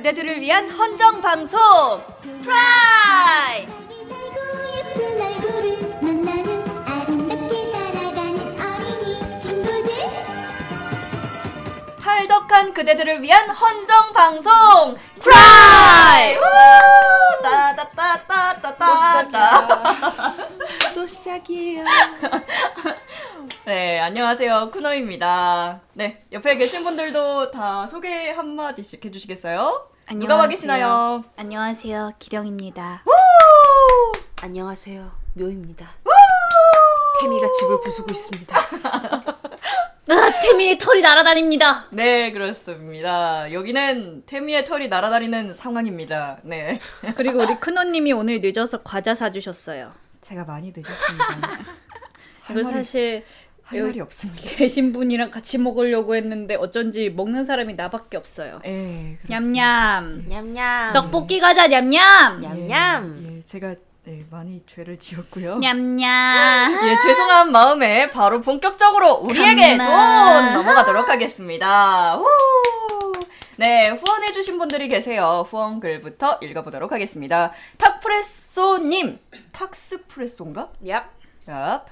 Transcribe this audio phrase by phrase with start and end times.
[0.00, 1.60] 그대들을 위한 헌정 방송
[2.40, 3.68] 프라이!
[12.00, 16.38] 탈덕한 그대들을 위한 헌정 방송 프라이!
[17.42, 18.80] 따따따따따따.
[20.94, 21.84] 또 시작이에요.
[23.66, 24.70] 네 안녕하세요.
[24.70, 25.82] 쿠노입니다.
[25.92, 29.89] 네 옆에 계신 분들도 다 소개 한 마디씩 해주시겠어요?
[30.14, 31.24] 누가 와 계시나요?
[31.36, 32.14] 안녕하세요.
[32.18, 33.04] 기령입니다.
[34.42, 35.10] 안녕하세요.
[35.34, 35.88] 묘입니다.
[37.20, 38.56] 태미가 집을 부수고 있습니다.
[40.08, 41.86] 아, 태미의 털이 날아다닙니다.
[41.92, 46.80] 네 그렇습니다 여기는 태미의 털이 날아다니는 상황입니다 네
[47.14, 49.92] 그리고 우리 큰호님이 오늘 늦어서 과자 사주셨어요.
[50.22, 51.24] 제가 많이 늦었습니다
[52.42, 53.24] 할 이거 말이, 사실
[53.70, 58.60] 할 말이 없습니다 계신 분이랑 같이 먹으려고 했는데 어쩐지 먹는 사람이 나밖에 없어요.
[58.66, 60.24] 예, 냠냠.
[60.26, 60.92] 냠냠.
[60.92, 62.40] 떡볶이 과자 냠냠.
[62.40, 63.22] 냠냠.
[63.24, 65.58] 예, 예, 제가 네, 많이 죄를 지었고요.
[65.58, 66.88] 냠냠.
[66.88, 69.76] 예, 죄송한 마음에 바로 본격적으로 우리에게.
[69.76, 69.86] 돈
[70.54, 72.16] 넘어가도록 하겠습니다.
[72.16, 72.26] 후!
[73.56, 75.46] 네, 후원해주신 분들이 계세요.
[75.48, 77.52] 후원 글부터 읽어보도록 하겠습니다.
[77.78, 79.18] 탁프레소님,
[79.52, 80.70] 탁스프레소인가?
[80.82, 81.04] 얍.
[81.46, 81.82] 얍.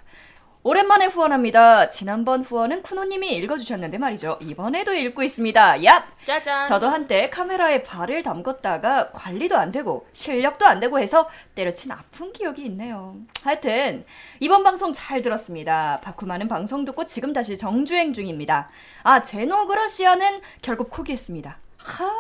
[0.68, 1.88] 오랜만에 후원합니다.
[1.88, 4.36] 지난번 후원은 쿠노님이 읽어주셨는데 말이죠.
[4.42, 5.76] 이번에도 읽고 있습니다.
[5.78, 6.02] 얍!
[6.26, 6.68] 짜잔.
[6.68, 12.66] 저도 한때 카메라에 발을 담궜다가 관리도 안 되고 실력도 안 되고 해서 때려친 아픈 기억이
[12.66, 13.16] 있네요.
[13.42, 14.04] 하여튼
[14.40, 16.00] 이번 방송 잘 들었습니다.
[16.02, 18.68] 바쿠마는 방송 듣고 지금 다시 정주행 중입니다.
[19.04, 21.56] 아 제노그라시아는 결국 포기했습니다.
[21.78, 22.10] 하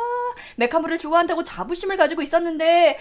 [0.56, 2.98] 메카물을 좋아한다고 자부심을 가지고 있었는데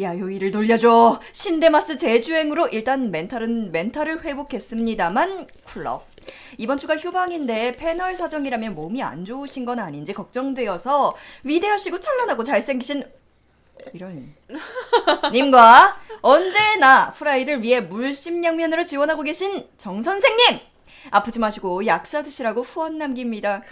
[0.00, 1.20] 야 요일을 돌려줘.
[1.32, 6.02] 신데마스 재주행으로 일단 멘탈은 멘탈을 회복했습니다만 쿨러
[6.58, 13.04] 이번 주가 휴방인데 패널 사정이라면 몸이 안 좋으신 건 아닌지 걱정되어서 위대하시고 찬란하고 잘생기신
[13.92, 14.34] 이런
[15.32, 20.60] 님과 언제나 프라이를 위해 물심양면으로 지원하고 계신 정 선생님!
[21.10, 23.62] 아프지 마시고 약사 드시라고 후원 남깁니다.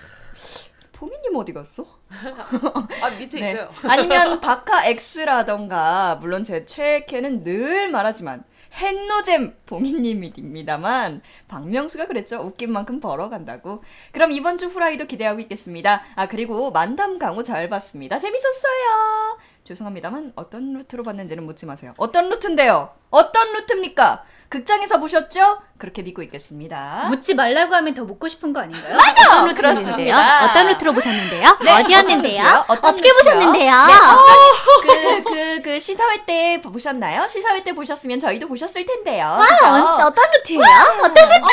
[0.99, 1.87] 보미님 어디 갔어?
[2.11, 3.53] 아 밑에 네.
[3.53, 3.71] 있어요.
[3.85, 8.43] 아니면 바카 X라던가 물론 제 최애캐는 늘 말하지만
[8.73, 12.41] 핵노잼 보미님입니다만 박명수가 그랬죠.
[12.41, 13.85] 웃긴 만큼 벌어간다고.
[14.11, 16.03] 그럼 이번 주 후라이도 기대하고 있겠습니다.
[16.17, 18.19] 아 그리고 만담 강호 잘 봤습니다.
[18.19, 19.39] 재밌었어요!
[19.63, 21.95] 죄송합니다만 어떤 루트로 봤는지는 묻지 마세요.
[21.97, 22.91] 어떤 루트인데요?
[23.11, 28.97] 어떤 루트입니까 극장에서 보셨죠 그렇게 믿고 있겠습니다 묻지 말라고 하면 더 묻고 싶은 거 아닌가요?
[28.97, 29.43] 맞아!
[29.43, 29.55] 어떤?
[29.55, 30.45] 그렇습니다.
[30.47, 31.59] 어떤 루트로 보셨는데요?
[31.63, 32.65] 네, 어디였는데요?
[32.67, 33.15] 어떤 어떻게 루트요?
[33.35, 33.73] 보셨는데요?
[33.87, 37.29] 네, 어떤- 그, 그, 그 시사회 때 보셨나요?
[37.29, 39.27] 시사회 때 보셨으면 저희도 보셨을 텐데요.
[39.27, 39.67] 아, 그죠?
[39.67, 40.63] 어, 어떤 루트예요?
[41.05, 41.49] 어떤 루트?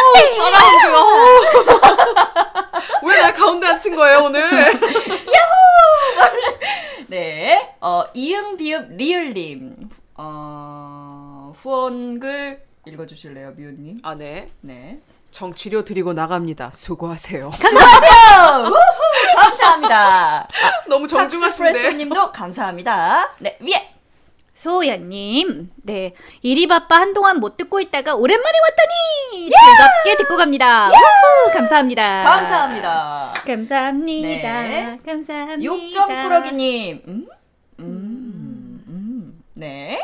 [3.06, 4.80] 왜날 가운데 앉힌 거예요 오늘?
[7.08, 7.76] 네.
[7.82, 9.90] 어, 이응, 비읍, 리을님.
[10.18, 14.00] 어, 후원글 읽어주실래요, 미우님?
[14.04, 14.50] 아 네.
[14.62, 15.00] 네.
[15.32, 16.72] 정치료 드리고 나갑니다.
[16.72, 17.50] 수고하세요.
[17.50, 18.68] 감사하세요!
[18.70, 18.76] 우후!
[19.36, 20.48] 감사합니다.
[20.88, 21.72] 너무 정중하신데.
[21.74, 23.36] 탁스프레소님도 감사합니다.
[23.40, 23.92] 네, 위에!
[24.54, 30.88] 소연님, 네 일이 바빠 한동안 못 듣고 있다가 오랜만에 왔더니 즐겁게 듣고 갑니다.
[30.88, 32.24] 우후, 감사합니다.
[32.24, 33.34] 감사합니다.
[33.46, 34.62] 감사합니다.
[34.62, 35.00] 네.
[35.06, 35.62] 감사합니다.
[35.62, 37.28] 육정꾸러기님, 음?
[37.80, 40.00] 음, 음, 네.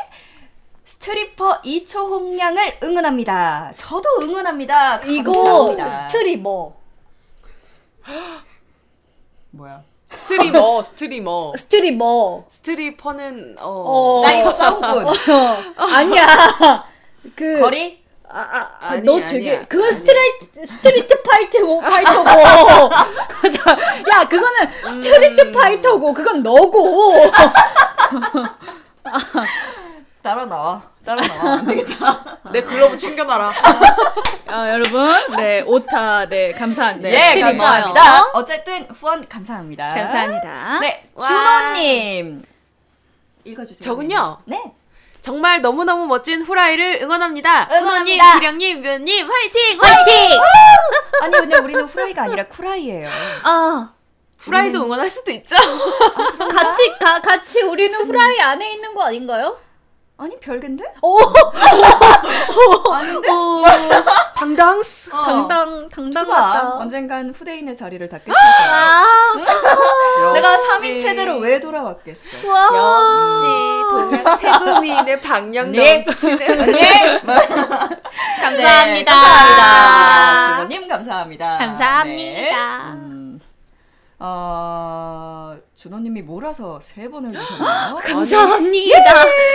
[1.02, 3.72] 스트리퍼 2초 홍량을 응원합니다.
[3.74, 4.98] 저도 응원합니다.
[4.98, 5.90] 이거 감사합니다.
[5.90, 6.72] 스트리머,
[9.50, 9.82] 뭐야?
[10.12, 11.52] streamer, streamer.
[11.56, 12.44] streamer.
[12.46, 14.22] stripper는 어.
[14.22, 14.50] 어.
[14.52, 15.06] 싸움꾼.
[15.08, 15.14] 어,
[15.76, 16.84] 아니야.
[17.34, 18.00] 그 거리?
[18.28, 19.26] 아, 아, 아, 아니, 너 아니야.
[19.26, 21.82] 되게 그건 straight street fighter고
[23.50, 23.70] 저,
[24.08, 25.52] 야 그거는 street 음.
[25.52, 27.16] fighter고 그건 너고
[30.22, 30.80] 따라 나와.
[31.04, 31.54] 따라 나와.
[31.54, 32.38] 안 되겠다.
[32.52, 33.52] 내 글러브 챙겨놔라.
[34.48, 37.56] 아, 여러분 네 오타 네 감사합니다 예, 스트리머요.
[37.56, 38.22] 감사합니다.
[38.34, 39.94] 어쨌든 후원 감사합니다.
[39.94, 41.26] 감사합니다 네, 와.
[41.28, 42.42] 준호님.
[43.44, 43.80] 읽어주세요.
[43.80, 44.38] 저군요.
[44.44, 44.62] 네.
[45.20, 47.68] 정말 너무너무 멋진 후라이를 응원합니다.
[47.72, 48.24] 응원합니다.
[48.34, 49.78] 훈호님, 기령님, 묘님 화이팅!
[49.78, 50.40] 파이팅
[51.22, 53.08] 아니, 근데 우리는 후라이가 아니라 쿠라이예요.
[53.44, 53.90] 아
[54.38, 55.54] 후라이도 응원할 수도 있죠.
[55.56, 59.58] 같이 가, 같이 우리는 후라이 안에 있는 거 아닌가요?
[60.18, 60.84] 아니, 별개인데?
[61.02, 61.18] 오
[62.94, 63.28] 아닌데?
[64.36, 65.10] 당당스.
[65.12, 65.48] 어.
[65.48, 65.94] 당당 봐.
[65.94, 68.72] 당당하다 언젠간 후대인의 자리를 닦겠을 거야.
[68.72, 70.66] 아 내가 역시.
[70.82, 72.28] 3인 체제로 왜 돌아왔겠어?
[72.48, 72.68] 와.
[72.72, 73.42] 역시
[73.90, 76.04] 동양 최고민의 방영 네.
[76.04, 76.80] 넘치는 언니!
[78.42, 78.84] 감사합니다.
[78.84, 80.56] 네, 감사합니다.
[80.56, 81.58] 주호님 감사합니다.
[81.58, 82.14] 감사합니다.
[82.22, 82.52] 네.
[82.94, 83.40] 음,
[84.20, 85.51] 어,
[85.82, 87.96] 준호님이 몰아서 세 번을 주셨네요.
[88.06, 89.14] 감사합니다.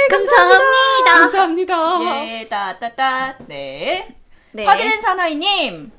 [0.10, 1.14] 감사합니다.
[1.14, 2.04] 감사합니다.
[2.04, 3.38] 예, 따따따.
[3.48, 4.14] 네.
[4.52, 4.66] 네.
[4.66, 5.90] 확인된 사나이님.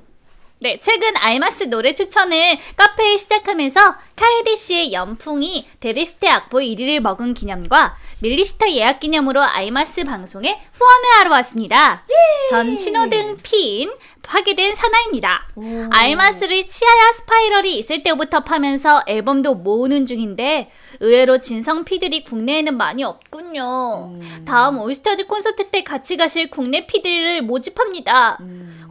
[0.59, 3.81] 네, 최근 알마스 노래 추천을 카페에 시작하면서
[4.17, 11.31] 카에디 씨의 연풍이 데레스테 악보 1위를 먹은 기념과 밀리스타 예약 기념으로 알마스 방송에 후원을 하러
[11.37, 12.05] 왔습니다.
[12.51, 13.93] 전 신호등 핀
[14.23, 15.47] 파괴된 사나입니다.
[15.91, 20.71] 알마스를 치아야 스파이럴이 있을 때부터 파면서 앨범도 모으는 중인데
[21.01, 24.19] 의외로 진성 피들이 국내에는 많이 없군요.
[24.45, 28.39] 다음 올스타즈 콘서트 때 같이 가실 국내 피들을 모집합니다.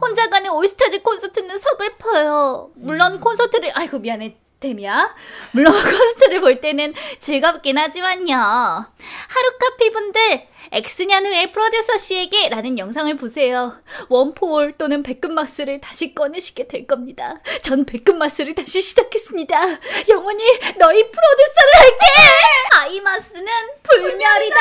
[0.00, 2.70] 혼자 가는 올스타즈 콘서트는 서글퍼요.
[2.76, 4.36] 물론 콘서트를 아이고 미안해.
[4.60, 5.14] 데미야.
[5.52, 8.34] 물론 콘서트를 볼 때는 즐겁긴 하지만요.
[8.34, 13.80] 하루카 피 분들 엑스냐누의 프로듀서 씨에게 라는 영상을 보세요.
[14.08, 17.40] One For All 또는 백금마스를 다시 꺼내시게 될 겁니다.
[17.62, 19.56] 전 백금마스를 다시 시작했습니다.
[20.10, 20.44] 영원히
[20.78, 22.06] 너희 프로듀서를 할게!
[22.80, 23.46] 아이마스는
[23.82, 24.56] 불멸이다!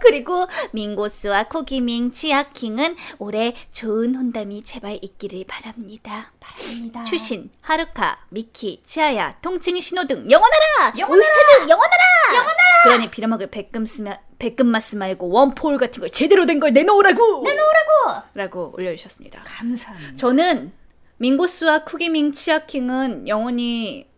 [0.00, 6.32] 그리고 민고스와 쿠기밍, 치아킹은 올해 좋은 혼담이 제발 있기를 바랍니다.
[6.56, 7.02] 바랍니다.
[7.04, 10.92] 추신, 하루카, 미키, 치하야, 통칭 신호등 영원하라!
[11.08, 12.04] 올스타즈 영원하라!
[12.34, 12.82] 영원하라!
[12.84, 17.42] 그러니 빌어먹을 백금 쓰면 백금마스 말고 One For All 같은 걸 제대로 된 걸 내놓으라고!
[17.42, 18.22] 내놓으라고!
[18.34, 19.44] 라고 올려주셨습니다.
[19.44, 20.16] 감사합니다.
[20.16, 20.72] 저는
[21.18, 24.08] 민고스와 쿠기밍, 치아킹은 영원히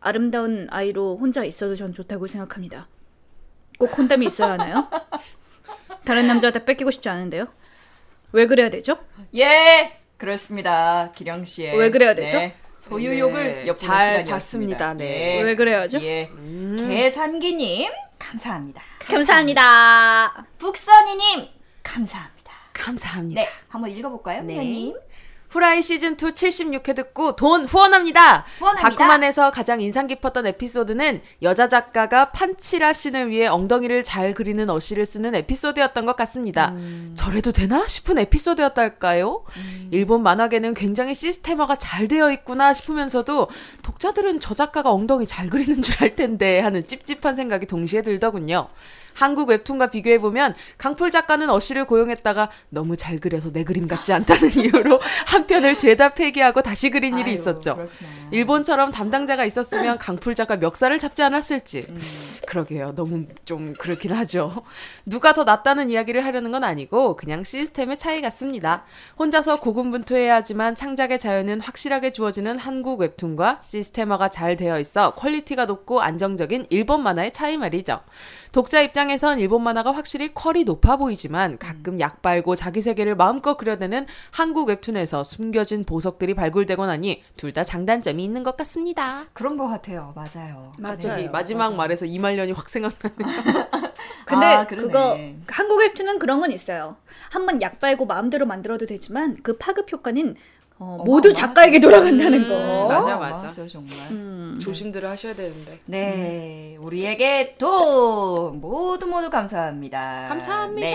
[0.00, 2.88] 아름다운 아이로 혼자 있어도 전 좋다고 생각합니다.
[3.78, 4.88] 꼭 혼담이 있어야 하나요?
[6.04, 7.46] 다른 남자한테 뺏기고 싶지 않은데요?
[8.32, 8.98] 왜 그래야 되죠?
[9.36, 11.10] 예, 그렇습니다.
[11.14, 12.38] 기령 씨의 왜 그래야 되죠?
[12.38, 14.30] 네, 소유욕을 네, 엿보는 잘 시간이었습니다.
[14.34, 14.94] 봤습니다.
[14.94, 15.40] 네.
[15.42, 16.00] 왜 그래야죠?
[16.02, 16.28] 예,
[16.76, 18.82] 계산기님 감사합니다.
[18.98, 20.46] 감사합니다.
[20.58, 21.48] 북선이님
[21.82, 22.52] 감사합니다.
[22.72, 23.40] 감사합니다.
[23.40, 24.54] 네, 한번 읽어볼까요, 네.
[24.54, 24.94] 회원님?
[25.50, 28.44] 후라이 시즌2 76회 듣고 돈 후원합니다.
[28.58, 28.88] 후원합니다.
[28.90, 35.34] 바쿠만에서 가장 인상 깊었던 에피소드는 여자 작가가 판치라 씬을 위해 엉덩이를 잘 그리는 어시를 쓰는
[35.34, 36.74] 에피소드였던 것 같습니다.
[37.14, 39.44] 저래도 되나 싶은 에피소드였달까요?
[39.90, 43.48] 일본 만화계는 굉장히 시스테마가 잘 되어 있구나 싶으면서도
[43.82, 48.68] 독자들은 저 작가가 엉덩이 잘 그리는 줄 알 텐데 하는 찝찝한 생각이 동시에 들더군요.
[49.18, 55.00] 한국 웹툰과 비교해보면 강풀 작가는 어시를 고용했다가 너무 잘 그려서 내 그림 같지 않다는 이유로
[55.26, 57.74] 한 편을 죄다 폐기하고 다시 그린 일이 아유, 있었죠.
[57.74, 58.10] 그렇구나.
[58.30, 61.88] 일본처럼 담당자가 있었으면 강풀 작가 멱살을 잡지 않았을지.
[62.46, 62.94] 그러게요.
[62.94, 64.62] 너무 좀 그렇긴 하죠.
[65.04, 68.84] 누가 더 낫다는 이야기를 하려는 건 아니고 그냥 시스템의 차이 같습니다.
[69.18, 76.02] 혼자서 고군분투해야 하지만 창작의 자유는 확실하게 주어지는 한국 웹툰과 시스템화가 잘 되어 있어 quality가 높고
[76.02, 78.00] 안정적인 일본 만화의 차이 말이죠.
[78.52, 84.06] 독자 입장에선 일본 만화가 확실히 퀄이 높아 보이지만 가끔 약 빨고 자기 세계를 마음껏 그려내는
[84.30, 89.24] 한국 웹툰에서 숨겨진 보석들이 발굴되곤 하니 둘 다 장단점이 있는 것 같습니다.
[89.32, 90.12] 그런 것 같아요.
[90.14, 90.74] 맞아요.
[90.82, 91.76] 갑자기 네, 마지막 맞아요.
[91.76, 93.08] 말에서 이말년이 확 생각나네요.
[94.26, 94.66] 근데 아.
[94.66, 95.18] 그거
[95.48, 96.96] 한국 웹툰은 그런 건 있어요.
[97.30, 100.36] 한번 약 빨고 마음대로 만들어도 되지만 그 파급 효과는
[100.78, 101.32] 어, 모두.
[101.32, 102.54] 작가에게 돌아간다는 거.
[102.54, 103.46] 음, 맞아, 맞아.
[103.46, 103.92] 맞아요, 정말.
[104.10, 104.58] 음.
[104.60, 105.80] 조심들을 하셔야 되는데.
[105.86, 110.26] 네, 우리에게 돈 모두 모두 감사합니다.
[110.28, 110.88] 감사합니다.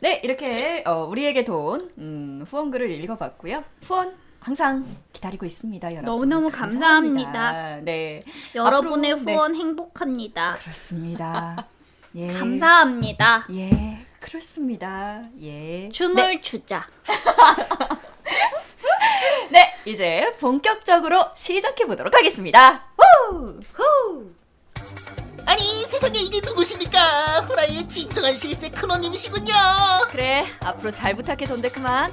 [0.00, 3.64] 네, 네 이렇게 어, 우리에게 돈 음, 후원글을 읽어봤고요.
[3.84, 6.04] 후원 항상 기다리고 있습니다, 여러분.
[6.04, 7.80] 너무너무 감사합니다.
[7.82, 8.20] 네,
[8.54, 10.56] 여러분의 앞으로, 네, 후원 행복합니다.
[10.60, 11.66] 그렇습니다.
[12.16, 13.46] 예, 감사합니다.
[13.52, 15.22] 예, 그렇습니다.
[15.40, 15.88] 예.
[15.90, 16.86] 춤을 추자.
[19.50, 22.84] 네, 이제 본격적으로 시작해 보도록 하겠습니다.
[23.74, 24.32] 후!
[25.44, 27.40] 아니 세상에 이게 누구십니까?
[27.40, 29.54] 후라이의 진정한 실세 큰호님이시군요.
[30.10, 32.12] 그래, 앞으로 잘 부탁해 돈데크만.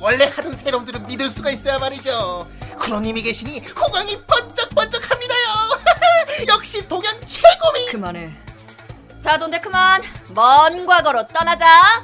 [0.00, 2.48] 원래 하던 새놈들은 믿을 수가 있어야 말이죠.
[2.78, 5.48] 큰호님이 계시니 호강이 번쩍번쩍합니다요.
[6.48, 7.86] 역시 동양 최고미.
[7.90, 8.30] 그만해.
[9.22, 12.02] 자, 돈데크만, 먼 과거로 떠나자.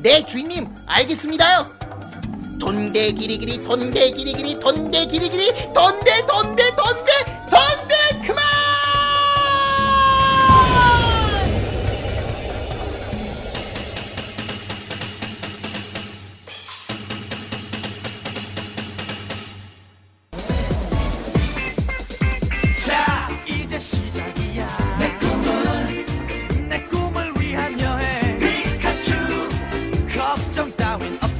[0.00, 1.78] 네 주인님 알겠습니다요.
[2.58, 7.12] 돈대 기리기리 돈대 기리기리 돈대 기리기리 돈대 돈대 돈대
[7.50, 8.42] 돈대 그만.
[22.86, 24.98] 자 이제 시작이야.
[24.98, 28.38] 내 꿈은 내 꿈을 위한 여행.
[28.38, 29.14] 피카츄
[30.12, 31.37] 걱정 따윈 없어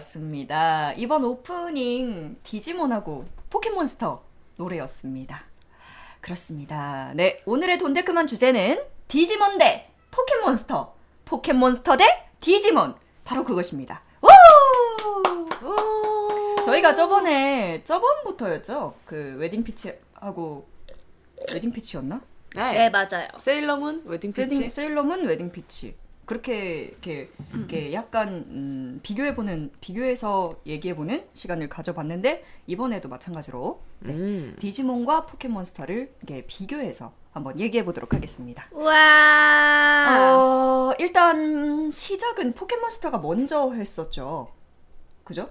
[0.00, 0.92] 왔습니다.
[0.94, 4.22] 이번 오프닝 디지몬하고 포켓몬스터
[4.56, 5.44] 노래였습니다.
[6.20, 7.12] 그렇습니다.
[7.14, 10.94] 네, 오늘의 돈데크만 주제는 디지몬 대 포켓몬스터.
[11.26, 12.04] 포켓몬스터 대
[12.40, 12.94] 디지몬.
[13.24, 14.02] 바로 그것입니다.
[14.22, 14.28] 우!
[16.64, 18.94] 저희가 저번에 저번부터였죠.
[19.04, 20.66] 그 웨딩 피치하고
[21.52, 22.20] 웨딩 피치였나?
[22.56, 22.72] 네.
[22.72, 23.28] 네, 맞아요.
[23.38, 24.42] 세일러문 웨딩 피치.
[24.42, 25.96] 세딩, 세일러문 웨딩 피치.
[26.30, 34.12] 그렇게 이렇게, 이렇게 약간 음, 비교해 보는 비교해서 얘기해 보는 시간을 가져봤는데 이번에도 마찬가지로 네,
[34.12, 34.56] 음.
[34.60, 38.68] 디지몬과 포켓몬스터를 이렇게 비교해서 한번 얘기해 보도록 하겠습니다.
[38.70, 40.06] 와.
[40.08, 44.52] 어, 일단 시작은 포켓몬스터가 먼저 했었죠.
[45.24, 45.50] 그죠?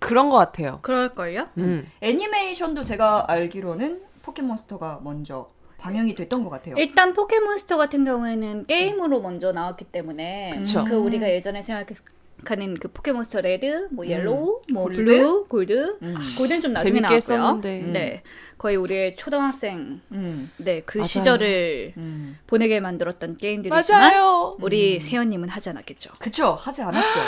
[0.00, 0.80] 그런 것 같아요.
[0.82, 1.48] 그럴걸요?
[1.56, 1.90] 음.
[2.02, 5.48] 애니메이션도 제가 알기로는 포켓몬스터가 먼저
[5.80, 6.76] 방영이 됐던 것 같아요.
[6.76, 10.84] 일단 포켓몬스터 같은 경우에는 게임으로 먼저 나왔기 때문에 그쵸.
[10.84, 15.04] 그 우리가 예전에 생각하는 그 포켓몬스터 레드, 뭐 옐로우, 뭐 골드?
[15.04, 16.14] 블루, 골드, 음.
[16.36, 17.16] 골드는 좀 나중에 재밌게 나왔고요.
[17.16, 17.80] 했었는데.
[17.92, 18.22] 네,
[18.58, 21.04] 거의 우리의 초등학생 음, 네그 맞아요.
[21.06, 22.38] 시절을 음.
[22.46, 24.56] 보내게 만들었던 게임들이지만 맞아요.
[24.60, 26.10] 우리 세연님은 하지 않았겠죠.
[26.18, 27.20] 그쵸 하지 않았죠.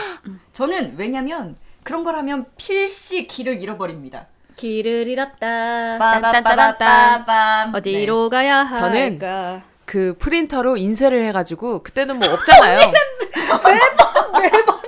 [0.52, 4.28] 저는 왜냐면 그런 걸 하면 필시 길을 잃어버립니다.
[4.56, 5.98] 길을 잃었다.
[5.98, 7.74] 빠바바바밤.
[7.74, 8.74] 어디로 가야 할까?
[8.80, 9.18] 저는
[9.84, 12.80] 그 프린터로 인쇄를 해가지고 그때는 뭐 없잖아요.
[13.64, 14.82] 매번 매번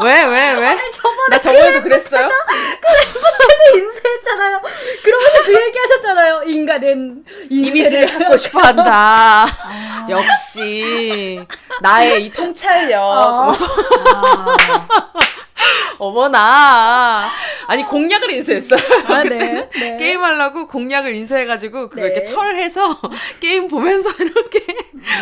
[0.00, 0.22] 왜?
[0.22, 0.54] 왜?
[0.54, 0.78] 왜?
[1.28, 2.30] 나 저번에도 그랬어요?
[3.74, 4.60] 인쇄했잖아요.
[5.02, 6.42] 그러면서 그 얘기 하셨잖아요.
[6.46, 9.46] 인간은 이미지를 갖고 싶어 한다.
[10.08, 11.44] 역시
[11.82, 13.02] 나의 이 통찰력.
[13.02, 13.52] 어
[15.98, 17.28] 머나.
[17.66, 18.80] 아니 공략을 인쇄했어요.
[19.06, 19.68] 아, 그때 네.
[19.72, 19.96] 네.
[19.96, 22.06] 게임 하려고 공략을 인쇄해가지고 그거 네.
[22.08, 22.98] 이렇게 철해서
[23.40, 24.64] 게임 보면서 이렇게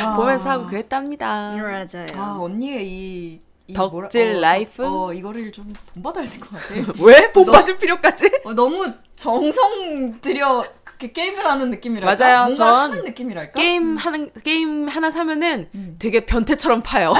[0.04, 0.16] 와.
[0.16, 1.52] 보면서 하고 그랬답니다.
[1.56, 2.06] 맞아요.
[2.16, 4.86] 아 언니의 이, 이 덕질 뭐라- 어, life?
[4.86, 6.74] 어 이거를 좀 본받아야 될 것 같아.
[7.00, 7.32] 왜?
[7.32, 8.30] 본 받을 필요까지?
[8.44, 12.24] 어, 너무 정성 들여 그렇게 게임을 하는 느낌이랄까?
[12.24, 12.38] 맞아요.
[12.46, 13.52] 뭔가 전 하는 느낌이랄까?
[13.60, 15.94] 게임 하는 게임 하나 사면은 음.
[15.98, 17.12] 되게 변태처럼 파요.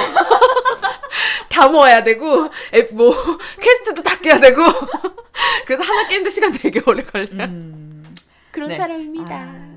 [1.49, 3.15] 다 모아야 되고 앱뭐
[3.61, 4.63] 퀘스트도 다 깨야 되고
[5.67, 7.45] 그래서 하나 깨는데 시간 되게 오래 걸려요.
[7.45, 8.17] 음,
[8.51, 8.77] 그런 네.
[8.77, 9.35] 사람입니다.
[9.35, 9.69] 아,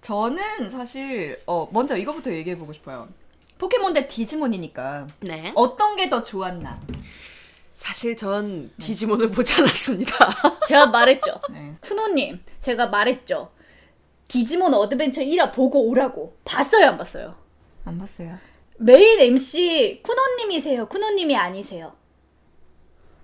[0.00, 3.08] 저는 사실 어 먼저 이거부터 얘기해 보고 싶어요.
[3.58, 5.52] 포켓몬 대 디지몬이니까 네.
[5.54, 6.80] 어떤 게 더 좋았나?
[7.74, 10.12] 사실 전 디지몬을 보지 않았습니다.
[10.66, 11.40] 제가 말했죠.
[11.50, 11.74] 네.
[11.80, 13.50] 쿠노님, 제가 말했죠.
[14.28, 16.36] 디지몬 어드벤처 1화 보고 오라고.
[16.44, 17.34] 봤어요, 안 봤어요?
[17.84, 18.38] 안 봤어요.
[18.84, 20.86] 메인 MC 쿠노님이세요.
[20.86, 21.92] 쿠노님이 아니세요.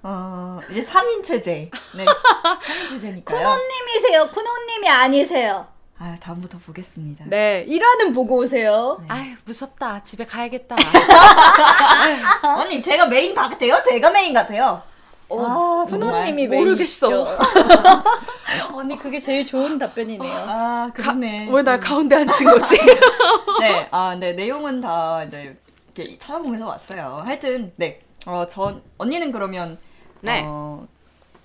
[0.03, 1.71] 어 이제 3인 체제.
[1.97, 2.05] 네.
[2.05, 3.39] 3인 체제니까요.
[3.39, 4.29] 쿠노님이세요.
[4.31, 5.67] 쿠노님이 아니세요.
[5.99, 7.25] 아 다음부터 보겠습니다.
[7.29, 9.03] 네, 1화는 보고 오세요.
[9.09, 10.03] 아유 무섭다.
[10.03, 10.77] 집에 가야겠다.
[12.61, 13.81] 언니 제가 메인 같아요?
[13.83, 14.83] 제가 메인 같아요?
[15.31, 17.09] 아, 쿠노님이 메인 모르겠어.
[18.73, 20.33] 언니 그게 제일 좋은 답변이네요.
[20.49, 21.49] 아 그러네.
[21.51, 22.77] 왜 날 가운데 앉힌 거지?
[23.61, 25.57] 네, 아, 네, 내용은 다 이제
[25.97, 27.23] 이렇게 찾아보면서 왔어요.
[27.25, 29.79] 하여튼, 네, 어, 전, 언니는 그러면,
[30.21, 30.43] 네.
[30.47, 30.87] 어,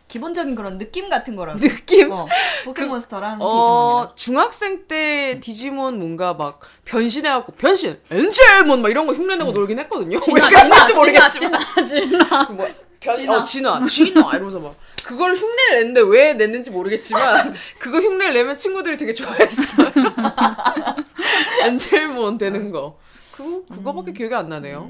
[0.09, 1.57] 기본적인 그런 느낌 같은 거라고.
[1.59, 2.11] 느낌?
[2.11, 2.25] 어,
[2.65, 4.11] 포켓몬스터랑 어, 디지몬이랑.
[4.15, 10.19] 중학생 때 디지몬 뭔가 막 변신해갖고 변신 엔젤몬 막 이런 거 흉내내고 놀긴 했거든요.
[10.35, 12.45] 왜 그랬는지 모르겠지만 진아, 진아.
[12.45, 12.67] 그 뭐,
[13.01, 13.37] 변, 진화.
[13.37, 18.95] 어, 진화, 진화 이러면서 막 그걸 흉내를 냈는데 왜 냈는지 모르겠지만 그거 흉내를 내면 친구들이
[18.95, 19.91] 되게 좋아했어요.
[21.65, 22.97] 엔젤몬 되는 거.
[23.33, 24.89] 그거 그거밖에 기억이 안 나네요.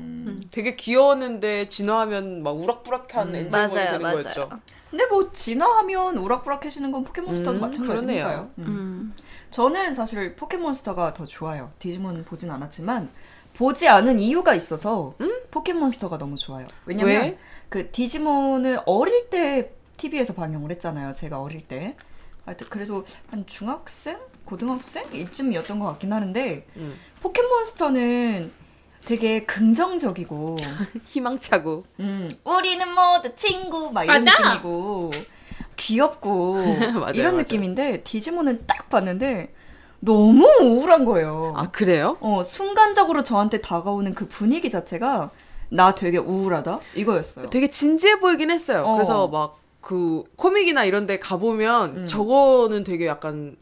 [0.52, 4.22] 되게 귀여웠는데 진화하면 막 우락부락한 엔젤몬이 맞아요, 되는 맞아요.
[4.22, 4.50] 거였죠.
[4.90, 8.50] 근데 뭐 진화하면 우락부락해지는 건 포켓몬스터도 음, 마찬가지니까요.
[8.60, 8.64] 음.
[8.66, 9.14] 음.
[9.50, 11.72] 저는 사실 포켓몬스터가 더 좋아요.
[11.80, 13.10] 디지몬 보진 않았지만
[13.54, 15.16] 보지 않은 이유가 있어서
[15.52, 16.68] 포켓몬스터가 너무 좋아요.
[16.86, 17.36] 왜냐면 왜?
[17.70, 21.14] 그 디지몬을 어릴 때 TV에서 방영을 했잖아요.
[21.14, 21.96] 제가 어릴 때.
[22.46, 26.98] 하여튼 그래도 한 중학생, 고등학생 이쯤이었던 것 같긴 하는데 음.
[27.22, 28.52] 포켓몬스터는
[29.06, 30.58] 되게 긍정적이고
[31.08, 34.40] 희망차고 음, 우리는 모두 친구 막 이런 맞아.
[34.56, 35.12] 느낌이고
[35.78, 36.58] 귀엽고
[37.14, 37.38] 이런 맞아요.
[37.38, 39.54] 느낌인데 디지몬은 딱 봤는데
[40.02, 41.54] 너무 우울한 거예요.
[41.56, 42.18] 아 그래요?
[42.22, 45.30] 어, 순간적으로 저한테 다가오는 그 분위기 자체가
[45.70, 47.50] 나 되게 우울하다 이거였어요.
[47.50, 48.84] 되게 진지해 보이긴 했어요.
[48.86, 48.94] 어.
[48.96, 52.08] 그래서 막 그 코믹이나 이런 데 가보면 음.
[52.08, 53.58] 저거는 되게 약간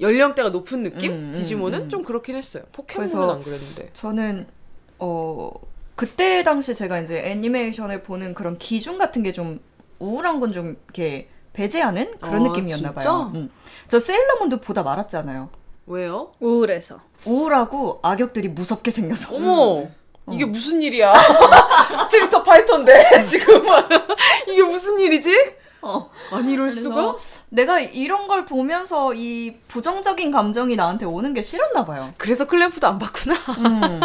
[0.00, 1.12] 연령대가 높은 느낌?
[1.12, 1.88] 음, 음, 디지몬은 음.
[1.90, 2.62] 좀 그렇긴 했어요.
[2.72, 3.90] 포켓몬은 안 그랬는데.
[3.92, 4.46] 저는
[4.98, 5.52] 어
[5.94, 9.60] 그때 당시 제가 이제 애니메이션을 보는 그런 기준 같은 게 좀
[9.98, 12.94] 우울한 건 좀 이렇게 배제하는 그런 아, 느낌이었나?
[12.94, 13.30] 봐요.
[13.34, 13.50] 음.
[13.88, 15.50] 저 세일러문도 보다 말았잖아요.
[15.88, 16.32] 왜요?
[16.40, 17.00] 우울해서.
[17.24, 19.34] 우울하고 악역들이 무섭게 생겨서.
[19.34, 19.80] 어머!
[19.80, 19.94] 음.
[20.32, 21.14] 이게 무슨 일이야?
[21.98, 23.64] 스트리트 파이터인데 지금
[24.48, 25.34] 이게 무슨 일이지?
[25.80, 26.10] 어.
[26.32, 27.16] 아니 이럴 수가?
[27.48, 32.12] 내가 이런 걸 보면서 이 부정적인 감정이 나한테 오는 게 싫었나 봐요.
[32.18, 33.34] 그래서 클램프도 안 봤구나.
[33.58, 34.00] 음.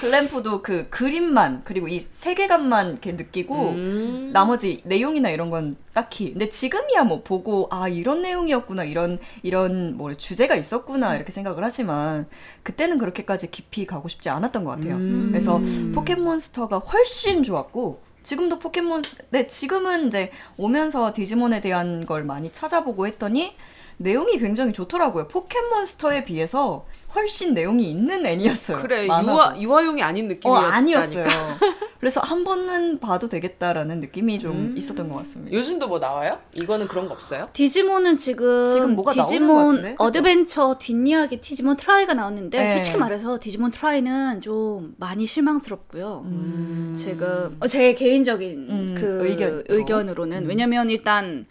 [0.00, 4.30] 글램프도 그 그림만 그리고 이 세계관만 이렇게 느끼고 음.
[4.32, 10.14] 나머지 내용이나 이런 건 딱히 근데 지금이야 뭐 보고 아 이런 내용이었구나 이런 이런 뭐
[10.14, 12.26] 주제가 있었구나 이렇게 생각을 하지만
[12.62, 14.94] 그때는 그렇게까지 깊이 가고 싶지 않았던 것 같아요.
[14.94, 15.28] 음.
[15.30, 15.60] 그래서
[15.94, 23.56] 포켓몬스터가 훨씬 좋았고 지금도 포켓몬 네 지금은 이제 오면서 디지몬에 대한 걸 많이 찾아보고 했더니
[23.98, 25.28] 내용이 굉장히 좋더라고요.
[25.28, 28.78] 포켓몬스터에 비해서 훨씬 내용이 있는 애니였어요.
[28.78, 29.32] 그래 만화도.
[29.32, 30.76] 유아 유아용이 아닌 어, 느낌이었다니까.
[30.76, 31.24] 아니었어요.
[31.98, 34.74] 그래서 한 번은 봐도 되겠다라는 느낌이 좀 음.
[34.76, 35.52] 있었던 것 같습니다.
[35.56, 36.38] 요즘도 뭐 나와요?
[36.54, 37.48] 이거는 그런 거 없어요?
[37.52, 39.90] 디지몬은 지금, 지금 뭐가 나오는 것 디지몬 같은데?
[39.92, 40.04] 그죠?
[40.04, 42.74] 어드벤처 뒷이야기 디지몬 트라이가 나왔는데 네.
[42.74, 46.22] 솔직히 말해서 디지몬 트라이는 좀 많이 실망스럽고요.
[46.26, 46.94] 음.
[46.96, 49.64] 지금 어, 제 개인적인 음, 그 의견으로.
[49.68, 51.46] 의견으로는 왜냐면 일단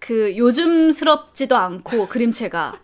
[0.00, 2.78] 그 요즘스럽지도 않고 그림체가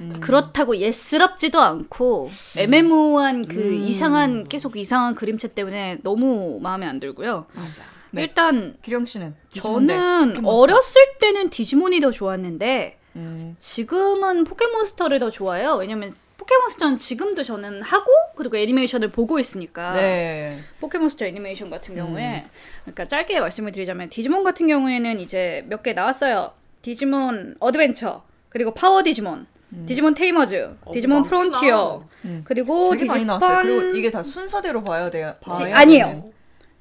[0.00, 0.18] 음.
[0.20, 7.46] 그렇다고 옛스럽지도 않고 애매모호한 그 이상한 계속 이상한 그림체 때문에 너무 마음에 안 들고요.
[7.52, 7.82] 맞아.
[8.10, 8.22] 네.
[8.22, 10.44] 일단 기령 씨는 저는.
[10.44, 13.56] 어렸을 때는 디지몬이 더 좋았는데 음.
[13.58, 15.74] 지금은 포켓몬스터를 더 좋아해요.
[15.74, 20.58] 왜냐면 포켓몬스터는 지금도 저는 하고 그리고 애니메이션을 보고 있으니까 네.
[20.80, 22.44] 포켓몬스터 애니메이션 같은 경우에
[22.84, 26.52] 그러니까 짧게 말씀을 드리자면 디지몬 같은 경우에는 이제 몇 개 나왔어요.
[26.82, 29.46] 디지몬 어드벤처 그리고 파워 디지몬,
[29.86, 31.28] 디지몬 테이머즈, 디지몬 많구나.
[31.50, 32.40] 프론티어 음.
[32.44, 33.62] 그리고 디지몬 나왔어요.
[33.62, 35.34] 그리고 이게 다 순서대로 봐야 돼요.
[35.56, 36.06] 지- 봐야 아니에요.
[36.06, 36.32] 되는.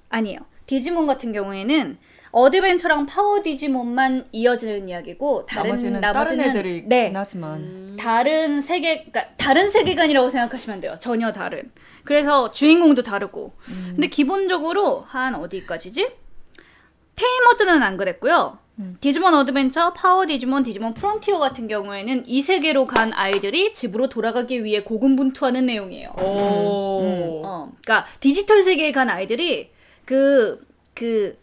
[0.09, 0.39] 아니에요.
[0.67, 1.97] 디지몬 같은 경우에는
[2.33, 9.35] 어드벤처랑 파워 디지몬만 이어지는 이야기고 다른 나머지는, 나머지는 다른 애들이 네, 하지만 다른 세계, 그러니까
[9.37, 10.95] 다른 세계관이라고 생각하시면 돼요.
[10.99, 11.71] 전혀 다른.
[12.03, 13.53] 그래서 주인공도 다르고.
[13.69, 13.87] 음.
[13.91, 16.09] 근데 기본적으로 한 어디까지지?
[17.15, 18.57] 테이머즈는 안 그랬고요.
[18.79, 18.97] 음.
[18.99, 24.81] 디지몬 어드벤처, 파워 디지몬, 디지몬 프론티어 같은 경우에는 이 세계로 간 아이들이 집으로 돌아가기 위해
[24.81, 26.15] 고군분투하는 내용이에요.
[26.17, 27.43] 오.
[27.45, 29.69] 어, 그러니까 디지털 세계에 간 아이들이
[30.03, 30.65] 그,
[30.95, 31.42] 그, 그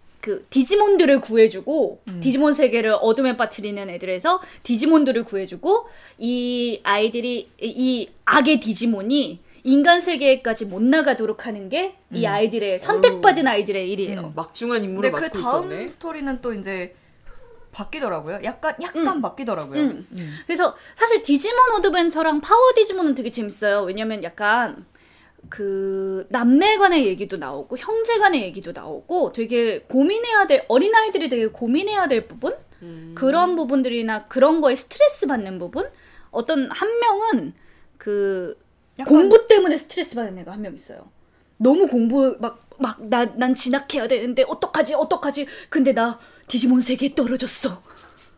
[0.50, 5.86] 디지몬들을 구해주고 디지몬 세계를 어둠에 빠뜨리는 애들에서 디지몬들을 구해주고
[6.18, 13.90] 이 아이들이 이- 이 악의 디지몬이 인간 세계까지 못 나가도록 하는 게이 아이들의 선택받은 아이들의
[13.90, 14.32] 일이에요.
[14.36, 15.88] 막중한 임무를 근데 그 맡고 다음 있었네.
[15.88, 16.94] 스토리는 또 이제
[17.72, 18.40] 바뀌더라고요.
[18.42, 19.80] 약간 약간 바뀌더라고요.
[19.80, 20.06] 음.
[20.46, 23.82] 그래서 사실 디지몬 어드벤처랑 파워 디지몬은 되게 재밌어요.
[23.82, 24.84] 왜냐면 약간
[25.50, 32.08] 그 남매 간의 얘기도 나오고 형제 간의 얘기도 나오고 되게 고민해야 될 어린아이들이 되게 고민해야
[32.08, 32.54] 될 부분?
[33.14, 35.86] 그런 부분들이나 그런 거에 스트레스 받는 부분?
[36.30, 37.52] 어떤 한 명은
[37.98, 38.56] 그
[38.98, 41.10] 약간- 공부 때문에 스트레스 받는 애가 한 명 있어요.
[41.58, 45.46] 너무 공부 막 막 나 난 진학해야 되는데 어떡하지 어떡하지?
[45.68, 47.82] 근데 나 디지몬 세계에 떨어졌어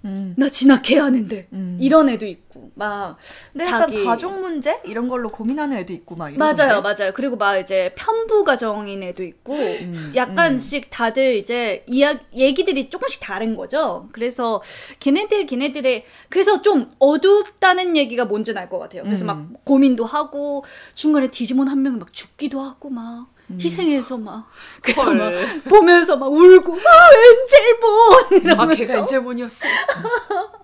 [0.04, 0.34] 음.
[0.36, 1.78] 나 진학해야 하는데 음.
[1.80, 3.16] 이런 애도 있고 막
[3.52, 6.32] 근데 약간 자기 가족 문제 이런 걸로 고민하는 애도 있고 막.
[6.32, 7.12] 맞아요, 맞아요.
[7.14, 13.54] 그리고 막 이제 편부 가정인 애도 있고, 음, 약간씩 다들 이제 이야 얘기들이 조금씩 다른
[13.54, 14.08] 거죠.
[14.12, 14.62] 그래서
[15.00, 19.02] 걔네들 걔네들의 그래서 좀 어둡다는 얘기가 뭔지는 알것 같아요.
[19.04, 19.26] 그래서 음.
[19.26, 23.31] 막 고민도 하고 중간에 디지몬 한 명이 막 죽기도 하고 막.
[23.60, 24.48] 희생해서 막
[24.80, 25.16] 그래서 헐.
[25.16, 28.28] 막 보면서 막 울고 아 엔젤몬 아
[28.64, 29.66] 이러면서 걔가 엔젤몬이었어.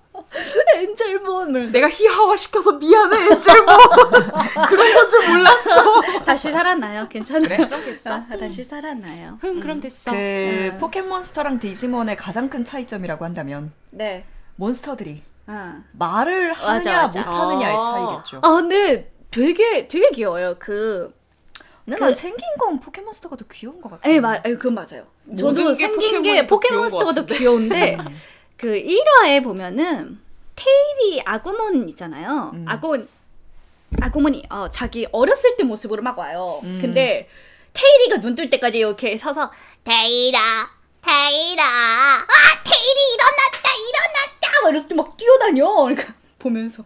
[0.77, 3.77] 엔젤몬 이러면서 내가 희화화 시켜서 미안해 엔젤몬.
[4.69, 6.03] 그런 건 줄 몰랐어.
[6.25, 8.11] 다시 살아나요 괜찮아요 그럼 됐어.
[8.13, 10.11] 아, 다시 살아나요 흥 그럼 됐어.
[10.11, 10.77] 그 음.
[10.81, 14.25] 포켓몬스터랑 디지몬의 가장 큰 차이점이라고 한다면 네
[14.57, 15.81] 몬스터들이 아.
[15.93, 17.21] 말을 맞아, 하느냐 맞아.
[17.25, 17.81] 못하느냐의 아.
[17.83, 18.41] 차이겠죠.
[18.43, 20.57] 아 근데 되게 되게 귀여워요.
[20.59, 21.15] 그
[21.89, 24.09] 근데 그- 난 생긴 건 포켓몬스터가 더 귀여운 것 같아.
[24.11, 25.07] 에, 맞, 에, 그건 맞아요.
[25.37, 27.97] 저도 모든 게 생긴 게 포켓몬이 더 포켓몬스터가 더 귀여운 귀여운데
[28.57, 30.21] 그 1화에 보면은
[30.57, 32.51] 테일이 아구몬 있잖아요.
[32.55, 32.65] 음.
[32.69, 33.09] 아구몬
[34.03, 36.61] 아구몬이 어, 자기 어렸을 때 모습으로 막 와요.
[36.65, 36.79] 음.
[36.81, 37.29] 근데
[37.73, 39.51] 테일이가 눈 뜰 때까지 이렇게 서서
[39.85, 40.69] 테이라
[41.01, 42.27] 테이라 아
[42.65, 45.67] 테일이 일어났다 일어났다 막 이랬을 때 막 뛰어다녀.
[45.85, 46.85] 그러니까 보면서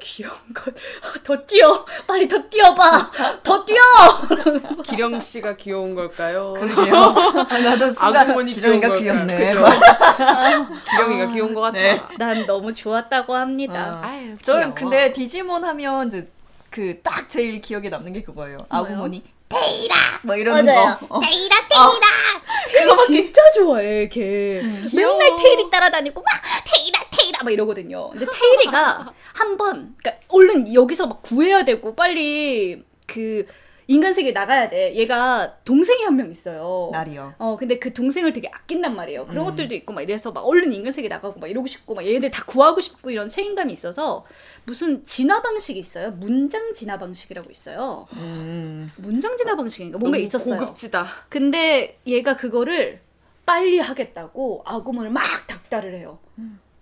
[0.00, 0.74] 귀여운 것.
[1.02, 1.84] 아, 더 뛰어.
[2.06, 3.10] 빨리 더 뛰어봐.
[3.42, 3.78] 더 뛰어.
[4.84, 6.54] 기령 씨가 귀여운 걸까요?
[6.54, 7.14] 그러게요.
[7.62, 9.00] 나도 순간 아구몬이 귀여운 기령이가 걸까요?
[9.26, 9.54] 귀엽네.
[9.54, 9.64] 그죠?
[10.90, 11.78] 기령이가 귀여운 것 같아.
[11.78, 12.00] 네.
[12.18, 14.00] 난 너무 좋았다고 합니다.
[14.02, 14.06] 어.
[14.06, 14.74] 아유, 저는 귀여워.
[14.74, 16.28] 근데 디지몬 하면 이제
[16.70, 18.58] 그 딱 제일 기억에 남는 게 그거예요.
[18.68, 21.16] 아구몬이 테이라 뭐 이러는 맞아요 거.
[21.16, 21.20] 어.
[21.20, 22.00] 테이라 테이라
[22.66, 24.60] 테일 진짜 좋아해, 걔.
[24.90, 25.16] 귀여워.
[25.18, 27.00] 맨날 테일이 따라다니고 막 테일아
[27.38, 28.10] 테일아 막 이러거든요.
[28.10, 33.46] 근데 테일이가 한 번, 그러니까 얼른 여기서 막 구해야 되고 빨리 그
[33.90, 34.94] 인간 세계에 나가야 돼.
[34.96, 36.90] 얘가 동생이 한 명 있어요.
[36.92, 37.34] 날이요.
[37.38, 39.26] 어, 근데 그 동생을 되게 아낀단 말이에요.
[39.26, 42.30] 그런 것들도 있고 막 이래서 막 얼른 인간 세계 나가고 막 이러고 싶고 막 얘네들
[42.30, 44.26] 다 구하고 싶고 이런 책임감이 있어서
[44.64, 46.10] 무슨 진화 방식이 있어요.
[46.10, 48.06] 문장 진화 방식이라고 있어요.
[48.14, 48.90] 음.
[48.96, 50.58] 문장 진화 방식인가 뭔가 있었어요.
[50.58, 51.06] 고급지다.
[51.30, 53.00] 근데 얘가 그거를
[53.46, 56.18] 빨리 하겠다고 아구몬을 막 닥달을 해요.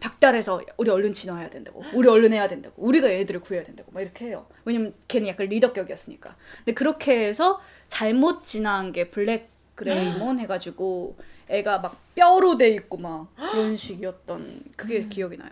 [0.01, 1.83] 닥달해서 우리 얼른 진화해야 된다고.
[1.93, 2.75] 우리 얼른 해야 된다고.
[2.83, 3.91] 우리가 얘들을 구해야 된다고.
[3.93, 4.47] 막 이렇게 해요.
[4.65, 6.37] 왜냐면 걔는 약간 리더격이었으니까.
[6.59, 11.17] 근데 그렇게 해서 잘못 진화한 게 블랙 그레이몬 해가지고
[11.49, 15.51] 애가 막 뼈로 돼 있고 막 그런 식이었던 그게 기억이 나요.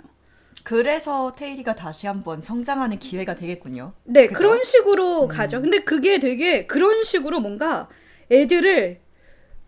[0.64, 3.92] 그래서 테일이가 다시 한번 성장하는 기회가 되겠군요.
[4.04, 4.38] 네, 그죠?
[4.38, 5.60] 그런 식으로 가죠.
[5.60, 7.88] 근데 그게 되게 그런 식으로 뭔가
[8.32, 8.98] 애들을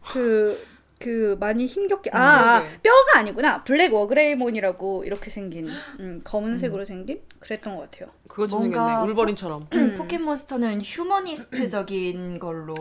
[0.02, 0.58] 그,
[0.98, 2.78] 그 많이 힘겹게 아, 아 그러게.
[2.82, 5.68] 뼈가 아니구나 블랙 워그레이몬이라고 이렇게 생긴
[6.00, 8.10] 음, 검은색으로 생긴 그랬던 것 같아요.
[8.28, 9.02] 그거 좀 뭔가.
[9.02, 9.68] 울버린처럼.
[9.98, 12.74] 포켓몬스터는 휴머니스트적인 걸로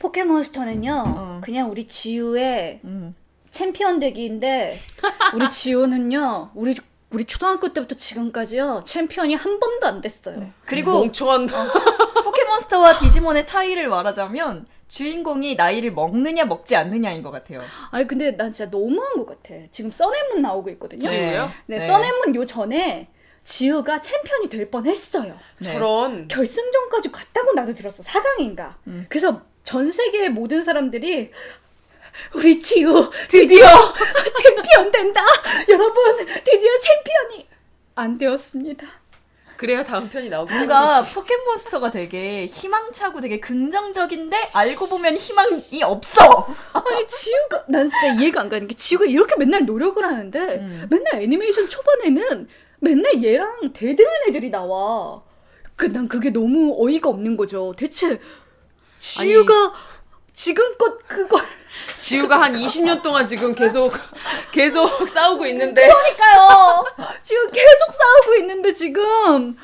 [0.00, 1.40] 포켓몬스터는요 어.
[1.42, 3.14] 그냥 우리 지우의 음.
[3.50, 4.76] 챔피언 되기인데
[5.34, 6.74] 우리 지우는요 우리
[7.12, 10.50] 우리 초등학교 때부터 지금까지요 챔피언이 한 번도 안 됐어요.
[10.66, 11.46] 그리고 멍청한
[12.24, 17.60] 포켓몬스터와 디지몬의 차이를 말하자면 주인공이 나이를 먹느냐 먹지 않느냐인 것 같아요.
[17.90, 19.54] 아니 근데 난 진짜 너무한 것 같아.
[19.70, 21.02] 지금 Sun and Moon 나오고 있거든요.
[21.08, 21.50] 지우요?
[21.66, 21.86] 네, 네.
[21.86, 23.08] Sun and Moon 요 전에
[23.44, 25.36] 지우가 챔피언이 될 뻔했어요.
[25.58, 25.72] 네.
[25.72, 28.02] 저런 결승전까지 갔다고 나도 들었어.
[28.02, 28.74] 4강인가.
[28.86, 29.06] 음.
[29.08, 31.30] 그래서 전 세계의 모든 사람들이
[32.34, 33.66] 우리 지우 드디어
[34.42, 35.22] 챔피언 된다.
[35.68, 37.48] 여러분 드디어 챔피언이
[37.96, 38.86] 안 되었습니다.
[39.56, 46.46] 그래야 다음 편이 나오고 뭔가 포켓몬스터가 되게 희망차고 되게 긍정적인데 알고 보면 희망이 없어.
[46.72, 50.86] 아니 지우가 난 진짜 이해가 안 가는 게 지우가 이렇게 맨날 노력을 하는데 음.
[50.90, 52.48] 맨날 애니메이션 초반에는
[52.80, 55.22] 맨날 얘랑 대등한 애들이 나와.
[55.76, 57.74] 그 난 그게 너무 어이가 없는 거죠.
[57.76, 58.20] 대체
[58.98, 59.72] 지우가
[60.32, 61.42] 지금껏 그걸
[62.00, 63.92] 지우가 한 20년 동안 지금 계속
[64.52, 66.84] 계속 싸우고 있는데 그러니까요.
[67.22, 69.56] 지우 계속 싸우고 있는데 지금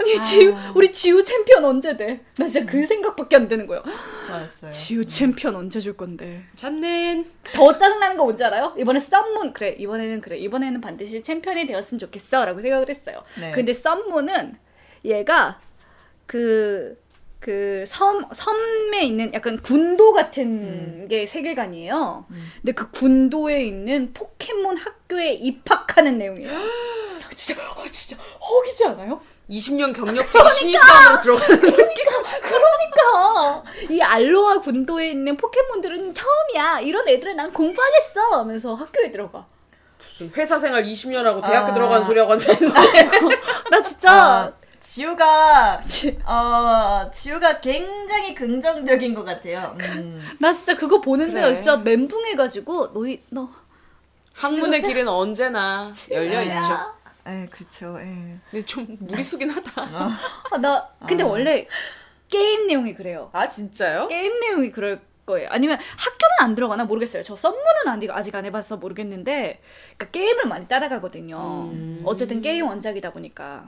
[0.00, 2.24] 아니 지우 우리 지우 챔피언 언제 돼?
[2.36, 3.82] 나 진짜 그 생각밖에 안 되는 거예요.
[4.30, 4.70] 알았어요.
[4.70, 6.44] 지우 챔피언 언제 줄 건데?
[6.54, 8.74] 잔넨 더 짜증나는 거 뭔지 알아요?
[8.78, 13.24] 이번에 Sun Moon 그래 이번에는 그래 이번에는 반드시 챔피언이 되었으면 좋겠어라고 생각을 했어요.
[13.40, 13.50] 네.
[13.50, 14.56] 근데 Sun Moon은
[15.04, 15.58] 얘가
[16.26, 16.96] 그
[17.40, 22.26] 그 섬 섬에 있는 약간 군도 같은 게 세계관이에요.
[22.60, 26.50] 근데 그 군도에 있는 포켓몬 학교에 입학하는 내용이에요.
[27.34, 29.20] 진짜 어, 진짜 허기지 않아요?
[29.48, 31.60] 20년 경력직이 신입사원으로 들어가는
[32.42, 36.80] 그러니까 이 알로하 군도에 있는 포켓몬들은 처음이야.
[36.80, 38.40] 이런 애들은 난 공부하겠어.
[38.40, 39.46] 하면서 학교에 들어가.
[39.98, 41.74] 무슨 회사 생활 20년 하고 대학교 아.
[41.74, 42.80] 들어가는 소리하고 앉아있는데
[43.70, 44.52] 나 진짜 아,
[44.88, 45.82] 지우가
[46.24, 49.76] 어 지우가 굉장히 긍정적인 것 같아요.
[49.80, 50.26] 음.
[50.40, 51.44] 나 진짜 그거 보는데요.
[51.44, 51.54] 그래.
[51.54, 53.50] 진짜 멘붕해가지고 너희 너
[54.34, 56.94] 학문의 길은 언제나 열려 있죠.
[57.26, 57.98] 에, 그쵸.
[58.00, 58.38] 에.
[58.50, 59.82] 근데 좀 무리수긴 하다.
[60.50, 61.66] 아, 나 근데 원래
[62.30, 63.28] 게임 내용이 그래요.
[63.34, 64.08] 아 진짜요?
[64.08, 65.50] 게임 내용이 그럴 거예요.
[65.50, 67.22] 아니면 학교는 안 들어가나 모르겠어요.
[67.22, 69.60] 저 썸문은 아직 아직 안 해봐서 모르겠는데,
[69.98, 71.70] 그러니까 게임을 많이 따라가거든요.
[72.04, 73.66] 어쨌든 게임 원작이다 보니까.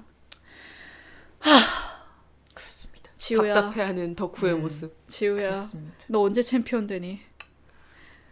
[2.54, 3.10] 그렇습니다.
[3.16, 3.54] 지우야.
[3.54, 4.94] 답답해하는 덕후의 모습.
[5.08, 5.96] 지우야, 그렇습니다.
[6.08, 7.20] 너 언제 챔피언 되니?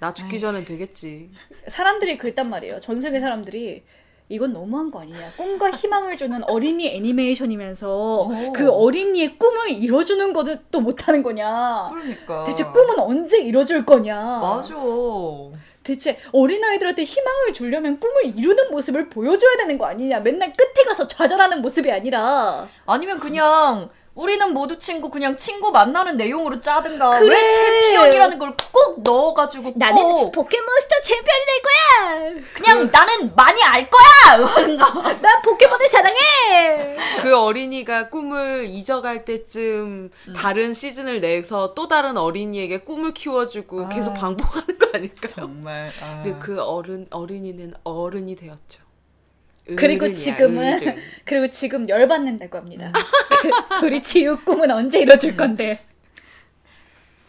[0.01, 1.31] 나 죽기 전엔 되겠지.
[1.69, 2.79] 사람들이 그랬단 말이에요.
[2.79, 3.83] 전 세계 사람들이
[4.29, 5.33] 이건 너무한 거 아니냐.
[5.37, 8.53] 꿈과 희망을 주는 어린이 애니메이션이면서 오.
[8.53, 10.33] 그 어린이의 꿈을 이뤄주는
[10.71, 11.89] 또 못하는 거냐.
[11.91, 12.45] 그러니까.
[12.45, 14.15] 대체 꿈은 언제 이뤄줄 거냐.
[14.15, 14.75] 맞아.
[15.89, 20.21] 대체 어린아이들한테 희망을 주려면 꿈을 이루는 모습을 보여줘야 되는 거 아니냐.
[20.21, 22.69] 맨날 끝에 가서 좌절하는 모습이 아니라.
[22.85, 27.33] 아니면 그냥 우리는 모두 친구 그냥 친구 만나는 내용으로 짜든가 그래.
[27.33, 32.43] 왜 챔피언이라는 걸 꼭 넣어가지고 나는 꼭 포켓몬스터 챔피언이 될 거야!
[32.53, 34.37] 그냥 나는 많이 알 거야.
[35.21, 36.97] 나 포켓몬을 사랑해!
[37.23, 43.89] 그 어린이가 꿈을 잊어갈 때쯤 다른 시즌을 내서 또 다른 어린이에게 꿈을 키워주고 아.
[43.89, 45.33] 계속 반복하는 거 아닐까요?
[45.35, 45.93] 정말.
[46.03, 46.21] 아.
[46.23, 48.83] 그리고 그 어른 어린이는 어른이 되었죠.
[49.77, 50.97] 그리고 지금은.
[51.25, 52.93] 그리고 지금 열받는다고 합니다.
[53.81, 55.85] 그, 우리 지우 꿈은 언제 이뤄줄 건데?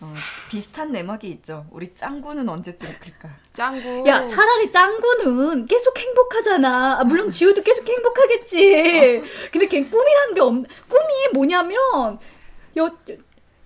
[0.02, 0.14] 어,
[0.50, 1.66] 비슷한 내막이 있죠.
[1.72, 3.36] 우리 짱구는 언제쯤 클까?
[3.52, 4.08] 짱구.
[4.08, 7.00] 야, 차라리 짱구는 계속 행복하잖아.
[7.00, 9.22] 아, 물론 지우도 계속 행복하겠지.
[9.52, 10.54] 근데 걔 꿈이라는 게 없,
[10.88, 12.20] 꿈이 뭐냐면,
[12.78, 12.98] 여,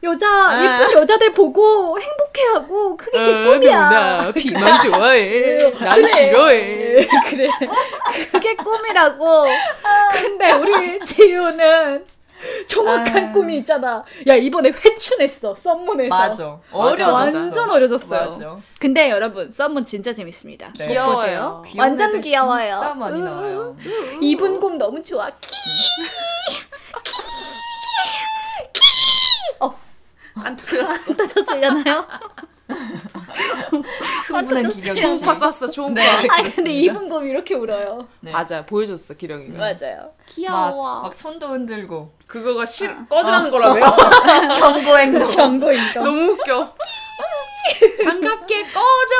[0.03, 3.89] 여- 여자, 예쁜 여자들 보고 행복해하고, 그게 걔 아, 꿈이야.
[3.89, 5.57] 누나 비만 좋아해.
[5.79, 6.05] 난 그래.
[6.05, 7.07] 싫어해.
[7.29, 7.49] 그래.
[8.31, 9.45] 그게 꿈이라고.
[10.11, 12.05] 근데 우리 지우는
[12.67, 13.31] 정확한 아.
[13.31, 14.03] 꿈이 있잖아.
[14.27, 15.55] 야, 이번에 회춘했어.
[15.55, 16.09] 썸문에서.
[16.15, 16.59] 맞아.
[16.71, 17.13] 어려졌어.
[17.13, 18.19] 완전 어려졌어요.
[18.25, 18.57] 맞아.
[18.79, 20.73] 근데 여러분, 썸문 진짜 재밌습니다.
[20.77, 20.87] 네.
[20.89, 21.63] 귀여워요.
[21.77, 22.75] 완전 귀여워요.
[22.77, 23.77] 진짜 많이 으, 나와요.
[24.19, 25.29] 이분 꿈 너무 좋아.
[25.39, 25.47] 키.
[30.35, 31.13] 안 들렸어.
[31.15, 32.05] 따졌으려나요?
[34.27, 34.99] 흥분한 기력이.
[35.01, 36.01] 초음파 쐈어 초음파.
[36.01, 36.27] 네.
[36.29, 38.07] 아 근데 이분 꿈 이렇게 울어요.
[38.21, 38.31] 네.
[38.31, 39.57] 맞아 보여줬어 기령이가.
[39.59, 40.11] 맞아요.
[40.49, 43.95] 막, 막 손도 흔들고 그거가 싫 꺼지라는 거라며요.
[44.59, 45.29] 경고 행동.
[45.29, 46.03] 경고인가.
[46.03, 46.73] 너무 웃겨.
[48.05, 49.15] 반갑게 꺼져.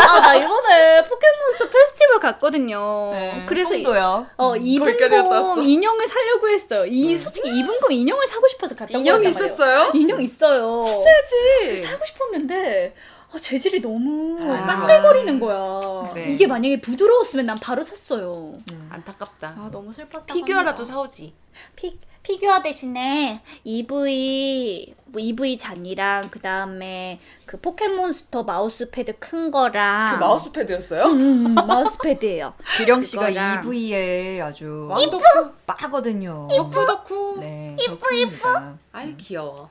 [0.00, 3.10] 아 나 이번에 포켓몬스터 페스티벌 갔거든요.
[3.12, 4.26] 네, 그래서 이- 손도요.
[4.36, 5.50] 어 거기까지 갔다 왔어.
[5.52, 6.86] 이분곰 인형을 사려고 했어요.
[6.86, 9.90] 이 솔직히 이분곰 인형을 사고 싶어서 갔다 인형이 있었어요?
[9.94, 10.80] 인형 있어요.
[10.80, 11.78] 샀어야지.
[11.84, 12.94] 사고 싶었는데
[13.32, 15.80] 아, 재질이 너무 안 까끌거리는 거야.
[16.12, 16.26] 그래.
[16.30, 18.52] 이게 만약에 부드러웠으면 난 바로 샀어요.
[18.90, 19.48] 안타깝다.
[19.58, 20.32] 아 너무 슬펐다.
[20.32, 21.34] 피규어라도 사오지.
[21.74, 30.18] 피, 피규어 대신에 이브이 뭐 이브이 잔이랑 그 다음에 그 포켓몬스터 마우스패드 큰 거랑 그
[30.18, 31.04] 마우스 패드였어요?
[31.04, 32.54] 음, 마우스패드예요.
[32.78, 33.64] 기령 씨가 그거랑.
[33.72, 35.52] 이브이의 아주 왕덕후.
[35.66, 36.48] 빠거든요.
[36.50, 37.38] 덕후 덕후.
[37.38, 38.48] 네, 이쁘 이쁘.
[38.92, 39.70] 아이 귀여워.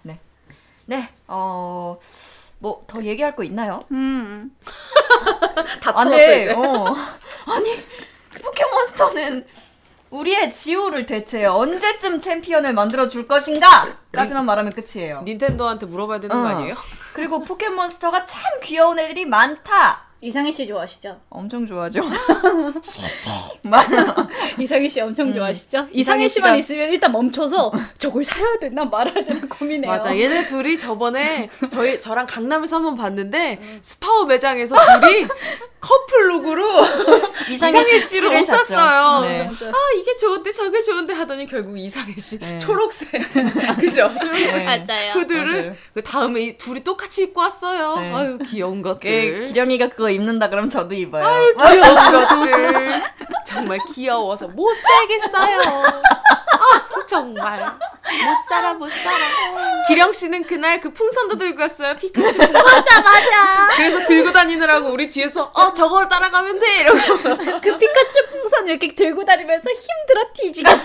[0.86, 2.00] 네, 어.
[2.60, 3.82] 뭐 더 얘기할 거 있나요?
[3.91, 4.56] 음.
[5.84, 6.41] 다 아, 털었어 네.
[6.44, 6.54] 이제.
[6.54, 6.86] 어.
[7.52, 7.70] 아니
[8.41, 9.46] 포켓몬스터는
[10.15, 15.21] 우리의 지우를 대체 언제쯤 챔피언을 만들어 줄 것인가?까지만 말하면 끝이에요.
[15.23, 16.41] 닌텐도한테 물어봐야 되는 어.
[16.41, 16.75] 거 아니에요?
[17.13, 20.05] 그리고 포켓몬스터가 참 귀여운 애들이 많다.
[20.21, 21.19] 이상희 씨 좋아하시죠?
[21.30, 22.01] 엄청 좋아하죠.
[24.58, 25.88] 이상희 씨 엄청 좋아하시죠?
[25.91, 29.91] 이상희 이상희 씨만 씨가- 있으면 일단 멈춰서 저걸 사야 되나 말아야 되나 고민해요.
[29.91, 30.17] 맞아.
[30.17, 35.28] 얘네 둘이 저번에 저희 저랑 강남에서 한번 봤는데 스파오 매장에서 둘이
[35.80, 36.65] 커플룩으로
[37.51, 38.43] 이상해 씨를 옷.
[38.43, 39.21] 샀어요.
[39.21, 39.47] 네.
[39.47, 42.58] 아 이게 좋은데 저게 좋은데 하더니 결국 이상해 씨 네.
[42.58, 43.12] 초록색
[43.80, 44.12] 그죠?
[44.19, 44.63] 초록색 네.
[44.65, 45.12] 맞아요.
[45.12, 45.75] 후드를 맞아요.
[45.93, 47.97] 그 다음에 이 둘이 똑같이 입고 왔어요.
[47.99, 48.13] 네.
[48.13, 49.43] 아유 귀여운 그 것들.
[49.43, 51.26] 기령이가 그거 입는다 그러면 저도 입어요.
[51.58, 53.04] 귀여운 것들.
[53.48, 55.60] 정말 귀여워서 못 살겠어요.
[55.62, 59.18] 아, 정말 못 살아 못 살아.
[59.88, 61.96] 기령 씨는 그날 그 풍선도 들고 갔어요.
[61.96, 62.52] 피카츄 풍선.
[62.54, 63.68] 맞아 맞아.
[63.76, 67.00] 그래서 들고 다니느라고 우리 뒤에서 어 저걸 따라가면 돼 이러고
[67.62, 70.84] 그 피카츄 풍선 이렇게 들고 다니면서 힘들어 뒤지겠다.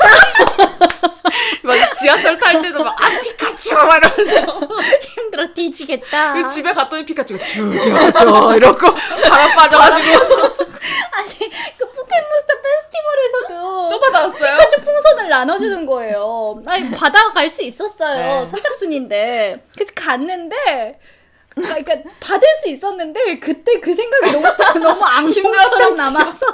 [1.63, 4.69] 맞아 지하철 탈 때도 막 아 피카츄 막 이러면서
[5.03, 6.33] 힘들어 뒤지겠다.
[6.35, 8.95] 그리고 집에 갔더니 피카츄가 죽여줘 이러고
[9.29, 10.09] 바람 빠져가지고
[11.13, 11.29] 아니
[11.79, 14.57] 그 포켓몬스터 페스티벌에서도 또 받아왔어요.
[14.59, 16.63] 피카츄 풍선을 나눠주는 거예요.
[16.67, 18.41] 아니 바다가 갈수 있었어요.
[18.41, 18.47] 네.
[18.47, 20.99] 선착순인데 그래서 갔는데.
[21.55, 24.47] 그러니까 받을 수 있었는데 그때 그 생각이 너무
[24.81, 26.47] 너무 악몽처럼 남아서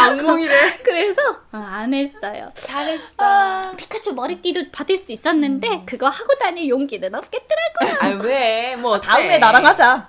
[0.00, 0.78] 악몽이래.
[0.82, 1.20] 그래서
[1.52, 2.50] 어, 안 했어요.
[2.54, 3.72] 잘했어.
[3.76, 7.98] 피카츄 머리띠도 받을 수 있었는데 그거 하고 다닐 용기는 없겠더라고요.
[8.00, 8.76] 아 왜?
[8.76, 9.00] 뭐?
[9.00, 10.08] 다음에 나랑 하자.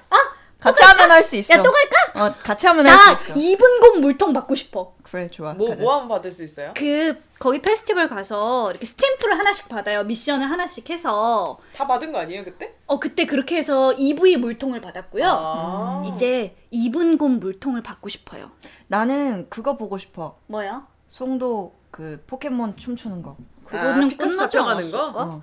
[0.63, 1.54] 같이 하면 할 수 있어.
[1.54, 2.26] 야 또 갈까?
[2.26, 3.34] 어, 같이 하면 할수나 있어.
[3.34, 4.93] 2분 곰 물통 받고 싶어.
[5.04, 5.54] 그래, 좋아.
[5.54, 5.84] 뭐, 가자.
[5.84, 6.73] 뭐 하면 받을 수 있어요?
[6.76, 10.04] 그 거기 페스티벌 가서 이렇게 스탬프를 하나씩 받아요.
[10.04, 12.73] 미션을 하나씩 해서 다 받은 거 아니에요, 그때?
[12.88, 15.26] 어 그때 그렇게 해서 EV 물통을 받았고요.
[15.28, 16.04] 아.
[16.08, 18.52] 이제 2분 곰 물통을 받고 싶어요.
[18.88, 20.38] 나는 그거 보고 싶어.
[20.47, 20.88] 뭐야?
[21.08, 23.36] 송도 그 포켓몬 춤추는 거.
[23.65, 24.97] 그거는 아, 끝나지 잡혀가는 거?
[24.99, 25.21] 않았을까?
[25.23, 25.41] 어.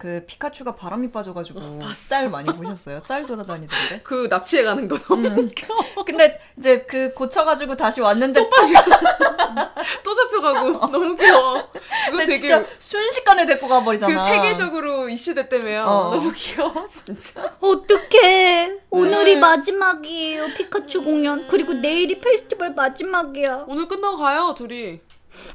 [0.00, 1.60] 그 피카츄가 바람이 빠져가지고
[2.08, 3.02] 짤 많이 보셨어요?
[3.04, 4.00] 짤 돌아다니던데.
[4.02, 5.66] 그 납치해 가는 거 너무 웃겨.
[6.06, 8.56] 근데 이제 그 고쳐가지고 다시 왔는데 또
[10.14, 11.68] 잡혀가고 너무 귀여워.
[12.06, 14.24] 그거 되게 진짜 순식간에 데리고 그 가버리잖아.
[14.24, 15.82] 세계적으로 이슈됐다며요.
[15.82, 16.14] 어.
[16.14, 17.56] 너무 귀여워, 진짜.
[17.60, 18.78] 어떡해.
[18.88, 19.40] 오늘이 네.
[19.40, 20.46] 마지막이에요.
[20.54, 21.46] 피카츄 공연.
[21.46, 23.66] 그리고 내일이 페스티벌 마지막이야.
[23.68, 25.00] 오늘 끝나고 가요, 둘이.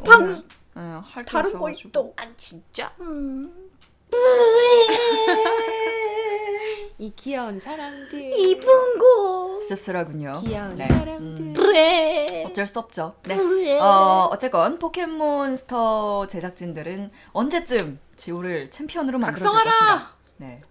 [0.06, 0.44] 방
[0.78, 1.70] 응, 할게 다른 거.
[1.70, 1.90] 있어.
[2.18, 2.94] 아, 진짜?
[3.00, 3.65] 음.
[6.98, 8.32] 이 귀여운 사람들.
[8.32, 9.62] 2분 곰.
[9.62, 10.42] 씁쓸하군요.
[10.46, 10.88] 귀여운 네.
[10.88, 11.54] 사람들.
[11.54, 12.46] 그래.
[12.48, 13.16] 어쩔 수 없죠.
[13.24, 13.80] 네.
[13.80, 19.72] 어, 어쨌건 포켓몬스터 제작진들은 언제쯤 지오를 챔피언으로 만들어줄 각성하라!
[19.72, 20.16] 것인가.
[20.38, 20.62] 네.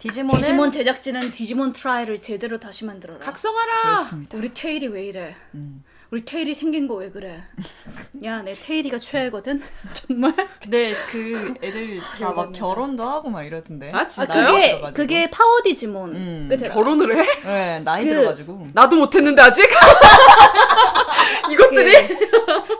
[0.00, 3.20] 디지몬은 디지몬 제작진은 디지몬 트라이를 제대로 다시 만들어라.
[3.20, 3.82] 각성하라!
[3.82, 4.36] 그렇습니다.
[4.38, 5.34] 우리 테일이 왜 이래?
[5.54, 5.84] 음.
[6.10, 7.42] 우리 테일이 생긴 거 왜 그래?
[8.24, 9.60] 야, 내 테일이가 최애거든.
[9.92, 10.34] 정말.
[10.62, 13.90] 근데 그 애들 다 막 결혼도 하고 막 이러던데.
[13.92, 14.52] 아, 아, 진짜요?
[14.52, 14.96] 그게 들어가지고.
[15.02, 16.14] 그게 파워 디지몬.
[16.14, 16.46] 음.
[16.48, 16.72] 그대로.
[16.72, 17.26] 결혼을 해?
[17.44, 18.68] 네, 나이 그- 들어가지고.
[18.72, 19.68] 나도 못했는데, 아직?
[21.50, 21.92] 이것들이?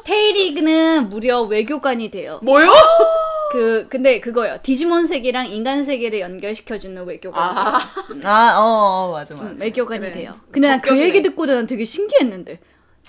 [0.04, 2.38] 테일이는 무려 외교관이 돼요.
[2.42, 2.72] 뭐요?
[3.52, 4.58] 그 근데 그거요.
[4.62, 7.42] 디지몬 세계랑 인간 세계를 연결시켜주는 외교관.
[7.42, 7.78] 아,
[8.24, 9.46] 아, 어, 어 맞아, 맞아.
[9.50, 10.12] 음, 외교관이 그래.
[10.12, 10.32] 돼요.
[10.50, 10.98] 근데 난 그.
[10.98, 12.58] 얘기 듣고도 난 되게 신기했는데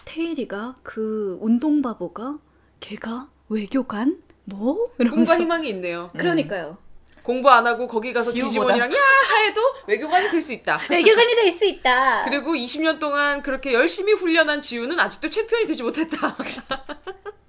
[0.07, 2.37] 테일이가 그 운동 바보가
[2.79, 4.21] 걔가 외교관?
[4.45, 4.75] 뭐?
[4.75, 6.09] 꿈과 이러면서 희망이 있네요.
[6.17, 6.77] 그러니까요.
[7.23, 8.49] 공부 안 하고 거기 가서 지우보다.
[8.49, 8.97] 디지몬이랑 야!
[9.45, 10.79] 해도 외교관이 될 수 있다.
[10.89, 12.23] 외교관이 될 수 있다.
[12.23, 16.37] 그리고 20년 동안 그렇게 열심히 훈련한 지우는 아직도 챔피언이 되지 못했다.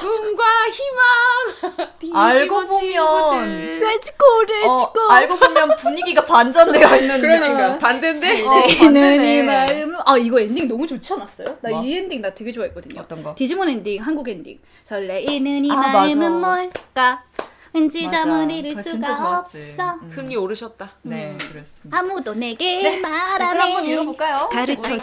[0.00, 2.14] 꿈과 희망.
[2.14, 3.78] 알고 보면.
[3.80, 4.24] Let's go
[4.66, 7.78] 어, 알고 보면 분위기가 반전되어 있는 그러니까.
[7.78, 8.42] 반대인데.
[8.44, 9.38] 어, 내는 반대네.
[9.38, 11.46] 이 마음은 아 이거 엔딩 너무 좋지 않았어요?
[11.60, 11.82] 나 뭐?
[11.82, 13.00] 이 엔딩 나 되게 좋아했거든요.
[13.00, 13.34] 어떤 거?
[13.34, 14.58] 디지몬 엔딩, 한국 엔딩.
[14.84, 16.56] 설레이는 이 아, 마음은 맞아.
[16.56, 17.24] 뭘까?
[17.74, 18.20] 왠지 맞아.
[18.20, 19.58] 잠을 이룰 그거 수가 좋았지.
[19.76, 19.94] 없어.
[19.94, 20.10] 음.
[20.14, 20.92] 흥이 오르셨다.
[21.02, 21.98] 네, 그렇습니다.
[21.98, 23.92] 아무도 내게 댓글 한번 말하네.
[23.92, 24.48] 읽어볼까요?
[24.50, 25.00] 가르쳐 할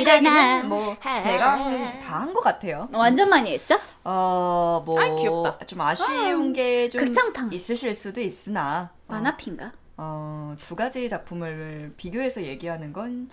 [0.00, 0.62] 얘기는 않아.
[0.64, 2.88] 뭐 대강 다 한 것 같아요.
[2.92, 3.76] 완전 많이 했죠?
[4.04, 5.58] 어, 뭐 아이, 귀엽다.
[5.66, 7.52] 좀 아쉬운 게 좀 극장판.
[7.52, 9.72] 있으실 수도 있으나 어, 만화핀가?
[9.98, 13.28] 어, 두 가지 작품을 비교해서 얘기하는 건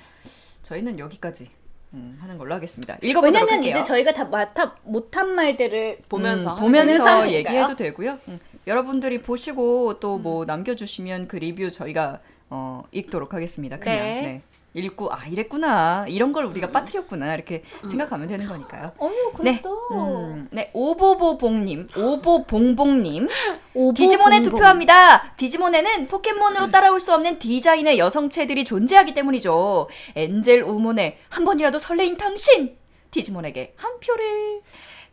[0.63, 1.49] 저희는 여기까지
[1.93, 2.97] 음, 하는 걸로 하겠습니다.
[3.01, 3.69] 읽어보도록 왜냐면 할게요.
[3.71, 7.32] 이제 저희가 다 맡아, 못한 말들을 보면서 음, 하는 보면서.
[7.32, 8.17] 얘기해도 되고요.
[8.30, 10.24] 음, 여러분들이 보시고 또 음.
[10.24, 12.19] 뭐 남겨주시면 그 리뷰 저희가
[12.50, 13.78] 어, 읽도록 하겠습니다.
[13.78, 14.21] 그냥 네.
[14.21, 14.41] 네.
[14.74, 16.71] 읽고 아 이랬구나 이런 걸 우리가 음.
[16.71, 18.93] 빠뜨렸구나 이렇게 생각하면 되는 거니까요.
[19.02, 23.28] 어유 네, 그래도 음, 네 오보보봉님, 오보봉봉님,
[23.74, 24.41] 오보 디지몬에.
[24.43, 25.36] 투표합니다.
[25.36, 29.89] 디지몬에는 포켓몬으로 따라올 수 없는 디자인의 여성체들이 존재하기 때문이죠.
[30.15, 32.78] 엔젤 우몬의 한 번이라도 설레인 당신
[33.12, 34.62] 디지몬에게 한 표를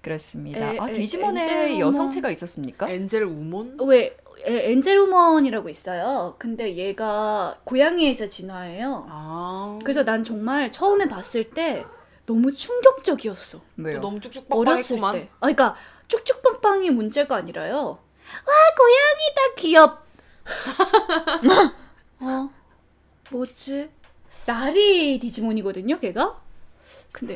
[0.03, 0.75] 그렇습니다.
[0.75, 1.81] 에, 아 에, 디지몬에 엔젤.
[1.81, 2.89] 여성체가 있었습니까?
[2.89, 3.77] 엔젤 우몬?
[3.87, 6.35] 왜 에, 엔젤 우먼이라고 있어요.
[6.39, 9.07] 근데 얘가 고양이에서 진화해요.
[9.11, 9.79] 아.
[9.83, 11.85] 그래서 난 정말 처음에 봤을 때
[12.27, 13.61] 너무 충격적이었어.
[13.79, 13.97] 왜요?
[13.97, 14.97] 또 너무 쭉쭉 어렸을.
[15.13, 15.29] 때.
[15.41, 17.99] 아, 그러니까 쭉쭉 빵빵이 문제가 아니라요.
[18.47, 20.07] 와 고양이다 귀엽.
[22.21, 22.51] 어
[23.31, 23.91] 뭐지?
[24.47, 26.41] 나리 디지몬이거든요, 걔가.
[27.13, 27.35] 근데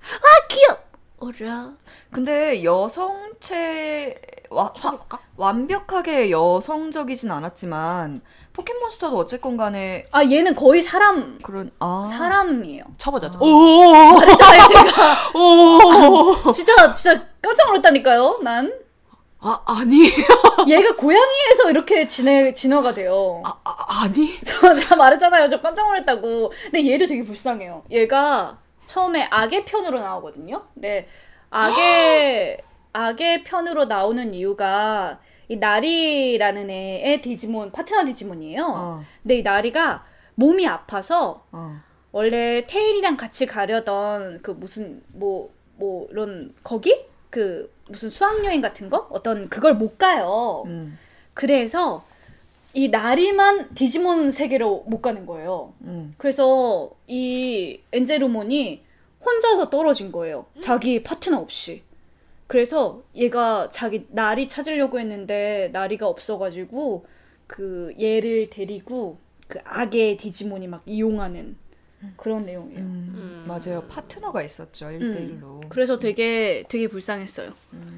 [0.00, 0.87] 아 귀엽.
[1.20, 1.72] 어라.
[2.10, 4.98] 근데 여성체 와, 화,
[5.36, 12.84] 완벽하게 여성적이진 않았지만 포켓몬스터도 어쨌건 간에 아 얘는 거의 사람 그런 아 사람이에요.
[12.96, 13.30] 쳐보자.
[13.40, 14.18] 오.
[14.18, 16.52] 진짜 제가 오.
[16.52, 18.40] 진짜 진짜 깜짝 놀랐다니까요.
[18.42, 18.88] 난
[19.40, 20.10] 아 아니.
[20.68, 23.42] 얘가 고양이에서 이렇게 진해 진화가 돼요.
[23.44, 24.36] 아, 아 아니.
[24.42, 25.48] 제가 말했잖아요.
[25.48, 26.52] 저 깜짝 놀랐다고.
[26.64, 27.84] 근데 얘도 되게 불쌍해요.
[27.90, 28.58] 얘가
[28.88, 30.64] 처음에 악의 편으로 나오거든요.
[30.74, 31.06] 근데
[31.50, 32.58] 악의
[32.92, 38.64] 악의 편으로 나오는 이유가 이 나리라는 애의 디지몬 파트너 디지몬이에요.
[38.64, 41.80] 어, 근데 이 나리가 몸이 아파서 어.
[42.12, 49.06] 원래 테일이랑 같이 가려던 그 무슨 뭐뭐 이런 거기 그 무슨 수학 여행 같은 거
[49.10, 50.62] 어떤 그걸 못 가요.
[50.66, 50.98] 음,
[51.34, 52.04] 그래서
[52.78, 55.74] 이 나리만 디지몬 세계로 못 가는 거예요.
[55.80, 56.14] 음.
[56.16, 58.84] 그래서 이 엔젤루몬이
[59.20, 60.46] 혼자서 떨어진 거예요.
[60.60, 61.82] 자기 파트너 없이.
[62.46, 67.04] 그래서 얘가 자기 나리 찾으려고 했는데 나리가 없어가지고
[67.48, 69.18] 그 얘를 데리고
[69.48, 71.56] 그 악의 디지몬이 막 이용하는
[72.16, 72.80] 그런 내용이에요.
[72.80, 73.82] 음, 맞아요.
[73.88, 74.86] 파트너가 있었죠.
[74.86, 75.68] 1대1로.
[75.68, 77.52] 그래서 되게 되게 불쌍했어요.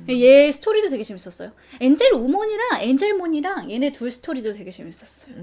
[0.09, 1.53] 얘 스토리도 되게 재밌었어요.
[1.81, 5.35] 엔젤 우몬이랑 엔젤몬이랑 얘네 둘 스토리도 되게 재밌었어요.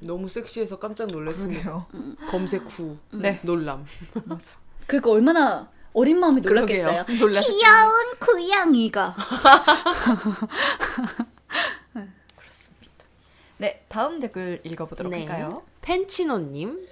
[0.00, 1.08] 너무 섹시해서 깜짝.
[1.08, 1.86] 그러게요.
[2.28, 3.40] 검색 후 네.
[3.42, 3.84] 놀람.
[4.24, 4.56] 맞아.
[4.86, 7.06] 그러니까 얼마나 어린 마음이 놀랐겠어요.
[7.06, 9.16] 귀여운 고양이가.
[13.58, 15.24] 네, 다음 댓글 읽어보도록 네.
[15.24, 15.62] 할까요?
[15.80, 16.86] 펜치노님.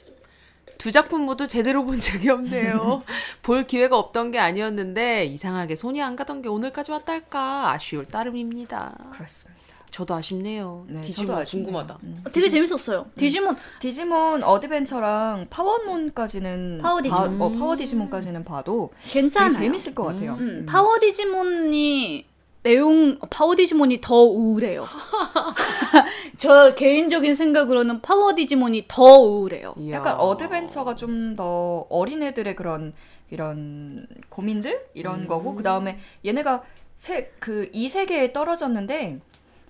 [0.78, 3.02] 두 작품 모두 제대로 본 적이 없네요.
[3.42, 8.96] 볼 기회가 없던 게 아니었는데 이상하게 손이 안 가던 게 오늘까지 왔달까 아쉬울 따름입니다.
[9.12, 9.54] 그렇습니다.
[9.90, 10.84] 저도 아쉽네요.
[10.88, 11.66] 네, 디지몬 저도 아쉽네요.
[11.66, 11.98] 궁금하다.
[12.02, 12.24] 음.
[12.32, 13.06] 되게 재밌었어요.
[13.14, 17.38] 디지몬 디지몬 어드벤처랑 파워몬까지는 파워 디지몬.
[17.38, 19.50] 봐- 어, 파워 디지몬까지는 봐도 괜찮아요.
[19.50, 20.34] 되게 재밌을 것 같아요.
[20.40, 22.26] 음, 파워 디지몬이
[22.64, 24.86] 내용 파워 디지몬이 더 우울해요.
[26.38, 29.74] 저 개인적인 생각으로는 파워 디지몬이 더 우울해요.
[29.78, 29.96] 이야.
[29.96, 32.92] 약간 어드벤처가 좀 더 어린애들의 그런
[33.30, 35.26] 이런 고민들 이런 음.
[35.26, 36.62] 거고 그 다음에 얘네가
[36.96, 39.20] 세그이 세계에 떨어졌는데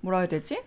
[0.00, 0.62] 뭐라 해야 되지?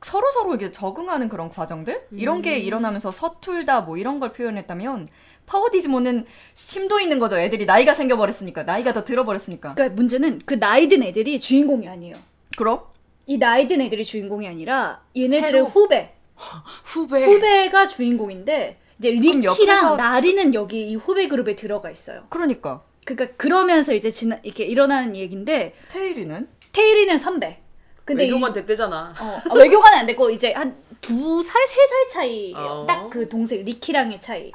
[0.00, 2.42] 서로 서로 이게 적응하는 그런 과정들 이런 음.
[2.42, 5.08] 게 일어나면서 서툴다 뭐 이런 걸 표현했다면
[5.46, 6.24] 파워 디지몬은
[6.54, 7.38] 심도 있는 거죠.
[7.38, 9.74] 애들이 나이가 생겨버렸으니까 나이가 더 들어버렸으니까.
[9.74, 12.16] 그러니까 문제는 그 나이 든 애들이 주인공이 아니에요.
[12.56, 12.80] 그럼
[13.26, 16.14] 이 나이 든 애들이 주인공이 아니라 얘네들의 새로- 후배
[16.84, 17.24] 후배.
[17.24, 22.24] 후배가 주인공인데 이제 그럼 리키랑 옆에서- 나리는 여기 이 후배 그룹에 들어가 있어요.
[22.28, 27.58] 그러니까 그러니까 그러면서 이제 지나 이렇게 일어나는 얘기인데 테일이는 테일이는 선배.
[28.04, 29.14] 근데 이- 외교관 됐대잖아.
[29.20, 32.56] 어, 아, 외교관은 안 됐고 이제 한 두 살 세 살 차이예요.
[32.56, 32.86] 어.
[32.86, 34.52] 딱 그 동생 리키랑의 차이.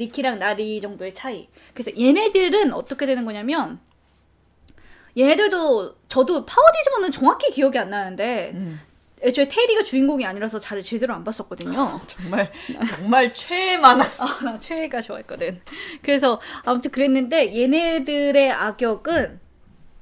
[0.00, 1.48] 리키랑 나리 정도의 차이.
[1.74, 3.78] 그래서 얘네들은 어떻게 되는 거냐면
[5.16, 8.80] 얘네들도 저도 파워 디지몬은 정확히 기억이 안 나는데 음.
[9.22, 12.00] 애초에 테일이가 주인공이 아니라서 잘 제대로 안 봤었거든요.
[12.06, 12.50] 정말
[12.88, 14.02] 정말 최만화.
[14.18, 15.60] 아, 나 최애가 좋아했거든.
[16.00, 19.40] 그래서 아무튼 그랬는데 얘네들의 악역은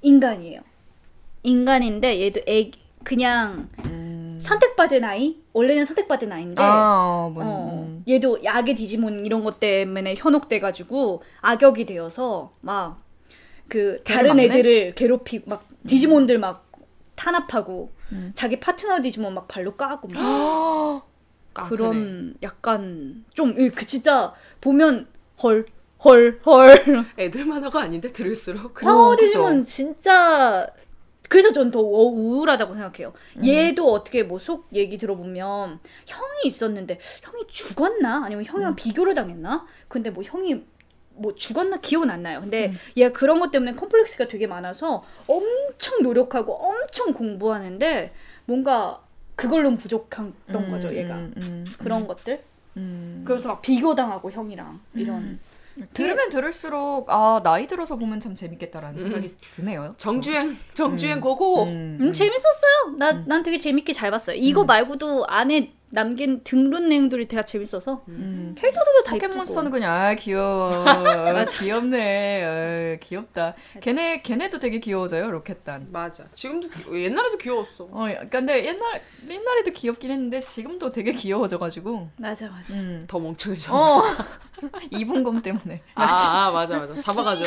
[0.02, 0.60] 인간이에요.
[1.42, 2.70] 인간인데 얘도 애
[3.02, 3.68] 그냥
[4.40, 5.36] 선택받은 아이?
[5.52, 8.04] 원래는 선택받은 아이인데 아, 뭐, 어, 음.
[8.08, 13.08] 얘도 약의 디지몬 이런 것 때문에 현혹돼가지고 악역이 되어서 막
[13.68, 14.38] 그 다른?
[14.40, 16.66] 애들을 괴롭히고 막 디지몬들 막
[17.14, 18.32] 탄압하고 음.
[18.34, 21.04] 자기 파트너 디지몬 막 발로 까고 막.
[21.68, 25.08] 그런 약간 좀 그 진짜 보면
[25.42, 25.66] 헐
[26.04, 27.04] 헐, 헐.
[27.18, 29.26] 애들 만화가 아닌데 들을수록 파워 그죠.
[29.26, 30.68] 디지몬 진짜
[31.28, 33.12] 그래서 전 더 우울하다고 생각해요.
[33.36, 33.46] 음.
[33.46, 39.66] 얘도 어떻게 뭐 속 얘기 들어보면 형이 있었는데 형이 죽었나 아니면 형이랑 비교를 당했나?
[39.88, 40.64] 근데 뭐 형이
[41.14, 42.40] 뭐 죽었나 기억은 안 나요.
[42.40, 48.12] 근데 얘가 그런 것 때문에 컴플렉스가 되게 많아서 엄청 노력하고 엄청 공부하는데
[48.46, 49.02] 뭔가
[49.34, 51.14] 그걸로는 부족했던 음, 거죠, 얘가.
[51.16, 52.42] 음, 음, 그런 것들.
[52.76, 53.22] 음.
[53.26, 55.38] 그래서 막 비교당하고 형이랑 이런.
[55.92, 59.94] 들으면 들을수록 아 나이 들어서 보면 참 재밌겠다라는 생각이 드네요.
[59.96, 61.64] 정주행 정주행 고고.
[61.64, 62.96] 음, 음, 재밌었어요.
[62.98, 64.36] 나, 난 되게 재밌게 잘 봤어요.
[64.38, 68.54] 이거 말고도 안에 남긴 등론 내용들이 되게 재밌어서 음.
[68.58, 69.72] 캐릭터들도 다 포켓몬스터는 이쁘고.
[69.80, 70.84] 그냥 아 귀여워
[71.50, 76.24] 귀엽네 어, 귀엽다 걔네 걔네도 되게 귀여워져요 로켓단 맞아.
[76.34, 77.84] 지금도 귀- 옛날에도 귀여웠어.
[77.90, 82.74] 어 근데 옛날 옛날에도 귀엽긴 했는데 지금도 되게 귀여워져가지고 맞아 맞아.
[82.74, 83.04] 음.
[83.08, 83.74] 더 멍청해져.
[83.74, 84.02] 어
[84.90, 86.94] 이분공 때문에 아, 아 맞아 맞아.
[86.96, 87.44] 잡아가죠.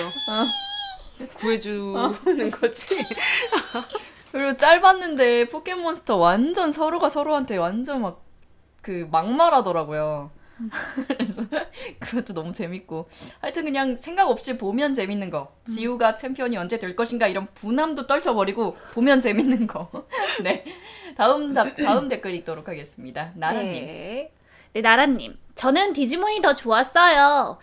[1.38, 2.96] 구해주는 거지.
[4.32, 8.24] 그리고 짧았는데 포켓몬스터 완전 서로가 서로한테 완전 막
[8.82, 10.32] 그 막말하더라고요.
[11.08, 11.42] 그래서
[12.00, 13.10] 그것도 너무 재밌고
[13.40, 18.78] 하여튼 그냥 생각 없이 보면 재밌는 거 지우가 챔피언이 언제 될 것인가 이런 분함도 떨쳐버리고
[18.94, 19.90] 보면 재밌는 거.
[20.44, 20.64] 네
[21.18, 23.32] 다음 답 다음 댓글 읽도록 하겠습니다.
[23.36, 23.74] 나라님.
[23.74, 24.32] 네.
[24.74, 25.38] 네, 나라님.
[25.56, 27.60] 저는 디지몬이 더 좋았어요.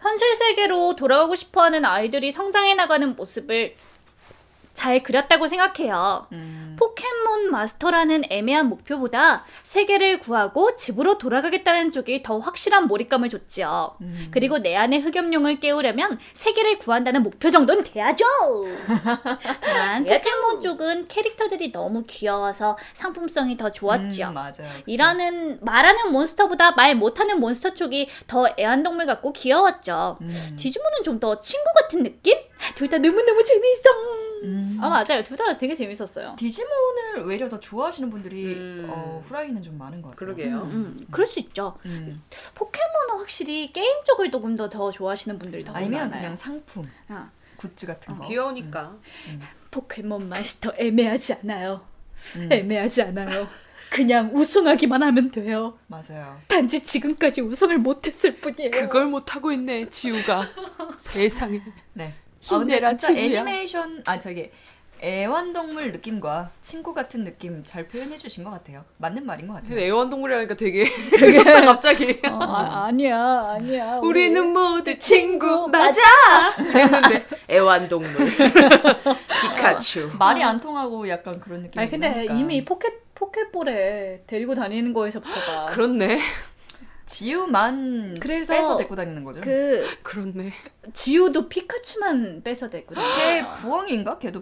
[0.00, 3.74] 현실 세계로 돌아가고 싶어하는 아이들이 성장해 나가는 모습을
[4.78, 6.28] 잘 그렸다고 생각해요.
[6.30, 6.76] 음.
[6.78, 13.96] 포켓몬 마스터라는 애매한 목표보다 세계를 구하고 집으로 돌아가겠다는 쪽이 더 확실한 몰입감을 줬지요.
[14.02, 14.28] 음.
[14.30, 18.24] 그리고 내 안의 흑염룡을 깨우려면 세계를 구한다는 목표 정도는 돼야죠.
[19.60, 24.28] 다만 포켓몬 쪽은 캐릭터들이 너무 귀여워서 상품성이 더 좋았죠.
[24.28, 24.68] 음, 맞아요.
[24.86, 30.18] 일하는 말하는 몬스터보다 말 못하는 몬스터 쪽이 더 애완동물 같고 귀여웠죠.
[30.20, 30.54] 음.
[30.56, 32.38] 디지몬은 좀 더 친구 같은 느낌?
[32.76, 34.27] 둘 다 너무너무 재밌어.
[34.44, 34.78] 음.
[34.80, 35.22] 아 맞아요.
[35.24, 36.34] 둘 다 되게 재밌었어요.
[36.38, 38.86] 디지몬을 외려 더 좋아하시는 분들이 음.
[38.90, 40.18] 어, 후라이는 좀 많은 것 같아요.
[40.34, 40.62] 그러게요.
[40.62, 41.76] 음, 그럴 수 있죠.
[41.86, 42.22] 음.
[42.54, 46.20] 포켓몬은 확실히 게임 쪽을 조금 더, 더 좋아하시는 분들이 더 아니면 많아요.
[46.20, 48.26] 그냥 상품, 아, 굿즈 같은 거.
[48.26, 48.96] 귀여우니까.
[49.70, 51.82] 포켓몬 마스터 애매하지 않아요.
[52.36, 52.48] 음.
[52.52, 53.48] 애매하지 않아요.
[53.90, 55.78] 그냥 우승하기만 하면 돼요.
[55.86, 56.38] 맞아요.
[56.46, 58.70] 단지 지금까지 우승을 못했을 뿐이에요.
[58.70, 60.42] 그걸 못 하고 있네 지우가
[60.98, 61.62] 세상에.
[61.94, 62.14] 네.
[62.50, 63.20] 아 근데 진짜 지우야.
[63.20, 64.50] 애니메이션 아 저기
[65.00, 68.84] 애완동물 느낌과 친구 같은 느낌 잘 표현해 주신 것 같아요.
[68.96, 69.78] 맞는 말인 것 같아요.
[69.78, 70.84] 애완동물이라니까 되게
[71.16, 73.98] 되게 갑자기 어, 아, 아니야, 아니야.
[73.98, 76.00] 우리- 우리는 모두 친구 맞아
[76.58, 78.10] 했는데 애완동물
[79.40, 81.80] 피카츄 말이 안 통하고 약간 그런 느낌.
[81.80, 86.18] 아니 근데 이미 포켓 포켓볼에 데리고 다니는 거에서부터가 그렇네
[87.08, 89.40] 지우만 그래서 빼서 데리고 다니는 거죠.
[89.40, 90.52] 그 그렇네
[90.92, 93.06] 지우도 피카츄만 빼서 데리고 다녀.
[93.16, 94.18] 걔 부엉인가?
[94.18, 94.40] 걔도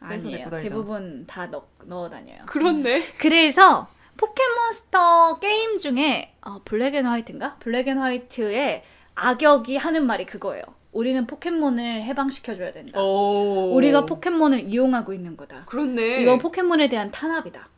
[0.00, 0.36] 빼서 아니에요.
[0.38, 0.68] 데리고 다니죠.
[0.68, 2.38] 대부분 다 넣, 넣어 다녀요.
[2.46, 7.56] 그렇네 그래서 포켓몬스터 게임 중에 어, 블랙 앤 화이트인가?
[7.60, 8.82] 블랙 앤 화이트의
[9.14, 10.62] 악역이 하는 말이 그거예요.
[10.92, 12.98] 우리는 포켓몬을 해방시켜줘야 된다.
[13.00, 15.64] 오 우리가 포켓몬을 이용하고 있는 거다.
[15.66, 17.68] 그렇네 이건 포켓몬에 대한 탄압이다.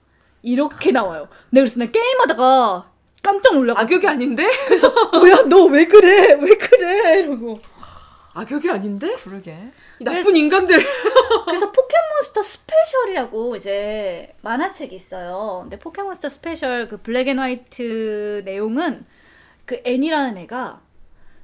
[0.42, 1.28] 이렇게 나와요.
[1.50, 2.90] 내가 그래서 나 게임하다가
[3.22, 4.44] 깜짝 놀라가지고 악역이 아닌데
[5.12, 7.60] 뭐야 너 왜 그래 왜 그래 이러고
[8.32, 9.56] 악역이 아닌데 그러게.
[9.98, 10.78] 이 나쁜 인간들
[11.46, 15.60] 그래서 포켓몬스터 스페셜이라고 이제 만화책이 있어요.
[15.64, 19.04] 근데 포켓몬스터 스페셜 그 블랙 앤 화이트 내용은
[19.66, 20.80] 그 N이라는 애가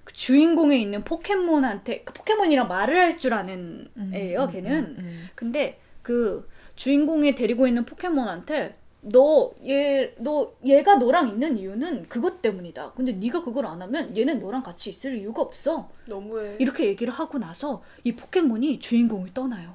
[0.04, 4.48] 그 주인공에 있는 포켓몬한테 그 포켓몬이랑 말을 할 줄 아는 애예요.
[4.50, 4.96] 걔는.
[4.98, 5.28] 음.
[5.34, 8.76] 근데 그 주인공이 데리고 있는 포켓몬한테
[9.08, 12.92] 너 얘 너 얘가 너랑 있는 이유는 그것 때문이다.
[12.92, 15.88] 근데 네가 그걸 안 하면 얘는 너랑 같이 있을 이유가 없어.
[16.06, 19.72] 너무해 이렇게 얘기를 하고 나서 이 포켓몬이 주인공을 떠나요.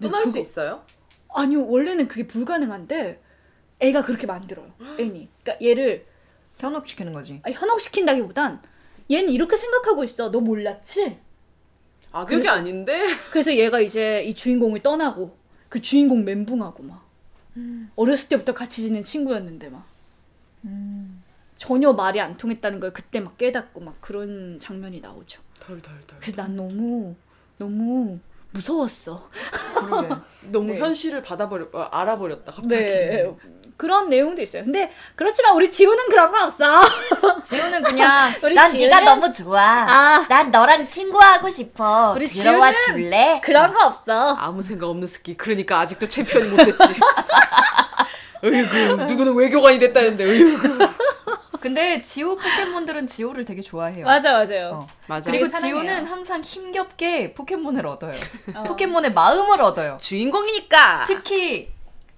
[0.00, 0.82] 떠날 수 그거- 있어요?
[1.34, 3.20] 아니요, 원래는 그게 불가능한데
[3.80, 4.70] 애가 그렇게 만들어요.
[4.98, 5.28] 애니.
[5.42, 6.06] 그러니까 얘를
[6.58, 7.40] 현혹시키는 거지.
[7.42, 8.62] 아니, 현혹시킨다기보단
[9.10, 10.30] 얘는 이렇게 생각하고 있어.
[10.30, 11.18] 너 몰랐지?
[12.12, 15.34] 악역이 아닌데 그래서 얘가 이제 이 주인공을 떠나고
[15.68, 17.01] 그 주인공 멘붕하고 막
[17.96, 19.86] 어렸을 때부터 같이 지낸 친구였는데 막
[21.56, 25.40] 전혀 말이 안 통했다는 걸 그때 막 깨닫고 막 그런 장면이 나오죠.
[25.60, 27.14] 덜덜덜 그래서 난 너무
[27.58, 28.18] 너무
[28.50, 29.30] 무서웠어.
[30.50, 30.78] 너무 네.
[30.78, 33.36] 현실을 받아버려 어, 알아버렸다 갑자기 네.
[33.76, 34.64] 그런 내용도 있어요.
[34.64, 36.82] 근데 그렇지만 우리 지우는 그런 거 없어.
[37.42, 39.60] 지우는 그냥 우리 난 지우는- 네가 너무 좋아.
[39.60, 40.26] 아.
[40.28, 42.12] 난 너랑 친구하고 싶어.
[42.14, 43.40] 우리 들어와 지우는 줄래?
[43.42, 44.30] 그런 거 없어.
[44.38, 46.78] 아무 생각 없는 스키 그러니까 아직도 챔피언이 못 됐지
[48.44, 50.78] 으이구 누구는 외교관이 됐다는데 으이구
[51.60, 54.04] 근데 지우 포켓몬들은 지우를 되게 좋아해요.
[54.04, 54.70] 맞아 맞아요.
[54.82, 54.86] 어.
[55.06, 55.48] 맞아 그리고.
[55.48, 58.14] 지우는 항상 힘겹게 포켓몬을 얻어요.
[58.56, 58.64] 어.
[58.64, 59.96] 포켓몬의 마음을 얻어요.
[60.00, 61.71] 주인공이니까 특히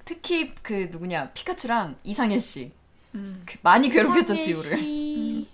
[0.04, 4.78] 특히 그 누구냐 피카츄랑 이상해씨가 많이 괴롭혔죠 지우를.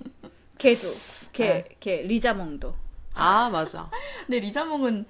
[0.59, 0.89] 걔도
[1.33, 1.65] 걔 네.
[1.81, 2.75] 걔 리자몽도.
[3.15, 3.91] 아 맞아
[4.27, 5.07] 근데 리자몽은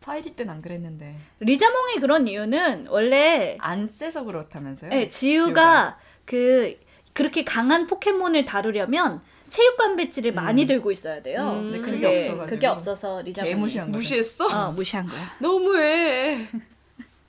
[0.00, 4.90] 파이리 때는 안 그랬는데 리자몽이 그런 이유는 원래 안 세서 그렇다면서요?
[4.90, 6.78] 네, 지우가 그
[7.12, 11.42] 그렇게 강한 포켓몬을 다루려면 체육관 배지를 많이 들고 있어야 돼요.
[11.52, 11.70] 음.
[11.72, 12.46] 근데 근데 그게 없어가지고.
[12.46, 13.98] 그게 없어서 리자몽이 개무시한 거죠.
[13.98, 14.46] 무시했어?
[14.46, 15.36] 어, 무시한 거야.
[15.40, 16.38] 너무해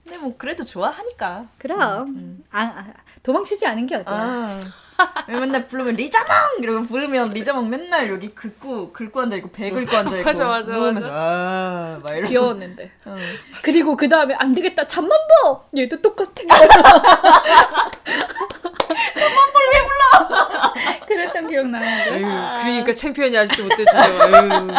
[0.04, 1.46] 근데 뭐 그래도 좋아하니까.
[1.58, 2.86] 그럼 아, 아,
[3.24, 4.14] 도망치지 않은 게 어디야.
[4.14, 4.60] 아.
[5.28, 6.28] 맨날 부르면 리자몽
[6.62, 10.72] 이러고 부르면 리자몽 맨날 여기 긁고 긁고 앉아 있고 배 긁고 앉아 있고 맞아, 맞아,
[10.72, 12.92] 누우면서 아막 이러고 귀여웠는데.
[13.06, 13.18] 어.
[13.64, 14.86] 그리고 그 다음에 안 되겠다.
[14.86, 15.62] 잠만 봐.
[15.76, 16.32] 얘도 똑같아.
[16.36, 16.60] 잠만
[19.54, 20.74] 볼왜 불러?
[21.08, 22.12] 그랬던 기억 나는데.
[22.12, 24.72] 아유, 그러니까 챔피언이 아직도 못됐지 아유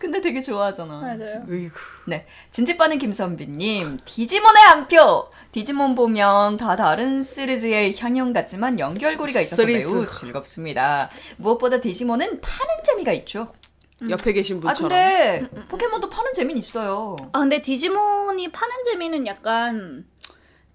[0.00, 0.96] 근데 되게 좋아하잖아.
[0.98, 1.44] 맞아요.
[1.48, 1.74] 으이구
[2.06, 2.26] 네.
[2.52, 5.28] 진지빠는 김선비님, 디지몬에 한 표!
[5.52, 9.86] 디지몬 보면 다 다른 시리즈의 향연 같지만 연결고리가 있어서 시리즈.
[9.88, 11.10] 매우 즐겁습니다.
[11.36, 13.52] 무엇보다 디지몬은 파는 재미가 있죠.
[14.08, 17.16] 옆에 계신 아, 분처럼 근데 포켓몬도 파는 재미는 있어요.
[17.32, 20.06] 아 근데 디지몬이 파는 재미는 약간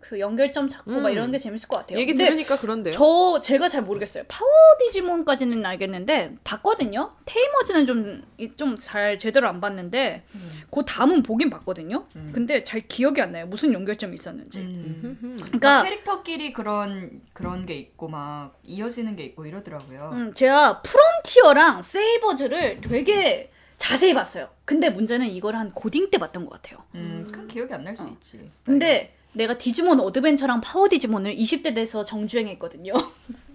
[0.10, 1.14] 그 연결점 찾고 막 음.
[1.14, 2.00] 이런 게 재밌을 것 같아요.
[2.00, 4.24] 얘기 들으니까 그런데요 저 제가 잘 모르겠어요.
[4.28, 4.50] 파워
[4.80, 7.14] 디지몬까지는 알겠는데 봤거든요.
[7.26, 8.24] 테이머즈는 좀
[8.56, 10.24] 좀 잘 제대로 안 봤는데
[10.70, 12.06] 그 다음은 보긴 봤거든요.
[12.32, 13.46] 근데 잘 기억이 안 나요.
[13.48, 14.60] 무슨 연결점이 있었는지.
[14.60, 15.36] 음.
[15.46, 20.10] 그러니까 캐릭터끼리 그런 그런 게 있고 막 이어지는 게 있고 이러더라고요.
[20.14, 24.50] 음, 제가 프론티어랑 세이버즈를 되게 자세히 봤어요.
[24.66, 26.84] 근데 문제는 이걸 한 고딩 때 봤던 것 같아요.
[26.96, 28.50] 음, 큰 기억이 안 날수 있지.
[28.64, 32.94] 근데 내가 디지몬 어드벤처랑 파워 디지몬을 20대 돼서 정주행했거든요.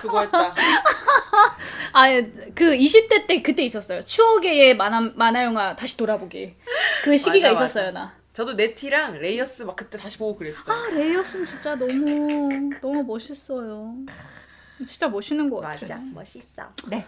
[0.00, 0.54] 수고했다
[1.92, 2.06] 아,
[2.54, 4.02] 그 20대 때 그때 있었어요.
[4.02, 6.54] 추억의 만화, 만화 영화 다시 돌아보기.
[7.04, 7.98] 그 시기가 맞아, 있었어요, 맞아.
[7.98, 8.18] 나.
[8.32, 13.94] 저도 네티랑 레이어스 막 그때 다시 보고 그랬어요 아, 레이어스는 진짜 너무, 너무 멋있어요.
[14.86, 15.98] 진짜 멋있는 것 같아요.
[16.14, 16.62] 멋있어.
[16.88, 17.04] 네.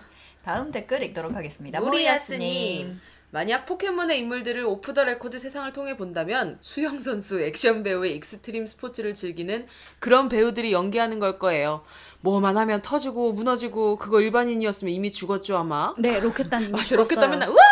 [0.50, 1.80] 다음 댓글 읽도록 하겠습니다.
[1.80, 3.00] 무리야스님.
[3.30, 9.14] 만약 포켓몬의 인물들을 오프 더 레코드 세상을 통해 본다면 수영 선수, 액션 배우의 익스트림 스포츠를
[9.14, 9.68] 즐기는
[10.00, 11.84] 그런 배우들이 연기하는 걸 거예요.
[12.22, 15.94] 뭐만 하면 터지고 무너지고 그거 일반인이었으면 이미 죽었죠 아마.
[15.96, 16.96] 네, 로켓단 맞아.
[16.98, 17.62] 로켓단 맨날 우와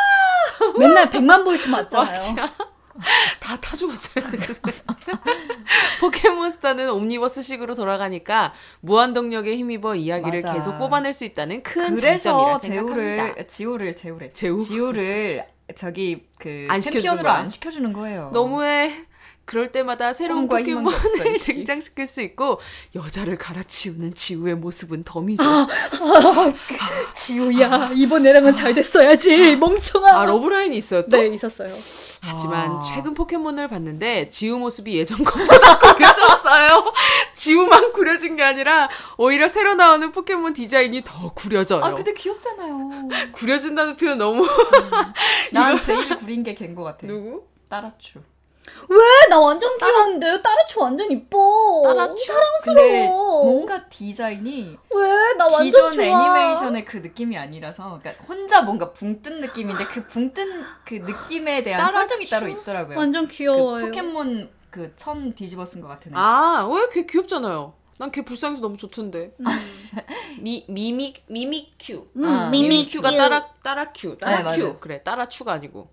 [0.78, 2.06] 맨날 100만 볼트 맞잖아요.
[2.36, 2.54] 맞아.
[3.40, 4.24] 다 타 죽었어요.
[4.30, 4.72] 근데.
[6.00, 10.54] 포켓몬스터는 옴니버스식으로 돌아가니까 무한동력에 힘입어 이야기를 맞아.
[10.54, 13.34] 계속 뽑아낼 수 있다는 큰 그래서 장점이라 생각합니다.
[13.34, 14.30] 제우를 지우를 제우래.
[14.32, 14.58] 제우?
[14.60, 17.34] 지우를 저기 그 안 시켜주는 챔피언으로 거야?
[17.34, 18.30] 안 시켜주는 거예요.
[18.32, 19.06] 너무해.
[19.48, 20.98] 그럴 때마다 새로운 포켓몬을.
[21.42, 22.60] 등장시킬 수 있고
[22.94, 25.42] 여자를 갈아치우는 지우의 모습은 덤이죠.
[27.14, 29.56] 지우야, 이번 애랑은 잘 됐어야지.
[29.56, 30.20] 멍청아.
[30.20, 31.16] 아 러브라인이 있어요 또?
[31.16, 31.68] 네, 있었어요.
[32.20, 32.80] 하지만 아.
[32.80, 36.92] 최근 포켓몬을 봤는데 지우 모습이 예전 것보다 구려졌어요.
[37.32, 41.82] 지우만 구려진 게 아니라 오히려 새로 나오는 포켓몬 디자인이 더 구려져요.
[41.82, 43.08] 아 근데 귀엽잖아요.
[43.32, 44.46] 구려진다는 표현 너무
[45.52, 47.06] 난 제일 구린 게 걘 것 같아.
[47.06, 47.44] 누구?
[47.70, 48.20] 따라추.
[48.88, 48.98] 왜?
[49.28, 50.40] 나 완전 귀여운데?
[50.42, 51.82] 따라추 완전 이뻐.
[51.84, 52.32] 따라추?
[52.64, 55.32] 근데 뭔가 디자인이 왜?
[55.36, 56.04] 나 완전 기존 좋아.
[56.04, 61.62] 애니메이션의 그 느낌이 아니라서 그러니까 혼자 뭔가 붕 뜬 느낌인데 그 붕 뜬 그 느낌에
[61.62, 61.98] 대한 따라추?
[61.98, 62.96] 설정이 따로 있더라고요.
[62.98, 63.84] 완전 그 귀여워요.
[63.86, 66.14] 포켓몬 그 천 뒤집어 쓴 것 같은 애.
[66.16, 67.74] 아, 왜 걔 귀엽잖아요.
[67.98, 69.32] 난 걔 불쌍해서 너무 좋던데.
[69.40, 69.44] 음.
[70.40, 72.06] 미 미미 미미큐.
[72.24, 73.16] 아, 미미큐가 미미큐.
[73.28, 74.08] 따라 따라큐.
[74.10, 74.44] 네, 따라큐.
[74.44, 74.78] 맞아요.
[74.80, 75.88] 그래, 따라추가 아니고.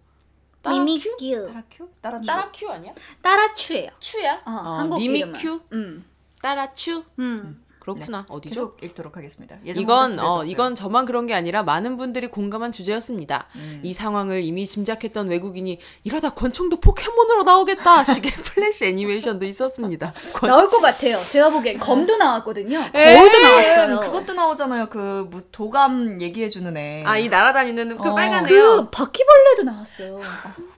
[0.71, 1.47] 미미큐.
[1.47, 1.89] 따라큐?
[2.01, 2.25] 따라추?
[2.27, 2.93] 따라큐 아니야?
[3.21, 3.89] 따라추예요.
[3.99, 4.35] 추야?
[4.45, 5.39] 어, 어, 한국 미미큐?
[5.39, 5.61] 이름은.
[5.73, 6.05] 음.
[6.41, 7.03] 따라추.
[7.19, 7.64] 음.
[7.85, 8.25] 그렇구나.
[8.29, 8.55] 어디죠?
[8.75, 9.57] 계속 읽도록 하겠습니다.
[9.63, 10.43] 이건 어.
[10.43, 13.47] 이건 저만 그런 게 아니라 많은 분들이 공감한 주제였습니다.
[13.55, 13.81] 음.
[13.83, 20.13] 이 상황을 이미 짐작했던 외국인이 이러다 권총도 포켓몬으로 나오겠다 식의 플래시 애니메이션도 있었습니다.
[20.35, 21.17] 권- 나올 것 같아요.
[21.17, 22.89] 제가 보기엔 검도 나왔거든요.
[22.91, 23.99] 거울도 나왔어요.
[23.99, 24.89] 그것도 나오잖아요.
[24.89, 27.03] 그 무- 도감 얘기해주는 애.
[27.05, 28.15] 아, 이 날아다니는 그 어.
[28.15, 28.89] 빨간 그 애요.
[28.91, 30.21] 바퀴벌레도 나왔어요.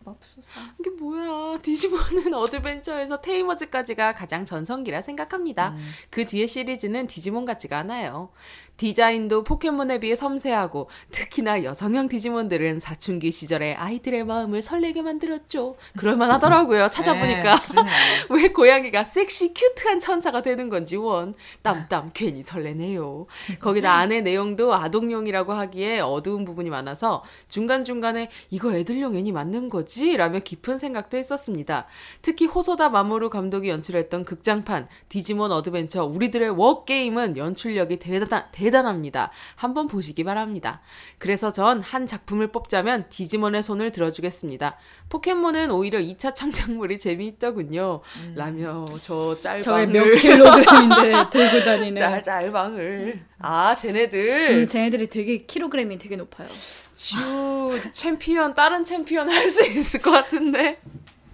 [0.08, 0.62] 맙소사.
[0.80, 1.60] 이게 뭐야?
[1.62, 5.76] 디지몬은 어드벤처에서 테이머즈까지가 가장 전성기라 생각합니다.
[6.10, 8.30] 그 뒤에 시리즈는 디지몬 같지가 않아요.
[8.78, 15.76] 디자인도 포켓몬에 비해 섬세하고 특히나 여성형 디지몬들은 사춘기 시절에 아이들의 마음을 설레게 만들었죠.
[15.98, 16.90] 그럴만 하더라고요.
[16.90, 17.94] 찾아보니까 네, 그러네요.
[18.30, 23.26] 왜 고양이가 섹시 cute한 천사가 되는 건지 원 땀땀 괜히 설레네요.
[23.60, 30.16] 거기다 안에 내용도 아동용이라고 하기에 어두운 부분이 많아서 중간 중간에 이거 애들용 애니 맞는 거지?
[30.16, 31.88] 라며 깊은 생각도 했었습니다.
[32.22, 39.32] 특히 호소다 마모루 감독이 연출했던 극장판 디지몬 어드벤처 우리들의 워 게임은 연출력이 대단 대단 합니다.
[39.56, 40.82] 한번 보시기 바랍니다.
[41.18, 44.78] 그래서 전 한 작품을 뽑자면 디지몬의 손을 들어주겠습니다.
[45.10, 48.02] 포켓몬은 오히려 2차 창작물이 재미있더군요.
[48.36, 51.98] 라며 저 짤방을 몇 킬로그램인데 들고 다니는.
[51.98, 56.48] 짤 짤방을 아 쟤네들 음, 쟤네들이 되게 킬로그램이 되게 높아요.
[56.96, 60.82] 지우 챔피언 다른 챔피언 할 수 있을 것 같은데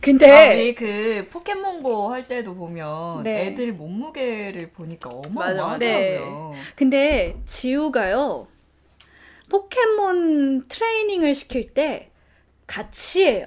[0.04, 3.47] 근데 아, 우리 그 포켓몬고 할 때도 보면 네.
[3.47, 6.54] 애들 몸무게를 보니까 어마어마하더라고요.
[6.76, 8.47] 근데 지우가요
[9.49, 12.10] 포켓몬 트레이닝을 시킬 때
[12.68, 13.45] 같이 해요.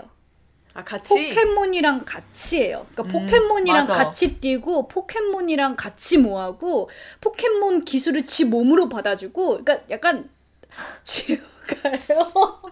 [0.73, 2.87] 아 같이 포켓몬이랑 같이 해요.
[2.93, 3.95] 그러니까 음, 포켓몬이랑 맞아.
[3.95, 6.89] 같이 뛰고 포켓몬이랑 같이 모하고
[7.21, 10.31] 포켓몬 기술을 지 몸으로 받아주고 그러니까 약간
[11.05, 11.37] 지우
[11.67, 12.63] 가요.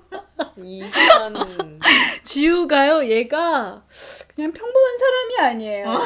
[0.56, 1.80] 이시간
[2.22, 3.04] 지우가요.
[3.08, 3.82] 얘가
[4.34, 6.00] 그냥 평범한 사람이 아니에요.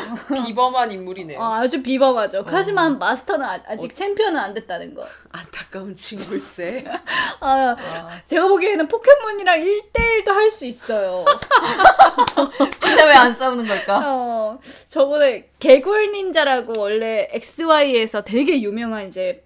[0.47, 1.39] 비범한 인물이네요.
[1.39, 2.45] 어, 아주 비범하죠.
[2.47, 5.05] 하지만 마스터는 아, 아직 챔피언은 안 됐다는 거.
[5.31, 6.85] 안타까운 친구일세.
[7.41, 7.77] 아,
[8.27, 11.25] 제가 보기에는 포켓몬이랑 1대1도 할 수 있어요.
[12.81, 14.01] 근데 왜 안 싸우는 걸까?
[14.05, 14.59] 어,
[14.89, 19.45] 저번에 개굴 닌자라고 원래 XY에서 되게 유명한 이제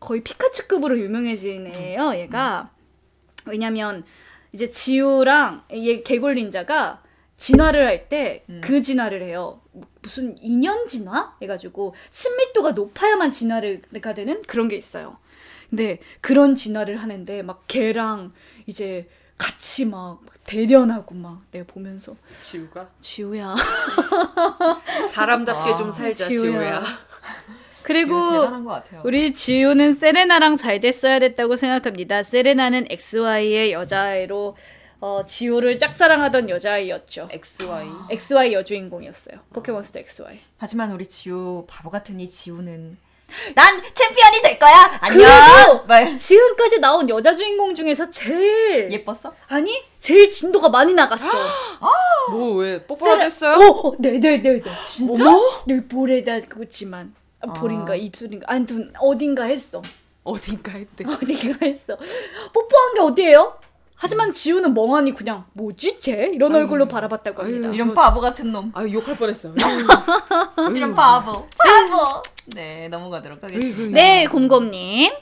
[0.00, 2.70] 거의 피카츄급으로 유명해진 애예요, 얘가.
[3.46, 4.04] 왜냐면
[4.52, 7.02] 이제 지우랑 얘 개굴 닌자가
[7.36, 9.60] 진화를 할 때그 진화를 해요.
[10.02, 11.36] 무슨 2년 진화?
[11.42, 15.18] 해가지고 친밀도가 높아야만 진화가 되는 그런 게 있어요.
[15.68, 18.32] 근데 그런 진화를 하는데 막 걔랑
[18.66, 23.54] 이제 같이 막 대련하고 막 내가 보면서 지우가 지우야
[25.12, 26.40] 사람답게 아, 좀 살자 지우야.
[26.40, 26.82] 지우야.
[27.86, 29.00] 그리고 지우 대단한 것 같아요.
[29.04, 32.22] 우리 지우는 세레나랑 잘 됐어야 됐다고 생각합니다.
[32.22, 34.56] 세레나는 XY의 여자아이로
[35.00, 37.28] 어, 지우를 짝사랑하던 여자아이였죠.
[37.30, 37.86] XY.
[38.10, 39.38] XY 여주인공이었어요.
[39.52, 40.38] 포켓몬스터 XY.
[40.58, 42.96] 하지만 우리 지우 바보 같은 이 지우는
[43.54, 44.98] 난 챔피언이 될 거야.
[45.00, 45.18] 안녕.
[45.28, 49.32] 그리고 말 지금까지 나온 여자 주인공 중에서 제일 예뻤어?
[49.48, 51.26] 아니 제일 진도가 많이 나갔어.
[52.30, 53.56] 뭐 왜 뽀뽀가 됐어요?
[53.56, 54.62] 어, 어, 네네네 네.
[54.84, 55.28] 진짜?
[55.28, 55.40] 어머?
[55.66, 57.96] 네 볼에다 그렇지만 아, 볼인가 아.
[57.96, 59.82] 입술인가 아무튼 어딘가 했어.
[60.24, 61.04] 어딘가 했대.
[61.08, 61.96] 어딘가 했어.
[62.52, 63.58] 뽀뽀한 게 어디예요?
[63.94, 67.68] 하지만 지우는 멍하니 그냥 뭐지 쟤 이런 얼굴로 바라봤다고 합니다.
[67.68, 68.70] 아유, 이런 바보 같은 놈.
[68.74, 69.54] 아 욕할 뻔했어.
[70.74, 71.32] 이런 바보.
[71.32, 72.22] 바보.
[72.54, 73.94] 네, 넘어가도록 하겠습니다.
[73.94, 75.12] 네, 곰곰님.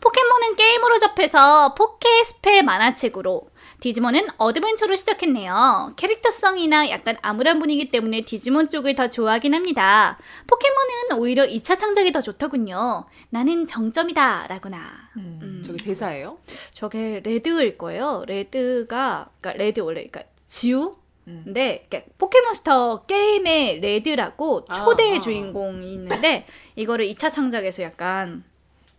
[0.00, 3.47] 포켓몬은 게임으로 접해서 포케스페 만화책으로
[3.80, 5.92] 디지몬은 어드벤처로 시작했네요.
[5.96, 10.18] 캐릭터성이나 약간 암울한 분위기 때문에 디지몬 쪽을 더 좋아하긴 합니다.
[10.48, 13.04] 포켓몬은 오히려 2차 창작이 더 좋더군요.
[13.30, 14.48] 나는 정점이다.
[14.48, 15.10] 라구나.
[15.16, 15.62] 음.
[15.64, 16.38] 저기 대사예요?
[16.72, 18.24] 저게 레드일 거예요.
[18.26, 20.96] 레드가 그러니까 레드 원래 그러니까 지우
[21.28, 21.42] 음.
[21.44, 25.20] 근데 그러니까 포켓몬스터 게임의 레드라고 아, 초대 아.
[25.20, 28.42] 주인공이 있는데 이거를 2차 창작에서 약간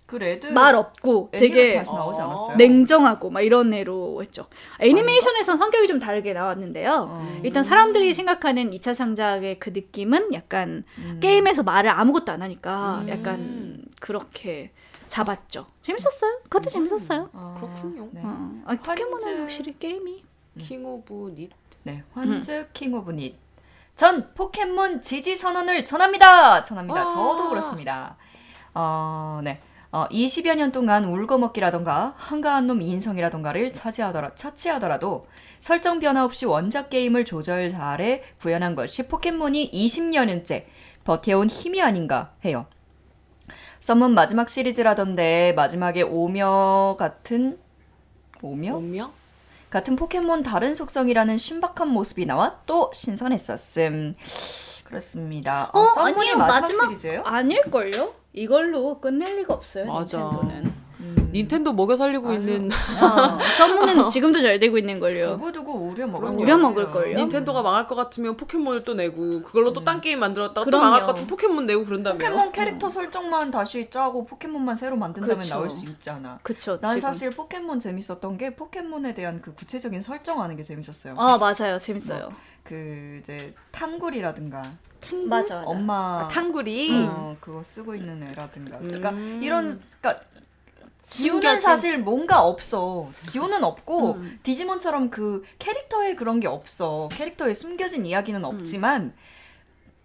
[0.10, 2.55] 그 레드 말 없고 되게 다시 나오지 않았어요?
[2.57, 4.47] 냉정하고 막 이런 애로 했죠.
[4.80, 7.05] 애니메이션에선 성격이 좀 다르게 나왔는데요.
[7.07, 7.39] 어.
[7.43, 11.20] 일단 사람들이 생각하는 2차 창작의 그 느낌은 약간 음.
[11.22, 13.10] 게임에서 말을 아무것도 안 하니까 음.
[13.10, 14.72] 약간 그렇게
[15.10, 15.68] 잡았죠.
[15.82, 16.39] 재밌었어요.
[16.45, 17.30] 그것도 재밌었어요.
[17.32, 18.10] 어, 그렇군요.
[18.12, 18.22] 네.
[18.24, 18.64] 어.
[18.66, 19.41] 아, 포켓몬은 환즈.
[19.41, 20.24] 확실히 게임이
[20.57, 21.51] 킹 오브 닛.
[21.84, 23.36] 네, 환즈 킹 오브 닛.
[23.95, 26.64] 전 포켓몬 지지 선언을 전합니다.
[26.64, 26.99] 전합니다.
[26.99, 27.14] 와.
[27.14, 28.18] 저도 그렇습니다.
[28.74, 29.60] 어, 네.
[29.92, 35.26] 어, 20여 년 동안 울거먹기라던가 한가한 놈 인성이라던가를 차지하더라, 차치하더라도
[35.60, 40.66] 설정 변화 없이 원작 게임을 조절 잘해 구현한 것이 포켓몬이 20년째
[41.06, 42.68] 버텨온 힘이 아닌가 해요.
[43.80, 47.58] 썸문 마지막 시리즈라던데 마지막에 오며 같은
[48.42, 48.76] 오며?
[48.76, 49.12] 오며?
[49.72, 54.16] 같은 포켓몬 다른 속성이라는 신박한 모습이 나와 또 신선했었음.
[54.84, 55.70] 그렇습니다.
[55.74, 57.24] 어, 어, 썬문이 아니요, 마지막, 마지막- 시리즈예요?
[57.24, 58.14] 아닐걸요?
[58.44, 59.86] 이걸로 끝낼 리가 없어요.
[59.86, 60.18] 맞아.
[60.18, 60.90] 닌텐도는.
[61.32, 65.30] 닌텐도 먹여 살리고 있는 어, 썬문은 지금도 잘 되고 있는 걸요.
[65.38, 66.30] 두고두고 우려 먹을.
[66.30, 67.16] 우려 먹을 걸요?
[67.16, 70.84] 닌텐도가 망할 것 같으면 포켓몬을 또 내고 그걸로 또 딴 게임 만들었다가 또 그럼요.
[70.86, 72.18] 망할 것 같으면 포켓몬 내고 그런다며요.
[72.18, 75.50] 포켓몬 캐릭터 설정만 다시 짜고 포켓몬만 새로 만든다면 그쵸.
[75.54, 76.40] 나올 수 있잖아.
[76.44, 76.80] 그쵸.
[76.80, 77.02] 난 지금.
[77.02, 81.16] 사실 포켓몬 재밌었던 게 포켓몬에 대한 그 구체적인 설정하는 게 재밌었어요.
[81.18, 81.78] 아 맞아요.
[81.80, 82.30] 재밌어요.
[82.64, 84.57] 그 이제 탕구리라든가
[85.28, 85.55] 맞아.
[85.55, 85.64] 맞아.
[85.66, 87.05] 엄마 아, 탕구리.
[87.07, 88.80] 어, 그거 쓰고 있는 애라든가.
[88.80, 89.39] 그러니까 음.
[89.41, 89.66] 이런
[90.01, 90.24] 그러니까
[91.03, 93.10] 지우는 숨겨진- 사실 뭔가 없어.
[93.20, 94.39] 지우는 없고 음.
[94.43, 97.10] 디지몬처럼 그 캐릭터에 그런 게 없어.
[97.12, 99.14] 캐릭터에 숨겨진 이야기는 없지만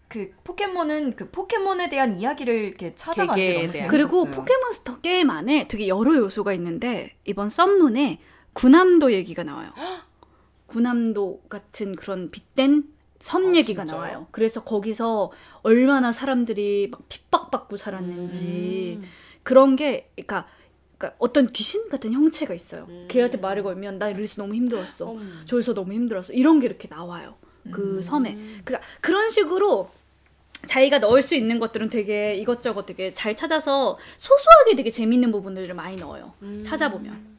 [0.08, 3.62] 그 포켓몬은 그 포켓몬에 대한 이야기를 이렇게 찾아가는 게 너무.
[3.72, 3.88] 재밌었어요.
[3.88, 8.20] 그리고 포켓몬스터 게임 안에 되게 여러 요소가 있는데 이번 썬문에
[8.54, 9.72] 구남도 얘기가 나와요.
[10.74, 14.00] 구남도 같은 그런 빗댄 섬 아, 얘기가 진짜요?
[14.00, 14.26] 나와요.
[14.32, 15.30] 그래서 거기서
[15.62, 19.08] 얼마나 사람들이 막 핍박받고 살았는지 음.
[19.44, 20.48] 그런 게 그러니까,
[20.98, 22.86] 그러니까 어떤 귀신 같은 형체가 있어요.
[22.88, 23.06] 음.
[23.08, 25.12] 걔한테 말을 걸면 나 이래서 너무 힘들었어.
[25.12, 25.42] 음.
[25.46, 26.32] 저기서 너무 힘들었어.
[26.32, 27.36] 이런 게 이렇게 나와요.
[27.70, 28.34] 그 섬에.
[28.64, 29.90] 그러니까 그런 식으로
[30.66, 35.96] 자기가 넣을 수 있는 것들은 되게 이것저것 되게 잘 찾아서 소소하게 되게 재밌는 부분들을 많이
[35.96, 36.34] 넣어요.
[36.62, 37.33] 찾아보면.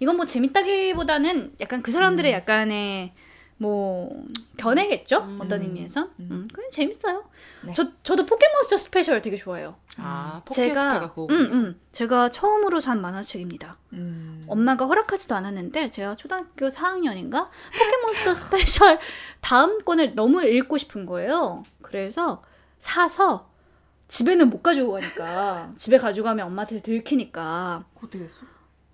[0.00, 3.12] 이건 뭐 재밌다기보다는 약간 그 사람들의 약간의
[3.58, 4.24] 뭐
[4.56, 5.36] 견해겠죠?
[5.38, 6.08] 어떤 의미에서.
[6.20, 7.24] 음, 그냥 재밌어요.
[7.62, 7.74] 네.
[7.76, 9.76] 저 저도 포켓몬스터 스페셜 되게 좋아해요.
[9.98, 11.26] 아, 제가 포켓스페가 그거.
[11.28, 13.76] 음, 음, 제가 처음으로 산 만화책입니다.
[13.92, 14.42] 음.
[14.46, 18.98] 엄마가 허락하지도 않았는데 제가 초등학교 4학년인가 포켓몬스터 스페셜
[19.42, 21.62] 다음 권을 너무 읽고 싶은 거예요.
[21.82, 22.42] 그래서
[22.78, 23.50] 사서
[24.08, 28.38] 집에는 못 가지고 가니까 집에 가져가면 엄마한테 들키니까 어떻게 했어?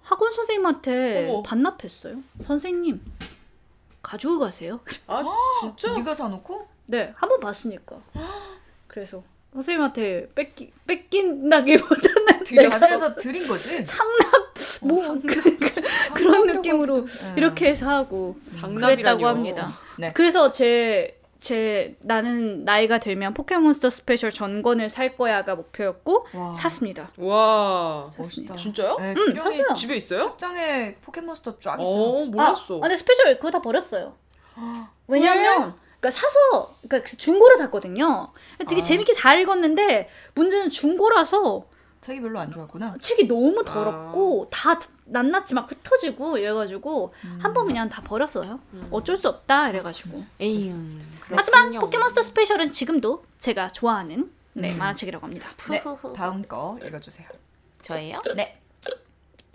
[0.06, 1.42] 학원 선생님한테 어머.
[1.42, 2.14] 반납했어요.
[2.40, 3.00] 선생님
[4.02, 4.78] 가지고 가세요.
[5.08, 5.24] 아,
[5.60, 5.94] 진짜?
[5.96, 6.68] 네가 사놓고?
[6.86, 7.98] 네, 한 번 봤으니까.
[8.86, 12.26] 그래서 선생님한테 뺏기 뺏긴다기보다는.
[12.70, 13.82] 가정에서 드린 거지?
[14.82, 15.82] 뭐 그, 그,
[16.14, 17.34] 그런 느낌으로 네.
[17.36, 18.86] 이렇게 해서 하고 상납이라뇨.
[18.96, 19.76] 그랬다고 합니다.
[19.98, 20.12] 네.
[20.12, 26.54] 그래서 제, 제 나는 나이가 들면 포켓몬스터 스페셜 전권을 살 거야가 목표였고 와.
[26.54, 27.10] 샀습니다.
[27.18, 28.08] 와.
[28.16, 28.56] 멋있다.
[28.56, 28.96] 진짜요?
[28.98, 29.74] 네, 응, 기령이 샀어요.
[29.74, 30.20] 집에 있어요?
[30.30, 31.90] 책장에 포켓몬스터 쫙 있어.
[31.90, 32.76] 어, 몰랐어.
[32.78, 34.14] 아, 근데 스페셜 그거 다 버렸어요.
[35.08, 38.32] 왜냐면 그러니까 사서 그러니까 그 중고로 샀거든요.
[38.68, 38.84] 되게 아.
[38.84, 41.66] 재밌게 잘 읽었는데 문제는 중고라서
[42.00, 42.96] 책이 별로 안 좋았구나.
[43.00, 48.60] 책이 너무 더럽고 다 낱낱이 막 흩어지고 이래가지고 한번 그냥 다 버렸어요.
[48.90, 50.24] 어쩔 수 없다 이래가지고.
[50.40, 50.72] 에이.
[51.30, 55.48] 하지만 포켓몬스터 스페셜은 지금도 제가 좋아하는 네, 만화책이라고 합니다.
[55.70, 55.82] 네,
[56.14, 57.28] 다음 거 읽어주세요.
[57.82, 58.20] 저예요?
[58.34, 58.60] 네.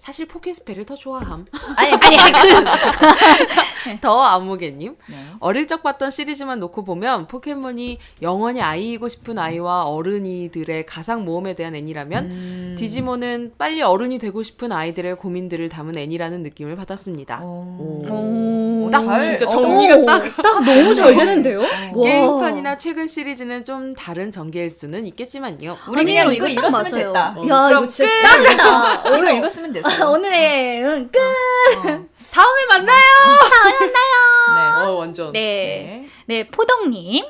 [0.01, 1.45] 사실 포켓스페를 더 좋아함.
[1.75, 2.17] 아니, 아니,
[4.01, 4.95] 더 아무개님.
[5.07, 5.15] 네.
[5.39, 11.75] 어릴 적 봤던 시리즈만 놓고 보면 포켓몬이 영원히 아이이고 싶은 아이와 어른이들의 가상 모험에 대한
[11.75, 12.75] 애니라면 음.
[12.79, 17.39] 디지몬은 빨리 어른이 되고 싶은 아이들의 고민들을 담은 애니라는 느낌을 받았습니다.
[17.43, 17.77] 어.
[17.79, 18.85] 오.
[18.87, 21.59] 오, 딱 잘- 진짜 어, 정리가 딱딱 너무 잘 되는데요?
[21.61, 22.03] 와.
[22.03, 25.77] 게임판이나 최근 시리즈는 좀 다른 전개일 수는 있겠지만요.
[25.89, 27.05] 우리 아니, 그냥 이거 읽었으면 맞아요.
[27.13, 27.35] 됐다.
[27.49, 29.17] 야, 이거 진짜 짱이다.
[29.19, 29.90] 이거 읽었으면 됐어.
[30.11, 31.19] 오늘의 응, 끝.
[32.31, 32.97] 다음에 만나요.
[34.55, 34.85] 네.
[34.85, 35.31] 어 완전.
[35.33, 36.07] 네.
[36.25, 37.25] 네, 포동님.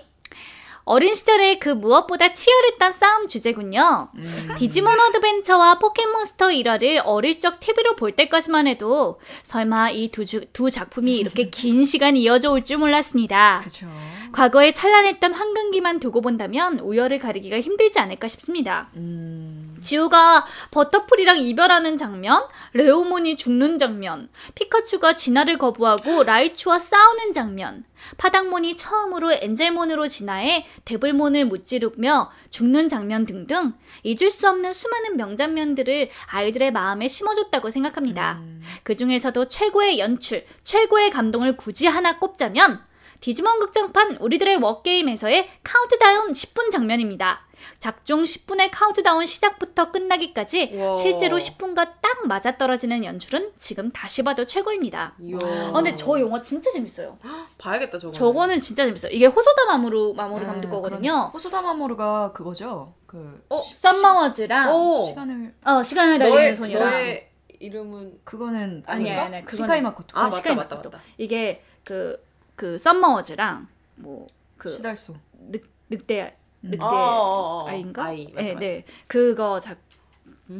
[0.84, 4.09] 어린 시절에 그 무엇보다 치열했던 싸움 주제군요.
[4.57, 11.18] 디지몬 어드벤처와 포켓몬스터 1화를 어릴 적 TV로 볼 때까지만 해도 설마 이 두 두 작품이
[11.18, 13.59] 이렇게 긴 시간 이어져 올 줄 몰랐습니다.
[13.59, 13.88] 그렇죠.
[14.34, 18.89] 과거에 찬란했던 황금기만 두고 본다면 우열을 가리기가 힘들지 않을까 싶습니다.
[18.95, 19.61] 음.
[19.82, 27.84] 지우가 버터풀이랑 이별하는 장면, 레오몬이 죽는 장면, 피카츄가 진화를 거부하고 라이츄와 싸우는 장면,
[28.17, 33.73] 파닥몬이 처음으로 엔젤몬으로 진화해 데블몬을 무찌르며 죽는 장면 등등
[34.03, 38.41] 잊을 수 없는 수많은 명장면들을 아이들의 마음에 심어줬다고 생각합니다.
[38.84, 42.82] 그 중에서도 최고의 연출, 최고의 감동을 굳이 하나 꼽자면
[43.19, 47.45] 디지몬 극장판 우리들의 워게임에서의 카운트다운 10분 장면입니다.
[47.80, 50.93] 작중 10분의 카운트다운 시작부터 끝나기까지 와.
[50.93, 55.16] 실제로 10분과 딱 맞아떨어지는 연출은 지금 다시 봐도 최고입니다.
[55.20, 55.38] 이야.
[55.41, 57.18] 아, 근데 저 영화 진짜 재밌어요.
[57.57, 58.14] 봐야겠다 저거.
[58.14, 59.12] 저거는 진짜 재밌어요.
[59.12, 61.32] 이게 호소다 마모루 마모루 감독 네, 거거든요.
[61.34, 62.93] 호소다 마모루가 그거죠.
[63.05, 63.62] 그 어?
[63.76, 65.05] 썸머워즈랑 오.
[65.07, 69.24] 시간을 어 시간을 달리는 너의 소녀랑 너의 이름은 그거는 아니야?
[69.26, 70.18] 아니야, 신카이 마코토.
[70.18, 70.89] 아, 맞다, 시간이 맞다, 맞다.
[70.89, 71.03] 맞다.
[71.18, 72.32] 이게 그
[72.62, 75.16] 그 썸머워즈랑 뭐그 시달소.
[75.49, 77.68] 늑, 늑대 늑대 어, 어, 어.
[77.68, 78.05] 아이인가?
[78.05, 78.59] 아이, 맞아, 네, 맞아.
[78.59, 78.86] 네.
[79.07, 79.78] 그거 작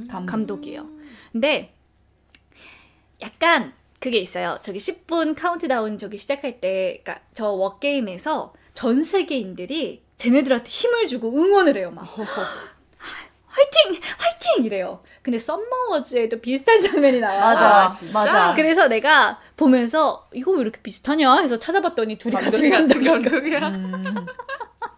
[0.10, 0.26] 감.
[0.26, 0.88] 감독 이에요.
[1.32, 1.74] 근데
[3.22, 4.58] 약간 그게 있어요.
[4.62, 11.78] 저기 10분 카운트다운 저기 시작할 때, 그러니까 저 워게임에서 전 세계인들이 쟤네들한테 힘을 주고 응원을
[11.78, 11.92] 해요.
[11.92, 12.04] 막
[13.52, 15.04] 화이팅, 화이팅 이래요.
[15.22, 17.40] 근데 썸머워즈에도 비슷한 장면이 나와요.
[17.42, 18.14] 맞아, 아, 진짜?
[18.14, 18.54] 맞아.
[18.56, 23.60] 그래서 내가 보면서 이거 왜 이렇게 비슷하냐 해서 찾아봤더니 둘이 같은 감독이 같은 감독이야.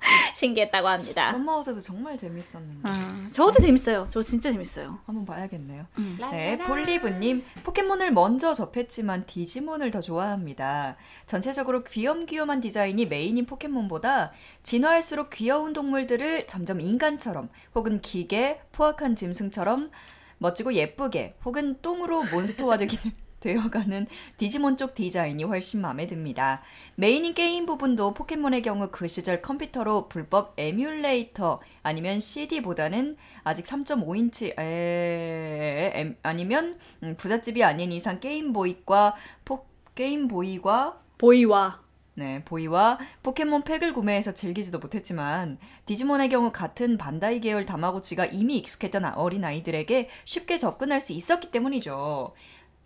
[0.03, 0.13] 감독이야.
[0.29, 1.31] 음, 신기했다고 합니다.
[1.31, 4.07] 썸머워즈도 정말 재밌었는데 아, 저것도 재밌어요.
[4.09, 4.99] 저 진짜 재밌어요.
[5.05, 5.85] 한번 봐야겠네요.
[5.97, 6.17] 음.
[6.31, 10.97] 네, 볼리브님 포켓몬을 먼저 접했지만 디지몬을 더 좋아합니다.
[11.25, 14.31] 전체적으로 귀염귀염한 디자인이 메인인 포켓몬보다
[14.63, 19.91] 진화할수록 귀여운 동물들을 점점 인간처럼 혹은 기계, 포악한 짐승처럼
[20.37, 26.61] 멋지고 예쁘게 혹은 똥으로 몬스터화 되기는 되어가는 디지몬 쪽 디자인이 훨씬 마음에 듭니다.
[26.95, 35.91] 메인인 게임 부분도 포켓몬의 경우 그 시절 컴퓨터로 불법 에뮬레이터 아니면 CD보다는 아직 3.5인치 에,
[35.93, 39.65] 에, 아니면 음, 부잣집이 아닌 이상 게임보이과 포,
[39.95, 41.83] 게임보이과 보이와
[42.15, 49.05] 네, 보이와 포켓몬 팩을 구매해서 즐기지도 못했지만 디지몬의 경우 같은 반다이 계열 다마고치가 이미 익숙했던
[49.15, 52.33] 어린 아이들에게 쉽게 접근할 수 있었기 때문이죠.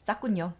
[0.08, 0.54] 쌌군요.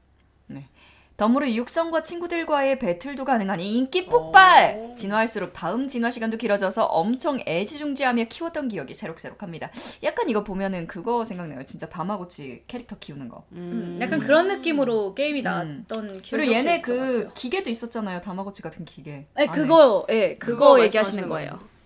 [0.48, 0.68] 네.
[1.16, 4.94] 덤으로 육성과 친구들과의 배틀도 가능하니 인기 폭발!
[4.98, 9.72] 진화할수록 다음 진화 시간도 길어져서 엄청 애지중지하며 키웠던 기억이 새록새록합니다.
[10.04, 11.64] 약간 이거 보면은 그거 생각나요.
[11.64, 13.46] 진짜 다마고치 캐릭터 키우는 거.
[13.54, 17.30] 음, 약간 그런 느낌으로 게임이 나왔던 기억이 그리고 얘네 그.
[17.34, 18.22] 기계도 있었잖아요.
[18.22, 19.26] 다마고치 같은 기계.
[19.36, 19.52] 네, 안에.
[19.52, 21.77] 그거, 예, 그거, 그거 얘기하시는 말씀하시는 거예요.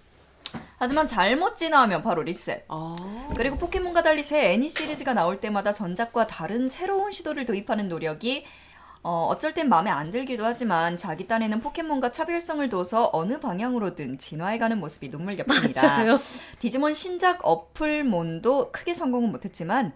[0.81, 2.65] 하지만 잘못 진화하면 바로 리셋.
[2.67, 2.95] 아.
[3.37, 8.45] 그리고 포켓몬과 달리 새 애니 시리즈가 나올 때마다 전작과 다른 새로운 시도를 도입하는 노력이
[9.03, 14.79] 어, 어쩔 땐 마음에 안 들기도 하지만 자기 딴에는 포켓몬과 차별성을 둬서 어느 방향으로든 진화해가는
[14.79, 15.85] 모습이 눈물겹습니다.
[15.85, 16.17] 맞아요.
[16.57, 19.93] 디지몬 신작 어플몬도 크게 성공은 못했지만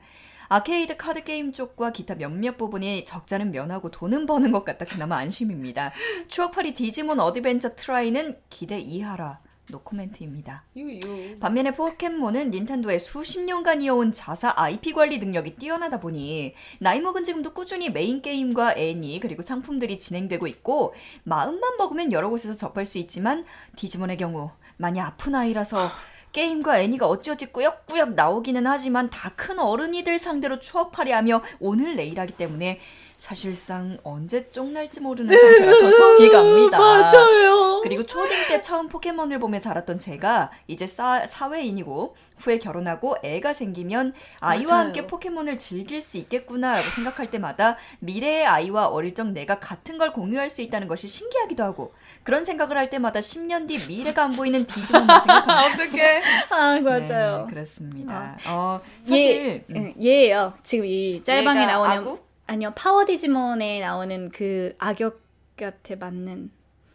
[0.49, 5.93] 아케이드 카드 게임 쪽과 기타 몇몇 부분이 적자는 면하고 돈은 버는 것 같아 그나마 안심입니다.
[6.27, 9.39] 추억팔이 디지몬 어드벤처 트라이는 기대 이하라.
[9.70, 10.63] 노코멘트입니다.
[10.76, 11.39] 유유.
[11.39, 17.53] 반면에 포켓몬은 닌텐도의 수십 년간 이어온 자사 IP 관리 능력이 뛰어나다 보니 나이 먹은 지금도
[17.53, 20.93] 꾸준히 메인 게임과 애니 그리고 상품들이 진행되고 있고
[21.24, 23.45] 마음만 먹으면 여러 곳에서 접할 수 있지만
[23.76, 25.89] 디지몬의 경우 많이 아픈 아이라서
[26.32, 32.80] 게임과 애니가 어찌어찌 꾸역꾸역 나오기는 하지만 다 큰 어른이들 상대로 추억팔이하며 오늘 내일 하기 때문에
[33.18, 36.78] 사실상 언제 쫑날지 모르는 상태라 더 정이 갑니다.
[36.80, 37.82] 맞아요.
[37.82, 44.13] 그리고 초딩 때 처음 포켓몬을 보며 자랐던 제가 이제 사, 사회인이고 후에 결혼하고 애가 생기면
[44.39, 44.86] 아이와 맞아요.
[44.86, 50.49] 함께 포켓몬을 즐길 수 있겠구나라고 생각할 때마다 미래의 아이와 어릴 적 내가 같은 걸 공유할
[50.49, 51.93] 수 있다는 것이 신기하기도 하고
[52.24, 55.66] 그런 생각을 할 때마다 10년 뒤 미래가 안 보이는 디지몬을 생각합니다.
[55.66, 56.22] 어떡해.
[56.51, 57.45] 아, 맞아요.
[57.47, 58.38] 네, 그렇습니다.
[58.47, 60.53] 어, 얘, 사실 음, 응, 얘예요.
[60.63, 62.20] 지금 이 짤방에 나오는 아구?
[62.47, 66.51] 아니요 파워 디지몬에 나오는 그 악역한테 맞는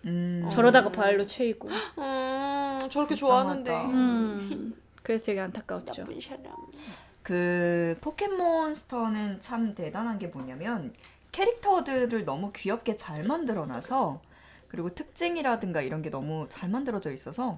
[0.06, 1.68] 음, 저러다가 발로 채이고.
[1.68, 3.14] 음, 저렇게.
[3.14, 3.70] 좋아하는데.
[3.86, 4.74] 음.
[5.02, 6.04] 그래서 되게 안타까웠죠.
[6.04, 6.42] 나쁜 사람.
[7.22, 10.92] 그 포켓몬스터는 참 대단한 게 뭐냐면
[11.32, 14.20] 캐릭터들을 너무 귀엽게 잘 만들어놔서
[14.68, 17.56] 그리고 특징이라든가 이런 게 너무 잘 만들어져 있어서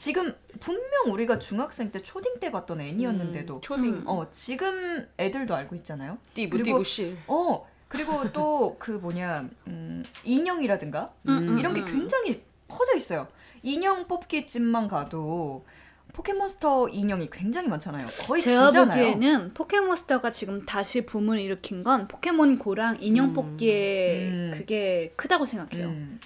[0.00, 5.76] 지금 분명 우리가 중학생 때 초딩 때 봤던 애니였는데도 음, 초딩 어 지금 애들도 알고
[5.76, 6.16] 있잖아요.
[6.32, 7.18] 띠부 그리고- 띠부실.
[7.26, 11.84] 어 그리고 또 그 뭐냐 음, 인형이라든가 음, 이런 게 음.
[11.86, 13.28] 굉장히 퍼져 있어요.
[13.62, 15.66] 인형 뽑기 집만 가도
[16.14, 18.06] 포켓몬스터 인형이 굉장히 많잖아요.
[18.26, 19.12] 거의 제가 주잖아요.
[19.12, 23.32] 보기에는 포켓몬스터가 지금 다시 붐을 일으킨 건 포켓몬 고랑 인형 음.
[23.34, 24.50] 뽑기에 음.
[24.54, 25.88] 그게 크다고 생각해요.
[25.88, 26.18] 음.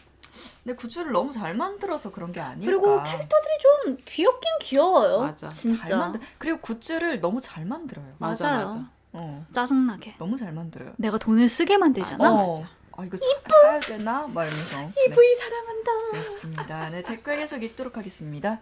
[0.65, 2.65] 근데 굿즈를 너무 잘 만들어서 그런 게 아닐까.
[2.67, 5.21] 그리고 캐릭터들이 좀 귀엽긴 귀여워요.
[5.21, 5.49] 맞아.
[5.49, 5.85] 진짜.
[5.85, 6.21] 잘 만들.
[6.39, 8.15] 그리고 굿즈를 너무 잘 만들어요.
[8.19, 8.65] 맞아 맞아요.
[8.67, 8.91] 맞아.
[9.13, 10.15] 어, 짜증나게.
[10.19, 10.95] 너무 잘 만들어요.
[10.97, 12.33] 내가 돈을 쓰게 만들잖아.
[12.33, 12.67] 어.
[12.97, 13.25] 아 이거 사,
[13.63, 14.27] 사야 되나?
[14.27, 14.81] 막 이러면서.
[14.81, 15.93] 네, 이브이 사랑한다.
[16.13, 16.91] 그렇습니다.
[16.91, 18.61] 네 댓글 계속 읽도록 하겠습니다.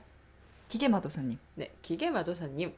[0.69, 1.39] 기계 마도사님.
[1.55, 2.75] 네, 기계 마도사님.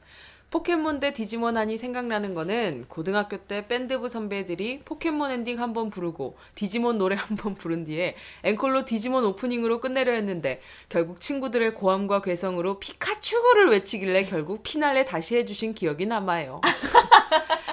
[0.58, 6.36] 포켓몬 대 디지몬 하니 생각나는 거는 고등학교 때 밴드부 선배들이 포켓몬 엔딩 한 번 부르고
[6.54, 12.78] 디지몬 노래 한 번 부른 뒤에 앵콜로 디지몬 오프닝으로 끝내려 했는데 결국 친구들의 고함과 괴성으로
[12.78, 16.60] 피카츄를 외치길래 결국 피날레 다시 해주신 기억이 남아요.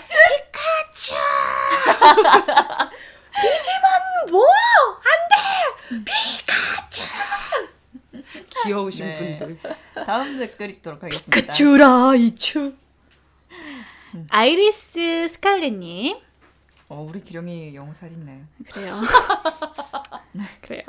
[0.09, 1.13] 피카츄!
[3.41, 4.43] 디지몬 뭐?
[5.05, 6.03] 안 돼!
[6.03, 7.03] 피카츄!
[8.63, 9.37] 귀여우신 네.
[9.37, 9.59] 분들.
[10.05, 11.53] 다음 댓글 읽도록 하겠습니다.
[11.53, 12.73] 주라 이추.
[14.29, 16.17] 아이리스 스칼렛님.
[16.89, 18.43] 어 우리 기령이 영어 살아있네.
[18.73, 18.99] 그래요.
[20.61, 20.83] 그래요.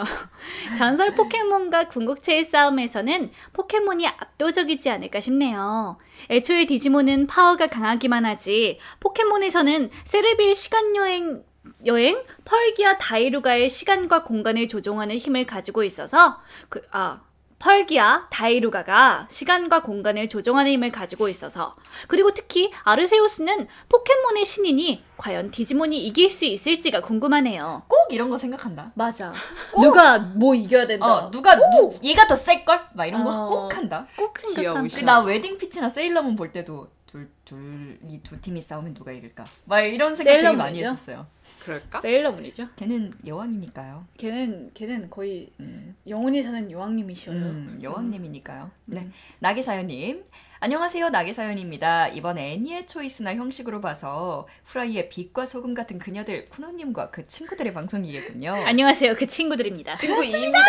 [0.77, 5.99] 전설 포켓몬과 궁극체의 싸움에서는 포켓몬이 압도적이지 않을까 싶네요.
[6.29, 11.45] 애초에 디지몬은 파워가 강하기만 하지 포켓몬에서는 세레비의 시간 여행
[11.87, 17.20] 여행 펄기와 다이루가의 시간과 공간을 조종하는 힘을 가지고 있어서 그 아
[17.62, 21.76] 펄기와 다이루가가 시간과 공간을 조종하는 힘을 가지고 있어서
[22.09, 27.85] 그리고 특히 아르세우스는 포켓몬의 신이니 과연 디지몬이 이길 수 있을지가 궁금하네요.
[27.87, 28.91] 꼭 이런 거 생각한다.
[28.97, 29.33] 맞아.
[29.80, 31.07] 누가 뭐 이겨야 된다.
[31.07, 32.80] 어 누가 누 얘가 더셀 걸?
[32.95, 33.49] 막 이런 거 어.
[33.49, 34.09] 꼭 한다.
[34.18, 35.01] 꼭 귀여우시다.
[35.01, 39.45] 그나 웨딩 피치나 세일러문 볼 때도 둘 둘 이 두 팀이 싸우면 누가 이길까?
[39.66, 40.80] 막 이런 생각 되게 많이?
[40.80, 41.26] 했었어요.
[41.63, 42.01] 그럴까?
[42.01, 42.69] 세일러문이죠.
[42.77, 44.07] 걔는 여왕이니까요.
[44.19, 47.37] 걔는 걔는 거의 음, 영원히 사는 여왕님이셔요.
[47.37, 48.71] 음, 여왕님이니까요.
[48.87, 49.09] 네,
[49.39, 50.25] 나게사연님.
[50.61, 52.09] 안녕하세요, 나게사연입니다.
[52.09, 58.53] 이번 애니의 초이스나 형식으로 봐서 후라이의 빛과 소금 같은 그녀들 쿠노님과 그 친구들의 방송이겠군요.
[58.53, 59.17] 안녕하세요.
[59.17, 59.95] 그 친구들입니다.
[59.95, 60.63] 친구 2입니다.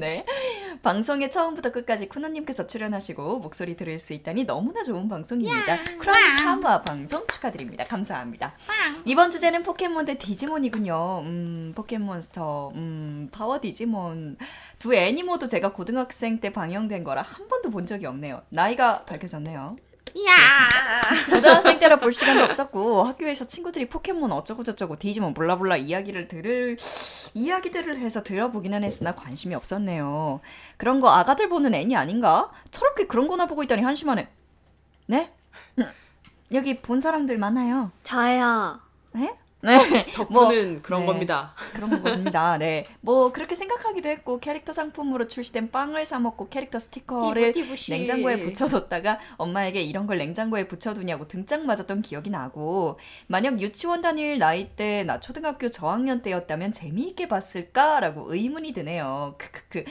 [0.00, 0.24] 네.
[0.82, 5.84] 방송에 처음부터 끝까지 쿠노님께서 출연하시고 목소리 들을 수 있다니 너무나 좋은 방송입니다.
[5.98, 7.84] 쿠라이 3화 방송 축하드립니다.
[7.84, 8.54] 감사합니다.
[9.04, 11.20] 이번 주제는 포켓몬 대 디지몬이군요.
[11.24, 14.36] 음, 포켓몬스터, 음, 파워 디지몬.
[14.78, 18.42] 두 애니 모두 제가 고등학생 때 방영된 거라 한 번도 본 적이 없네요.
[18.50, 19.76] 나이가 밝혀졌네요.
[21.30, 26.76] 고등학생 때라 볼 시간도 없었고 학교에서 친구들이 포켓몬 어쩌고 저쩌고 디지몬 몰라몰라 이야기를 들을
[27.34, 30.40] 이야기들을 해서 들어보기는 했으나 관심이 없었네요.
[30.76, 32.50] 그런 거 아가들 보는 애니 아닌가?
[32.70, 34.28] 저렇게 그런 거나 보고 있다니 한심하네.
[35.08, 35.32] 네?
[35.78, 35.84] 음,
[36.52, 37.90] 여기 본 사람들 많아요.
[38.02, 38.80] 저요.
[39.12, 39.36] 네?
[39.66, 40.06] 네.
[40.12, 41.06] 덕후는 그런 네.
[41.06, 41.54] 겁니다.
[41.72, 42.56] 그런 겁니다.
[42.58, 42.84] 네.
[43.00, 47.90] 뭐 그렇게 생각하기도 했고 캐릭터 상품으로 출시된 빵을 사 먹고 캐릭터 스티커를 띠부띠부씨.
[47.92, 54.68] 냉장고에 붙여뒀다가 엄마에게 이런 걸 냉장고에 붙여두냐고 등짝 맞았던 기억이 나고 만약 유치원 다닐 나이
[54.76, 59.34] 때 나 초등학교 저학년 때였다면 재미있게 봤을까라고 의문이 드네요.
[59.38, 59.84] 크크크.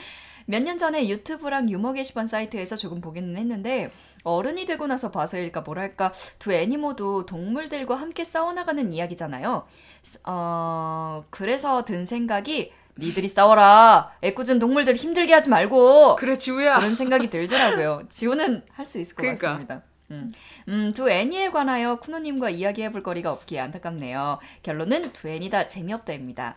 [0.48, 3.90] 몇 년 전에 유튜브랑 유머 게시판 사이트에서 조금 보기는 했는데
[4.26, 9.66] 어른이 되고 나서 봐서일까 뭐랄까 두 애니모도 동물들과 함께 싸워나가는 이야기잖아요.
[10.02, 16.78] 스- 어 그래서 든 생각이 니들이 싸워라 애꿎은 동물들 힘들게 하지 말고 그래 지우야.
[16.78, 18.02] 그런 생각이 들더라고요.
[18.10, 19.48] 지호는 할 수 있을 것 그러니까.
[19.48, 19.82] 같습니다.
[20.12, 20.32] 음,
[20.68, 24.38] 음, 두 애니에 관하여 쿠노님과 이야기해볼 거리가 없기에 안타깝네요.
[24.62, 26.56] 결론은 두 애니 다 재미없다입니다.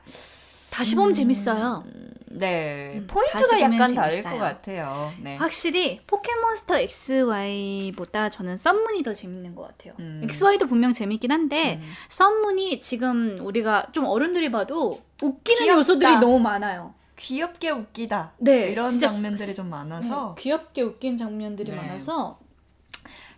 [0.72, 1.84] 다시 보면 재밌어요.
[2.32, 4.34] 네, 음, 포인트가 약간 다를 재밌어요.
[4.34, 5.12] 것 같아요.
[5.22, 5.36] 네.
[5.38, 9.94] 확실히 포켓몬스터 XY보다 저는 썬문이 더 재밌는 것 같아요.
[10.00, 10.22] 음.
[10.24, 11.92] XY도 분명 재밌긴 한데 음.
[12.10, 15.80] 썬문이 지금 우리가 좀 어른들이 봐도 웃기는 귀엽다.
[15.80, 16.94] 요소들이 너무 많아요.
[17.18, 18.34] 귀엽게 웃기다.
[18.38, 21.78] 네, 이런 진짜 장면들이 좀 많아서 음, 귀엽게 웃긴 장면들이 네.
[21.78, 22.40] 많아서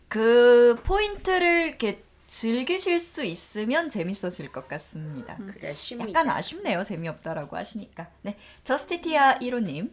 [0.07, 5.36] 그 포인트를 이렇게 즐기실 수 있으면 재밌어질 것 같습니다.
[5.36, 6.21] 그렇습니다.
[6.21, 6.82] 약간 아쉽네요.
[6.82, 8.07] 재미없다라고 하시니까.
[8.21, 9.91] 네, 저스티티아 1호님.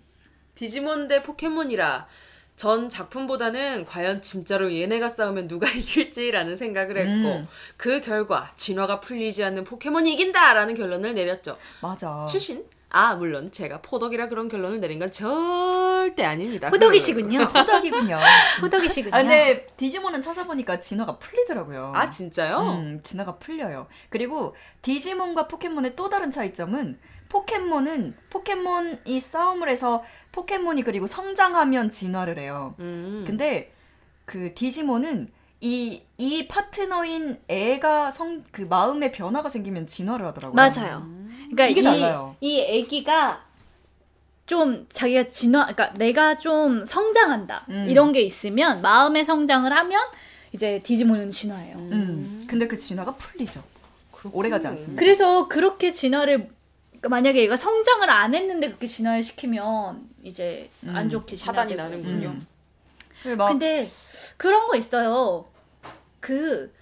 [0.54, 2.06] 디지몬 대 포켓몬이라
[2.54, 7.48] 전 작품보다는 과연 진짜로 얘네가 싸우면 누가 이길지라는 생각을 했고 음.
[7.76, 11.58] 그 결과 진화가 풀리지 않는 포켓몬이 이긴다라는 결론을 내렸죠.
[11.82, 12.24] 맞아.
[12.28, 12.64] 추신?
[12.90, 16.68] 아 물론 제가 포덕이라 그런 결론을 내린 건 절대 아닙니다.
[16.68, 17.42] 호덕이시군요.
[17.42, 18.18] 호덕이군요.
[18.62, 19.14] 호덕이시군요.
[19.14, 21.92] 아, 근데 디지몬은 찾아보니까 진화가 풀리더라고요.
[21.94, 22.60] 아 진짜요?
[22.60, 23.88] 음, 진화가 풀려요.
[24.08, 32.74] 그리고 디지몬과 포켓몬의 또 다른 차이점은 포켓몬은 포켓몬이 싸움을 해서 포켓몬이 그리고 성장하면 진화를 해요.
[32.78, 33.24] 음.
[33.26, 33.72] 근데
[34.24, 35.28] 그 디지몬은
[35.60, 40.54] 이, 이 파트너인 애가 성, 그 마음의 변화가 생기면 진화를 하더라고요.
[40.54, 41.06] 맞아요.
[41.50, 42.36] 그러니까 이게 이, 달라요.
[42.40, 43.44] 이 애기가
[44.46, 47.86] 좀 자기가 진화, 그러니까 내가 좀 성장한다 음.
[47.88, 50.00] 이런 게 있으면 마음의 성장을 하면
[50.52, 51.76] 이제 디지몬은 진화해요.
[51.76, 52.46] 음.
[52.48, 53.62] 근데 그 진화가 풀리죠.
[54.32, 54.98] 오래 가지 않습니다.
[54.98, 56.48] 그래서 그렇게 진화를
[56.90, 61.80] 그러니까 만약에 얘가 성장을 안 했는데 그렇게 진화를 시키면 이제 안 좋게 진화되고.
[61.80, 62.28] 나는군요.
[63.26, 63.36] 음.
[63.36, 63.88] 막 근데
[64.36, 65.44] 그런 거 있어요.
[66.20, 66.72] 그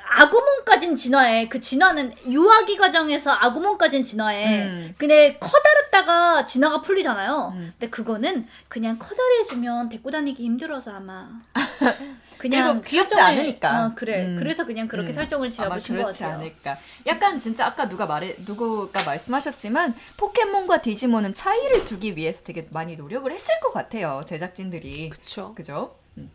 [0.00, 1.48] 아구몬까진 진화해.
[1.48, 4.62] 그 진화는 유아기 과정에서 아구몬까진 진화해.
[4.64, 4.94] 음.
[4.98, 7.52] 근데 커다랗다가 진화가 풀리잖아요.
[7.54, 7.72] 음.
[7.78, 11.28] 근데 그거는 그냥 커다래지면 데리고 다니기 힘들어서 아마
[12.38, 13.86] 그냥 귀엽지 설정을- 않으니까.
[13.86, 14.24] 어, 그래.
[14.24, 14.36] 음.
[14.38, 15.12] 그래서 그냥 그렇게 음.
[15.12, 16.34] 설정을 잡으신 것 같아요.
[16.34, 16.76] 않을까.
[17.06, 23.30] 약간 진짜 아까 누가 말해 누구가 말씀하셨지만 포켓몬과 디지몬은 차이를 두기 위해서 되게 많이 노력을
[23.30, 24.22] 했을 것 같아요.
[24.26, 25.10] 제작진들이.
[25.10, 25.54] 그쵸.
[25.54, 25.94] 그죠?
[26.18, 26.30] 음.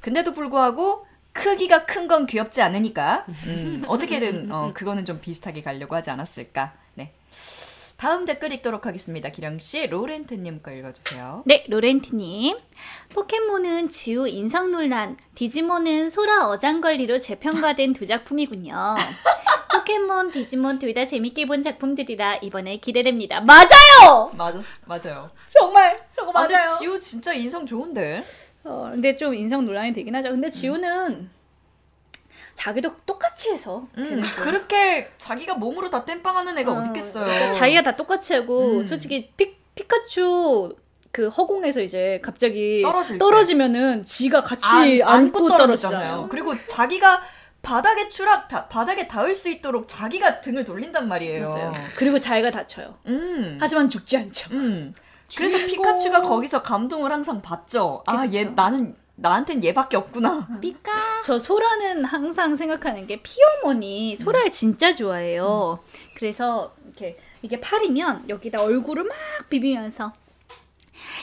[0.00, 6.08] 근데도 불구하고 크기가 큰 건 귀엽지 않으니까 음, 어떻게든 어, 그거는 좀 비슷하게 가려고 하지
[6.10, 6.72] 않았을까.
[6.94, 7.12] 네.
[7.96, 9.30] 다음 댓글 읽도록 하겠습니다.
[9.30, 11.42] 기령 씨, 로렌트님 거 읽어주세요.
[11.46, 12.56] 네, 로렌트님.
[13.14, 18.96] 포켓몬은 지우 인성 논란, 디지몬은 소라 어장관리로 재평가된 두 작품이군요.
[19.72, 23.40] 포켓몬, 디지몬 둘 다 재밌게 본 작품들이라 이번에 기대됩니다.
[23.40, 24.30] 맞아요!
[24.36, 25.30] 맞았, 맞아요.
[25.48, 26.76] 정말 저거 아, 근데 맞아요.
[26.78, 28.22] 지우 진짜 인성 좋은데.
[28.64, 30.30] 어, 근데 좀 인성 논란이 되긴 하죠.
[30.30, 31.30] 근데 지우는
[32.54, 34.22] 자기도 똑같이 해서 음.
[34.36, 37.24] 그렇게 자기가 몸으로 다 땜빵하는 애가 어, 어딨겠어요.
[37.24, 38.84] 그러니까 자기가 다 똑같이 하고 음.
[38.84, 40.74] 솔직히 피, 피카츄
[41.10, 42.82] 그 허공에서 이제 갑자기.
[43.18, 45.68] 떨어지면은 지가 같이 안, 안고, 안고 떨어지잖아요.
[46.00, 46.28] 떨어지잖아요.
[46.30, 47.22] 그리고 자기가
[47.62, 51.48] 바닥에 추락, 다, 바닥에 닿을 수 있도록 자기가 등을 돌린단 말이에요.
[51.48, 51.72] 맞아요.
[51.96, 52.98] 그리고 자기가 다쳐요.
[53.06, 53.58] 음.
[53.60, 54.52] 하지만 죽지 않죠.
[54.54, 54.92] 음.
[55.36, 55.58] 그래서.
[55.66, 58.02] 피카츄가 거기서 감동을 항상 받죠.
[58.06, 60.46] 아, 얘 나는 나한텐 얘밖에 없구나.
[60.60, 60.92] 삐까.
[61.24, 65.78] 저 소라는 항상 생각하는 게 피어몬이 소라를 진짜 좋아해요.
[66.16, 69.14] 그래서 이렇게 이게 팔이면 여기다 얼굴을 막
[69.50, 70.12] 비비면서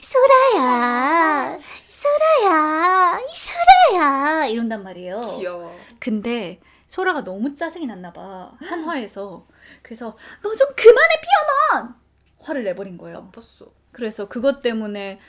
[0.02, 5.20] 소라야, 소라야, 소라야 이런단 말이에요.
[5.38, 5.76] 귀여워.
[6.00, 9.46] 근데 소라가 너무 짜증이 났나 봐 한 화에서
[9.82, 11.96] 그래서 너 좀 그만해 피어몬
[12.40, 13.22] 화를 내버린 거예요.
[13.22, 13.68] 나빴어.
[13.92, 15.20] 그래서 그것 때문에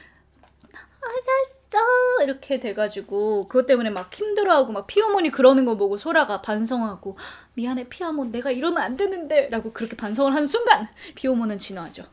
[1.02, 7.18] 알았어 이렇게 돼가지고 그것 때문에 막 힘들어하고 막 피어몬이 그러는 거 보고 소라가 반성하고
[7.54, 12.04] 미안해 피어몬 내가 이러면 안 되는데 라고 그렇게 반성을 하는 순간 피어몬은 진화하죠.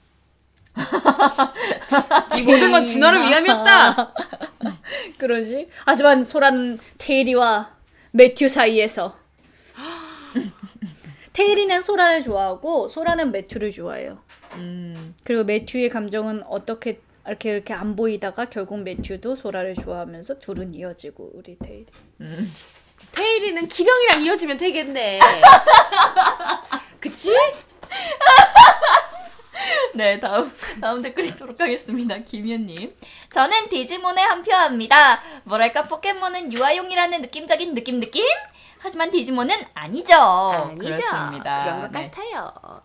[2.39, 4.13] 이 모든 건 진화를 위함이었다.
[5.17, 5.69] 그러지?
[5.85, 7.69] 하지만 소라는 테일이와
[8.11, 9.17] 매튜 사이에서
[11.33, 14.19] 테일이는 소라를 좋아하고 소라는 매튜를 좋아해요.
[14.55, 15.15] 음.
[15.23, 21.57] 그리고 매튜의 감정은 어떻게 이렇게 이렇게 안 보이다가 결국 매튜도 소라를 좋아하면서 둘은 이어지고 우리
[21.59, 21.85] 테일.
[23.13, 25.19] 테일이는 기령이랑 이어지면 되겠네.
[26.99, 27.31] 그치?
[29.93, 32.17] 네, 다음 다음 댓글 읽도록 하겠습니다.
[32.17, 32.95] 김윤님.
[33.31, 35.21] 저는 디지몬에 한 표 합니다.
[35.43, 38.25] 뭐랄까 포켓몬은 유아용이라는 느낌적인 느낌 느낌.
[38.79, 40.73] 하지만 디지몬은 아니죠.
[40.79, 41.63] 그렇습니다.
[41.65, 42.09] 그런 것 네.
[42.09, 42.81] 같아요.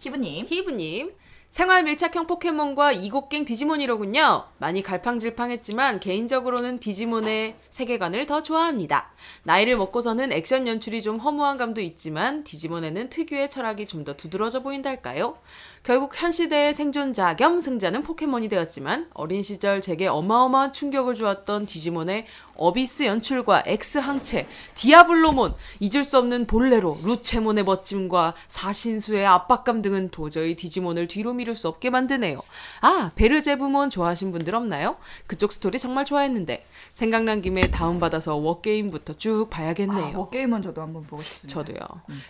[0.00, 0.08] 네.
[0.08, 0.46] 히브님.
[0.48, 1.12] 히브님.
[1.50, 4.44] 생활 밀착형 포켓몬과 이곡갱 디지몬이로군요.
[4.58, 9.10] 많이 갈팡질팡했지만 개인적으로는 디지몬의 세계관을 더 좋아합니다.
[9.42, 15.38] 나이를 먹고서는 액션 연출이 좀 허무한 감도 있지만 디지몬에는 특유의 철학이 좀 더 두드러져 보인달까요?
[15.82, 22.26] 결국 현 시대의 생존자 겸 승자는 포켓몬이 되었지만 어린 시절 제게 어마어마한 충격을 주었던 디지몬의
[22.60, 30.54] 어비스 연출과 X 항체, 디아블로몬, 잊을 수 없는 볼레로, 루체몬의 멋짐과 사신수의 압박감 등은 도저히
[30.54, 32.38] 디지몬을 뒤로 미룰 수 없게 만드네요.
[32.82, 34.96] 아, 베르제브몬 좋아하신 분들 없나요?
[35.26, 40.06] 그쪽 스토리 정말 좋아했는데 생각난 김에 다운받아서 워게임부터 쭉 봐야겠네요.
[40.06, 41.64] 아, 워게임은 저도 한번 보고 싶습니다.
[41.64, 41.78] 저도요.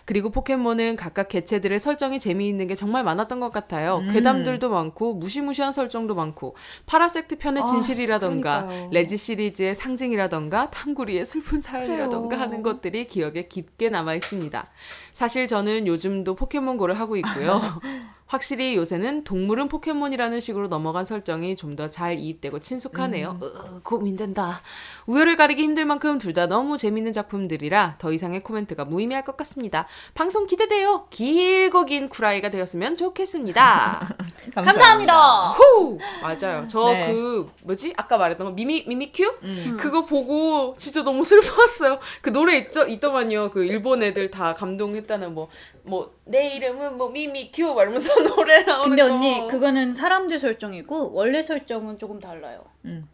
[0.05, 4.01] 그리고 포켓몬은 각각 개체들의 설정이 재미있는 게 정말 많았던 것 같아요.
[4.13, 6.55] 괴담들도 많고 무시무시한 설정도 많고
[6.85, 8.89] 파라섹트 편의 아, 진실이라던가 그러니까요.
[8.91, 12.41] 레지 시리즈의 상징이라 던가 탕구리의 슬픈 사연이라던가 그래요.
[12.41, 14.67] 하는 것들이 기억에 깊게 남아 있습니다.
[15.13, 17.61] 사실 저는 요즘도 포켓몬고를 하고 있고요.
[18.31, 23.39] 확실히 요새는 동물은 포켓몬이라는 식으로 넘어간 설정이 좀 더 잘 이입되고 친숙하네요.
[23.43, 24.61] 으, 고민된다.
[25.05, 29.85] 우열을 가리기 힘들 만큼 둘 다 너무 재밌는 작품들이라 더 이상의 코멘트가 무의미할 것 같습니다.
[30.13, 31.07] 방송 기대돼요.
[31.09, 34.15] 길고 긴 쿠라이가 되었으면 좋겠습니다.
[34.55, 35.49] 감사합니다.
[35.49, 35.99] 후!
[36.21, 36.65] 맞아요.
[36.67, 37.53] 저그 네.
[37.65, 37.93] 뭐지?
[37.97, 39.23] 아까 말했던 거 미미 미미큐?
[39.43, 39.77] 음.
[39.77, 41.99] 그거 보고 진짜 너무 슬펐어요.
[42.21, 42.87] 그 노래 있죠?
[42.87, 43.51] 있더만요.
[43.51, 45.49] 그 일본 애들 다 감동했다는 뭐
[45.83, 49.13] 뭐 내 이름은 뭐 미미큐 막 이러면서 노래 나오는 근데 거.
[49.13, 52.63] 언니 그거는 사람들 설정이고 원래 설정은 조금 달라요.
[52.85, 53.07] 음.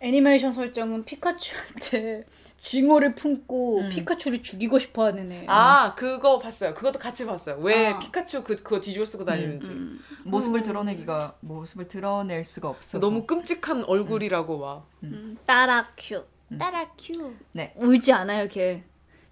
[0.00, 2.24] 애니메이션 설정은 피카츄한테
[2.56, 3.88] 징어를 품고 음.
[3.88, 5.44] 피카츄를 죽이고 싶어하는 애.
[5.48, 6.74] 아 그거 봤어요.
[6.74, 7.56] 그것도 같이 봤어요.
[7.60, 7.98] 왜 아.
[7.98, 9.68] 피카츄 그 그거 뒤집어 쓰고 다니는지.
[9.68, 10.00] 음.
[10.24, 14.86] 모습을 드러내기가 모습을 드러낼 수가 없어서 너무 끔찍한 얼굴이라고 막.
[15.04, 16.24] 음, 따라큐.
[16.58, 17.34] 따라큐.
[17.76, 18.84] 울지 않아요 걔.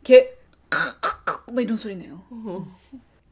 [0.03, 0.37] 걔
[1.53, 2.23] 막 이런 소리 내요.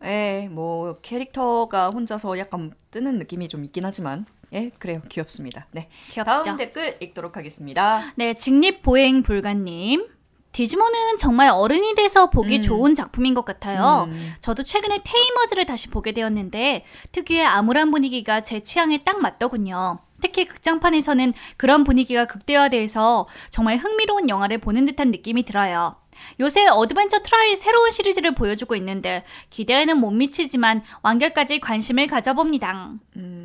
[0.04, 5.00] 예, 뭐 캐릭터가 혼자서 약간 뜨는 느낌이 좀 있긴 하지만 예, 그래요.
[5.08, 5.66] 귀엽습니다.
[5.72, 5.88] 네.
[6.10, 6.42] 귀엽죠.
[6.44, 8.12] 다음 댓글 읽도록 하겠습니다.
[8.16, 10.08] 네, 직립 보행 불가님.
[10.52, 12.62] 디지몬은 정말 어른이 돼서 보기 음.
[12.62, 14.06] 좋은 작품인 것 같아요.
[14.08, 14.32] 음.
[14.40, 19.98] 저도 최근에 테이머즈를 다시 보게 되었는데 특유의 암울한 분위기가 제 취향에 딱 맞더군요.
[20.20, 25.96] 특히 극장판에서는 그런 분위기가 극대화돼서 정말 흥미로운 영화를 보는 듯한 느낌이 들어요.
[26.40, 32.90] 요새 어드벤처 트라이 새로운 시리즈를 보여주고 있는데 기대에는 못 미치지만 완결까지 관심을 가져봅니다.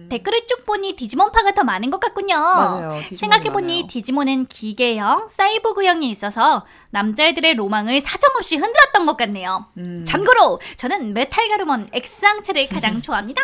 [0.09, 2.35] 댓글을 쭉 보니 디지몬파가 더 많은 것 같군요.
[2.35, 2.39] 음.
[2.39, 3.01] 맞아요.
[3.13, 3.87] 생각해보니 많아요.
[3.87, 9.67] 디지몬은 기계형, 사이보그형이 있어서 남자애들의 로망을 사정없이 흔들었던 것 같네요.
[9.77, 10.03] 음.
[10.05, 13.41] 참고로 저는 메탈 가루몬 X항체를 가장 좋아합니다.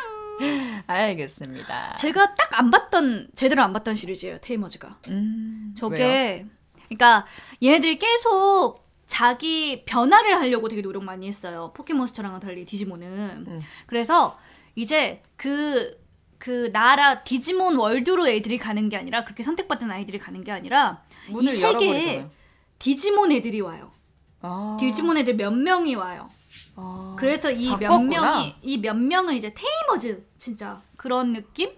[0.87, 1.93] 알겠습니다.
[1.93, 4.97] 제가 딱 안 봤던 제대로 안 봤던 시리즈예요 테이머즈가.
[5.09, 6.45] 음, 저게 왜요?
[6.87, 7.25] 그러니까
[7.61, 8.77] 얘네들이 계속
[9.15, 11.71] 자기 변화를 하려고 되게 노력 많이 했어요.
[11.73, 13.45] 포켓몬스터랑은 달리 디지몬은.
[13.47, 13.61] 음.
[13.85, 14.37] 그래서
[14.75, 15.97] 이제 그,
[16.37, 21.01] 그 나라 디지몬 월드로 애들이 가는 게 아니라 그렇게 선택받은 아이들이 가는 게 아니라
[21.41, 22.27] 이 세계에.
[22.77, 23.89] 디지몬 애들이 와요.
[24.41, 26.29] 아, 디지몬 애들 몇 명이 와요.
[26.75, 27.97] 아, 그래서 이 몇.
[28.01, 31.71] 명이 이 몇 명은 이제 테이머즈 진짜 그런 느낌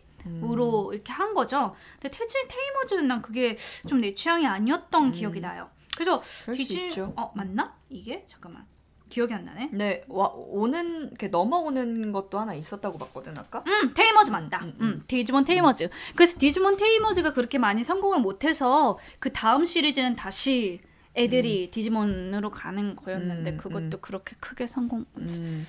[0.44, 1.76] 으로 이렇게 한 거죠.
[2.02, 3.56] 근데 태지 테이머즈는 난 그게
[3.88, 5.70] 좀 내 취향이 아니었던 기억이 나요.
[5.98, 6.22] 그래서
[6.54, 7.14] 있죠.
[7.16, 8.66] 어 맞나 이게 잠깐만
[9.10, 9.70] 기억이 안 나네.
[9.72, 13.64] 네, 와, 오는 이렇게 넘어오는 것도 하나 있었다고 봤거든 아까.
[13.66, 14.66] 음 테이머즈 맞다.
[14.82, 15.90] 음, 디지몬 테이머즈.
[16.16, 20.80] 그래서 디지몬 테이머즈가 그렇게 많이 성공을 못해서 그 다음 시리즈는 다시
[21.16, 24.02] 애들이 디지몬으로 가는 거였는데 음, 그것도 음.
[24.02, 25.06] 그렇게 크게 성공.
[25.18, 25.66] 음.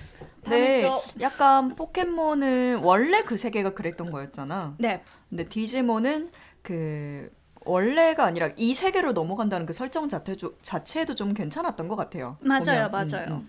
[0.49, 4.75] 네, 또- 약간 포켓몬은 원래 그 세계가 그랬던 거였잖아.
[4.77, 5.01] 네.
[5.29, 6.29] 근데 디지몬은
[6.61, 7.31] 그
[7.69, 12.37] 원래가 아니라 이 세계로 넘어간다는 그 설정 자체, 자체도 좀 괜찮았던 것 같아요.
[12.41, 12.91] 맞아요, 보면.
[12.91, 13.43] 맞아요.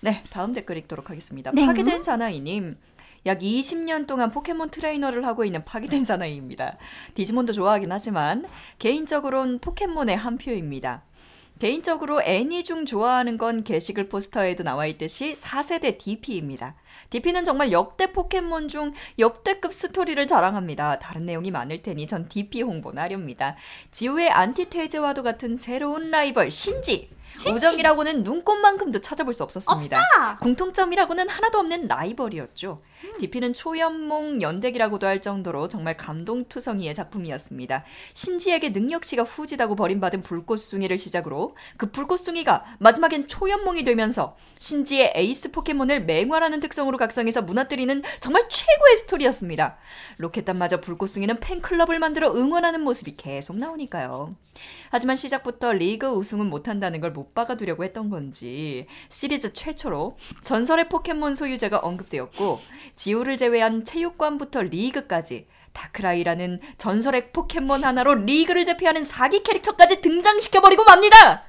[0.00, 1.50] 네, 다음 댓글 읽도록 하겠습니다.
[1.52, 1.66] 네.
[1.66, 2.78] 파기된 사나이님.
[3.26, 6.76] 약 20년 동안 포켓몬 트레이너를 하고 있는 파기된 사나이입니다.
[7.14, 8.44] 디지몬도 좋아하긴 하지만
[8.78, 11.02] 개인적으로는 포켓몬에 한 표입니다.
[11.58, 16.74] 개인적으로 애니 중 좋아하는 건 게시글 포스터에도 나와 있듯이 4세대 DP입니다.
[17.08, 20.98] DP는 정말 역대 포켓몬 중 역대급 스토리를 자랑합니다.
[20.98, 23.56] 다른 내용이 많을 테니 전 DP 홍보나 하렵니다.
[23.90, 27.08] 지우의 안티테이즈와도 같은 새로운 라이벌 신지.
[27.44, 29.96] 우정이라고는 눈꽃만큼도 찾아볼 수 없었습니다.
[30.40, 32.80] 공통점이라고는 하나도 없는 라이벌이었죠.
[33.18, 37.84] DP는 초연몽 연대기라고도 할 정도로 정말 감동투성이의 작품이었습니다.
[38.14, 46.60] 신지에게 능력치가 후지다고 버림받은 불꽃숭이를 시작으로 그 불꽃숭이가 마지막엔 초연몽이 되면서 신지의 에이스 포켓몬을 맹활하는
[46.60, 49.76] 특성으로 각성해서 무너뜨리는 정말 최고의 스토리였습니다.
[50.18, 54.34] 로켓단마저 불꽃숭이는 팬클럽을 만들어 응원하는 모습이 계속 나오니까요.
[54.90, 61.78] 하지만 시작부터 리그 우승은 못한다는 걸 못 박아두려고 했던 건지 시리즈 최초로 전설의 포켓몬 소유자가
[61.78, 62.60] 언급되었고
[62.96, 71.44] 지우를 제외한 체육관부터 리그까지 다크라이라는 전설의 포켓몬 하나로 리그를 제패하는 사기 캐릭터까지 등장시켜버리고 맙니다.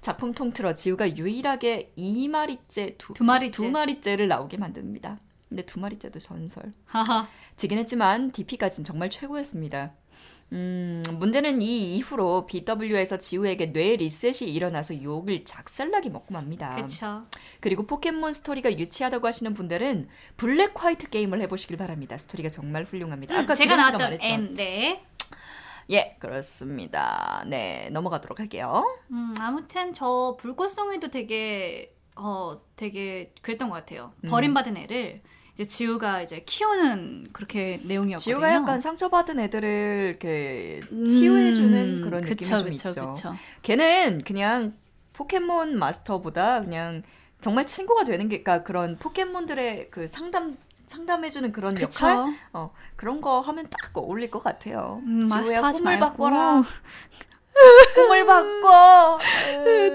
[0.00, 3.50] 작품 통틀어 지우가 유일하게 2마리째 두, 두 마리째.
[3.50, 5.18] 두 마리째를 나오게 만듭니다.
[5.48, 6.72] 근데 두 마리째도 전설.
[6.86, 7.28] 하하.
[7.56, 9.92] 지긴 했지만 DP까지는 정말 최고였습니다.
[10.52, 16.76] 음, 문제는 이 이후로 BW에서 지우에게 뇌 리셋이 일어나서 욕을 작살나게 먹고 맙니다.
[16.76, 17.26] 그쵸.
[17.60, 22.16] 그리고 포켓몬 스토리가 유치하다고 하시는 분들은 블랙 화이트 게임을 해보시길 바랍니다.
[22.16, 23.36] 스토리가 정말 훌륭합니다.
[23.36, 24.24] 아까 제가 나왔던 말했죠.
[24.24, 25.04] N 네.
[25.90, 27.44] 예, 그렇습니다.
[27.46, 28.84] 네, 넘어가도록 할게요.
[29.10, 34.12] 음, 아무튼 저 불꽃숭이도 되게 어 되게 그랬던 것 같아요.
[34.24, 34.30] 음.
[34.30, 35.22] 버림받은 애를
[35.56, 38.18] 이제 지우가 이제 키우는 그렇게 내용이었거든요.
[38.18, 43.12] 지우가 약간 상처받은 애들을 이렇게 음, 치유해주는 그런 그쵸, 느낌이 좀 그쵸, 있죠.
[43.12, 43.34] 그쵸.
[43.62, 44.74] 걔는 그냥
[45.14, 47.02] 포켓몬 마스터보다 그냥
[47.40, 52.06] 정말 친구가 되는 게 그러니까 그런 포켓몬들의 그 상담 상담해주는 그런 그쵸.
[52.06, 55.00] 역할 어 그런 거 하면 딱 어울릴 것 같아요.
[55.06, 56.04] 음, 지우야 꿈을 말고.
[56.10, 56.62] 바꿔라.
[57.94, 59.18] 꿈을 바꿔.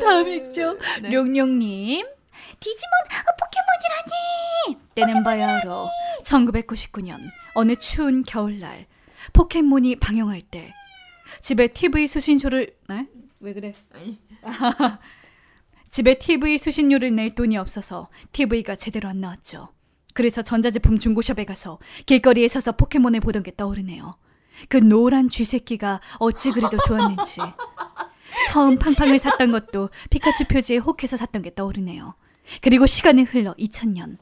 [0.01, 0.75] 다음 읽죠.
[1.03, 1.09] 네.
[1.11, 2.03] 룡룡님.
[2.59, 4.80] 디지몬 아, 포켓몬이라니!
[4.95, 5.89] 때는 바야흐로
[6.23, 7.19] 1999년
[7.53, 8.87] 어느 추운 겨울날
[9.33, 10.73] 포켓몬이 방영할 때
[11.41, 13.07] 집에 TV 수신료를 네?
[13.39, 13.73] 왜 그래?
[13.93, 14.19] 아니.
[15.89, 19.69] 집에 TV 수신료를 낼 돈이 없어서 TV가 제대로 안 나왔죠.
[20.13, 24.15] 그래서 전자제품 중고샵에 가서 길거리에 서서 포켓몬을 보던 게 떠오르네요.
[24.69, 27.41] 그 노란 쥐새끼가 어찌 그리도 좋았는지.
[28.47, 32.15] 처음 팡팡을 샀던 것도 피카츄 표지에 혹해서 샀던 게 떠오르네요.
[32.61, 34.17] 그리고 시간이 흘러 2000년.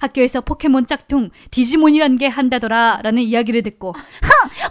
[0.00, 3.94] 학교에서 포켓몬 짝퉁 디지몬이란 게 한다더라 라는 이야기를 듣고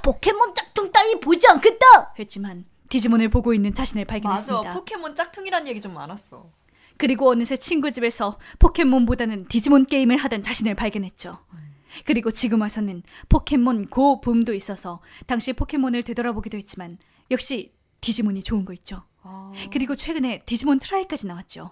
[0.02, 2.14] 포켓몬 짝퉁 따위 보지 않겠다.
[2.18, 4.14] 했지만 디지몬을 보고 있는 자신을 맞아.
[4.14, 4.74] 발견했습니다.
[4.74, 6.50] 포켓몬 짝퉁이란 얘기 좀 많았어.
[6.98, 11.40] 그리고 어느새 친구 집에서 포켓몬보다는 디지몬 게임을 하던 자신을 발견했죠.
[12.06, 16.98] 그리고 지금 와서는 포켓몬 고 붐도 있어서 당시 포켓몬을 되돌아보기도 했지만
[17.32, 19.04] 역시 디지몬이 좋은 거 있죠.
[19.72, 21.72] 그리고 최근에 디지몬 트라이까지 나왔죠.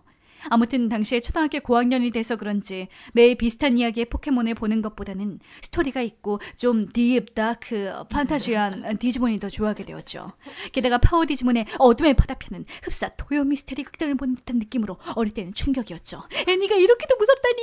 [0.50, 6.86] 아무튼 당시에 초등학교 고학년이 돼서 그런지 매일 비슷한 이야기의 포켓몬을 보는 것보다는 스토리가 있고 좀
[6.92, 10.34] deep, dark, 판타지한 디지몬이 더 좋아하게 되었죠.
[10.72, 16.24] 게다가 파워 디지몬의 어둠의 바다편은 흡사 토요 미스테리 극장을 보는 듯한 느낌으로 어릴 때는 충격이었죠.
[16.48, 17.58] 애니가 이렇게도 무섭다니!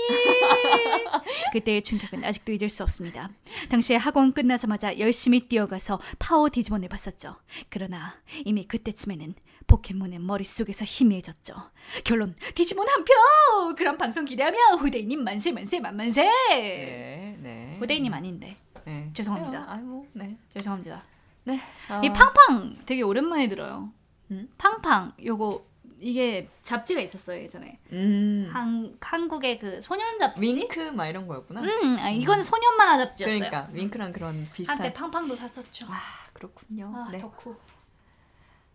[1.53, 3.31] 그때의 충격은 아직도 잊을 수 없습니다.
[3.69, 7.37] 당시에 학원 끝나자마자 열심히 뛰어가서 파워 디지몬을 봤었죠.
[7.69, 9.35] 그러나 이미 그때쯤에는
[9.67, 11.55] 포켓몬은 머릿속에서 희미해졌죠.
[12.05, 13.13] 결론 디지몬 한 표!
[13.77, 16.23] 그럼 방송 기대하며 후대인님 만세 만세 만만세!
[16.25, 17.77] 네, 네.
[17.81, 19.11] 후대인님 아닌데 네.
[19.15, 19.67] 죄송합니다.
[19.69, 20.37] 아이고, 네.
[20.57, 21.03] 죄송합니다.
[21.45, 21.61] 네.
[22.03, 23.91] 이 팡팡 되게 오랜만에 들어요.
[24.31, 24.49] 음?
[24.57, 25.67] 팡팡 요거
[26.01, 28.51] 이게 잡지가 있었어요 예전에 음.
[28.53, 30.41] 한 한국의 그 소년 잡지.
[30.41, 31.61] 윙크 막 이런 거였구나.
[31.63, 33.39] 음, 아, 이건 소년 만화 잡지였어요.
[33.39, 34.79] 그러니까 윙크랑 그런 비슷한.
[34.79, 35.87] 한때 팡팡도 샀었죠.
[35.91, 36.01] 아
[36.33, 36.93] 그렇군요.
[36.95, 37.55] 아, 네 덕후.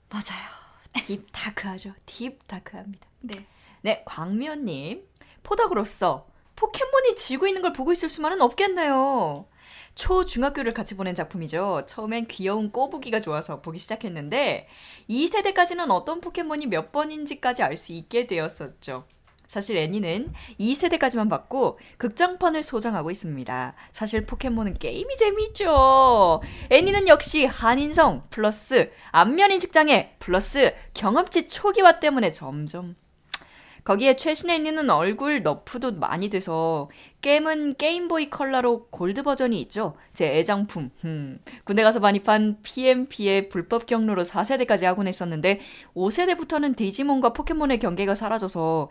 [0.10, 0.69] 맞아요.
[1.06, 1.94] 딥 다크하죠.
[2.06, 3.08] 딥 다크합니다.
[3.22, 3.46] 네.
[3.82, 5.06] 네 광면님
[5.44, 9.48] 포닥으로서 포켓몬이 지고 있는 걸 보고 있을 수만은 없겠네요.
[9.96, 11.84] 초 중학교를 같이 보낸 작품이죠.
[11.88, 14.68] 처음엔 귀여운 꼬부기가 좋아서 보기 시작했는데
[15.10, 19.06] 2세대까지는 어떤 포켓몬이 몇 번인지까지 알 수 있게 되었었죠.
[19.50, 23.74] 사실 애니는 2세대까지만 봤고 극장판을 소장하고 있습니다.
[23.92, 26.42] 사실 포켓몬은 게임이 재미있죠.
[26.70, 32.96] 애니는 역시 한인성 플러스 안면 인식 장애 플러스 경험치 초기화 때문에 점점
[33.84, 36.90] 거기에 최신 애니는 얼굴 nerf도 많이 돼서
[37.22, 39.96] 게임은 게임보이 컬러로 골드 버전이 있죠.
[40.14, 40.92] 제 애장품.
[41.04, 41.40] 음.
[41.64, 45.60] 군대 가서 반입한 PMP의 불법 경로로 4세대까지 하곤 했었는데
[45.96, 48.90] 5세대부터는 디지몬과 포켓몬의 경계가 사라져서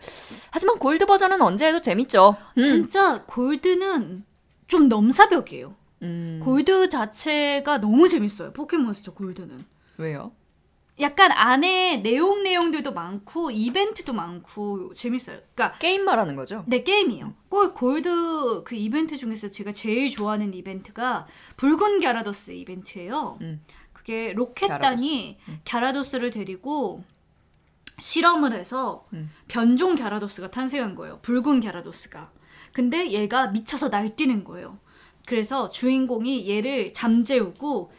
[0.51, 2.35] 하지만 골드 버전은 언제 해도 재밌죠.
[2.57, 2.61] 음.
[2.61, 4.23] 진짜 골드는
[4.67, 5.75] 좀 넘사벽이에요.
[6.03, 6.39] 음.
[6.43, 8.53] 골드 자체가 너무 재밌어요.
[8.53, 9.65] 포켓몬스터 골드는.
[9.97, 10.31] 왜요?
[10.99, 15.39] 약간 안에 내용 내용들도 많고 이벤트도 많고 재밌어요.
[15.55, 16.63] 그러니까 게임 말하는 거죠?
[16.67, 17.33] 내 게임이에요.
[17.47, 23.37] 꼭 골드 그 이벤트 중에서 제가 제일 좋아하는 이벤트가 붉은 갸라도스 이벤트예요.
[23.41, 23.63] 음.
[23.93, 27.03] 그게 로켓단이 갸라도스를 데리고
[27.99, 29.29] 실험을 해서 음.
[29.47, 31.19] 변종 갸라도스가 탄생한 거예요.
[31.21, 32.31] 붉은 갸라도스가.
[32.73, 34.79] 근데 얘가 미쳐서 날뛰는 거예요.
[35.25, 37.91] 그래서 주인공이 얘를 잠재우고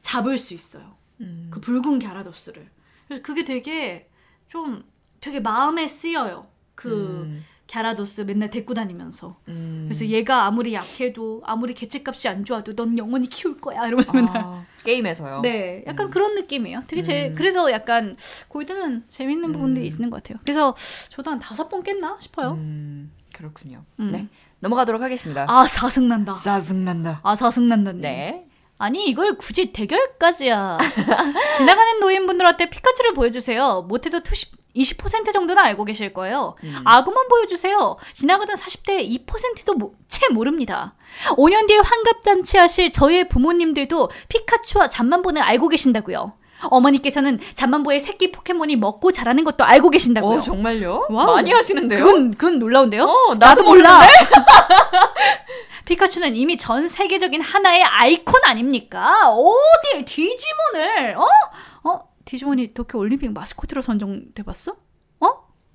[0.00, 0.95] 잡을 수 있어요.
[1.20, 1.48] 음.
[1.50, 2.68] 그 붉은 갸라도스를.
[3.06, 4.08] 그래서 그게 되게
[4.48, 4.84] 좀
[5.20, 6.46] 되게 마음에 쓰여요.
[6.74, 7.44] 그 음.
[7.70, 9.36] 갸라도스 맨날 데리고 다니면서.
[9.48, 9.86] 음.
[9.88, 14.36] 그래서 얘가 아무리 약해도 아무리 개체값이 안 좋아도 넌 영원히 키울 거야 이러면서 맨날.
[14.36, 15.40] 아, 게임에서요.
[15.42, 16.82] 네, 약간 그런 느낌이에요.
[16.86, 18.16] 되게 제 그래서 약간
[18.48, 20.38] 골드는 재밌는 부분들이 있는 것 같아요.
[20.44, 20.76] 그래서
[21.10, 22.52] 저도 한 다섯 번 깼나 싶어요.
[22.52, 23.84] 음, 그렇군요.
[23.98, 24.12] 음.
[24.12, 24.28] 네.
[24.60, 25.46] 넘어가도록 하겠습니다.
[25.48, 26.34] 아 사승난다.
[26.34, 27.20] 짜증난다.
[27.22, 27.92] 아 사승난다.
[27.92, 28.48] 네.
[28.78, 30.78] 아니 이걸 굳이 대결까지야.
[31.56, 33.86] 지나가는 노인분들한테 피카츄를 보여주세요.
[33.88, 34.66] 못해도 20,
[34.98, 36.56] 20% 정도는 알고 계실 거예요.
[36.84, 37.96] 아구만 보여주세요.
[38.12, 40.94] 지나가던 40대 2%도 채 모릅니다.
[41.30, 46.34] 5년 뒤에 환갑잔치 하실 저희의 부모님들도 피카츄와 잠만보는 알고 계신다고요.
[46.64, 50.38] 어머니께서는 잠만보의 새끼 포켓몬이 먹고 자라는 것도 알고 계신다고요.
[50.38, 51.06] 어, 정말요?
[51.10, 51.34] wow.
[51.34, 52.04] 많이 하시는데요?
[52.04, 53.04] 그건 그건 놀라운데요.
[53.04, 54.00] 어, 나도 몰라.
[55.86, 59.30] 피카츄는 이미 전 세계적인 하나의 아이콘 아닙니까?
[59.30, 61.26] 어디 디지몬을 어?
[61.88, 62.08] 어?
[62.24, 64.76] 디지몬이 도쿄 올림픽 마스코트로 선정돼 봤어?
[65.20, 65.26] 어?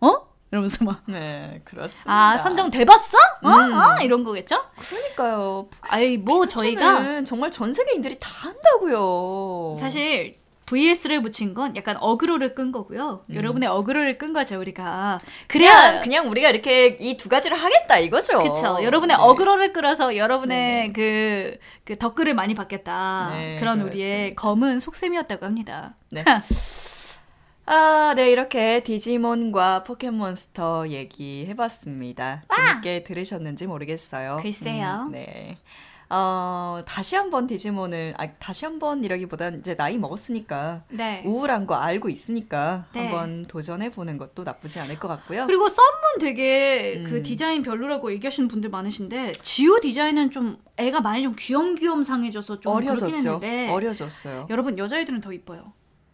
[0.02, 0.28] 어?
[0.52, 1.02] 이러면서 막.
[1.08, 2.12] 네, 그렇습니다.
[2.12, 3.18] 아 선정돼 봤어?
[3.42, 3.50] 어?
[3.50, 4.02] 어?
[4.04, 4.62] 이런 거겠죠?
[4.78, 5.70] 그러니까요.
[5.80, 9.78] 아이 뭐 저희가 정말 전 세계인들이 다 한다고요.
[9.80, 10.41] 사실
[10.72, 13.26] VS를 붙인 건 약간 어그로를 끈 거고요.
[13.34, 15.20] 여러분의 어그로를 끈 거죠, 우리가.
[15.48, 18.40] 그냥 그래야 그냥 우리가 이렇게 이 두 가지를 하겠다 이거죠.
[18.40, 18.80] 그쵸.
[18.82, 19.22] 여러분의 네.
[19.24, 23.30] 어그로를 끌어서 여러분의 그, 그 덕글을 많이 받겠다.
[23.32, 25.96] 네, 그런 우리의 검은 속셈이었다고 합니다.
[26.10, 26.24] 네.
[27.66, 32.44] 아, 네, 이렇게 디지몬과 포켓몬스터 얘기 해봤습니다.
[32.54, 34.40] 재밌게 들으셨는지 모르겠어요.
[34.42, 35.06] 글쎄요.
[35.08, 35.58] 음, 네.
[36.14, 41.24] 어, 다시 한번 디지몬을, 아, 다시 한번이라기보단 이제 나이 먹었으니까, 네.
[41.26, 43.08] 우울한 거 알고 있으니까, 네.
[43.08, 45.48] 한번 도전해 보는 것도 나쁘지 않을 것 같고요.
[45.48, 47.06] 그리고 썬문 되게 음.
[47.06, 52.74] 그 디자인 별로라고 얘기하시는 분들 많으신데 지우 디자인은 좀 애가 많이 좀 귀염귀염 상해져서 좀
[52.74, 53.40] 어려졌죠.
[53.70, 54.48] 어려졌어요.
[54.50, 55.72] 여러분 여자애들은 더 이뻐요.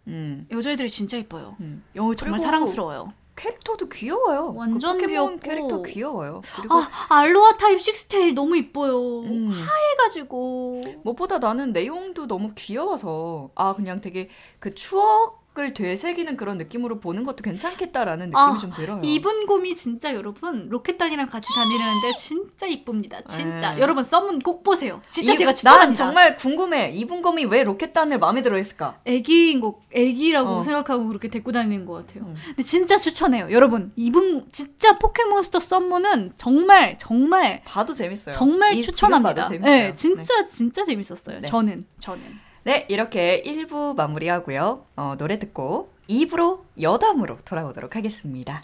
[0.07, 0.45] 음.
[0.51, 1.55] 여자애들이 진짜 이뻐요.
[1.59, 1.83] 음.
[1.95, 3.09] 여 정말 사랑스러워요.
[3.37, 4.53] 캐릭터도 귀여워요.
[4.55, 5.39] 완전 그 포켓몬 귀엽고.
[5.39, 6.41] 캐릭터 귀여워요.
[6.57, 9.21] 그리고 아 알로라 타입 식스테일 너무 이뻐요.
[9.21, 9.51] 음.
[9.51, 16.99] 해가지고 무엇보다 나는 내용도 너무 귀여워서 아 그냥 되게 그 추억 을 되새기는 그런 느낌으로
[16.99, 19.01] 보는 것도 괜찮겠다라는 느낌이 아, 좀 들어요.
[19.03, 23.21] 이븐곰이 진짜 여러분 로켓단이랑 같이 다니는데 진짜 이쁩니다.
[23.23, 23.79] 진짜 에.
[23.79, 25.01] 여러분 썬문 꼭 보세요.
[25.09, 25.95] 진짜 이- 제가 난 추천합니다.
[25.95, 26.91] 정말 궁금해.
[26.91, 28.99] 이븐곰이 왜 로켓단을 마음에 들어했을까?
[29.05, 30.63] 애기인 거 애기라고 어.
[30.63, 32.25] 생각하고 그렇게 데리고 다니는 것 같아요.
[32.25, 32.35] 음.
[32.49, 33.91] 근데 진짜 추천해요, 여러분.
[33.95, 38.33] 이분 진짜 포켓몬스터 썬문은 정말 정말 봐도 재밌어요.
[38.33, 39.49] 정말 추천합니다.
[39.49, 41.39] 네, 진짜 진짜 재밌었어요.
[41.39, 41.47] 네.
[41.47, 42.46] 저는 저는.
[42.67, 44.85] 네, 이렇게 1부 마무리하고요.
[44.97, 48.61] 어, 노래 듣고 2부로 여담으로 돌아오도록 하겠습니다.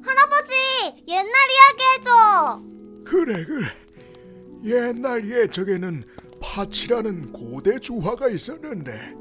[0.00, 2.62] 할아버지, 옛날 이야기 해줘.
[3.04, 3.66] 그래 그래
[4.62, 6.04] 옛날 옛적에는
[6.40, 9.16] 파치라는 고대 주화가 있었는데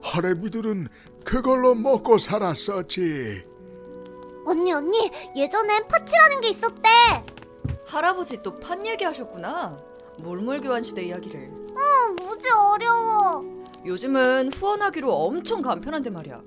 [0.00, 0.86] 할애비들은
[1.24, 3.42] 그걸로 먹고 살았었지
[4.46, 7.43] 언니, 언니, 예전엔 파치라는 게 있었대.
[7.98, 9.76] 할아버지 또 판 얘기하셨구나.
[10.18, 11.50] 물물교환 시대 이야기를.
[11.70, 13.44] 어, 무지 어려워.
[13.86, 16.40] 요즘은 후원하기로 엄청 간편한데 말이야.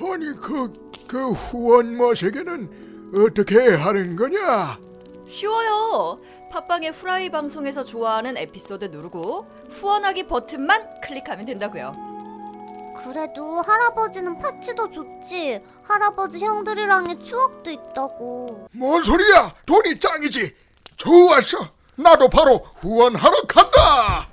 [0.00, 0.72] 아니 그,
[1.06, 4.78] 그 후원 머시기는 어떻게 하는 거냐
[5.28, 6.20] 쉬워요.
[6.50, 11.92] 팟빵의 후라이 방송에서 좋아하는 에피소드 누르고 후원하기 버튼만 클릭하면 된다고요.
[13.04, 15.60] 그래도 할아버지는 파치도 좋지.
[15.82, 18.68] 할아버지 형들이랑의 추억도 있다고.
[18.72, 20.54] 뭔 소리야 돈이 짱이지
[20.96, 24.28] 좋았어 나도 바로 후원하러 간다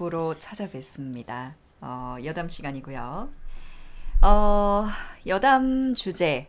[0.00, 1.54] 2부로 찾아뵙습니다.
[1.82, 3.28] 어, 여담 시간이고요.
[4.22, 4.86] 어,
[5.26, 6.48] 여담 주제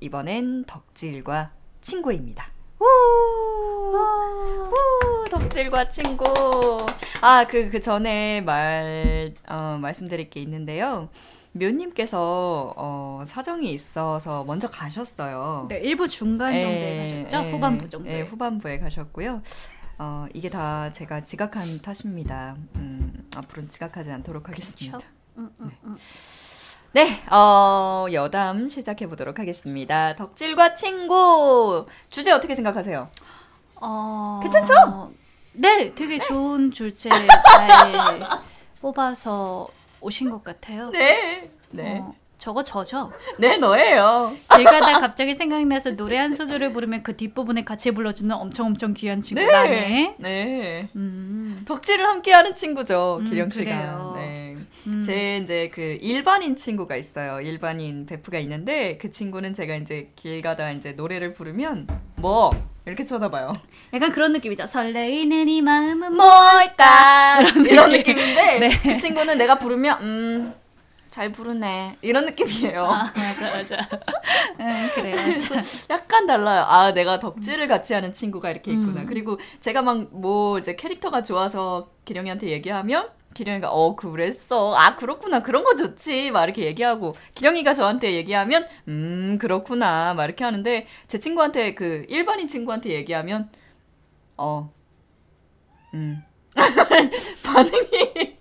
[0.00, 1.50] 이번엔 덕질과
[1.80, 2.50] 친구입니다.
[2.80, 2.84] 우!
[3.96, 5.24] 우!
[5.30, 6.24] 덕질과 친구.
[7.20, 11.08] 아, 그, 그 전에 말, 어, 말씀드릴 게 있는데요.
[11.52, 15.66] 묘님께서, 어, 사정이 있어서 먼저 가셨어요.
[15.68, 17.46] 네, 일부 중간 정도에 예, 가셨죠?
[17.46, 18.18] 예, 후반부 정도에.
[18.18, 19.40] 예, 후반부에 가셨고요.
[19.98, 22.56] 어, 이게 다 제가 지각한 탓입니다.
[22.76, 24.98] 음, 앞으로는 지각하지 않도록 하겠습니다.
[25.38, 25.96] 음, 음, 음.
[26.92, 30.14] 네, 어, 여담 시작해 보도록 하겠습니다.
[30.14, 33.10] 덕질과 친구 주제 어떻게 생각하세요?
[33.76, 34.40] 어...
[34.42, 35.12] 괜찮죠?
[35.54, 37.10] 네, 되게 좋은 주제
[37.50, 38.20] 잘
[38.80, 39.66] 뽑아서
[40.00, 40.90] 오신 것 같아요.
[40.90, 42.14] 네, 네, 어,
[42.44, 43.10] 저거 저죠?
[43.38, 44.36] 네 너예요.
[44.54, 49.22] 길 가다 갑자기 생각나서 노래 한 소절을 부르면 그 뒷부분에 같이 불러주는 엄청 엄청 귀한
[49.22, 50.16] 친구 네, 나네.
[50.18, 50.88] 네.
[50.94, 53.64] 음, 덕질을 함께하는 친구죠, 음, 기령 씨가.
[53.64, 54.12] 그래요.
[54.18, 54.56] 네.
[54.86, 55.02] 음.
[55.02, 57.40] 제 이제 그 일반인 친구가 있어요.
[57.40, 62.50] 일반인 베프가 있는데 그 친구는 제가 이제 길 가다 이제 노래를 부르면 뭐
[62.84, 63.54] 이렇게 쳐다봐요.
[63.94, 64.66] 약간 그런 느낌이죠.
[64.66, 68.68] 설레이는 이 마음은 뭘까 이런 느낌인데 네.
[68.82, 70.54] 그 친구는 내가 부르면 음.
[71.14, 72.86] 잘 부르네 이런 느낌이에요.
[72.86, 73.76] 아, 맞아 맞아.
[74.58, 75.62] 응 그래 맞아.
[75.88, 76.64] 약간 달라요.
[76.66, 79.02] 아, 내가 덕질을 같이 하는 친구가 이렇게 있구나.
[79.02, 79.06] 음.
[79.06, 84.74] 그리고 제가 막 뭐 이제 캐릭터가 좋아서 기령이한테 얘기하면 기령이가 어 그랬어.
[84.74, 85.40] 아 그렇구나.
[85.40, 86.32] 그런 거 좋지.
[86.32, 90.14] 막 이렇게 얘기하고 기령이가 저한테 얘기하면 음 그렇구나.
[90.14, 93.50] 막 이렇게 하는데 제 친구한테 그 일반인 친구한테 얘기하면
[94.36, 94.72] 어
[95.94, 96.24] 음.
[97.44, 98.36] 반응이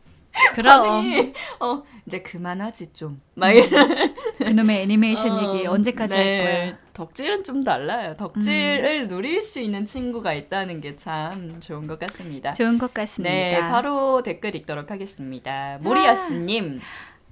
[0.56, 3.22] 그럼 반응이 어 이제 그만하지 좀.
[3.36, 6.70] 막 이런 그놈의 애니메이션 어, 얘기 언제까지 네, 할 거야?
[6.72, 6.78] 음.
[6.94, 8.16] 덕질은 좀 달라요.
[8.18, 12.54] 덕질을 누릴 수 있는 친구가 있다는 게 참 좋은 것 같습니다.
[12.54, 13.34] 좋은 것 같습니다.
[13.34, 15.78] 네, 바로 댓글 읽도록 하겠습니다.
[15.82, 16.80] 모리아스님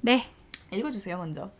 [0.01, 0.25] 네.
[0.71, 1.51] 읽어주세요 먼저.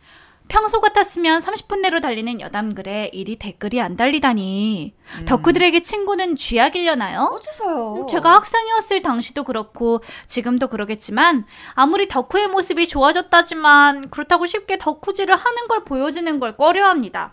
[0.52, 7.30] 평소 같았으면 30분 내로 달리는 여담글에 일이 댓글이 안 달리다니 덕후들에게 친구는 쥐약이려나요?
[7.32, 8.06] 어째서요?
[8.10, 15.84] 제가 학생이었을 당시도 그렇고 지금도 그러겠지만 아무리 덕후의 모습이 좋아졌다지만 그렇다고 쉽게 덕후질을 하는 걸
[15.84, 17.32] 보여주는 걸 꺼려합니다.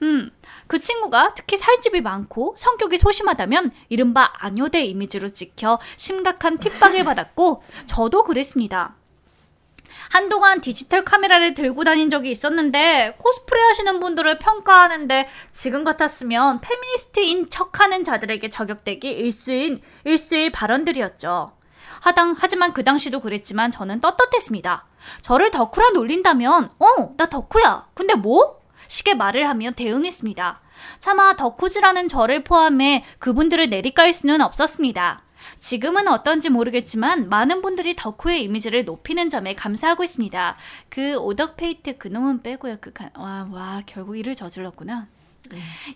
[0.00, 0.30] 음,
[0.68, 8.24] 그 친구가 특히 살집이 많고 성격이 소심하다면 이른바 아녀대 이미지로 찍혀 심각한 핍박을 받았고 저도
[8.24, 8.97] 그랬습니다.
[10.10, 18.04] 한동안 디지털 카메라를 들고 다닌 적이 있었는데 코스프레 하시는 분들을 평가하는데 지금 같았으면 페미니스트인 척하는
[18.04, 21.52] 자들에게 저격되기 일수인 일수일 발언들이었죠.
[22.00, 24.86] 하당 하지만 그 당시도 그랬지만 저는 떳떳했습니다.
[25.22, 27.88] 저를 덕후라 놀린다면 어, 나 덕후야.
[27.94, 28.58] 근데 뭐?
[28.86, 30.60] 식의 말을 하며 대응했습니다.
[30.98, 35.22] 차마 덕후지라는 저를 포함해 그분들을 내리깔 수는 없었습니다.
[35.58, 40.56] 지금은 어떤지 모르겠지만 많은 분들이 덕후의 이미지를 높이는 점에 감사하고 있습니다.
[40.88, 42.76] 그 오덕페이트 그놈은 빼고요.
[42.80, 43.10] 그 가...
[43.16, 45.08] 와, 와 결국 일을 저질렀구나.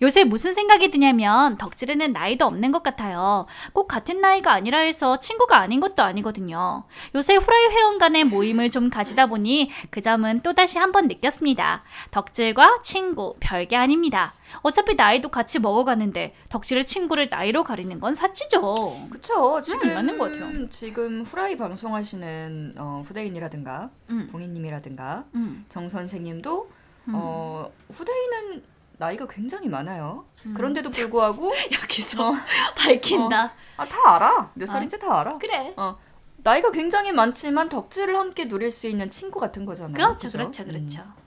[0.01, 3.47] 요새 무슨 생각이 드냐면 덕질에는 나이도 없는 것 같아요.
[3.73, 6.85] 꼭 같은 나이가 아니라 해서 친구가 아닌 것도 아니거든요.
[7.15, 11.83] 요새 후라이 회원 간의 모임을 좀 가지다 보니 그 점은 또다시 한번 느꼈습니다.
[12.11, 14.35] 덕질과 친구 별게 아닙니다.
[14.61, 19.09] 어차피 나이도 같이 먹어가는데 덕질의 친구를 나이로 가리는 건 사치죠.
[19.11, 19.61] 그쵸.
[19.63, 20.69] 지금 음, 맞는 것 같아요.
[20.69, 24.29] 지금 후라이 방송하시는 어, 후대인이라든가 음.
[24.31, 25.65] 봉인님이라든가 음.
[25.69, 26.71] 정 선생님도
[27.09, 28.63] 어, 후대인은
[29.03, 30.27] 나이가 굉장히 많아요.
[30.55, 31.55] 그런데도 불구하고 음.
[31.83, 32.35] 여기서 어,
[32.77, 33.53] 밝힌다.
[33.77, 34.53] 아, 다 알아.
[34.55, 35.39] 몇 살인지 다 알아.
[35.39, 35.75] 그래.
[35.77, 35.99] 어.
[36.37, 39.95] 나이가 굉장히 많지만 덕질을 함께 누릴 수 있는 친구 같은 거잖아요.
[39.95, 40.29] 그렇죠?
[40.29, 41.03] 그렇죠, 그렇죠.
[41.03, 41.23] 음.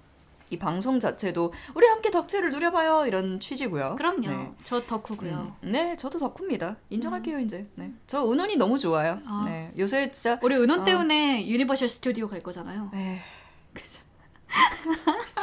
[0.51, 3.95] 이 방송 자체도 우리 함께 덕질을 누려봐요 이런 취지고요.
[3.97, 4.27] 그럼요.
[4.29, 4.51] 네.
[4.63, 5.55] 저 덕후고요.
[5.63, 6.77] 음, 네, 저도 덕후입니다.
[6.89, 7.67] 인정할게요 이제.
[7.75, 9.19] 네, 저 은혼이 너무 좋아요.
[9.25, 9.43] 아.
[9.47, 10.39] 네, 요새 진짜.
[10.41, 10.83] 우리 은혼 어.
[10.85, 12.91] 때문에 유니버셜 스튜디오 갈 거잖아요.
[12.95, 13.21] 에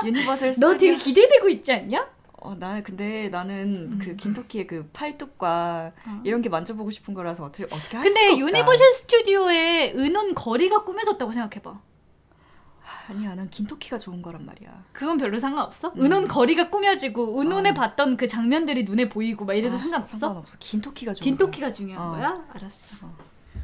[0.04, 0.78] 유니버설 너 스튜디오.
[0.78, 2.22] 되게 기대되고 있지 않냐?
[2.44, 5.93] 어, 나 근데 나는 그 긴토키의 그 팔뚝과
[6.24, 8.39] 이런 게 만져보고 싶은 거라서 어떻게 어떻게 할 수가 근데 없다.
[8.40, 11.81] 유니버셜 스튜디오에 은혼 거리가 꾸며졌다고 생각해봐.
[13.09, 14.85] 아니야, 난 긴토키가 좋은 거란 말이야.
[14.93, 15.93] 그건 별로 상관없어?
[15.98, 20.16] 은혼 거리가 꾸며지고 은혼에 봤던 그 장면들이 눈에 보이고 막 이래도 상관없어?
[20.19, 20.56] 상관없어.
[20.59, 21.73] 긴토키가 좋은 긴토키가 거야.
[21.73, 22.12] 중요한 어.
[22.12, 22.44] 거야?
[22.55, 23.09] 알았어.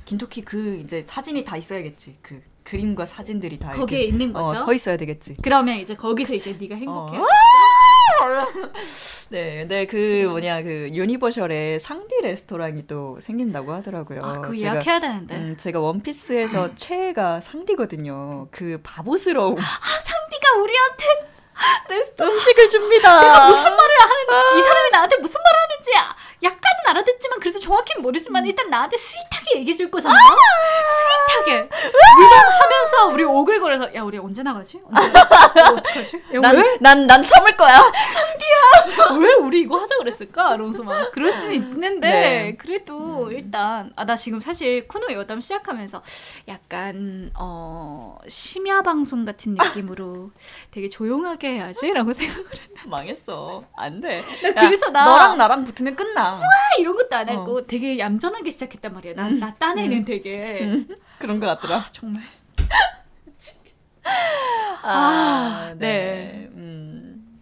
[0.05, 2.19] 긴토키 그 이제 사진이 다 있어야겠지.
[2.23, 4.63] 그 그림과 사진들이 다 거기에 있는 거죠?
[4.63, 5.37] 어, 서 있어야 되겠지.
[5.43, 7.19] 그러면 이제 거기서 이제 네가 행복해.
[8.23, 8.47] 어.
[9.31, 14.23] 네, 근데 그 뭐냐 그 유니버셜에 상디 레스토랑이 또 생긴다고 하더라고요.
[14.25, 15.35] 아, 제가, 예약해야 되는데.
[15.37, 18.49] 음, 제가 원피스에서 최애가 상디거든요.
[18.51, 19.57] 그 바보스러움.
[19.57, 21.05] 상디가 우리한테
[21.89, 23.49] 레스토랑 음식을 줍니다.
[23.49, 25.91] 무슨 말을 하는 이 사람이 나한테 무슨 말을 하는지
[26.43, 30.15] 약간은 알아듣지만 그래도 정확히는 모르지만 일단 나한테 sweet하게 얘기해 줄 거잖아.
[31.35, 31.69] 스윗하게.
[32.17, 34.81] 물론 하면서 우리 오글거려서 야 우리 언제 나가지?
[34.85, 35.61] 언제 나가지?
[35.61, 36.17] 어떡하지?
[36.17, 36.79] 야, 왜?
[36.81, 37.81] 난난 난 참을 거야.
[39.21, 40.55] 왜 우리 이거 하자 그랬을까?
[40.55, 42.57] 이러면서 막 그럴 수는 있는데 네.
[42.57, 46.03] 그래도 일단 아 나 지금 사실 코너 여담 시작하면서
[46.49, 50.31] 약간 어 심야 방송 같은 느낌으로
[50.71, 53.65] 되게 조용하게 해야지라고 생각을 했나 망했어.
[53.77, 54.23] 안 돼.
[54.55, 56.28] 나 그래서 나- 너랑 나랑 붙으면 끝나.
[56.79, 59.15] 이런 것도 안 하고 되게 얌전하게 시작했단 말이야.
[59.15, 60.85] 나, 나 딴에는 되게
[61.19, 61.85] 그런 것 같더라.
[61.91, 62.23] 정말
[64.83, 66.49] 아, 네.
[66.53, 67.39] 음.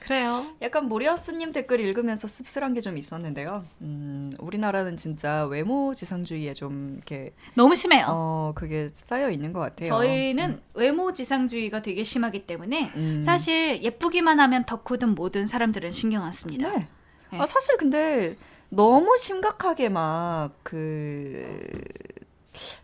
[0.00, 0.38] 그래요.
[0.60, 3.64] 약간 모리아스님 댓글 읽으면서 씁쓸한 게 좀 있었는데요.
[3.80, 8.06] 음, 우리나라는 진짜 외모 지상주의에 좀 이렇게 너무 심해요.
[8.10, 9.88] 어 그게 쌓여 있는 것 같아요.
[9.88, 13.20] 저희는 외모 지상주의가 되게 심하기 때문에 음.
[13.24, 16.68] 사실 예쁘기만 하면 덕후든 뭐든 사람들은 신경 안 씁니다.
[16.68, 16.86] 네.
[17.34, 17.40] 네.
[17.40, 18.36] 아, 사실 근데
[18.70, 21.60] 너무 심각하게 막 그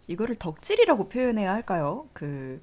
[0.06, 2.09] 이거를 덕질이라고 표현해야 할까요?
[2.12, 2.60] 그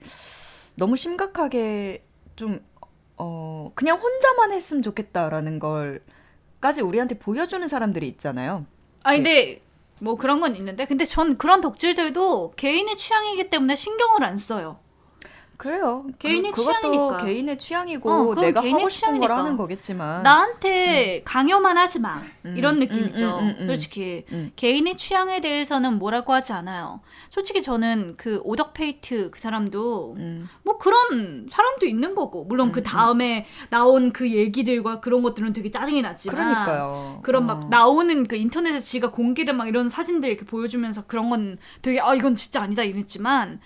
[0.75, 2.05] 너무 심각하게
[2.35, 2.63] 좀
[3.17, 8.65] 어, 그냥 혼자만 했으면 좋겠다라는 걸까지 우리한테 보여주는 사람들이 있잖아요.
[9.03, 9.61] 아 근데
[10.01, 14.79] 뭐 그런 건 있는데 근데 전 그런 덕질들도 개인의 취향이기 때문에 신경을 안 써요.
[15.57, 16.05] 그래요.
[16.19, 17.17] 개인의 그, 그것도 취향이니까.
[17.25, 19.37] 개인의 취향이고 어, 내가 개인의 하고 싶은 걸 취향이니까.
[19.37, 22.21] 하는 거겠지만 나한테 강요만 하지 마
[22.55, 23.39] 이런 음, 느낌이죠.
[23.39, 23.67] 음, 음, 음, 음.
[23.67, 24.51] 솔직히 음.
[24.55, 27.01] 개인의 취향에 대해서는 뭐라고 하지 않아요.
[27.31, 30.47] 솔직히 저는 그 오덕페이트 그 사람도 음.
[30.63, 36.03] 뭐 그런 사람도 있는 거고 물론 그 다음에 나온 그 얘기들과 그런 것들은 되게 짜증이
[36.03, 37.19] 났지만 그러니까요.
[37.23, 37.45] 그런 어.
[37.47, 42.13] 막 나오는 그 인터넷에 지가 공개된 막 이런 사진들 이렇게 보여주면서 그런 건 되게 아
[42.13, 43.59] 이건 진짜 아니다 이랬지만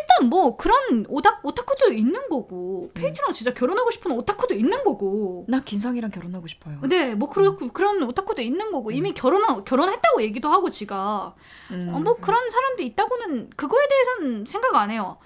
[0.00, 5.60] 일단 뭐 그런 오다 오타쿠도 있는 거고 페이트랑 진짜 결혼하고 싶은 오타쿠도 있는 거고 나
[5.62, 6.80] 긴상이랑 결혼하고 싶어요.
[6.88, 11.34] 네, 뭐 그런 그런 오타쿠도 있는 거고 이미 결혼 결혼했다고 얘기도 하고 지가
[11.70, 11.92] 음.
[11.94, 15.18] 어, 뭐 그런 사람도 있다고는 그거에 대해서는 생각 안 해요.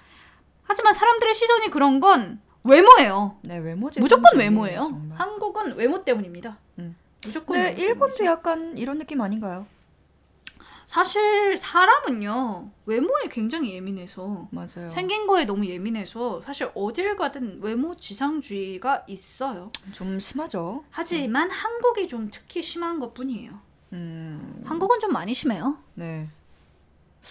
[0.63, 3.37] 하지만 사람들의 시선이 그런 건 외모예요.
[3.41, 3.99] 네, 외모지.
[3.99, 4.83] 무조건 외모예요.
[4.83, 5.17] 정말.
[5.19, 6.57] 한국은 외모 때문입니다.
[6.77, 6.95] 음.
[7.25, 7.57] 무조건.
[7.57, 8.25] 네, 외모 일본도 때문이죠.
[8.25, 9.65] 약간 이런 느낌 아닌가요?
[10.89, 14.89] 사실 사람은요 외모에 굉장히 예민해서 맞아요.
[14.89, 19.71] 생긴 거에 너무 예민해서 사실 어딜 가든 외모 지상주의가 있어요.
[19.93, 20.83] 좀 심하죠.
[20.89, 23.59] 하지만 한국이 좀 특히 심한 것 뿐이에요.
[23.93, 25.77] 음, 한국은 좀 많이 심해요.
[25.93, 26.27] 네.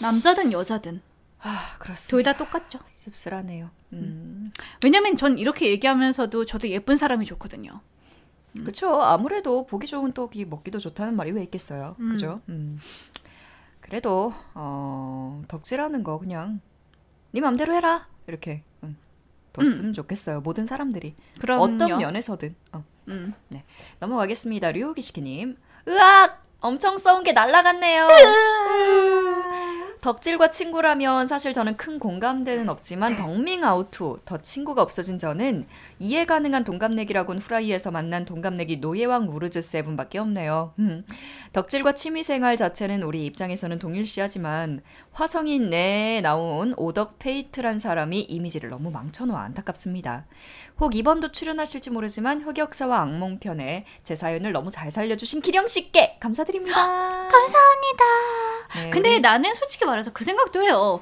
[0.00, 1.02] 남자든 여자든
[1.40, 2.10] 아, 그렇습니다.
[2.10, 2.78] 둘 다 똑같죠.
[2.86, 3.70] 씁쓸하네요.
[3.92, 4.52] 음.
[4.84, 7.80] 왜냐면 전 이렇게 얘기하면서도 저도 예쁜 사람이 좋거든요.
[8.64, 9.02] 그쵸.
[9.02, 11.96] 아무래도 보기 좋은 떡이 먹기도 좋다는 말이 왜 있겠어요.
[11.98, 12.40] 그죠?
[12.48, 12.78] 음.
[13.88, 16.60] 그래도, 어, 덕질하는 거 그냥,
[17.30, 18.06] 네 맘대로 해라.
[18.26, 18.98] 이렇게, 음,
[19.54, 20.40] 뒀으면 좋겠어요.
[20.42, 21.14] 모든 사람들이.
[21.40, 21.62] 그럼요.
[21.62, 22.54] 어떤 면에서든.
[22.72, 22.84] 어.
[23.08, 23.32] 음.
[23.48, 23.64] 네.
[24.00, 24.72] 넘어가겠습니다.
[24.72, 25.56] 류기시키님.
[25.88, 26.44] 으악!
[26.60, 28.08] 엄청 써온 게 날라갔네요.
[30.00, 35.66] 덕질과 친구라면 사실 저는 큰 공감대는 없지만 덕밍 아우투 더 친구가 없어진 저는
[35.98, 40.72] 이해 가능한 동갑내기라곤 후라이에서 만난 동갑내기 노예왕 우르즈 세븐밖에 없네요.
[40.78, 41.04] 음.
[41.52, 44.82] 덕질과 취미생활 자체는 우리 입장에서는 동일시하지만
[45.22, 50.26] 화성인 내에 나온 오덕 페이트란 사람이 이미지를 너무 망쳐놓아 안타깝습니다.
[50.78, 56.76] 혹 이번도 출연하실지 모르지만 흑역사와 악몽편에 제 사연을 너무 잘 살려주신 기령 씨께 감사드립니다.
[57.32, 58.04] 감사합니다.
[58.76, 61.00] 네, 근데 나는 솔직히 말해서 그 생각도 해요.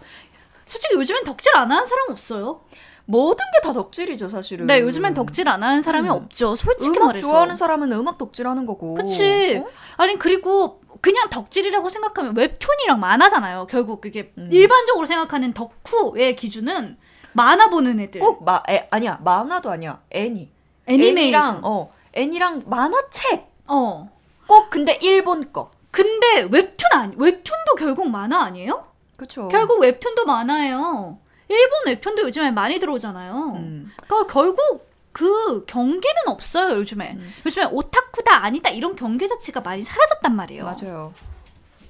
[0.65, 2.63] 솔직히 요즘엔 덕질 안 하는 사람 없어요.
[3.05, 4.67] 모든 게 다 덕질이죠, 사실은.
[4.67, 6.13] 네, 요즘엔 덕질 안 하는 사람이 음.
[6.15, 6.57] 없죠.
[6.57, 7.27] 솔직히 음악 말해서.
[7.29, 8.95] 좋아하는 사람은 음악 덕질하는 거고.
[8.95, 9.63] 그치.
[9.63, 9.69] 어?
[9.99, 13.67] 아니 그리고 그냥 덕질이라고 생각하면 웹툰이랑 만화잖아요.
[13.69, 14.49] 결국 그게 음.
[14.53, 16.97] 일반적으로 생각하는 덕후의 기준은
[17.33, 18.21] 만화 보는 애들.
[18.21, 20.01] 꼭 마, 애, 아니야, 만화도 아니야.
[20.11, 20.51] 애니.
[20.87, 21.19] 애니메이션.
[21.19, 23.47] 애니랑, 어, 애니랑 만화책.
[23.67, 24.09] 어.
[24.47, 25.71] 꼭 근데 일본 거.
[25.91, 28.87] 근데 웹툰 아니 웹툰도 결국 만화 아니에요?
[29.17, 29.49] 그쵸.
[29.49, 31.19] 결국 웹툰도 만화예요.
[31.49, 33.53] 일본 웹툰도 요즘에 많이 들어오잖아요.
[33.57, 33.93] 음.
[34.07, 34.86] 그러니까 결국
[35.17, 37.19] 그 경계는 없어요 요즘에.
[37.47, 40.65] 요즘에 오타쿠다 아니다 이런 경계 자체가 많이 사라졌단 말이에요.
[40.65, 41.15] 맞아요.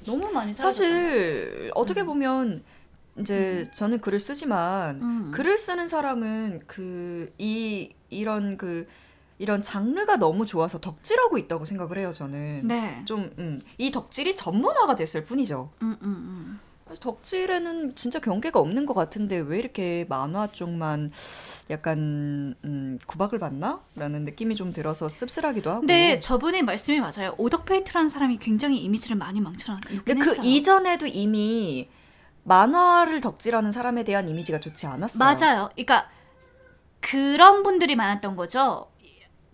[0.06, 0.84] 너무 많이 사라졌.
[0.84, 2.62] 사실, 어떻게 보면,
[3.18, 5.30] 이제 저는 글을 쓰지만, 음.
[5.34, 8.86] 글을 쓰는 사람은 그, 이, 이런 그,
[9.38, 12.68] 이런 장르가 너무 좋아서 덕질하고 있다고 생각을 해요, 저는.
[12.68, 13.02] 네.
[13.06, 15.72] 좀, 음, 이 덕질이 전문화가 됐을 뿐이죠.
[15.82, 16.60] 음, 음, 음.
[17.00, 21.10] 덕질에는 진짜 경계가 없는 것 같은데 왜 이렇게 만화 쪽만
[21.68, 23.80] 약간 음, 구박을 받나?
[23.96, 25.80] 라는 느낌이 좀 들어서 씁쓸하기도 하고.
[25.80, 27.34] 근데 저분의 말씀이 맞아요.
[27.38, 30.46] 오덕페이트라는 사람이 굉장히 이미지를 많이 망쳐놨긴 근데 그 했어요.
[30.46, 31.88] 이전에도 이미
[32.44, 35.18] 만화를 덕질하는 사람에 대한 이미지가 좋지 않았어요.
[35.18, 35.70] 맞아요.
[35.74, 36.08] 그러니까
[37.00, 38.90] 그런 분들이 많았던 거죠.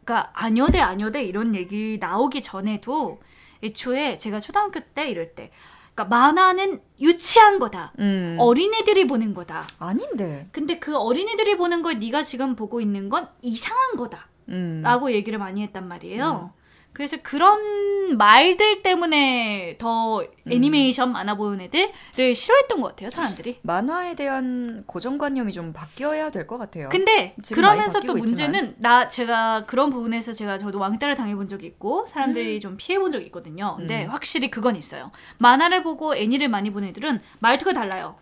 [0.05, 3.23] 그러니까 안여돼 안여돼 이런 얘기 나오기 전에도
[3.63, 5.51] 애초에 제가 초등학교 때 이럴 때
[5.95, 7.93] 그러니까 만화는 유치한 거다.
[7.99, 8.37] 음.
[8.39, 9.67] 어린애들이 보는 거다.
[9.79, 10.49] 아닌데.
[10.53, 14.29] 근데 그 어린애들이 보는 걸 네가 지금 보고 있는 건 이상한 거다.
[14.49, 14.81] 음.
[14.83, 16.53] 라고 얘기를 많이 했단 말이에요.
[16.93, 20.53] 그래서 그런 말들 때문에 더 음.
[20.53, 23.59] 애니메이션 만화 보는 애들을 싫어했던 것 같아요, 사람들이.
[23.63, 26.89] 만화에 대한 고정관념이 좀 바뀌어야 될 것 같아요.
[26.91, 28.75] 근데 그러면서 또 문제는 있지만.
[28.79, 32.07] 나 제가 그런 부분에서 제가 저도 왕따를 당해본 적이 있고 음.
[32.07, 33.77] 사람들이 좀 피해본 적이 있거든요.
[33.79, 35.11] 근데 확실히 그건 있어요.
[35.39, 38.17] 만화를 보고 애니를 많이 보는 애들은 말투가 달라요.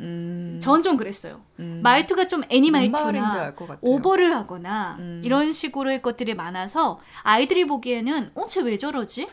[0.00, 0.58] 음.
[0.62, 1.42] 전좀 그랬어요.
[1.58, 1.80] 음.
[1.82, 3.78] 말투가 좀 애니 뭔 말투나 말인지 알것 같아요.
[3.82, 5.22] 오버를 하거나 음.
[5.24, 9.28] 이런 식으로의 것들이 많아서 아이들이 보기에는 어, 쟤왜 저러지?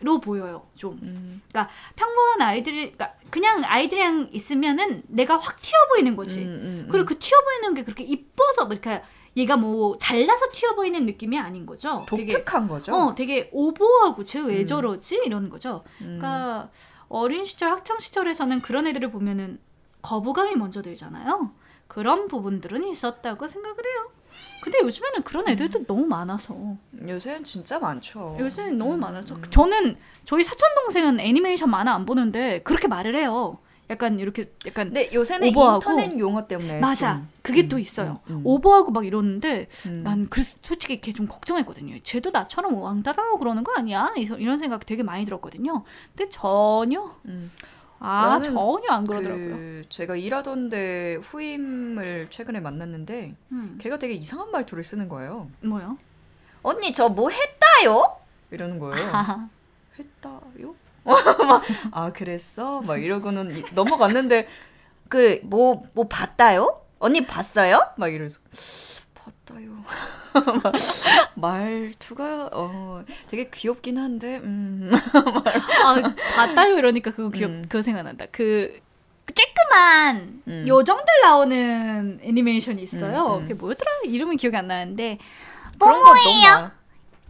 [0.00, 0.96] 로 보여요, 좀.
[1.02, 1.42] 음.
[1.48, 6.42] 그러니까 평범한 아이들이, 그러니까 그냥 아이들이랑 있으면은 내가 확 튀어 보이는 거지.
[6.42, 9.02] 음, 음, 그리고 그 튀어 보이는 게 그렇게 이뻐서, 뭐 이렇게
[9.36, 12.06] 얘가 뭐 잘나서 튀어 보이는 느낌이 아닌 거죠.
[12.08, 12.94] 되게, 독특한 거죠.
[12.94, 14.66] 어, 되게 오버하고 쟤왜 음.
[14.66, 15.20] 저러지?
[15.26, 15.82] 이런 거죠.
[15.98, 16.70] 그러니까
[17.08, 19.58] 어린 시절, 학창 시절에서는 그런 애들을 보면은
[20.12, 21.50] 거부감이 먼저 들잖아요.
[21.86, 24.10] 그런 부분들은 있었다고 생각을 해요.
[24.62, 26.56] 근데 요즘에는 그런 애들도 너무 많아서
[27.06, 28.36] 요새는 진짜 많죠.
[28.40, 33.58] 요새는 너무 많아서 저는 저희 사촌 동생은 애니메이션 만화 안 보는데 그렇게 말을 해요.
[33.90, 35.76] 약간 이렇게 약간 근데 요새는 오버하고.
[35.90, 38.20] 인터넷 용어 때문에 맞아 좀, 그게 음, 또 있어요.
[38.28, 38.40] 음, 음.
[38.44, 40.02] 오버하고 막 이러는데 음.
[40.04, 41.96] 난 그, 솔직히 걔 좀 걱정했거든요.
[42.02, 44.12] 쟤도 나처럼 왕따당하고 그러는 거 아니야?
[44.16, 45.84] 이- 이런 생각 되게 많이 들었거든요.
[46.14, 47.50] 근데 전혀 음.
[48.00, 49.56] 아 전혀 안 그러더라고요.
[49.56, 53.78] 그 제가 일하던데 후임을 최근에 만났는데 음.
[53.80, 55.50] 걔가 되게 이상한 말투를 쓰는 거예요.
[55.62, 55.98] 뭐요?
[56.62, 58.16] 언니 저 뭐 했다요?
[58.50, 58.96] 이러는 거예요.
[59.98, 60.74] 했다요?
[61.04, 62.82] 막, 아 그랬어?
[62.82, 64.46] 막 이러고는 이- 넘어갔는데
[65.08, 66.80] 그뭐뭐 봤다요?
[66.98, 67.80] 언니 봤어요?
[67.96, 68.40] 막 이러면서
[70.62, 70.72] 막
[71.34, 74.90] 말투가 어 되게 귀엽긴 한데 음.
[75.84, 77.62] 아 봤다요 이러니까 그거 귀엽 음.
[77.62, 78.26] 그거 생각난다.
[78.30, 78.80] 그
[79.26, 80.64] 쬐끄만 음.
[80.66, 83.26] 요정들 나오는 애니메이션이 있어요.
[83.26, 83.40] 음, 음.
[83.42, 83.90] 그게 뭐였더라?
[84.04, 85.18] 이름은 기억이 안 나는데
[85.78, 86.72] 많아.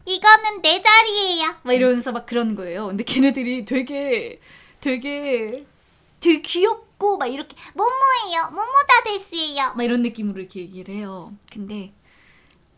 [0.05, 1.57] 이거는 내 자리예요.
[1.63, 2.87] 막 이러면서 막 그런 거예요.
[2.87, 4.41] 근데 걔네들이 되게
[4.81, 5.67] 되게
[6.21, 8.51] 되게 귀엽고 막 이렇게 모모예요.
[8.51, 9.75] 모모다 데스예요.
[9.77, 11.33] 막 이런 느낌으로 이렇게 얘기를 해요.
[11.53, 11.93] 근데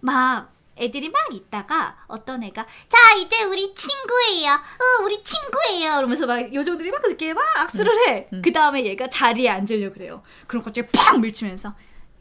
[0.01, 4.53] 막 애들이 막 있다가 어떤 애가 자, 이제 우리 친구예요.
[4.53, 5.99] 어, 우리 친구예요.
[5.99, 8.29] 이러면서 막 요정들이 막 이렇게 막 악수를 해.
[8.43, 10.23] 그 다음에 얘가 자리에 앉으려 그래요.
[10.47, 11.75] 그럼 갑자기 팍 밀치면서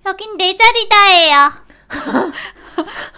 [0.06, 1.70] 여긴 내 자리다예요.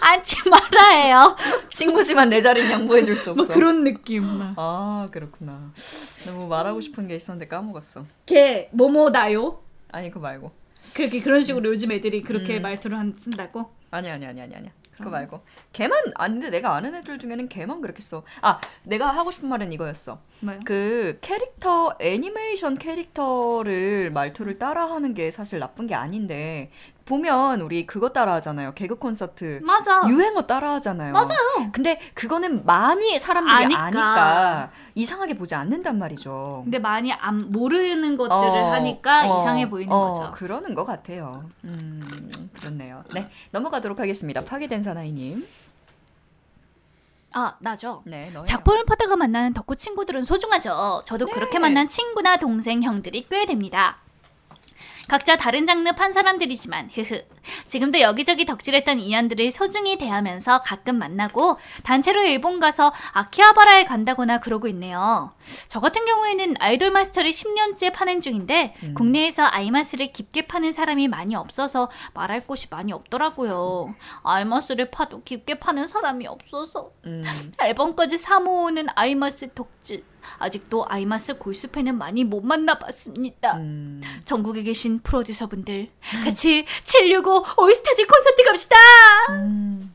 [0.00, 1.36] 앉지 말아요.
[1.68, 3.54] 친구지만 내 자리는 양보해 줄수뭐 없어.
[3.54, 4.24] 그런 느낌.
[4.24, 4.54] 막.
[4.56, 5.72] 아 그렇구나.
[6.26, 8.06] 너무 말하고 싶은 게 있었는데 까먹었어.
[8.26, 9.60] 걔 뭐뭐다요?
[9.90, 10.50] 아니 그거 말고.
[10.94, 13.70] 그렇게 그런 식으로 요즘 애들이 그렇게 말투를 한, 쓴다고?
[13.92, 14.70] 아니 아니 아니 아니 아니야.
[14.96, 15.40] 그거 말고.
[15.72, 18.24] 걔만 아는데 내가 아는 애들 중에는 걔만 그렇게 써.
[18.40, 20.18] 아 내가 하고 싶은 말은 이거였어.
[20.40, 20.60] 뭐요?
[20.64, 26.68] 그 캐릭터 애니메이션 캐릭터를 말투를 따라하는 게 사실 나쁜 게 아닌데
[27.12, 28.72] 보면 우리 그거 따라 하잖아요.
[28.72, 30.02] 개그 콘서트 맞아.
[30.08, 31.12] 유행어 따라 하잖아요.
[31.12, 31.70] 맞아요.
[31.70, 33.80] 근데 그거는 많이 사람들이 아니까.
[33.82, 36.62] 아니까, 이상하게 보지 않는단 말이죠.
[36.64, 40.30] 근데 많이 안 모르는 것들을 어, 하니까 어, 이상해 보이는 어, 거죠.
[40.30, 41.44] 그러는 것 같아요.
[41.64, 42.02] 음,
[42.58, 43.04] 그렇네요.
[43.12, 44.42] 네, 넘어가도록 하겠습니다.
[44.42, 45.46] 파괴된 사나이님.
[47.34, 48.02] 아, 나죠.
[48.06, 48.32] 네.
[48.46, 51.02] 작품을 파다가 만나는 덕후 친구들은 소중하죠.
[51.04, 51.32] 저도 네.
[51.32, 53.98] 그렇게 만난 친구나 동생, 형들이 꽤 됩니다.
[55.12, 57.22] 각자 다른 장르 판 사람들이지만 흐흐
[57.66, 65.30] 지금도 여기저기 덕질했던 인연들을 소중히 대하면서 가끔 만나고 단체로 일본 가서 아키하바라에 간다거나 그러고 있네요.
[65.68, 71.90] 저 같은 경우에는 아이돌 마스터를 10년째 파는 중인데 국내에서 아이마스를 깊게 파는 사람이 많이 없어서
[72.14, 73.94] 말할 곳이 많이 없더라고요.
[74.22, 77.22] 아이마스를 파도 깊게 파는 사람이 없어서 음,
[77.62, 80.04] 앨범까지 사모으는 아이마스 덕질.
[80.38, 83.56] 아직도 아이마스 골수팬은 많이 못 만나봤습니다.
[83.56, 85.88] 음, 전국에 계신 프로듀서분들
[86.24, 88.76] 같이 765 올스타즈 콘서트 갑시다.
[89.30, 89.94] 음.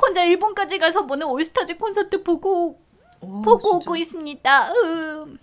[0.00, 2.80] 혼자 일본까지 가서 보는 올스타즈 콘서트 보고
[3.20, 3.76] 오, 보고 진짜.
[3.76, 4.72] 오고 있습니다.
[4.72, 5.38] 음.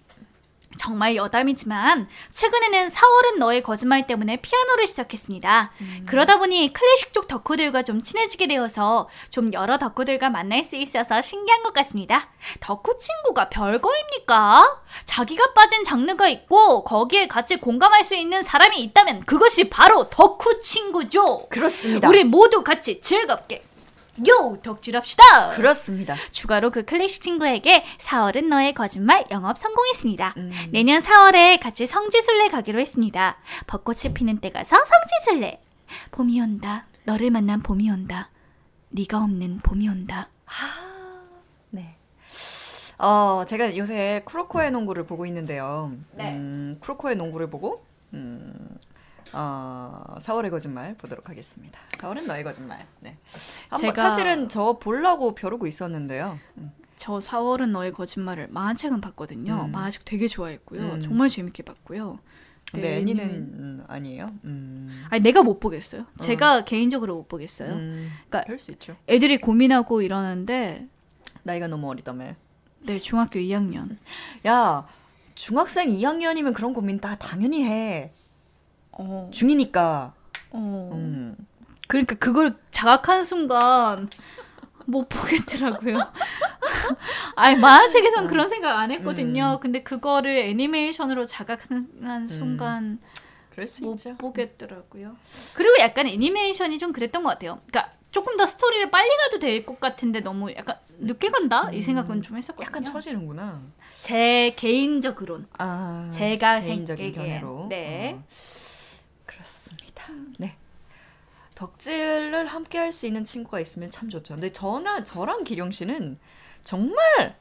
[0.79, 5.71] 정말 여담이지만 최근에는 4월은 너의 거짓말 때문에 피아노를 시작했습니다.
[5.81, 6.05] 음.
[6.07, 11.63] 그러다 보니 클래식 쪽 덕후들과 좀 친해지게 되어서 좀 여러 덕후들과 만날 수 있어서 신기한
[11.63, 12.29] 것 같습니다.
[12.61, 14.81] 덕후 친구가 별거입니까?
[15.03, 21.49] 자기가 빠진 장르가 있고 거기에 같이 공감할 수 있는 사람이 있다면 그것이 바로 덕후 친구죠.
[21.49, 22.07] 그렇습니다.
[22.07, 23.65] 우리 모두 같이 즐겁게
[24.27, 25.51] 요 덕질합시다.
[25.55, 26.15] 그렇습니다.
[26.31, 30.33] 추가로 그 클래식 친구에게 4월은 너의 거짓말 영업 성공했습니다.
[30.37, 30.51] 음.
[30.71, 33.37] 내년 4월에 같이 성지순례 가기로 했습니다.
[33.67, 35.61] 벚꽃이 피는 때 가서 성지순례.
[36.11, 36.85] 봄이 온다.
[37.05, 38.29] 너를 만난 봄이 온다.
[38.89, 40.29] 네가 없는 봄이 온다.
[41.69, 41.95] 네.
[42.97, 45.93] 어, 제가 요새 크로코의 농구를 보고 있는데요.
[46.13, 46.33] 네.
[46.33, 48.77] 음, 크로코의 농구를 보고 음,
[49.33, 51.79] 어, 4월의 거짓말 보도록 하겠습니다.
[51.91, 52.85] 4월은 너의 거짓말.
[52.99, 53.17] 네.
[53.69, 56.39] 한번 제가- 사실은 저 보려고 벼르고 있었는데요.
[56.57, 59.65] 음, 저 4월은 너의 거짓말을 만화책은 봤거든요.
[59.67, 59.71] 음.
[59.71, 60.81] 만화책 되게 좋아했고요.
[60.81, 61.01] 음.
[61.01, 62.19] 정말 재밌게 봤고요.
[62.73, 64.31] 네, 애니는 음, 아니에요.
[64.43, 66.05] 음, 아니 내가 못 보겠어요.
[66.19, 67.71] 제가 개인적으로 못 보겠어요.
[67.71, 68.95] 음, 그러니까- 그럴 수 있죠.
[69.07, 70.87] 애들이 고민하고 이러는데
[71.41, 72.35] 나이가 너무 어리다며.
[72.81, 73.97] 네 중학교 2학년.
[74.45, 74.87] 야,
[75.33, 78.11] 중학생 2학년이면 그런 고민 다 당연히 해.
[79.01, 80.13] 어, 중이니까.
[80.51, 80.89] 어.
[80.93, 81.35] 음.
[81.87, 84.09] 그러니까 그걸 자각한 순간
[84.85, 85.95] 못 보겠더라고요.
[87.35, 89.57] 아니 만화책에선 그런 생각 안 했거든요.
[89.57, 89.59] 음.
[89.61, 92.99] 근데 그거를 애니메이션으로 자각한 순간
[93.65, 94.15] 수못 있죠.
[94.17, 95.15] 보겠더라고요.
[95.55, 97.59] 그리고 약간 애니메이션이 좀 그랬던 것 같아요.
[97.67, 102.21] 그러니까 조금 더 스토리를 빨리 가도 될 것 같은데 너무 약간 늦게 간다 이 생각은
[102.21, 102.67] 좀 했었거든요.
[102.67, 103.61] 약간 처지는구나.
[104.01, 107.67] 제 개인적으로는 아, 제가 개인적인 견해로.
[107.69, 108.13] 네.
[108.13, 108.17] 어.
[108.17, 108.19] 네.
[111.59, 114.35] 덕질을 함께 할 수 있는 친구가 있으면 참 좋죠.
[114.35, 116.17] 근데 저나 저랑 기령 씨는
[116.63, 117.35] 정말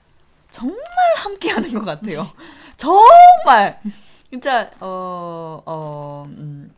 [0.51, 0.77] 정말
[1.17, 2.27] 함께 하는 것 같아요.
[2.77, 3.81] 정말
[4.29, 6.75] 진짜 어 어, 음,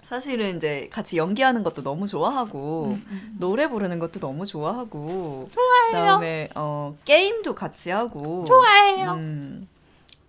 [0.00, 2.98] 사실은 이제 같이 연기하는 것도 너무 좋아하고
[3.38, 5.48] 노래 부르는 것도 너무 좋아하고
[5.90, 9.12] 그다음에 어 게임도 같이 하고 좋아해요.
[9.14, 9.68] 음,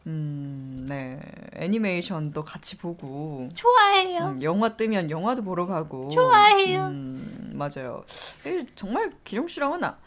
[0.07, 1.19] 음, 네.
[1.55, 4.19] 애니메이션도 같이 보고, 좋아해요.
[4.21, 6.09] 음, 영화 뜨면 영화도 보러 가고.
[6.09, 6.85] 좋아해요.
[6.88, 8.03] 음, 맞아요.
[8.45, 9.97] 에, 정말 기룡 씨랑은 아-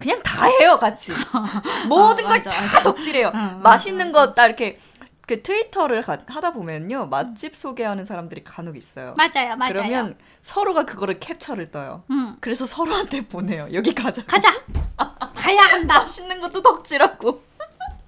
[0.00, 1.12] 그냥 다 해요, 같이.
[1.88, 2.82] 모든 아, 걸 맞아, 다 맞아.
[2.82, 3.30] 덕질해요.
[3.34, 4.78] 응, 맛있는 거딱 이렇게
[5.26, 7.06] 그 트위터를 가- 하다 보면요.
[7.06, 9.14] 맛집 소개하는 사람들이 간혹 있어요.
[9.16, 9.72] 맞아요, 맞아요.
[9.72, 12.02] 그러면 서로가 그거를 capture를 떠요.
[12.10, 12.36] 음.
[12.40, 13.68] 그래서 서로한테 보내요.
[13.72, 14.24] 여기 가자.
[14.24, 14.52] 가자.
[15.34, 16.00] 가야 한다.
[16.00, 17.42] 맛있는 것도 덕질하고.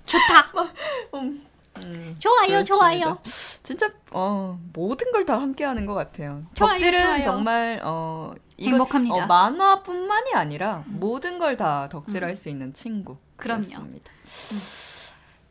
[0.08, 0.52] 좋다.
[1.78, 2.64] 음, 좋아요, 그렇습니다.
[2.64, 3.18] 좋아요.
[3.62, 6.42] 진짜 어 모든 걸 다 함께 하는 것 같아요.
[6.54, 7.22] 좋아요, 덕질은 좋아요.
[7.22, 9.14] 정말 어 행복합니다.
[9.14, 13.12] 어, 만화뿐만이 아니라 모든 걸 다 덕질할 수 있는 친구.
[13.12, 13.18] 음.
[13.36, 13.60] 그럼요.
[13.60, 14.10] 그렇습니다.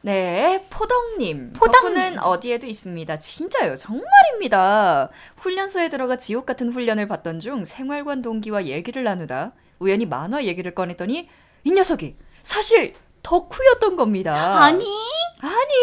[0.02, 1.54] 네, 포덕님.
[1.54, 3.20] 덕후는 어디에도 있습니다.
[3.20, 5.10] 진짜요, 정말입니다.
[5.38, 11.30] 훈련소에 들어가 지옥 같은 훈련을 받던 중 생활관 동기와 얘기를 나누다 우연히 만화 얘기를 꺼냈더니
[11.64, 12.94] 이 녀석이 사실
[13.24, 14.62] 덕후였던 겁니다.
[14.64, 14.86] 아니,
[15.42, 15.74] 아니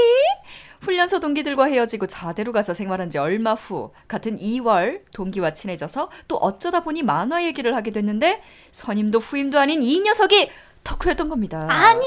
[0.80, 6.80] 훈련소 동기들과 헤어지고 자대로 가서 생활한 지 얼마 후 같은 2월 동기와 친해져서 또 어쩌다
[6.80, 10.50] 보니 만화 얘기를 하게 됐는데 선임도 후임도 아닌 이 녀석이
[10.84, 11.66] 덕후였던 겁니다.
[11.70, 12.04] 아니.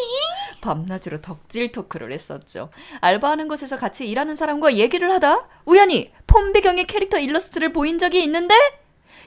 [0.61, 2.69] 밤낮으로 덕질 토크를 했었죠.
[3.01, 8.55] 알바하는 곳에서 같이 일하는 사람과 얘기를 하다 우연히 폰 배경의 캐릭터 일러스트를 보인 적이 있는데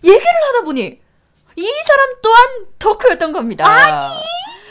[0.04, 1.00] 얘기를 하다 보니
[1.56, 2.48] 이 사람 또한
[2.78, 4.08] 덕후였던 겁니다.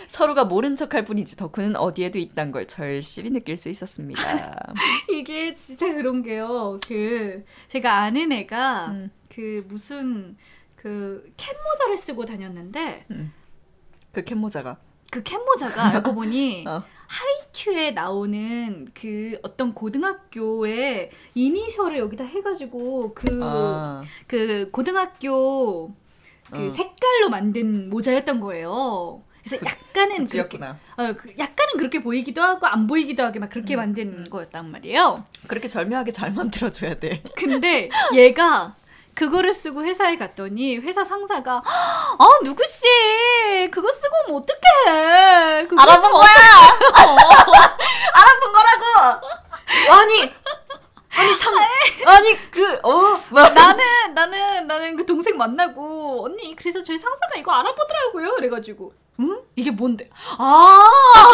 [0.10, 4.74] 서로가 모른 척할 뿐이지 덕후는 어디에도 있단 걸 절실히 느낄 수 있었습니다.
[5.14, 6.80] 이게 진짜 그런 게요.
[6.88, 9.12] 그 제가 아는 애가 음.
[9.34, 10.36] 그 무슨
[10.76, 13.06] 그 캔 모자를 쓰고 다녔는데
[14.12, 14.78] 그 캔모자가
[15.12, 16.84] 그 캔 모자가 알고 보니 어.
[17.08, 25.94] 하이큐에 나오는 그 어떤 고등학교의 이니셜을 여기다 해가지고 그 아, 그 고등학교
[26.52, 26.70] 그 어.
[26.72, 29.22] 색깔로 만든 모자였던 거예요.
[29.50, 30.78] 그래서 약간은 그렇게, 찌였구나.
[30.98, 35.26] 어, 그 약간은 그렇게 보이기도 하고 안 보이기도 하게 막 그렇게 만든 거였단 말이에요.
[35.48, 37.24] 그렇게 절묘하게 잘 만들어줘야 돼.
[37.36, 38.76] 근데 얘가
[39.16, 46.30] 그거를 쓰고 회사에 갔더니 회사 상사가 아 누구 씨 그거 쓰고 오면 어떡해 알아본 거야.
[48.14, 49.28] 알아본 거라고.
[49.92, 50.34] 아니,
[51.18, 51.54] 아니 참,
[52.08, 53.50] 아니 그 어, 뭐.
[53.50, 59.42] 나는 나는 나는 그 동생 만나고 언니 그래서 저희 상사가 이거 알아보더라고요 그래가지고 응?
[59.56, 60.10] 이게 뭔데?
[60.38, 60.90] 아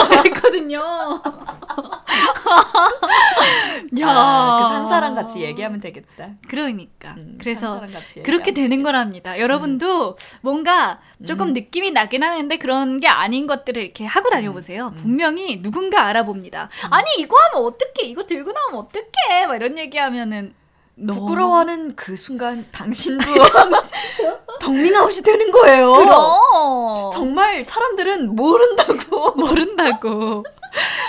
[0.10, 0.80] 그랬거든요.
[4.00, 4.10] 야.
[4.10, 6.30] 아, 그 상사랑 같이 얘기하면 되겠다.
[6.48, 7.16] 그러니까.
[7.18, 7.82] 음, 그래서
[8.24, 9.40] 그렇게 되는 거랍니다.
[9.40, 14.92] 여러분도 뭔가 조금 느낌이 나긴 하는데 그런 게 아닌 것들을 이렇게 하고 다녀보세요.
[14.96, 16.70] 분명히 누군가 알아봅니다.
[16.90, 18.08] 아니 이거 하면 어떡해?
[18.08, 19.48] 이거 들고 나오면 어떡해?
[19.48, 20.54] 막 이런 얘기하면은
[20.96, 23.26] 너무 부끄러워하는 그 순간 당신도
[24.62, 25.92] 덕밍아웃이 되는 거예요.
[25.92, 29.32] 그럼 정말 사람들은 모른다고.
[29.36, 30.44] 모른다고.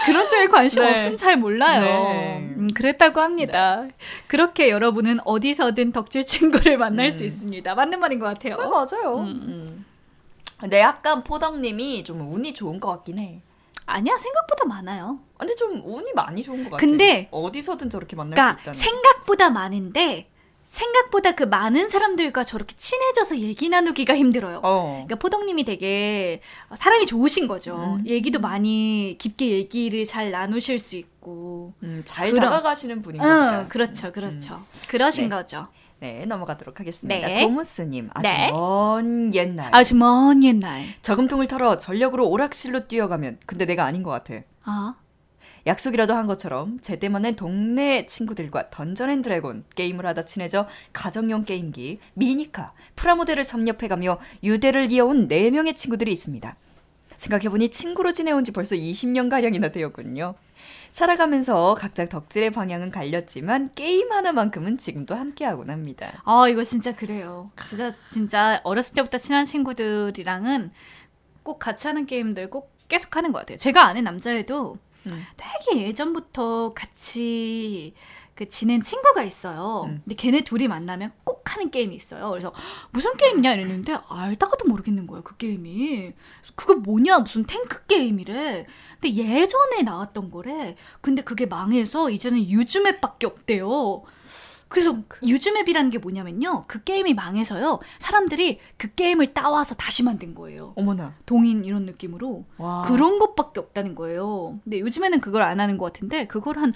[0.04, 0.90] 그런 쪽에 관심 네.
[0.92, 1.80] 없으면 잘 몰라요.
[1.82, 2.54] 네.
[2.56, 3.84] 음, 그랬다고 합니다.
[4.26, 7.10] 그렇게 여러분은 어디서든 덕질 친구를 만날 음.
[7.10, 7.74] 수 있습니다.
[7.74, 8.56] 맞는 말인 것 같아요.
[8.56, 9.18] 네, 맞아요.
[9.20, 9.84] 음.
[10.58, 13.42] 근데 약간 포덕님이 좀 운이 좋은 것 같긴 해.
[13.86, 15.20] 아니야, 생각보다 많아요.
[15.38, 16.80] 근데 좀 운이 많이 좋은 것 같아.
[16.80, 18.74] 근데- 어디서든 저렇게 만날 수 그러니까 있다는.
[18.78, 20.28] 생각보다 많은데
[20.64, 24.60] 생각보다 그 많은 사람들과 저렇게 친해져서 얘기 나누기가 힘들어요.
[24.64, 25.04] 어.
[25.06, 26.40] 그러니까 포동님이 되게
[26.74, 27.98] 사람이 좋으신 거죠.
[28.00, 28.06] 음.
[28.06, 31.72] 얘기도 많이 깊게 얘기를 잘 나누실 수 있고.
[31.84, 32.44] 음, 잘 그럼.
[32.50, 33.60] 다가가시는 분인 겁니다.
[33.62, 34.64] 응, 그렇죠, 그렇죠.
[34.88, 35.36] 그러신 네.
[35.36, 35.68] 거죠.
[35.98, 37.26] 네, 넘어가도록 하겠습니다.
[37.26, 37.42] 네.
[37.44, 38.50] 고무스님, 아주 네.
[38.50, 39.74] 먼 옛날.
[39.74, 40.84] 아주 먼 옛날.
[41.02, 44.42] 저금통을 털어 전력으로 오락실로 뛰어가면, 근데 내가 아닌 것 같아.
[44.64, 44.94] 아,
[45.66, 52.72] 약속이라도 한 것처럼 제때만은 동네 친구들과 던전 앤 드래곤 게임을 하다 친해져 가정용 게임기, 미니카,
[52.94, 56.56] 프라모델을 섭렵해가며 유대를 이어온 4명의 친구들이 있습니다.
[57.16, 60.34] 생각해보니 친구로 지내온 지 벌써 20년가량이나 되었군요.
[60.96, 66.22] 살아가면서 각자 덕질의 방향은 갈렸지만 게임 하나만큼은 지금도 함께하곤 합니다.
[66.24, 67.50] 아 이거 진짜 그래요.
[67.68, 70.70] 진짜 진짜 어렸을 때부터 친한 친구들이랑은
[71.42, 73.58] 꼭 같이 하는 게임들 꼭 계속 하는 것 같아요.
[73.58, 74.78] 제가 아는 남자애도
[75.08, 75.26] 음.
[75.36, 77.92] 되게 예전부터 같이
[78.36, 79.84] 그 지낸 친구가 있어요.
[79.86, 80.02] 음.
[80.04, 82.28] 근데 걔네 둘이 만나면 꼭 하는 게임이 있어요.
[82.28, 82.52] 그래서
[82.90, 85.24] 무슨 게임이냐 이랬는데 알다가도 모르겠는 거예요.
[85.24, 86.12] 그 게임이.
[86.54, 88.66] 그거 뭐냐 무슨 탱크 게임이래.
[89.00, 90.76] 근데 예전에 나왔던 거래.
[91.00, 94.02] 근데 그게 망해서 이제는 유즈맵밖에 없대요.
[94.68, 96.64] 그래서 유즈맵이라는 게 뭐냐면요.
[96.66, 97.78] 그 게임이 망해서요.
[97.98, 100.74] 사람들이 그 게임을 따와서 다시 만든 거예요.
[100.76, 101.14] 어머나.
[101.24, 102.44] 동인 이런 느낌으로.
[102.58, 102.82] 와.
[102.82, 104.58] 그런 것밖에 없다는 거예요.
[104.64, 106.74] 근데 요즘에는 그걸 안 하는 것 같은데 그걸 한,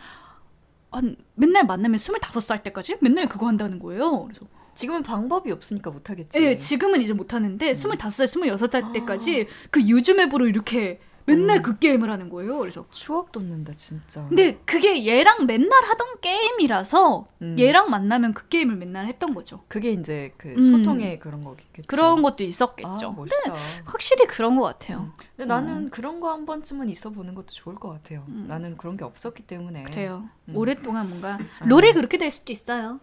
[0.91, 4.25] 한 맨날 만나면 25살 때까지 맨날 그거 한다는 거예요.
[4.25, 6.43] 그래서 지금은 방법이 없으니까 못 하겠지.
[6.43, 12.29] 예, 지금은 이제 못 하는데 25살, 26살 때까지 그 유즈맵으로 이렇게 맨날 그 게임을 하는
[12.31, 12.59] 거예요.
[12.59, 14.27] 그래서 추억 돋는다, 진짜.
[14.29, 17.57] 근데 그게 얘랑 맨날 하던 게임이라서 음.
[17.59, 19.63] 얘랑 만나면 그 게임을 맨날 했던 거죠.
[19.69, 20.61] 그게 이제 그 음.
[20.61, 21.83] 소통의 그런 거겠죠.
[21.87, 23.13] 그런 것도 아, 있었겠죠.
[23.13, 23.53] 멋있다.
[23.85, 25.13] 확실히 그런 것 같아요.
[25.37, 28.25] 근데 나는 그런 거 한 번쯤은 있어 보는 것도 좋을 것 같아요.
[28.29, 29.83] 나는 그런 게 없었기 때문에.
[29.83, 30.29] 그래요.
[30.49, 30.57] 음.
[30.57, 33.01] 오랫동안 뭔가 롤이 그렇게 될 수도 있어요.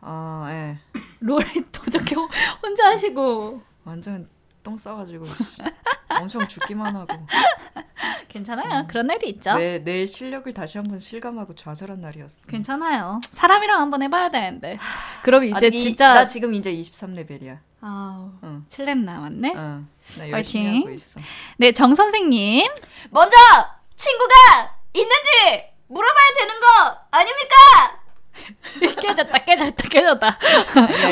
[0.00, 0.78] 아, 예.
[1.20, 2.04] 롤이 도저히
[2.62, 4.28] 혼자 하시고 완전
[4.66, 5.34] 똥 싸가지고 씨.
[6.20, 7.14] 엄청 죽기만 하고
[8.28, 8.84] 괜찮아요.
[8.88, 9.54] 그런 날도 있죠.
[9.54, 12.42] 내, 내 실력을 다시 한번 실감하고 좌절한 날이었어.
[12.48, 13.20] 괜찮아요.
[13.30, 14.76] 사람이랑 한번 해봐야 되는데.
[15.22, 17.58] 그럼 이제 아직 이- 진짜 나 지금 이제 23레벨이야.
[17.80, 18.64] 아우, 응.
[18.68, 19.50] 7렙 남았네.
[19.56, 19.84] 어,
[20.18, 20.76] 나 열심히 파이팅.
[20.80, 21.20] 하고 있어.
[21.58, 22.68] 네, 정 선생님.
[23.10, 23.36] 먼저
[23.94, 24.34] 친구가
[24.94, 26.66] 있는지 물어봐야 되는 거
[27.12, 27.54] 아닙니까?
[29.00, 30.38] 깨졌다, 깨졌다, 깨졌다.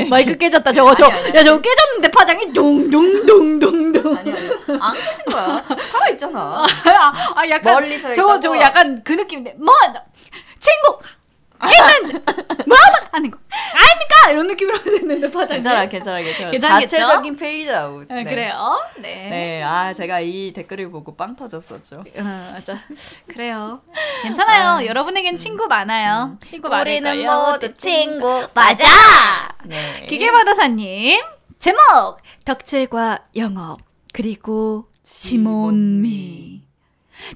[0.08, 0.72] 마이크 깨졌다.
[0.72, 4.16] 저거, 저, 아니, 아니, 야, 저거 깨졌는데 파장이 동동동동동.
[4.16, 5.64] 아니 아니 안 깨진 거야.
[5.84, 6.64] 살아 있잖아.
[6.84, 7.74] 아, 아, 약간.
[7.74, 8.38] 멀리서 저거.
[8.40, 9.54] 저거 약간 그 느낌인데.
[9.58, 9.74] 뭐,
[10.58, 10.98] 친구!
[11.70, 12.12] 있는지!
[12.66, 13.38] 뭐만 하는 거.
[13.72, 14.30] 아닙니까?
[14.30, 15.60] 이런 느낌으로 됐는데 파장이.
[15.60, 16.50] 괜찮아 괜찮아 괜찮아.
[16.50, 16.96] 괜찮겠죠?
[16.96, 18.06] 자체적인 페이드 아웃.
[18.08, 18.80] 네, 그래요.
[18.98, 19.28] 네.
[19.28, 21.96] 네, 아 제가 이 댓글을 보고 빵 터졌었죠.
[22.16, 22.78] 어, 맞아.
[23.28, 23.80] 그래요.
[24.22, 24.86] 괜찮아요.
[24.86, 26.38] 여러분에겐 친구 많아요.
[26.44, 27.12] 친구 많을걸요.
[27.12, 28.84] 우리는 모두 친구 맞아.
[29.64, 30.06] 네.
[30.08, 31.22] 기계바다사님
[31.58, 33.80] 제목 덕질과 영업
[34.12, 36.63] 그리고 지몬미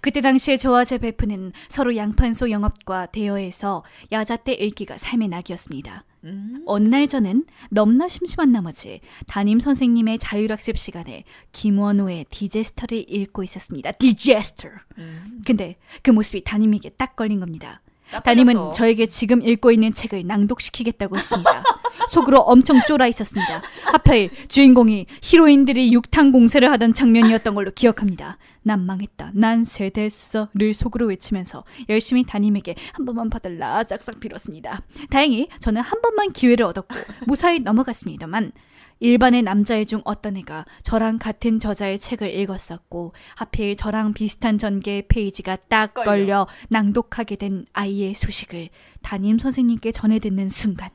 [0.00, 6.04] 그때 당시에 저와 제 베프는 서로 양판소 영업과 대여해서 야자때 읽기가 삶의 낙이었습니다.
[6.24, 6.62] 음.
[6.66, 13.92] 어느 날 저는 넘나 심심한 나머지 담임 선생님의 자율학습 시간에 김원호의 디제스터를 읽고 있었습니다.
[13.92, 14.68] 디제스터.
[14.98, 15.42] 음.
[15.46, 17.80] 근데 그 모습이 담임에게 딱 걸린 겁니다.
[18.10, 18.72] 딱 담임은.
[18.72, 21.62] 저에게 지금 읽고 있는 책을 낭독시키겠다고 했습니다.
[22.08, 23.62] 속으로 엄청 쫄아 있었습니다.
[23.84, 28.38] 하필 주인공이 히로인들이 육탕 공세를 하던 장면이었던 걸로 기억합니다.
[28.68, 29.32] 난 망했다.
[29.34, 34.82] 난 세대서를 속으로 외치면서 열심히 담임에게 한 번만 봐달라 짝싹 빌었습니다.
[35.08, 36.94] 다행히 저는 한 번만 기회를 얻었고
[37.26, 38.52] 무사히 넘어갔습니다만
[39.00, 45.56] 일반의 남자애 중 어떤 애가 저랑 같은 저자의 책을 읽었었고 하필 저랑 비슷한 전개의 페이지가
[45.68, 46.04] 딱 걸려.
[46.04, 48.68] 걸려 낭독하게 된 아이의 소식을
[49.00, 50.90] 담임 선생님께 전해 듣는 순간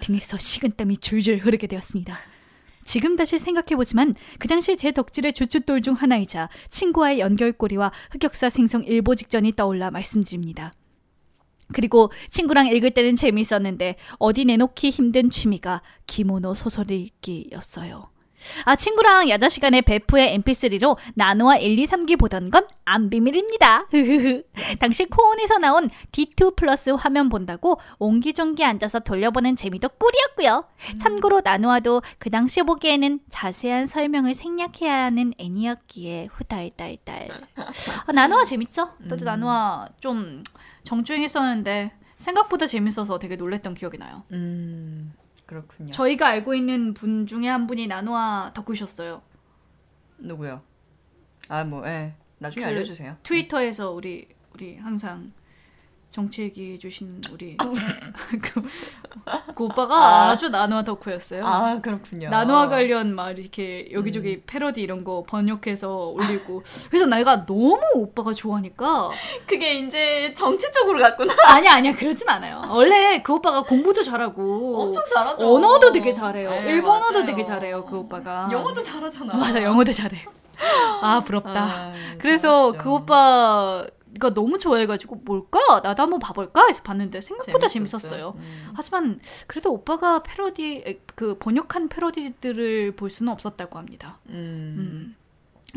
[0.00, 2.14] 등에서 식은땀이 줄줄 흐르게 되었습니다.
[2.84, 9.14] 지금 다시 생각해보지만 그 당시 제 덕질의 주춧돌 중 하나이자 친구와의 연결고리와 흑역사 생성 일보
[9.14, 10.72] 직전이 떠올라 말씀드립니다.
[11.72, 18.13] 그리고 친구랑 읽을 때는 재미있었는데 어디 내놓기 힘든 취미가 기모노 소설 읽기였어요.
[18.64, 23.88] 아 친구랑 야자 시간에 베프의 mp3로 나노와 1, 2, 3기 보던 건 안 비밀입니다.
[24.78, 30.64] 당시 코온에서 나온 D2 플러스 화면 본다고 옹기종기 앉아서 돌려보는 재미도 꿀이었고요.
[31.00, 37.28] 참고로 나노아도 그 당시 보기에는 자세한 설명을 생략해야 하는 애니였기에 후달달달.
[38.06, 38.90] 아, 나노아 재밌죠?
[39.08, 40.42] 저도 나노아 좀
[40.84, 44.24] 정주행했었는데 생각보다 재밌어서 되게 놀랬던 기억이 나요.
[44.32, 45.12] 음
[45.46, 45.90] 그렇군요.
[45.90, 49.22] 저희가 알고 있는 분 중에 한 분이 나노아 덕후셨어요.
[50.18, 50.62] 누구요?
[51.48, 52.14] 아 뭐 예.
[52.38, 53.16] 나중에 그 알려주세요.
[53.22, 55.32] 트위터에서 우리 우리 항상
[56.14, 57.56] 정치 얘기해 주신 우리
[58.40, 58.62] 그,
[59.52, 60.36] 그 오빠가 아.
[60.36, 61.44] 주 나노아 덕후였어요.
[61.44, 62.30] 아 그렇군요.
[62.30, 69.10] 나노아 관련 막 이렇게 여기저기 패러디 이런 거 번역해서 올리고 그래서 내가 너무 오빠가 좋아하니까
[69.44, 71.34] 그게 이제 정치 쪽으로 갔구나.
[71.50, 72.62] 아니야 아니야 그러진 않아요.
[72.70, 75.52] 원래 그 오빠가 공부도 잘하고 엄청 잘하죠.
[75.52, 76.48] 언어도 되게 잘해요.
[76.48, 77.26] 네, 일본어도 맞아요.
[77.26, 78.48] 되게 잘해요 그 오빠가.
[78.52, 79.34] 영어도 잘하잖아.
[79.34, 80.24] 맞아 영어도 잘해.
[81.02, 81.60] 아 부럽다.
[81.64, 82.70] 아, 그래서.
[82.70, 83.84] 그 오빠
[84.20, 87.98] 가 너무 좋아해가지고 뭘까 나도 한번 봐볼까 해서 봤는데 생각보다 재밌었죠.
[87.98, 88.34] 재밌었어요.
[88.36, 88.72] 음.
[88.74, 94.18] 하지만 그래도 오빠가 패러디 에, 그 번역한 패러디들을 볼 수는 없었다고 합니다.
[94.28, 95.14] 음.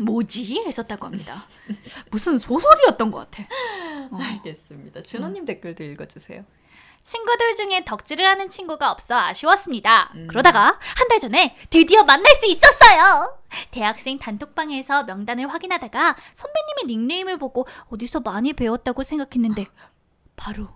[0.00, 0.04] 음.
[0.04, 1.44] 뭐지 했었다고 합니다.
[2.10, 3.48] 무슨 소설이었던 것 같아.
[4.12, 5.02] 알겠습니다.
[5.02, 6.44] 준호님 댓글도 읽어주세요.
[7.08, 10.12] 친구들 중에 덕질을 하는 친구가 없어 아쉬웠습니다.
[10.28, 13.38] 그러다가 한 달 전에 드디어 만날 수 있었어요.
[13.70, 19.64] 대학생 단톡방에서 명단을 확인하다가 선배님의 닉네임을 보고 어디서 많이 배웠다고 생각했는데
[20.36, 20.68] 바로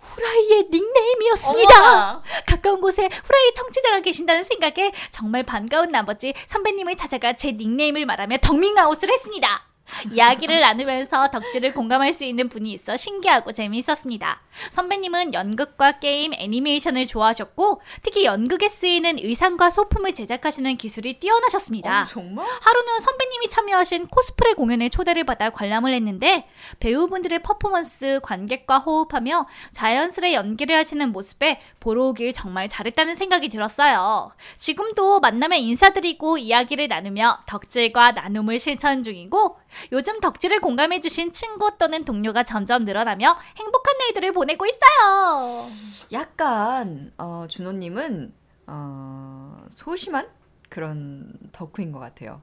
[0.00, 1.74] 후라이의 닉네임이었습니다.
[1.76, 2.22] 어머나.
[2.46, 9.10] 가까운 곳에 후라이 청취자가 계신다는 생각에 정말 반가운 나머지 선배님을 찾아가 제 닉네임을 말하며 덕밍아웃을
[9.12, 9.65] 했습니다.
[10.10, 14.40] 이야기를 나누면서 덕질을 공감할 수 있는 분이 있어 신기하고 재미있었습니다.
[14.70, 22.02] 선배님은 연극과 게임, 애니메이션을 좋아하셨고 특히 연극에 쓰이는 의상과 소품을 제작하시는 기술이 뛰어나셨습니다.
[22.02, 22.46] 어, 정말?
[22.62, 26.48] 하루는 선배님이 참여하신 코스프레 공연에 초대를 받아 관람을 했는데
[26.80, 34.32] 배우분들의 퍼포먼스, 관객과 호흡하며 자연스레 연기를 하시는 모습에 보러 오길 정말 잘했다는 생각이 들었어요.
[34.56, 39.58] 지금도 만나면 인사드리고 이야기를 나누며 덕질과 나눔을 실천 중이고
[39.92, 45.66] 요즘 덕질을 공감해주신 친구 또는 동료가 점점 늘어나며 행복한 날들을 보내고 있어요.
[46.12, 48.32] 약간 어, 준호님은
[48.66, 50.28] 어, 소심한
[50.68, 52.42] 그런 덕후인 것 같아요.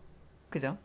[0.50, 0.78] 그죠?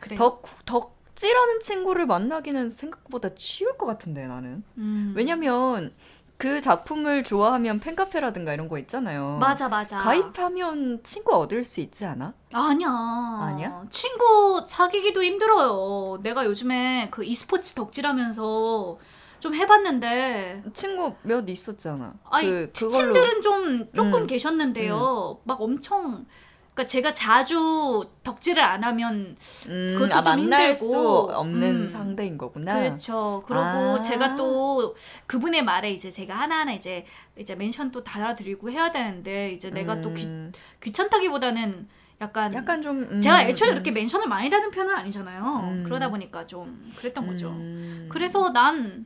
[0.00, 0.18] 그래요.
[0.18, 4.64] 덕 덕질하는 친구를 만나기는 생각보다 쉬울 것 같은데 나는.
[4.78, 5.12] 음.
[5.16, 5.94] 왜냐면
[6.42, 9.38] 그 작품을 좋아하면 팬카페라든가 이런 거 있잖아요.
[9.40, 10.00] 맞아 맞아.
[10.00, 12.34] 가입하면 친구 얻을 수 있지 않아?
[12.52, 12.88] 아니야.
[12.88, 13.84] 아니야?
[13.90, 16.18] 친구 사귀기도 힘들어요.
[16.20, 18.98] 내가 요즘에 그 e스포츠 덕질하면서
[19.38, 22.14] 좀 해봤는데 친구 몇 있었잖아.
[22.28, 24.26] 아니 그 친들은 좀 조금 음.
[24.26, 25.42] 계셨는데요.
[25.44, 26.26] 막 엄청
[26.74, 29.36] 그러니까 제가 자주 덕질을 안 하면
[29.68, 30.74] 음, 그것도 아, 좀 만날 힘들고.
[30.74, 31.88] 수 없는 음.
[31.88, 32.74] 상대인 거구나.
[32.78, 33.42] 그렇죠.
[33.46, 34.00] 그리고 아.
[34.00, 34.96] 제가 또
[35.26, 37.04] 그분의 말에 이제 제가 하나하나 이제
[37.36, 40.50] 이제 멘션 또 달아드리고 해야 되는데 이제 내가 또 귀, 음,
[40.82, 41.88] 귀찮다기보다는
[42.22, 45.42] 약간 약간 좀 음, 제가 애초에 음, 그렇게 멘션을 많이 다는 편은 아니잖아요.
[45.64, 45.82] 음.
[45.84, 47.48] 그러다 보니까 좀 그랬던 거죠.
[47.48, 49.04] 음, 그래서 난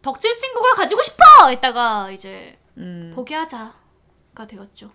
[0.00, 1.22] 덕질 친구가 가지고 싶어!
[1.50, 3.12] 했다가 이제 음.
[3.14, 4.90] 포기하자가 되었죠.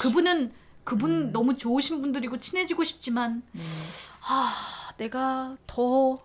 [0.00, 0.52] 그분은
[0.86, 1.32] 그분 음.
[1.32, 3.42] 너무 좋으신 분들이고 친해지고 싶지만
[4.28, 4.52] 아
[4.96, 6.18] 내가 더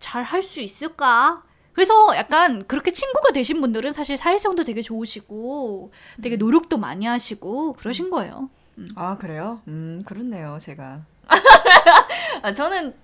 [0.00, 1.42] 잘 할 수 있을까?
[1.72, 6.22] 그래서 약간 그렇게 친구가 되신 분들은 사실 사회성도 되게 좋으시고 음.
[6.22, 8.50] 되게 노력도 많이 하시고 그러신 거예요.
[8.96, 9.62] 아 그래요?
[9.68, 11.06] 음 그렇네요 제가.
[12.42, 12.94] 아, 저는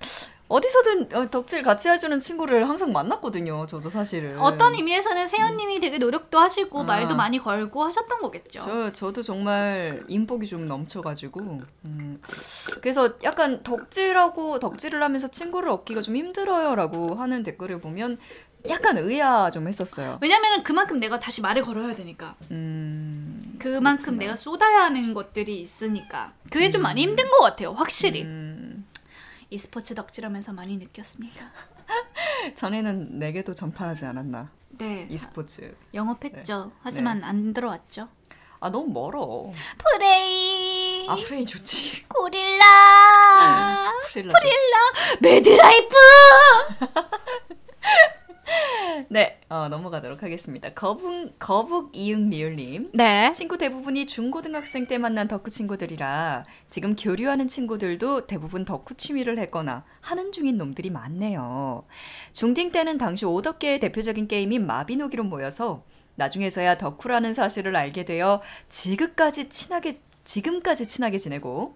[0.51, 3.66] 어디서든 어, 덕질 같이 해주는 친구를 항상 만났거든요.
[3.68, 4.36] 저도 사실은.
[4.40, 6.85] 어떤 의미에서는 세연님이 되게 노력도 하시고 아.
[6.85, 8.59] 말도 많이 걸고 하셨던 거겠죠.
[8.59, 12.20] 저 저도 정말 인복이 좀 넘쳐가지고 음,
[12.81, 18.18] 그래서 약간 덕질하고 덕질을 하면서 친구를 얻기가 좀 힘들어요라고 하는 댓글을 보면
[18.68, 20.18] 약간 의아 좀 했었어요.
[20.20, 22.35] 왜냐면은 그만큼 내가 다시 말을 걸어야 되니까.
[22.51, 26.32] 음, 그만큼 내가 쏟아야 하는 것들이 있으니까.
[26.51, 28.22] 그게 좀 많이 힘든 것 같아요, 확실히.
[28.22, 28.80] 음,
[29.51, 31.52] e스포츠 덕질하면서 많이 느꼈습니다.
[32.55, 35.06] 전에는 내게도 전파하지 않았나 네.
[35.10, 35.77] e스포츠.
[35.93, 36.72] 영업했죠.
[36.82, 38.09] 하지만 안 들어왔죠.
[38.60, 39.51] 아 너무 멀어.
[39.78, 42.05] 프레이, 아 프레이 좋지.
[42.09, 44.32] 고릴라, 프릴라.
[45.20, 45.94] 매드라이프!
[49.09, 50.70] 네, 어, 넘어가도록 하겠습니다.
[50.70, 52.90] 거북 거북 이응 미을님.
[52.94, 53.32] 네.
[53.32, 60.32] 친구 대부분이 중고등학생 때 만난 덕후 친구들이라 지금 교류하는 친구들도 대부분 덕후 취미를 했거나 하는
[60.32, 61.85] 중인 놈들이 많네요.
[62.32, 65.82] 중딩 때는 당시 오덕계의 대표적인 게임인 마비노기로 모여서
[66.15, 69.94] 나중에서야 덕후라는 사실을 알게 되어 지금까지 친하게
[70.24, 71.74] 지금까지 친하게 지내고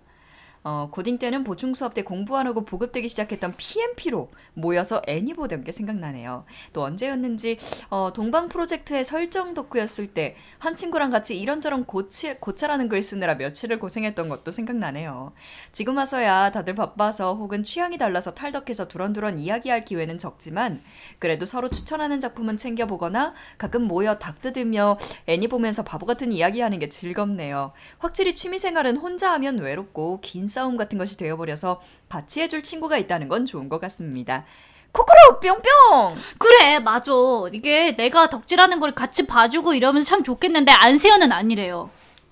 [0.64, 5.62] 어, 고딩 때는 보충 수업 때 공부 안 하고 보급되기 시작했던 PMP로 모여서 애니 보던
[5.64, 6.44] 게 생각나네요.
[6.72, 7.58] 또 언제였는지
[7.90, 13.78] 어, 동방 프로젝트의 설정 덕후였을 때 한 친구랑 같이 이런저런 고치, 고찰하는 글 쓰느라 며칠을
[13.78, 15.32] 고생했던 것도 생각나네요.
[15.72, 20.82] 지금 와서야 다들 바빠서 혹은 취향이 달라서 탈덕해서 두런두런 이야기할 기회는 적지만
[21.18, 26.88] 그래도 서로 추천하는 작품은 챙겨보거나 가끔 모여 닭 뜯으며 애니 보면서 바보 같은 이야기하는 게
[26.88, 27.72] 즐겁네요.
[27.98, 33.44] 확실히 취미생활은 혼자 하면 외롭고 긴 싸움 같은 것이 되어버려서 같이 해줄 친구가 있다는 건
[33.44, 34.44] 좋은 것 같습니다.
[34.92, 36.14] 코코로 뿅뿅.
[36.38, 37.10] 그래 맞아
[37.52, 41.90] 이게 내가 덕질하는 걸 같이 봐주고 이러면서 참 좋겠는데 안세현은 아니래요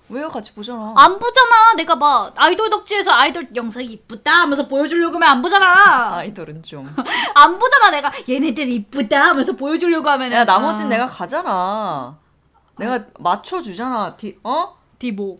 [0.09, 0.29] 왜요?
[0.29, 0.93] 같이 보잖아.
[0.95, 6.63] 안 보잖아 내가 막 아이돌 덕질에서 아이돌 영상이 이쁘다 하면서 보여주려고 하면 안 보잖아 아이돌은
[6.63, 6.87] 좀.
[7.35, 12.17] 안 보잖아 내가 얘네들 이쁘다 하면서 보여주려고 하면 야 나머진 내가 가잖아.
[12.77, 14.15] 내가 맞춰주잖아.
[14.15, 14.77] 디 어?
[14.99, 15.39] 디모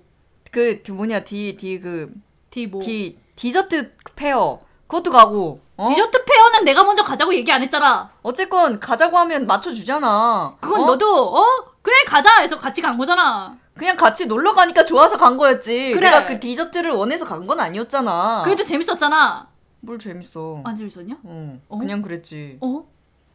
[0.52, 2.12] 그, 그 뭐냐 디 디 그
[2.54, 5.60] 디모 디 디저트 페어 그것도 가고.
[5.76, 5.90] 어?
[5.90, 10.56] 디저트 페어는 내가 먼저 가자고 얘기 안 했잖아 어쨌건 가자고 하면 맞춰주잖아.
[10.62, 10.86] 그건 어?
[10.86, 11.44] 너도 어
[11.82, 15.94] 그래 가자 해서 같이 간 거잖아 그냥 같이 놀러 가니까 좋아서 간 거였지.
[15.94, 16.12] 그래.
[16.12, 18.44] 내가 그 디저트를 원해서 간 건 아니었잖아.
[18.46, 19.48] 그래도 재밌었잖아
[19.80, 20.62] 뭘 재밌어.
[20.64, 21.78] 안 재밌었냐 어, 어?
[21.80, 22.60] 그냥 그랬지.
[22.62, 22.86] 어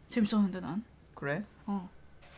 [0.09, 0.85] 재밌었는데 난
[1.17, 1.43] 그래?
[1.67, 1.89] 어.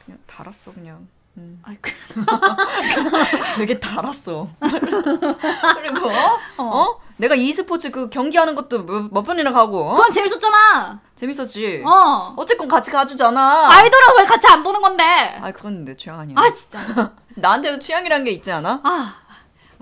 [0.07, 1.07] 그냥 달았어 그냥.
[1.37, 1.61] 음.
[1.63, 1.93] 아이 그
[3.57, 4.49] 되게 달았어.
[4.61, 6.39] 그리고 어?
[6.59, 7.01] 어?
[7.17, 9.91] 내가 e스포츠 그 경기하는 것도 몇, 몇 번이나 가고.
[9.91, 9.95] 어?
[9.95, 11.83] 그건 재밌었잖아 재밌었지.
[11.87, 13.69] 어 어쨌건 같이 가주잖아.
[13.71, 16.37] 아이돌은 왜 같이 안 보는 건데 아 그건 내 취향 아니야.
[16.39, 16.79] 아 진짜
[17.37, 18.81] 나한테도 취향이란 게 있지 않아?
[18.83, 19.15] 아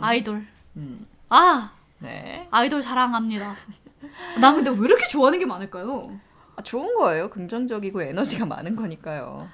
[0.00, 0.46] 아이돌
[0.76, 1.04] 음.
[1.28, 2.46] 아 네.
[2.50, 3.54] 아이돌 사랑합니다
[4.38, 6.10] 난 근데 왜 이렇게 좋아하는 게 많을까요
[6.56, 7.30] 아, 좋은 거예요.
[7.30, 9.48] 긍정적이고 에너지가 많은 거니까요.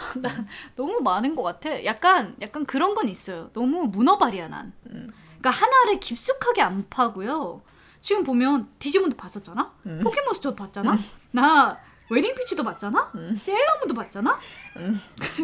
[0.76, 1.84] 너무 많은 것 같아.
[1.84, 3.50] 약간 약간 그런 건 있어요.
[3.52, 4.72] 너무 문어발이야 난.
[4.84, 7.62] 그러니까 하나를 깊숙하게 안 파고요.
[8.00, 9.72] 지금 보면 디지몬도 봤었잖아?
[10.02, 10.96] 포켓몬스터 봤잖아?
[11.32, 11.78] 나
[12.10, 13.12] 웨딩 피치도 봤잖아?
[13.36, 14.38] 세일러문도 봤잖아?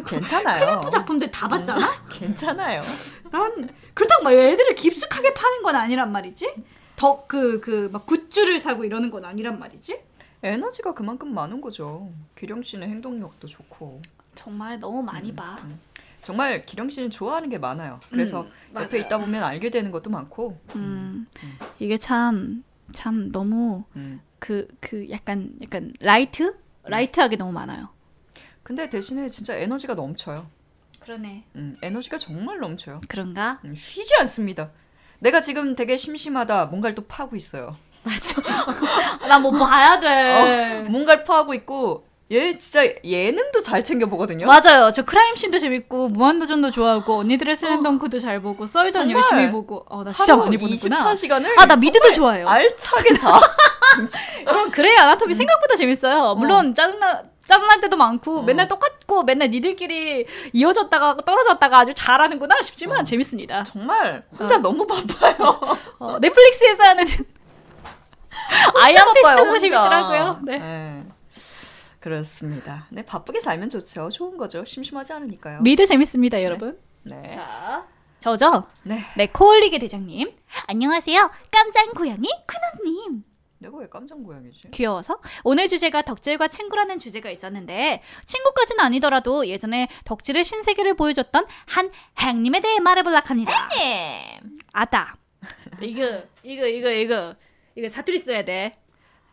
[0.07, 0.65] 괜찮아요.
[0.67, 1.87] 클램프 작품들 다 봤잖아?
[2.11, 2.83] 괜찮아요.
[3.31, 6.55] 난 그렇다고 막 애들을 깊숙하게 파는 건 아니란 말이지.
[6.97, 10.01] 더 그 그 막 굿즈를 사고 이러는 건 아니란 말이지.
[10.43, 12.11] 에너지가 그만큼 많은 거죠.
[12.39, 14.01] 기령 씨는 행동력도 좋고.
[14.37, 15.57] 정말 너무 많이 봐.
[16.23, 18.01] 정말 기령 씨는 좋아하는 게 많아요.
[18.11, 20.61] 그래서 음, 옆에 있다 보면 알게 되는 것도 많고.
[20.77, 21.27] 음,
[21.81, 24.21] 이게 참 참 너무 음.
[24.39, 27.89] 그그 약간 약간 light light하게 너무 많아요.
[28.63, 30.49] 근데 대신에 진짜 에너지가 넘쳐요.
[31.01, 31.45] 그러네.
[31.55, 33.01] 음, 에너지가 정말 넘쳐요.
[33.09, 33.61] 그런가?
[33.65, 34.71] 음, 쉬지 않습니다.
[35.19, 36.67] 내가 지금 되게 심심하다.
[36.67, 37.77] 뭔가를 또 파고 있어요.
[39.29, 40.87] 나 뭐 봐야 어, 돼.
[40.89, 44.47] 뭔가를 파고 있고 얘 진짜 예능도 잘 챙겨 보거든요.
[44.47, 44.91] 맞아요.
[44.91, 49.11] 저 크라임씬도 재밌고 무한도전도 좋아하고 언니들의 슬램덩크도 잘 보고 썰전.
[49.13, 49.87] 열심히 보고.
[49.89, 50.97] 어 나 진짜 많이 보는구나.
[51.15, 52.49] 24시간을 아, 나 미드도 좋아해요.
[52.49, 53.41] 알차게 다.
[54.47, 56.35] 여러분 그레이 아나토미 생각보다 재밌어요.
[56.35, 63.63] 물론 짜증나 짜증날 때도 많고 맨날 똑같고 맨날 니들끼리 이어졌다가 떨어졌다가 아주 잘하는구나 싶지만 재밌습니다.
[63.63, 65.61] 정말 혼자 너무 바빠요.
[66.01, 67.05] 어, 넷플릭스에서 하는
[68.83, 69.59] 아이언 피스트도.
[69.59, 70.41] 재밌더라고요.
[70.43, 70.59] 네.
[70.59, 71.03] 네.
[72.07, 72.87] 그렇습니다.
[72.91, 74.11] 네, 바쁘게 살면 좋죠.
[74.11, 74.65] 좋은 거죠.
[74.65, 75.61] 심심하지 않으니까요.
[75.63, 76.79] 미드 재밌습니다, 여러분.
[77.03, 77.33] 네.
[77.33, 77.85] 자,
[78.21, 78.69] 저죠?
[78.85, 79.01] 네.
[79.17, 80.33] 네, 코올리게 대장님.
[80.69, 81.33] 안녕하세요.
[81.51, 83.25] 깜장 고양이 쿠노님.
[83.59, 84.71] 내가 왜 깜짝 고양이지?
[84.71, 92.61] 귀여워서 오늘 주제가 덕질과 친구라는 주제가 있었는데 친구까지는 아니더라도 예전에 덕질의 신세계를 보여줬던 한 행님에
[92.61, 93.53] 대해 말해볼라 합니다.
[94.73, 95.17] 아다.
[95.81, 97.35] 이거 이거 이거 이거
[97.75, 98.75] 이거 사투리 써야 돼.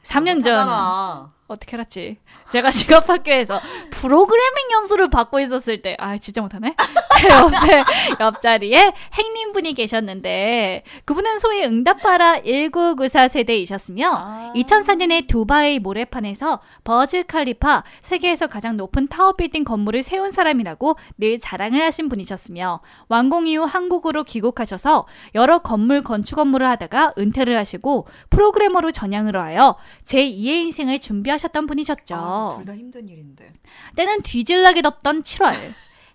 [0.02, 1.33] 3년 전 하잖아.
[1.48, 2.18] 어떻게 알았지?
[2.52, 3.60] 제가 직업학교에서
[3.91, 6.76] 프로그래밍 연수를 받고 있었을 때, 아 진짜 못하네.
[7.22, 7.84] 제 옆에
[8.20, 14.53] 옆자리에 행님분이 계셨는데 그분은 소위 응답하라 1994 세대이셨으며 아.
[14.56, 21.82] 2004년에 두바이 모래판에서 버즈 칼리파 세계에서 가장 높은 타워 빌딩 건물을 세운 사람이라고 늘 자랑을
[21.84, 25.06] 하신 분이셨으며 완공 이후 한국으로 귀국하셔서
[25.36, 32.16] 여러 건물 건축 업무를 하다가 은퇴를 하시고 프로그래머로 전향을 하여 제2의 인생을 준비하 셨던 분이셨죠.
[32.16, 33.52] 아, 둘다 힘든 일인데.
[33.96, 35.56] 때는 뒤질나게 덥던 7월.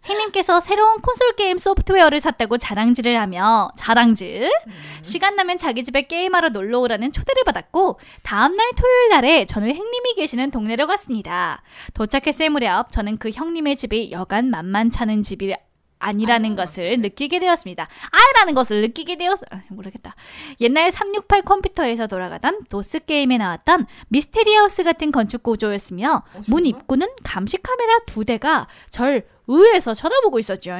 [0.09, 4.51] 행님께서 새로운 콘솔 게임 소프트웨어를 샀다고 자랑질을 하며 자랑질
[5.03, 10.15] 시간 나면 자기 집에 게임하러 놀러 오라는 초대를 받았고 다음 날 토요일 날에 저는 행님이
[10.15, 11.63] 계시는 동네로 갔습니다.
[11.95, 15.55] 도착했을 무렵 저는 그 형님의 집이 여간 만만찮은 집이
[15.99, 17.89] 아니라는 것을 느끼게 되었습니다.
[18.11, 20.15] 아라는 것을 느끼게 되었 아, 모르겠다.
[20.61, 27.59] 옛날 368 컴퓨터에서 돌아가던 도스 게임에 나왔던 미스테리 하우스 같은 건축 구조였으며 문 입구는 감시
[27.59, 30.73] 카메라 두 대가 절 위에서 쳐다보고 있었죠.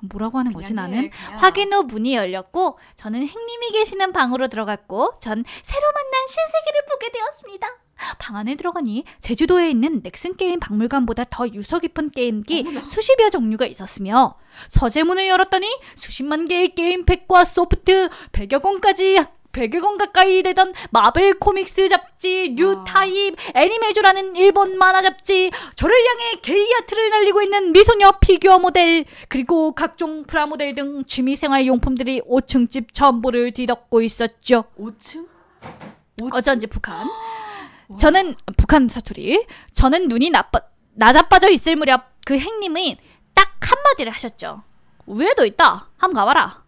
[0.00, 1.10] 뭐라고 하는 거지 나는?
[1.38, 7.68] 확인 후 문이 열렸고 저는 행님이 계시는 방으로 들어갔고 전 새로 만난 신세계를 보게 되었습니다.
[8.18, 14.36] 방 안에 들어가니 제주도에 있는 넥슨 게임 박물관보다 더 유서 깊은 게임기 수십여 종류가 있었으며
[14.68, 19.18] 서재문을 열었더니 수십만 개의 게임팩과 소프트 100여 권까지
[19.52, 26.40] 100여 권 가까이 되던 마블 코믹스 잡지, 뉴 타입, 애니메이주라는 일본 만화 잡지, 저를 향해
[26.42, 32.92] 게이 하트를 날리고 있는 미소녀 피규어 모델, 그리고 각종 프라모델 등 취미생활 용품들이 5층 집
[32.92, 34.64] 전부를 뒤덮고 있었죠.
[34.78, 35.26] 5층?
[36.32, 37.08] 어쩐지 북한.
[37.96, 39.46] 저는 북한 사투리.
[39.72, 40.60] 저는 눈이 나빠
[40.94, 42.96] 나자빠져 있을 무렵 그 행님은
[43.34, 44.62] 딱 한마디를 하셨죠.
[45.06, 45.88] 위에도 있다.
[45.96, 46.64] 함 가봐라.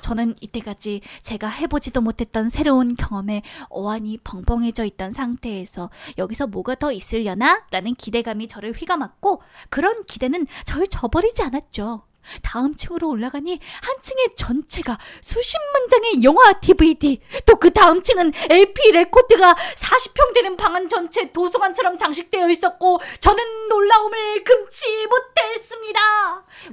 [0.00, 7.64] 저는 이때까지 제가 해보지도 못했던 새로운 경험에 어안이 벙벙해져 있던 상태에서 여기서 뭐가 더 있으려나?
[7.70, 12.04] 라는 기대감이 저를 휘감았고 그런 기대는 절 저버리지 않았죠.
[12.42, 18.92] 다음 층으로 올라가니 한 층의 전체가 수십만 장의 영화 DVD 또 그 다음 층은 LP
[18.92, 26.00] 레코드가 40평 되는 방안 전체 도서관처럼 장식되어 있었고 저는 놀라움을 금치 못했습니다.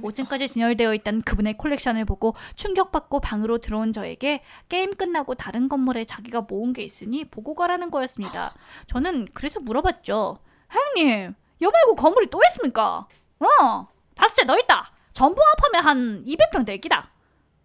[0.02, 6.42] 5층까지 진열되어 있던 그분의 콜렉션을 보고 충격받고 방으로 들어온 저에게 게임 끝나고 다른 건물에 자기가
[6.42, 8.52] 모은 게 있으니 보고 가라는 거였습니다.
[8.86, 10.40] 저는 그래서 물어봤죠.
[10.68, 13.06] 형님, 여 말고 건물이 또 있습니까?
[13.40, 14.91] 어, 다섯 채 더 있다.
[15.12, 17.12] 전부 합하면 한 200평 될 기다.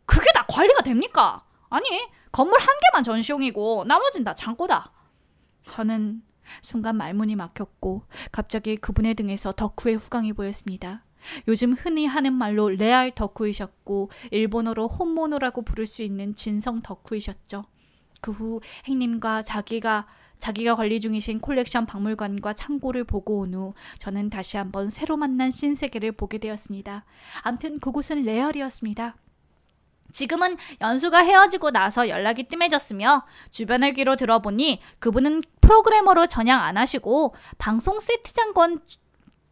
[0.05, 1.43] 그게 다 관리가 됩니까?
[1.69, 1.85] 아니,
[2.31, 4.91] 건물 한 개만 전시용이고 나머진 다 창고다.
[5.69, 6.21] 저는
[6.61, 11.03] 순간 말문이 막혔고 갑자기 그분의 등에서 덕후의 후광이 보였습니다.
[11.47, 17.65] 요즘 흔히 하는 말로 레알 덕후이셨고 일본어로 혼모노라고 부를 수 있는 진성 덕후이셨죠.
[18.21, 20.07] 그 후 행님과 자기가
[20.39, 26.13] 자기가 관리 중이신 콜렉션 박물관과 창고를 보고 온 후 저는 다시 한번 새로 만난 신세계를
[26.13, 27.05] 보게 되었습니다.
[27.41, 29.15] 암튼 그곳은 레알이었습니다.
[30.11, 37.99] 지금은 연수가 헤어지고 나서 연락이 뜸해졌으며 주변을 귀로 들어보니 그분은 프로그래머로 전향 안 하시고 방송
[37.99, 38.79] 세트장 건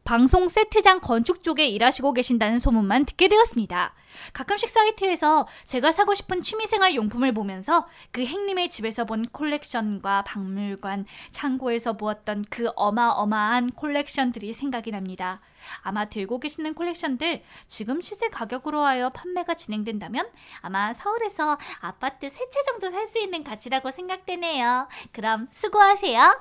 [0.06, 3.96] 방송 세트장 건축 쪽에 일하시고 계신다는 소문만 듣게 되었습니다.
[4.34, 11.98] 가끔씩 사이트에서 제가 사고 싶은 취미생활 용품을 보면서 그 행님의 집에서 본 콜렉션과 박물관, 창고에서
[11.98, 15.42] 보았던 그 어마어마한 콜렉션들이 생각이 납니다.
[15.82, 20.30] 아마 들고 계시는 콜렉션들 지금 시세 가격으로 하여 판매가 진행된다면
[20.62, 24.88] 아마 서울에서 아파트 세 채 정도 살 수 있는 가치라고 생각되네요.
[25.12, 26.40] 그럼 수고하세요.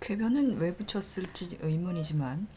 [0.00, 2.48] 궤변은 왜 붙였을지 의문이지만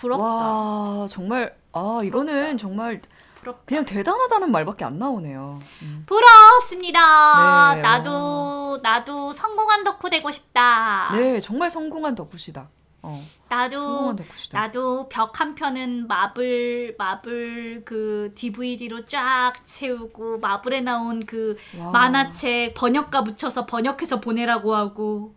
[0.00, 0.22] 부럽다.
[0.24, 3.00] 와 정말 아 이거는 정말
[3.36, 3.62] 부럽다.
[3.64, 5.58] 그냥 대단하다는 말밖에 안 나오네요.
[5.82, 6.04] 음.
[6.06, 7.74] 부럽습니다.
[7.76, 11.10] 네, 나도 나도 성공한 덕후 되고 싶다.
[11.12, 12.68] 네 정말 성공한 덕후시다.
[13.02, 14.16] 어, 나도.
[14.52, 21.90] 나도 벽 한 편은 마블 마블 그 DVD로 쫙 채우고 마블에 나온 그 와.
[21.92, 25.34] 만화책 번역가 붙여서 번역해서 보내라고 하고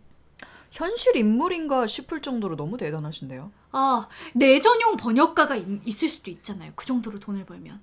[0.70, 3.50] 현실 인물인가 싶을 정도로 너무 대단하신데요.
[3.72, 6.72] 아, 내 전용 번역가가 있, 있을 수도 있잖아요.
[6.76, 7.80] 그 정도로 돈을 벌면.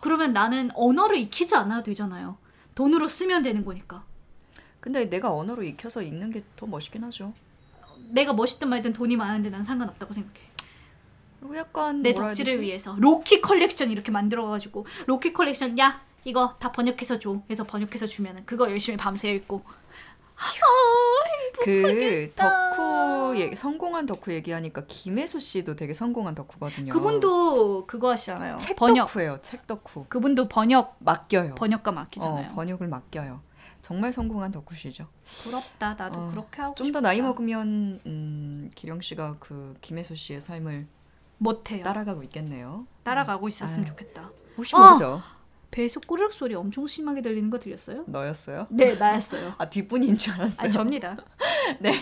[0.00, 2.38] 그러면 나는 언어를 익히지 않아도 되잖아요.
[2.74, 4.04] 돈으로 쓰면 되는 거니까.
[4.80, 7.32] 근데 내가 언어로 익혀서 읽는 게 더 멋있긴 하죠.
[8.08, 10.40] 내가 멋있든 말든 돈이 많은데 난 상관없다고 생각해.
[11.38, 12.60] 그리고 약간 내 덕질을?
[12.60, 17.42] 위해서 로키 컬렉션 이렇게 만들어가지고 로키 컬렉션 야 이거 다 번역해서 줘.
[17.50, 19.62] 해서 번역해서 주면은 그거 열심히 밤새 읽고.
[21.64, 26.92] 그 덕후 얘기, 성공한 덕후 얘기하니까 김혜수 씨도 되게 성공한 덕후거든요.
[26.92, 28.56] 그분도 그거 하시잖아요.
[28.56, 29.06] 책 번역.
[29.08, 29.38] 덕후예요.
[29.42, 30.06] 책 덕후.
[30.08, 31.54] 그분도 번역 맡겨요.
[31.54, 32.50] 번역가 맡기잖아요.
[32.50, 33.40] 어, 번역을 맡겨요.
[33.80, 35.06] 정말 성공한 덕후시죠.
[35.24, 35.94] 부럽다.
[35.94, 40.86] 나도 어, 그렇게 하고 좀 더 나이 먹으면 음, 기령 씨가 그 김혜수 씨의 삶을
[41.38, 41.82] 못해요.
[41.84, 42.86] 따라가고 있겠네요.
[43.02, 43.88] 따라가고 있었으면 아유.
[43.90, 44.30] 좋겠다.
[44.56, 44.78] 혹시 어!
[44.80, 45.22] 모르죠?
[45.72, 48.04] 배에서 꼬르륵 소리 엄청 심하게 들리는 거 들렸어요?
[48.06, 48.66] 너였어요?
[48.70, 49.54] 네, 나였어요.
[49.58, 50.68] 아 뒷분인 줄 알았어요.
[50.68, 51.16] 아, 접니다.
[51.80, 51.94] 네,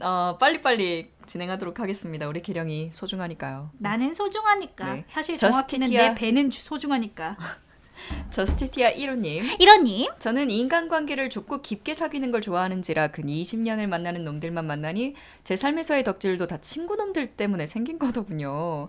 [0.00, 2.28] 어, 빨리빨리 진행하도록 하겠습니다.
[2.28, 3.70] 우리 기령이 소중하니까요.
[3.78, 4.92] 나는 소중하니까.
[4.92, 5.04] 네.
[5.08, 5.50] 사실 저스티티아.
[5.78, 7.38] 정확히는 내 배는 주- 소중하니까.
[8.30, 9.60] 저스티티아 1호님.
[9.60, 10.10] 이러님.
[10.18, 15.14] 저는 인간관계를 좁고 깊게 사귀는 걸 좋아하는지라 근 20년을 만나는 놈들만 만나니
[15.44, 18.88] 제 삶에서의 덕질도 다 친구 놈들 때문에 생긴 거더군요.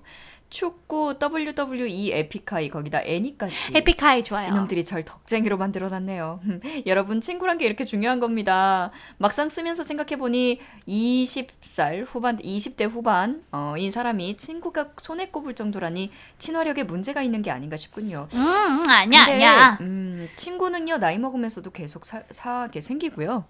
[0.55, 3.75] 축구, WWE, 에픽하이, 거기다 애니까지.
[3.75, 4.47] 해피카이 좋아요.
[4.47, 6.39] 이놈들이 절 덕쟁이로 만들어놨네요.
[6.87, 8.89] 여러분, 친구란 게 이렇게 중요한 겁니다.
[9.17, 16.83] 막상 쓰면서 생각해보니 20살 후반, 20대 후반, 어, 인 사람이 친구가 손에 꼽을 정도라니 친화력에
[16.83, 18.29] 문제가 있는 게 아닌가 싶군요.
[18.33, 19.77] 응, 응, 아니야, 근데, 아니야.
[19.81, 23.43] 음, 친구는요, 나이 먹으면서도 계속 사, 사게 생기고요.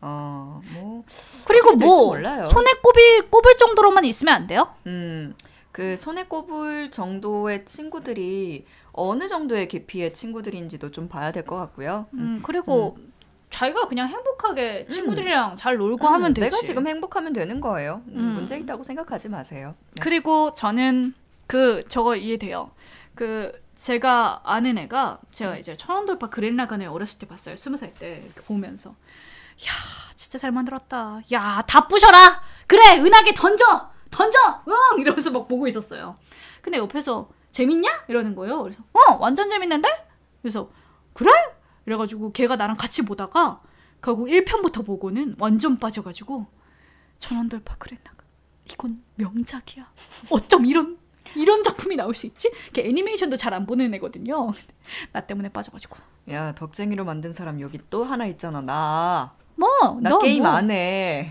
[0.00, 1.04] 어, 뭐,
[1.46, 2.46] 그리고 뭐 몰라요.
[2.46, 4.74] 손에 꼽이 꼽을 정도로만 있으면 안 돼요?
[4.86, 5.34] 음,
[5.76, 12.06] 그 손에 꼽을 정도의 친구들이 어느 정도의 깊이의 친구들인지도 좀 봐야 될 것 같고요.
[12.14, 12.96] 음, 그리고
[13.50, 16.48] 자기가 그냥 행복하게 친구들이랑 잘 놀고 하면 음, 되지.
[16.48, 18.00] 내가 지금 행복하면 되는 거예요.
[18.08, 18.24] 음, 음.
[18.36, 19.74] 문제 있다고 생각하지 마세요.
[19.92, 20.00] 네.
[20.00, 21.12] 그리고 저는
[21.46, 22.70] 그 저거 이해돼요.
[23.14, 27.54] 그 제가 아는 애가 제가 이제 천원돌파 그랜라간을 어렸을 때 봤어요.
[27.54, 29.72] 스무 살 때 이렇게 보면서 야
[30.14, 31.20] 진짜 잘 만들었다.
[31.34, 32.40] 야 다 부셔라.
[32.66, 34.38] 그래 은하계 던져 던져
[34.68, 36.16] 응 이러면서 막 보고 있었어요.
[36.62, 38.62] 근데 옆에서 재밌냐 이러는 거예요.
[38.62, 39.88] 그래서 어 완전 재밌는데?
[40.40, 40.70] 그래서
[41.12, 41.30] 그래?
[41.84, 43.60] 이래가지고 걔가 나랑 같이 보다가
[44.02, 46.46] 결국 1편부터 보고는 완전 빠져가지고
[47.18, 48.16] 천원 돌파 그랬나가.
[48.72, 49.86] 이건 명작이야.
[50.30, 50.98] 어쩜 이런
[51.34, 52.50] 이런 작품이 나올 수 있지?
[52.72, 54.50] 걔 애니메이션도 잘 안 보는 애거든요.
[55.12, 55.96] 나 때문에 빠져가지고.
[56.30, 59.34] 야 덕쟁이로 만든 사람 여기 또 하나 있잖아 나.
[59.54, 59.68] 뭐?
[60.00, 60.52] 나 너 게임 뭐.
[60.52, 61.30] 안 해.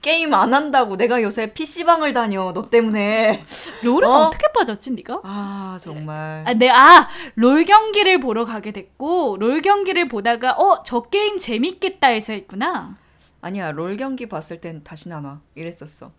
[0.00, 3.44] 게임 안 한다고 내가 요새 PC방을 다녀 너 때문에.
[3.82, 4.12] 롤은 어?
[4.12, 4.30] 어?
[4.30, 5.20] 떻게 빠졌지 네가?
[5.24, 6.44] 아 정말.
[6.46, 12.08] 아, 네, 아, 롤 경기를 보러 가게 됐고, 롤 경기를 보다가, 어, 저 게임 재밌겠다
[12.08, 12.96] 해서 했구나.
[13.40, 15.40] 아니야 롤 경기 봤을 땐 다시는 안 와.
[15.54, 16.12] 이랬었어.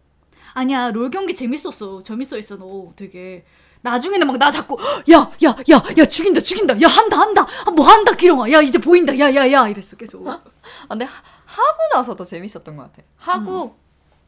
[0.53, 2.01] 아니야, 롤 경기 재밌었어.
[2.03, 3.43] 재밌어 했어, 너 되게.
[3.89, 4.77] 나중에는 막 나 자꾸,
[5.11, 6.81] 야, 야, 야, 야, 죽인다, 죽인다.
[6.81, 7.45] 야, 한다, 한다.
[7.65, 8.51] 아, 뭐 한다, 기령아.
[8.51, 9.17] 야, 이제 보인다.
[9.19, 9.67] 야, 야, 야.
[9.67, 10.27] 이랬어, 계속.
[10.27, 10.41] 아,
[10.89, 13.03] 근데 하- 하고 나서 더 재밌었던 것 같아.
[13.17, 13.77] 하고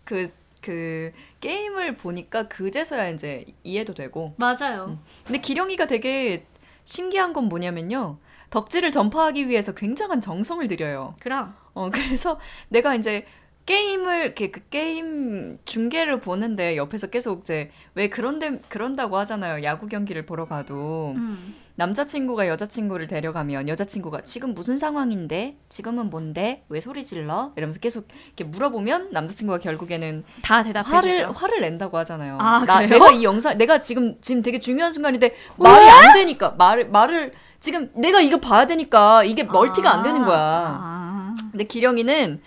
[0.06, 0.32] 그,
[0.62, 1.12] 그
[1.42, 4.34] 게임을 보니까 그제서야 이제 이해도 되고.
[4.38, 5.00] 맞아요.
[5.26, 6.46] 근데 기령이가 되게
[6.86, 8.18] 신기한 건 뭐냐면요.
[8.50, 11.16] 덕질을 전파하기 위해서 굉장한 정성을 들여요.
[11.20, 11.56] 그럼.
[11.74, 12.40] 어, 그래서
[12.70, 13.26] 내가 이제
[13.68, 19.64] 게임을, 이렇게 그 게임 중계를 보는데 옆에서 계속 이제 왜 그런데, 그런다고 하잖아요.
[19.64, 21.14] 야구 경기를 보러 가도.
[21.16, 21.56] 음.
[21.78, 25.58] 남자친구가 여자친구를 데려가면 여자친구가 지금 무슨 상황인데?
[25.70, 26.64] 지금은 뭔데?
[26.70, 27.54] 왜 소리 질러?
[27.56, 30.98] 이러면서 계속 이렇게 물어보면 남자친구가 결국에는 다 대답해주죠.
[30.98, 32.40] 화를 화를 낸다고 하잖아요.
[32.42, 32.90] 아, 나 그래요?
[32.90, 37.92] 내가 이 영상 내가 지금 지금 되게 중요한 순간인데 말이 안 되니까 말을 말을 지금
[37.94, 40.40] 내가 이거 봐야 되니까 이게 멀티가 안 되는 거야.
[40.40, 41.36] 아.
[41.52, 42.42] 근데 기령이는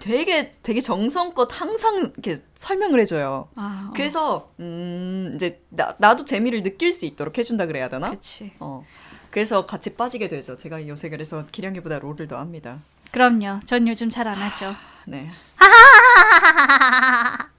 [0.00, 3.48] 되게 되게 정성껏 항상 이렇게 설명을 해줘요.
[3.54, 8.08] 아, 그래서 음 이제 나, 나도 재미를 느낄 수 있도록 해준다 그래야 되나?
[8.10, 8.52] 그렇지.
[8.58, 8.84] 어.
[9.30, 10.56] 그래서 같이 빠지게 되죠.
[10.56, 12.80] 제가 요새 그래서 기령이보다 롤을 더 합니다.
[13.12, 13.60] 그럼요.
[13.64, 14.74] 전 요즘 잘 안 하죠.
[15.06, 15.30] 네.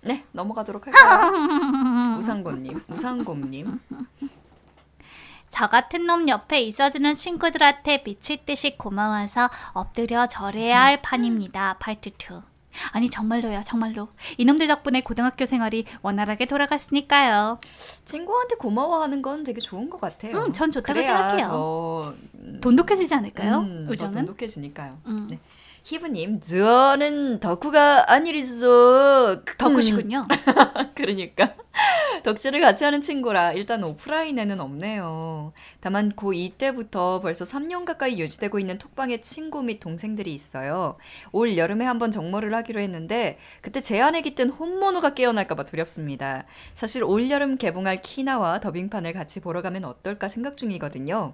[0.02, 2.18] 네, 넘어가도록 할까요?
[2.18, 3.80] 우상곰님, 우상곰님.
[5.52, 11.76] 저 같은 놈 옆에 있어주는 친구들한테 미칠 듯이 고마워서 엎드려 절해야 할 판입니다.
[11.80, 12.42] 파트 2.
[12.94, 14.08] 아니 정말로요 정말로
[14.38, 17.60] 이놈들 덕분에 고등학교 생활이 원활하게 돌아갔으니까요
[18.06, 20.38] 친구한테 고마워하는 건 되게 좋은 것 같아요.
[20.38, 21.48] 음, 전 좋다고 생각해요.
[21.48, 23.58] 더, 음, 돈독해지지 않을까요?
[23.60, 24.14] 음, 더 우정은?
[24.26, 25.00] 돈독해지니까요.
[25.08, 25.28] 음.
[25.30, 25.40] 네.
[25.84, 29.44] 희부님, 저는 덕후가 아니리죠.
[29.58, 30.28] 덕후시군요.
[30.94, 31.56] 그러니까
[32.24, 35.54] 덕질을 같이 하는 친구라 일단 오프라인에는 없네요.
[35.80, 40.98] 다만 고2 때부터 벌써 3년 가까이 유지되고 있는 톡방에 친구 및 동생들이 있어요.
[41.32, 46.46] 올 여름에 한번 정모를 하기로 했는데 그때 제 안에 깃든 혼모노가 깨어날까봐 두렵습니다.
[46.76, 51.34] 사실 올 여름 개봉할 키나와 더빙판을 같이 보러 가면 어떨까 생각 중이거든요.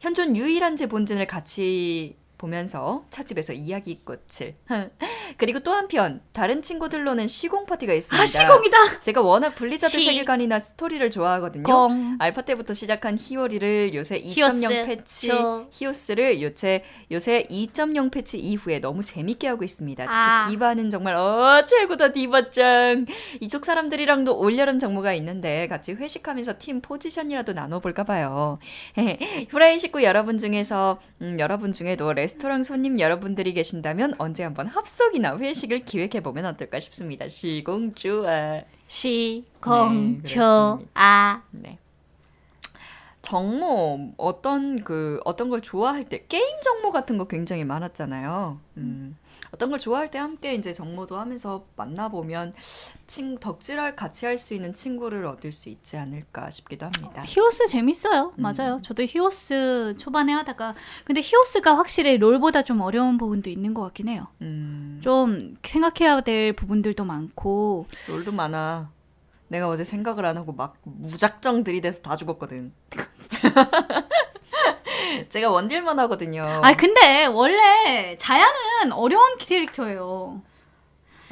[0.00, 4.54] 현존 유일한 제 본진을 같이 보면서 찻집에서 이야기꽃을
[5.38, 8.22] 그리고 또 한편 다른 친구들로는 시공 파티가 있습니다.
[8.22, 9.00] 아 시공이다.
[9.00, 10.04] 제가 워낙 블리자드 시.
[10.06, 11.62] 세계관이나 스토리를 좋아하거든요.
[11.62, 15.66] 공 알파 때부터 시작한 히오리를 요새 히오스, 2.0 패치 조.
[15.70, 20.04] 히오스를 요새 요새 2.0 패치 이후에 너무 재밌게 하고 있습니다.
[20.04, 20.46] 특히 아.
[20.50, 23.06] 디바는 정말 어 최고다 디바짱.
[23.40, 28.58] 이쪽 사람들이랑도 올여름 정모가 있는데 같이 회식하면서 팀 포지션이라도 나눠볼까 봐요.
[29.50, 35.80] 후라이 식구 여러분 중에서 음, 여러분 중에도 레스토랑 손님 여러분들이 계신다면 언제 한번 합석이나 회식을
[35.80, 37.28] 기획해 보면 어떨까 싶습니다.
[37.28, 38.62] 시공 좋아.
[38.86, 39.44] 시공
[40.94, 41.78] 네, 네.
[43.22, 48.58] 정모 어떤 그 어떤 걸 좋아할 때 게임 정모 같은 거 굉장히 많았잖아요.
[48.76, 49.16] 음.
[49.54, 52.54] 어떤 걸 좋아할 때 함께 이제 정모도 하면서 만나 보면
[53.06, 57.22] 친 덕질할 같이 할 수 있는 친구를 얻을 수 있지 않을까 싶기도 합니다.
[57.24, 58.32] 히오스 재밌어요.
[58.36, 58.78] 맞아요.
[58.82, 60.74] 저도 히오스 초반에 하다가
[61.04, 64.26] 근데 히오스가 확실히 롤보다 좀 어려운 부분도 있는 것 같긴 해요.
[64.42, 64.98] 음.
[65.02, 68.90] 좀 생각해야 될 부분들도 많고 롤도 많아.
[69.46, 72.72] 내가 어제 생각을 안 하고 막 무작정 들이대서 다 죽었거든.
[75.28, 76.42] 제가 원딜만 하거든요.
[76.62, 80.40] 아 근데 원래 자야는 어려운 캐릭터예요.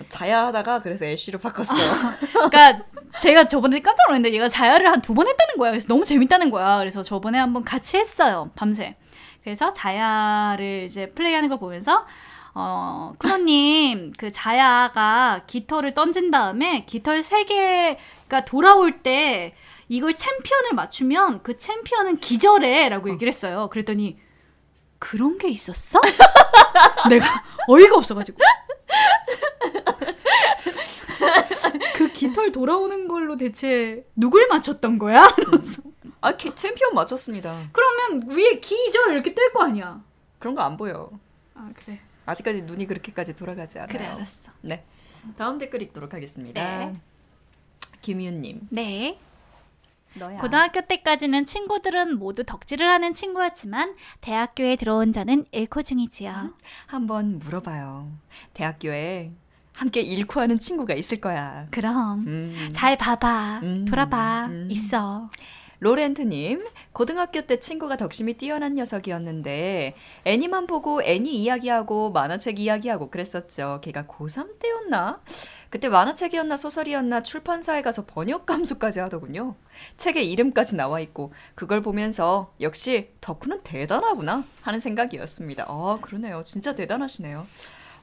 [0.09, 1.93] 자야하다가 그래서 애쉬로 바꿨어요.
[2.51, 2.83] 그러니까
[3.19, 5.71] 제가 저번에 깜짝 놀랐는데 얘가 자야를 한 두 번 했다는 거야.
[5.71, 6.79] 그래서 너무 재밌다는 거야.
[6.79, 8.51] 그래서 저번에 한번 같이 했어요.
[8.57, 8.97] 밤새.
[9.45, 12.07] 그래서 자야를 이제 플레이하는 거 보면서
[12.55, 19.55] 어, 쿠노님 그 자야가 깃털을 던진 다음에 깃털 세 개가 돌아올 때
[19.93, 23.69] 이걸 챔피언을 맞추면 그 챔피언은 기절해라고 얘기를 했어요.
[23.71, 24.19] 그랬더니
[24.99, 26.01] 그런 게 있었어?
[27.11, 27.27] 내가
[27.69, 28.39] 어이가 없어가지고.
[31.95, 35.29] 그 깃털 돌아오는 걸로 대체 누굴 맞췄던 거야?
[36.23, 37.69] 아, 개- 챔피언 맞췄습니다.
[37.73, 40.03] 그러면 위에 기절 이렇게 뜰 거 아니야.
[40.39, 41.11] 그런 거 안 보여.
[41.55, 42.01] 아 그래.
[42.25, 43.95] 아직까지 눈이 그렇게까지 돌아가지 않아요.
[43.95, 44.51] 그래 알았어.
[44.63, 44.85] 네.
[45.37, 46.63] 다음 댓글 읽도록 하겠습니다.
[46.79, 46.97] 네.
[48.01, 48.69] 김윤님.
[48.71, 49.19] 네
[50.15, 50.39] 너야.
[50.39, 56.55] 고등학교 때까지는 친구들은 모두 덕질을 하는 친구였지만 대학교에 들어온 저는 일코 중이지요
[56.87, 58.11] 한번 물어봐요.
[58.55, 59.33] 대학교에
[59.75, 61.67] 함께 잃고 하는 친구가 있을 거야.
[61.71, 62.69] 그럼 음.
[62.73, 63.61] 잘 봐봐.
[63.63, 64.47] 음, 돌아봐.
[64.47, 64.69] 음.
[64.71, 65.31] 있어.
[65.81, 73.81] 로렌트님, 고등학교 때 친구가 덕심이 뛰어난 녀석이었는데, 애니만 보고 애니 이야기하고 만화책 이야기하고 그랬었죠.
[73.83, 75.21] 걔가 고3 때였나?
[75.73, 79.55] 그때 만화책이었나 소설이었나 출판사에 가서 번역 감수까지 하더군요.
[79.97, 85.65] 책에 이름까지 나와 있고, 그걸 보면서 역시 덕후는 대단하구나 하는 생각이었습니다.
[85.67, 86.43] 아, 그러네요.
[86.45, 87.47] 진짜 대단하시네요.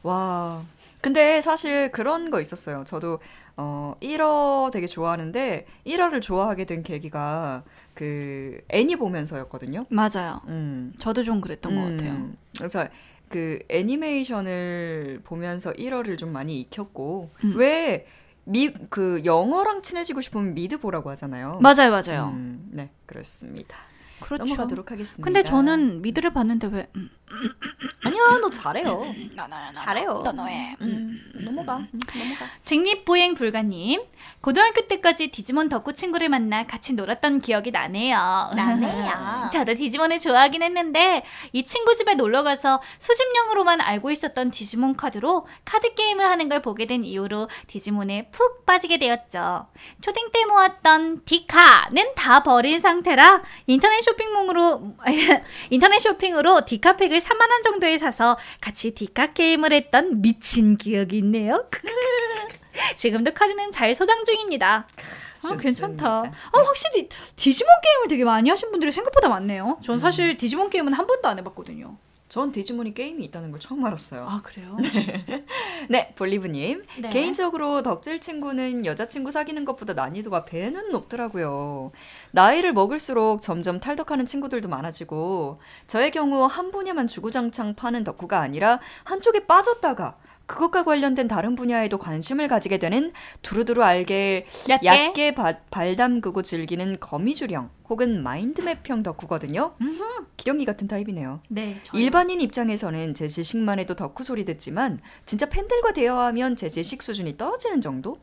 [0.02, 0.64] 와.
[1.02, 2.86] 근데 사실 그런 거 있었어요.
[2.88, 3.20] 저도
[3.56, 7.62] 어 1화 되게 좋아하는데 1화를 좋아하게 된 계기가
[7.94, 9.86] 그 애니 보면서였거든요.
[9.90, 10.42] 맞아요.
[10.48, 10.92] 음.
[10.98, 11.98] 저도 좀 그랬던 것 음.
[11.98, 12.30] 같아요.
[12.58, 12.88] 그래서
[13.30, 17.54] 그 애니메이션을 보면서 1화를 좀 많이 익혔고 음.
[17.58, 18.06] 왜
[18.46, 21.60] 미 그 영어랑 친해지고 싶으면 미드 보라고 하잖아요.
[21.62, 22.30] 맞아요, 맞아요.
[22.34, 23.78] 음, 네, 그렇습니다.
[24.20, 24.44] 그렇죠.
[24.44, 25.24] 넘어가도록 하겠습니다.
[25.24, 27.10] 근데 저는 미드를 봤는데 왜 음,
[28.04, 29.06] 아니야, 너 잘해요.
[29.36, 30.22] 나나야 잘해요.
[30.26, 30.76] 너 너해.
[30.82, 31.78] 음, 넘어가.
[31.78, 32.46] 음, 넘어가.
[32.66, 34.02] 직립보행 불가님.
[34.42, 38.52] 고등학교 때까지 디지몬 덕후 친구를 만나 같이 놀았던 기억이 나네요.
[38.56, 39.50] 나네요.
[39.52, 45.94] 저도 디지몬을 좋아하긴 했는데 이 친구 집에 놀러 가서 수집용으로만 알고 있었던 디지몬 카드로 카드
[45.94, 49.68] 게임을 하는 걸 보게 된 이후로 디지몬에 푹 빠지게 되었죠.
[50.02, 54.96] 초딩 때 모았던 디카는 다 버린 상태라 인터넷 쇼핑몰로
[55.70, 61.68] 인터넷 쇼핑으로 디카팩을 3만 원 정도에 사서 같이 디카 게임을 했던 미친 기억이 있네요.
[62.96, 64.88] 지금도 카드는 잘 소장 중입니다.
[65.44, 66.08] 아, 괜찮다.
[66.08, 69.80] 아, 확실히 디지몬 게임을 되게 많이 하신 분들이 생각보다 많네요.
[69.84, 71.98] 전 사실 디지몬 게임은 한 번도 안 해봤거든요.
[72.30, 74.28] 전 디지몬이 게임이 있다는 걸 처음 알았어요.
[74.30, 74.78] 아 그래요?
[75.90, 76.86] 네, 볼리브님.
[77.02, 77.10] 네.
[77.10, 81.92] 개인적으로 덕질 친구는 여자친구 사귀는 것보다 난이도가 배는 높더라고요.
[82.30, 89.48] 나이를 먹을수록 점점 탈덕하는 친구들도 많아지고, 저의 경우 한 분야만 주구장창 파는 덕후가 아니라 한쪽에
[89.48, 90.18] 빠졌다가,
[90.50, 93.14] 그것과 관련된 다른 분야에도 관심을 가지게 되는
[93.44, 94.88] 두루두루 알게 얕게?
[94.88, 99.76] 얕게 바- 발담그고 즐기는 거미줄형 혹은 마인드맵형 덕후거든요.
[100.38, 101.42] 기령이 같은 타입이네요.
[101.50, 107.38] 네, 일반인 입장에서는 제 지식만 해도 덕후 소리 듣지만 진짜 팬들과 대화하면 제 지식 수준이
[107.38, 108.18] 떨어지는 정도?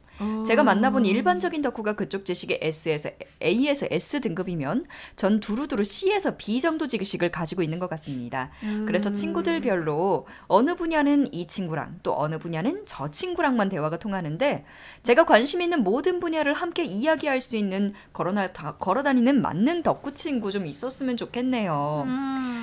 [0.46, 3.10] 제가 만나본 일반적인 덕후가 그쪽 지식의 S에서
[3.42, 4.86] A에서 S 등급이면
[5.16, 8.50] 전 두루두루 C에서 B 정도 지식을 가지고 있는 것 같습니다.
[8.86, 14.64] 그래서 친구들별로 어느 분야는 이 친구랑 또 어느 분야는 저 친구랑만 대화가 통하는데
[15.02, 20.50] 제가 관심 있는 모든 분야를 함께 이야기할 수 있는 걸어나 다, 걸어다니는 만능 덕후 친구
[20.50, 22.06] 좀 있었으면 좋겠네요.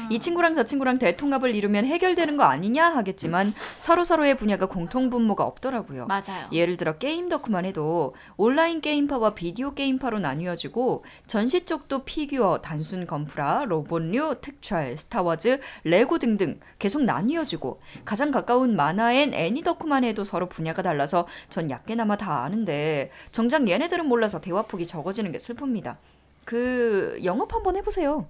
[0.09, 5.43] 이 친구랑 저 친구랑 대통합을 이루면 해결되는 거 아니냐 하겠지만 서로 서로의 분야가 공통 분모가
[5.43, 6.07] 없더라고요.
[6.07, 6.47] 맞아요.
[6.51, 13.65] 예를 들어 게임 덕후만 해도 온라인 게임파와 비디오 게임파로 나뉘어지고 전시 쪽도 피규어, 단순 건프라,
[13.65, 20.81] 로봇류, 특촬, 스타워즈, 레고 등등 계속 나뉘어지고 가장 가까운 만화엔 애니 덕후만 해도 서로 분야가
[20.81, 25.97] 달라서 전 얕게나마 다 아는데 정작 얘네들은 몰라서 대화폭이 적어지는 게 슬픕니다.
[26.45, 28.27] 그 영업 한번 해보세요.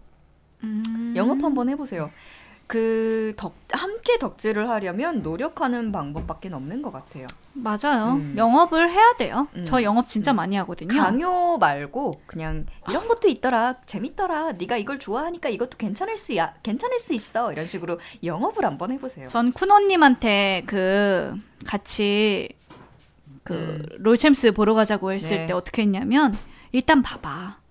[1.15, 2.11] 영업 한번 해보세요.
[2.67, 7.27] 그 덕, 함께 덕질을 하려면 노력하는 방법밖에 없는 것 같아요.
[7.53, 8.13] 맞아요.
[8.13, 8.33] 음.
[8.37, 9.47] 영업을 해야 돼요.
[9.55, 9.63] 음.
[9.63, 10.99] 저 영업 진짜 많이 하거든요.
[10.99, 17.13] 강요 말고 그냥 이런 것도 있더라, 재밌더라, 네가 이걸 좋아하니까 이것도 괜찮을 수야, 괜찮을 수
[17.13, 19.27] 있어 이런 식으로 영업을 한번 해보세요.
[19.27, 21.35] 전 쿠노님한테 그
[21.65, 22.49] 같이
[23.43, 25.47] 그 롤챔스 보러 가자고 했을 네.
[25.47, 26.33] 때 어떻게 했냐면
[26.71, 27.62] 일단 봐봐.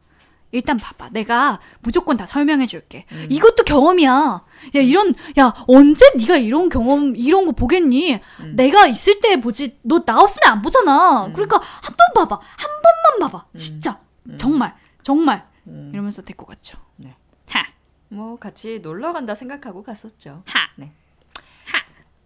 [0.53, 1.09] 일단 봐봐.
[1.11, 3.07] 내가 무조건 다 설명해 줄게.
[3.13, 3.27] 음.
[3.31, 4.11] 이것도 경험이야.
[4.13, 8.21] 야 이런 야 언제 네가 이런 경험 이런 거 보겠니?
[8.41, 8.53] 음.
[8.57, 9.79] 내가 있을 때 보지.
[9.83, 11.31] 너 나 없으면 안 보잖아.
[11.33, 12.41] 그러니까 한 번 봐봐.
[12.57, 12.71] 한
[13.11, 13.47] 번만 봐봐.
[13.57, 13.99] 진짜
[14.39, 15.91] 정말 정말 음.
[15.93, 16.79] 이러면서 데리고 갔죠.
[16.97, 17.17] 네.
[17.49, 17.65] 하.
[18.09, 20.43] 뭐 같이 놀러 간다 생각하고 갔었죠.
[20.47, 20.61] 하.
[20.77, 20.93] 네.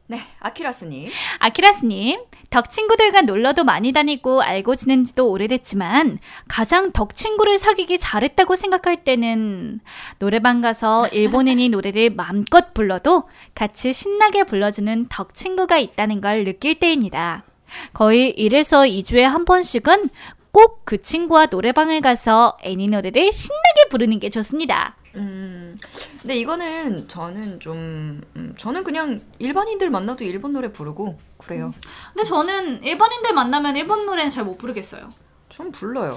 [0.09, 1.11] 네, 아키라스님.
[1.41, 2.21] 아키라스님,
[2.51, 9.03] 덕 친구들과 놀러도 많이 다니고 알고 지낸 지도 오래됐지만 가장 덕 친구를 사귀기 잘했다고 생각할
[9.03, 9.81] 때는
[10.21, 13.25] 노래방 가서 일본인이 노래를 마음껏 불러도
[13.55, 17.45] 같이 신나게 불러주는 덕 친구가 있다는 걸 느낄 때입니다.
[17.93, 20.09] 거의 1에서 2주에 한 번씩은
[20.53, 24.97] 꼭 그 친구와 노래방을 가서 애니 노래를 신나게 부르는 게 좋습니다.
[25.17, 25.77] 음,
[26.21, 31.71] 근데 이거는 저는 좀, 음, 저는 그냥 일반인들 만나도 일본 노래 부르고 그래요.
[32.13, 35.09] 근데 저는 일본인들 만나면 일본 노래는 잘 못 부르겠어요.
[35.49, 36.17] 좀 불러요.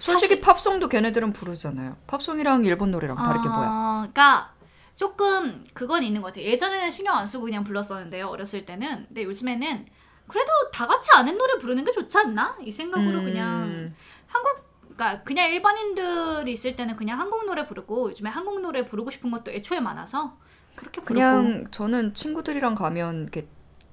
[0.00, 1.96] 솔직히 팝송도 걔네들은 부르잖아요.
[2.06, 3.68] 팝송이랑 일본 노래랑 다를 게 뭐야?
[3.68, 4.52] 아, 그러니까
[4.94, 6.44] 조금 그건 있는 것 같아요.
[6.44, 8.28] 예전에는 신경 안 쓰고 그냥 불렀었는데요.
[8.28, 9.06] 어렸을 때는.
[9.08, 9.86] 근데 요즘에는
[10.28, 12.56] 그래도 다 같이 아는 노래 부르는 게 좋지 않나?
[12.62, 13.24] 이 생각으로 음.
[13.24, 13.94] 그냥
[14.26, 14.69] 한국
[15.00, 19.50] 그러니까 그냥 일반인들이 있을 때는 그냥 한국 노래 부르고 요즘에 한국 노래 부르고 싶은 것도
[19.50, 20.36] 애초에 많아서
[20.76, 23.48] 그렇게 부르고 그냥 저는 친구들이랑 가면 이렇게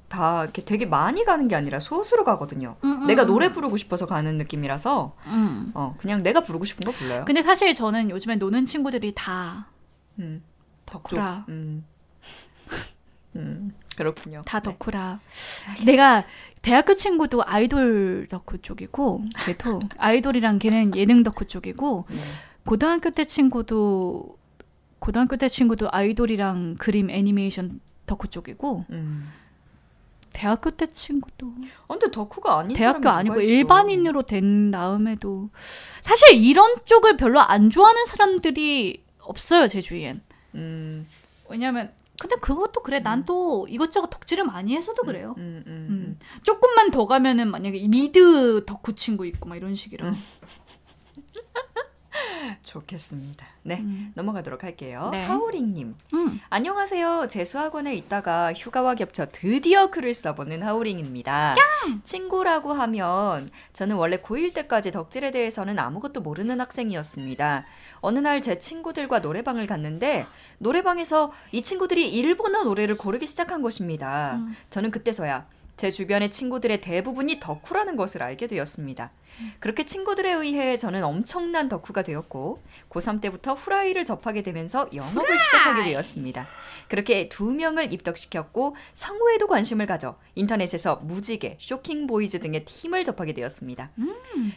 [0.10, 2.76] 다 이렇게 되게 많이 가는 게 아니라 소수로 가거든요.
[2.84, 5.72] 음, 내가 노래 부르고 싶어서 가는 느낌이라서 음.
[5.74, 7.24] 어, 그냥 내가 부르고 싶은 거 불러요.
[7.26, 9.70] 근데 사실 저는 요즘에 노는 친구들이 다
[10.20, 10.44] 음,
[10.86, 11.44] 덕후라.
[11.46, 11.86] 쪽, 음.
[13.38, 14.42] 음, 그렇군요.
[14.46, 14.72] 다 네.
[14.72, 15.20] 덕후라.
[15.86, 16.24] 내가
[16.68, 22.18] 대학교 친구도 아이돌 덕후 쪽이고 걔도 아이돌이랑 걔는 예능 덕후 쪽이고 네.
[22.66, 24.38] 고등학교 때 친구도
[25.00, 29.32] 고등학교 때 친구도 아이돌이랑 그림 애니메이션 덕후 쪽이고 음.
[30.34, 31.54] 대학교 때 친구도
[31.88, 33.50] 어, 근데 덕후가 아닌 대학교 아니고 있어.
[33.50, 35.50] 일반인으로 된 다음에도
[36.02, 40.22] 사실 이런 쪽을 별로 안 좋아하는 사람들이 없어요 제 주위엔
[40.56, 41.08] 음,
[41.50, 43.00] 왜냐면 근데 그것도 그래.
[43.00, 45.36] 난 또 이것저것 덕질을 많이 해서도 그래요.
[45.38, 46.20] 음, 음, 음.
[46.44, 50.14] 조금만 더 가면은 만약에 미드 덕후 친구 있고 막 이런 식이라.
[52.38, 52.56] 음.
[52.62, 53.46] 좋겠습니다.
[53.64, 54.12] 네, 음.
[54.16, 55.10] 넘어가도록 할게요.
[55.12, 55.24] 네.
[55.26, 55.96] 하우링님.
[56.14, 56.40] 음.
[56.50, 57.28] 안녕하세요.
[57.30, 61.56] 재수학원에 있다가 휴가와 겹쳐 드디어 글을 써보는 하우링입니다.
[62.04, 67.66] 친구라고 하면 저는 원래 고1 때까지 덕질에 대해서는 아무것도 모르는 학생이었습니다.
[68.02, 70.26] 어느 날 제 친구들과 노래방을 갔는데
[70.60, 74.40] 노래방에서 이 친구들이 일본어 노래를 고르기 시작한 것입니다.
[74.70, 79.12] 저는 그때서야 제 주변의 친구들의 대부분이 덕후라는 것을 알게 되었습니다.
[79.60, 86.48] 그렇게 친구들에 의해 저는 엄청난 덕후가 되었고 고3 때부터 후라이를 접하게 되면서 영업을 시작하게 되었습니다.
[86.88, 93.92] 그렇게 두 명을 입덕시켰고 성우에도 관심을 가져 인터넷에서 무지개, 쇼킹보이즈 등의 팀을 접하게 되었습니다.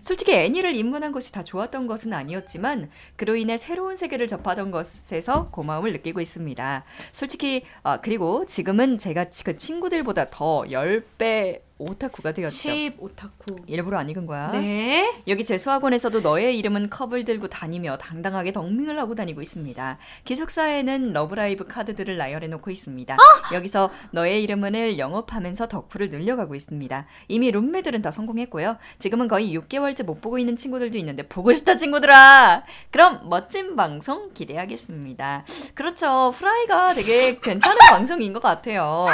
[0.00, 5.92] 솔직히 애니를 입문한 것이 다 좋았던 것은 아니었지만 그로 인해 새로운 세계를 접하던 것에서 고마움을
[5.92, 6.84] 느끼고 있습니다.
[7.12, 12.50] 솔직히 아, 그리고 지금은 제가 그 친구들보다 더 10배 오타쿠가 되었죠.
[12.54, 13.56] 씹오타쿠.
[13.66, 14.52] 일부러 안 읽은 거야.
[14.52, 15.22] 네.
[15.26, 19.98] 여기 재수학원에서도 너의 이름은 컵을 들고 다니며 당당하게 덕밍을 하고 다니고 있습니다.
[20.24, 23.16] 기숙사에는 러브라이브 카드들을 나열해 놓고 있습니다.
[23.54, 27.06] 여기서 너의 이름은을 영업하면서 덕후를 늘려가고 있습니다.
[27.28, 28.76] 이미 룸메들은 다 성공했고요.
[28.98, 32.64] 지금은 거의 6개월째 못 보고 있는 친구들도 있는데 보고 싶다 친구들아.
[32.90, 35.44] 그럼 멋진 방송 기대하겠습니다.
[35.74, 36.34] 그렇죠.
[36.36, 39.06] 프라이가 되게 괜찮은 방송인 것 같아요.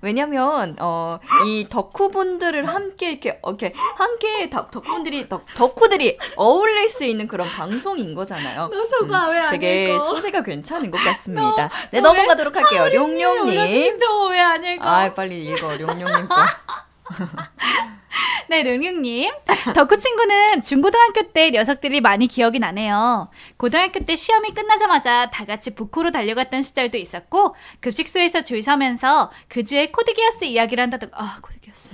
[0.00, 7.04] 왜냐면 어, 이 덕후 분들을 함께 이렇게 이렇게 함께 덕, 덕분들이 덕, 덕후들이 어울릴 수
[7.04, 8.68] 있는 그런 방송인 거잖아요.
[8.72, 9.98] 너 저거 왜안 되게 읽어?
[9.98, 11.70] 소재가 괜찮은 것 같습니다.
[11.90, 12.88] 네 넘어가도록 할게요.
[12.88, 13.48] 룡룡님.
[13.48, 14.88] 올려주신 저거 왜안 읽어?
[14.88, 16.36] 아 빨리 읽어 룡룡님 거.
[18.48, 19.32] 네, 룡룡님.
[19.74, 23.30] 덕후 친구는 중고등학교 때 녀석들이 많이 기억이 나네요.
[23.56, 29.90] 고등학교 때 시험이 끝나자마자 다 같이 부코로 달려갔던 시절도 있었고, 급식소에서 줄 서면서 그 주에
[29.90, 31.90] 코드기어스 이야기를 한다던가, 아, 코드기어스.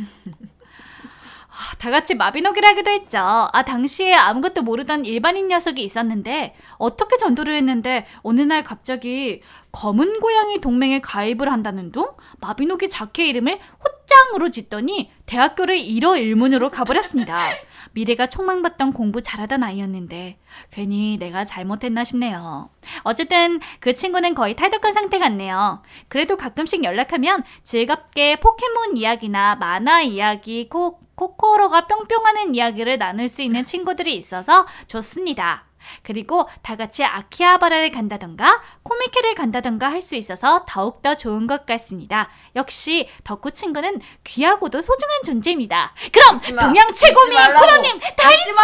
[1.79, 3.19] 아, 다 같이 마비노기를 하기도 했죠.
[3.21, 9.41] 아, 당시에 아무것도 모르던 일반인 녀석이 있었는데, 어떻게 전도를 했는데, 어느 날 갑자기
[9.71, 12.07] 검은 고양이 동맹에 가입을 한다는 둥?
[12.41, 17.51] 마비노기 자캐 이름을 호짱으로 짓더니, 대학교를 일어 일문으로 가버렸습니다.
[17.99, 20.39] 미래가 촉망받던 공부 잘하던 아이였는데,
[20.71, 22.71] 괜히 내가 잘못했나 싶네요.
[23.03, 25.83] 어쨌든, 그 친구는 거의 탈덕한 상태 같네요.
[26.07, 33.65] 그래도 가끔씩 연락하면 즐겁게 포켓몬 이야기나 만화 이야기, 코, 코코로가 뿅뿅하는 이야기를 나눌 수 있는
[33.65, 35.68] 친구들이 있어서 좋습니다.
[36.03, 42.31] 그리고 다 같이 아키하바라를 간다던가 코미케를 간다던가 할 수 있어서 더욱더 좋은 것 같습니다.
[42.57, 45.93] 역시 덕후 친구는 귀하고도 소중한 존재입니다.
[46.13, 46.63] 그럼 마.
[46.67, 47.37] 동양 최고미.
[47.37, 48.63] 코로님 大好き 마!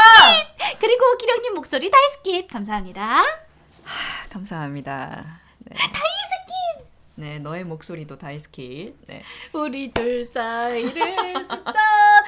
[0.80, 3.22] 그리고 기령님 목소리 大好き 감사합니다.
[4.30, 5.40] 감사합니다.
[5.58, 5.76] 네.
[5.76, 6.84] 大好き.
[7.16, 8.94] 네 너의 목소리도 大好き.
[9.06, 9.22] 네.
[9.52, 11.78] 우리 둘 사이를 스쳐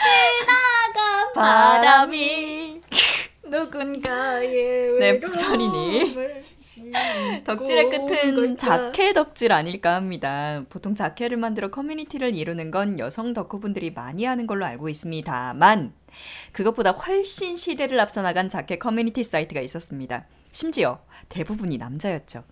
[0.02, 2.55] 지나간 바람이
[3.50, 6.16] 누군가의 네, 북선이니.
[7.44, 8.56] 덕질의 끝은 걸까?
[8.56, 10.62] 자캐 덕질 아닐까 합니다.
[10.68, 15.92] 보통 자캐를 만들어 커뮤니티를 이루는 건 여성 덕후분들이 많이 하는 걸로 알고 있습니다만
[16.52, 20.26] 그것보다 훨씬 시대를 앞서 나간 자캐 커뮤니티 사이트가 있었습니다.
[20.50, 22.42] 심지어 대부분이 남자였죠.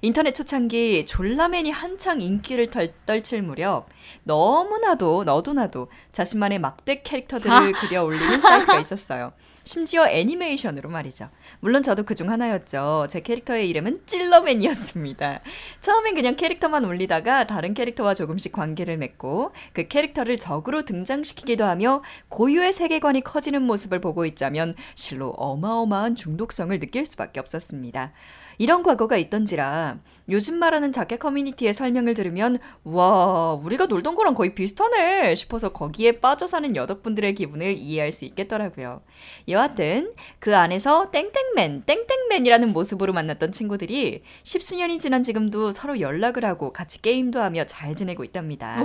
[0.00, 3.88] 인터넷 초창기 졸라맨이 한창 인기를 덜, 떨칠 무렵
[4.22, 9.32] 너무나도 너도 나도 자신만의 막대 캐릭터들을 그려 올리는 사이트가 있었어요.
[9.68, 11.28] 심지어 애니메이션으로 말이죠.
[11.60, 13.08] 물론 저도 그중 하나였죠.
[13.10, 15.40] 제 캐릭터의 이름은 찔러맨이었습니다.
[15.82, 22.72] 처음엔 그냥 캐릭터만 올리다가 다른 캐릭터와 조금씩 관계를 맺고 그 캐릭터를 적으로 등장시키기도 하며 고유의
[22.72, 28.12] 세계관이 커지는 모습을 보고 있자면 실로 어마어마한 중독성을 느낄 수밖에 없었습니다.
[28.56, 35.34] 이런 과거가 있던지라 요즘 말하는 자켓 커뮤니티의 설명을 들으면 와 우리가 놀던 거랑 거의 비슷하네
[35.34, 39.00] 싶어서 거기에 빠져 사는 여덕분들의 기분을 이해할 수 있겠더라고요.
[39.48, 47.00] 여하튼 그 안에서 땡땡맨 땡땡맨이라는 모습으로 만났던 친구들이 십수년이 지난 지금도 서로 연락을 하고 같이
[47.00, 48.82] 게임도 하며 잘 지내고 있답니다.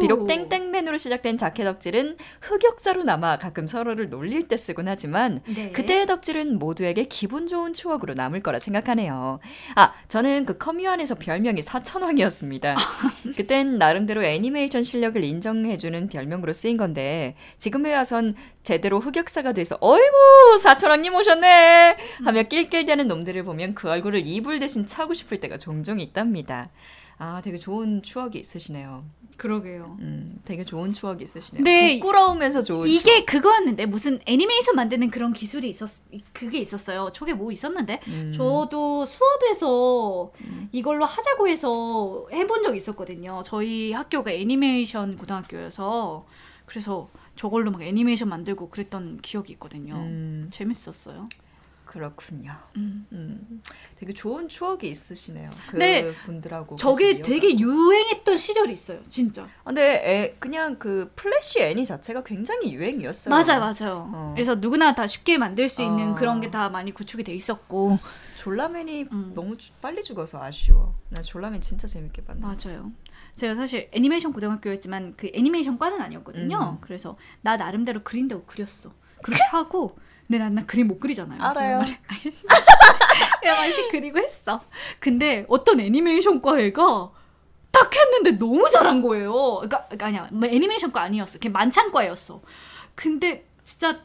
[0.00, 5.70] 비록 땡땡맨으로 시작된 자켓 덕질은 흑역사로 남아 가끔 서로를 놀릴 때 쓰곤 하지만 네.
[5.72, 9.40] 그때의 덕질은 모두에게 기분 좋은 추억으로 남을 거라 생각하네요.
[9.74, 12.76] 아, 저는 그 커뮤 안에서 별명이 사천왕이었습니다.
[13.36, 21.14] 그땐 나름대로 애니메이션 실력을 인정해주는 별명으로 쓰인 건데 지금에 와선 제대로 흑역사가 돼서 어이구 사천왕님
[21.14, 26.70] 오셨네 하며 낄낄대는 놈들을 보면 그 얼굴을 이불 대신 차고 싶을 때가 종종 있답니다.
[27.18, 29.04] 아, 되게 좋은 추억이 있으시네요.
[29.36, 29.96] 그러게요.
[30.00, 31.62] 음, 되게 좋은 추억이 있으시네요.
[31.62, 31.98] 네.
[31.98, 35.90] 부끄러우면서 좋은 이게 그거였는데 무슨 애니메이션 만드는 그런 기술이 있었
[36.32, 37.10] 그게 있었어요.
[37.12, 38.32] 저게 뭐 있었는데 음.
[38.34, 40.32] 저도 수업에서
[40.72, 43.42] 이걸로 하자고 해서 해본 적 있었거든요.
[43.44, 46.26] 저희 학교가 애니메이션 고등학교여서
[46.64, 49.96] 그래서 저걸로 막 애니메이션 만들고 그랬던 기억이 있거든요.
[49.96, 51.28] 음, 재밌었어요.
[51.86, 52.52] 그렇군요.
[52.76, 53.06] 음.
[53.12, 53.62] 음,
[53.96, 55.48] 되게 좋은 추억이 있으시네요.
[55.70, 56.12] 그 네.
[56.24, 56.74] 분들하고.
[56.76, 57.60] 저게 되게 이어가고.
[57.72, 59.02] 유행했던 시절이 있어요.
[59.08, 59.44] 진짜.
[59.44, 63.32] 아, 근데 애, 그냥 그 플래시 애니 자체가 굉장히 유행이었어요.
[63.34, 64.10] 맞아요, 맞아요.
[64.12, 64.32] 어.
[64.34, 66.14] 그래서 누구나 다 쉽게 만들 수 있는 어.
[66.16, 67.98] 그런 게 다 많이 구축이 돼 있었고
[68.38, 69.32] 졸라맨이 음.
[69.34, 70.94] 너무 주- 빨리 죽어서 아쉬워.
[71.08, 72.68] 나 졸라맨 진짜 재밌게 봤는데.
[72.70, 72.92] 맞아요.
[73.36, 76.76] 제가 사실 애니메이션 고등학교였지만 그 애니메이션 과는 아니었거든요.
[76.76, 76.78] 음.
[76.80, 78.92] 그래서 나 나름대로 그린다고 그렸어.
[79.22, 81.40] 그렇게 하고 근데 난, 난 그림 못 그리잖아요.
[81.40, 81.78] 알아요.
[83.44, 84.60] 막 이렇게 그리고 했어.
[84.98, 87.10] 근데 어떤 애니메이션 과 애가
[87.70, 89.32] 딱 했는데 너무 잘한 거예요.
[89.32, 90.28] 그러니까, 그러니까 아니야.
[90.32, 91.38] 뭐 애니메이션 과 아니었어.
[91.38, 92.40] 그냥 만찬과였어.
[92.94, 94.00] 근데 진짜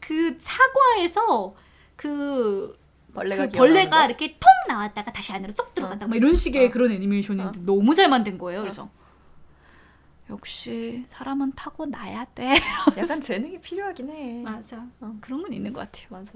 [0.00, 1.54] 그 사과에서
[1.96, 2.78] 그
[3.14, 7.60] 벌레가 그 벌레가 이렇게 통 나왔다가 다시 안으로 쏙 들어갔다 막 이런 식의 그런 애니메이션인데
[7.64, 8.60] 너무 잘 만든 거예요.
[8.60, 8.90] 그래서
[10.32, 12.54] 역시 사람은 타고 나야 돼.
[12.84, 12.92] 거.
[12.96, 14.42] 약간 재능이 필요하긴 해.
[14.42, 14.78] 맞아.
[15.00, 16.06] 어, 그런 건 있는 것 같아요.
[16.08, 16.32] 맞아.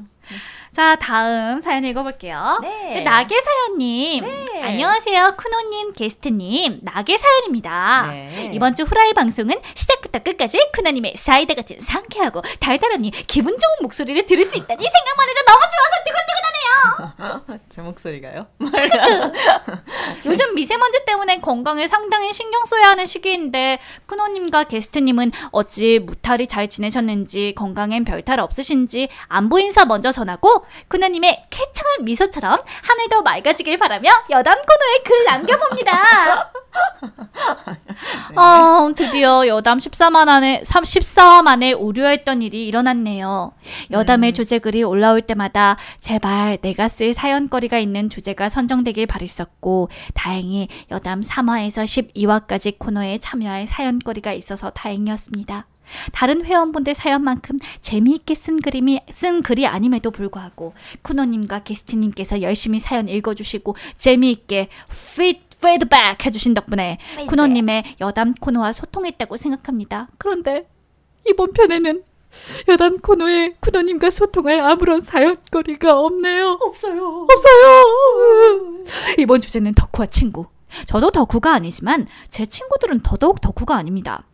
[0.70, 2.58] 자, 다음 사연 읽어볼게요.
[2.62, 3.02] 네.
[3.02, 4.25] 나게 사연님.
[4.62, 5.36] 안녕하세요.
[5.39, 6.81] 쿠노님, 게스트님.
[6.83, 8.08] 나게 사연입니다.
[8.08, 8.50] 네.
[8.52, 14.44] 이번 주 후라이 방송은 시작부터 끝까지 쿠노님의 사이다 같은 상쾌하고 달달하니 기분 좋은 목소리를 들을
[14.44, 17.60] 수 있다니 생각만 해도 너무 좋아서 뜨끈뜨끈하네요.
[17.70, 18.47] 제 목소리가요?
[20.26, 27.55] 요즘 미세먼지 때문에 건강에 상당히 신경 써야 하는 시기인데 쿠노님과 게스트님은 어찌 무탈이 잘 지내셨는지
[27.56, 35.02] 건강엔 별탈 없으신지 안부 인사 먼저 전하고 쿠노님의 쾌청한 미소처럼 하늘도 맑아지길 바라며 여담 코너에
[35.05, 36.52] 글 남겨봅니다.
[38.36, 43.52] 어, 드디어 여담 14만 안에 14화 만에 우려했던 일이 일어났네요.
[43.90, 51.84] 여담의 주제글이 올라올 때마다 제발 내가 쓸 사연거리가 있는 주제가 선정되길 바랬었고 다행히 여담 3화에서
[52.15, 55.66] 12화까지 코너에 참여할 사연거리가 있어서 다행이었습니다.
[56.12, 60.72] 다른 회원분들 사연만큼 재미있게 쓴 그림이 쓴 글이 아님에도 불구하고
[61.02, 64.68] 쿠노님과 게스트님께서 열심히 사연 읽어주시고 재미있게
[65.14, 66.98] 피드 피드백 해주신 덕분에
[67.28, 70.08] 쿠노님의 여담 코너와 소통했다고 생각합니다.
[70.18, 70.68] 그런데
[71.28, 72.02] 이번 편에는
[72.68, 76.58] 여담 코너에 쿠노님과 소통할 아무런 사연거리가 없네요.
[76.60, 77.26] 없어요.
[77.30, 78.84] 없어요.
[79.18, 80.46] 이번 주제는 덕후와 친구.
[80.86, 84.24] 저도 덕후가 아니지만 제 친구들은 더더욱 덕후가 아닙니다.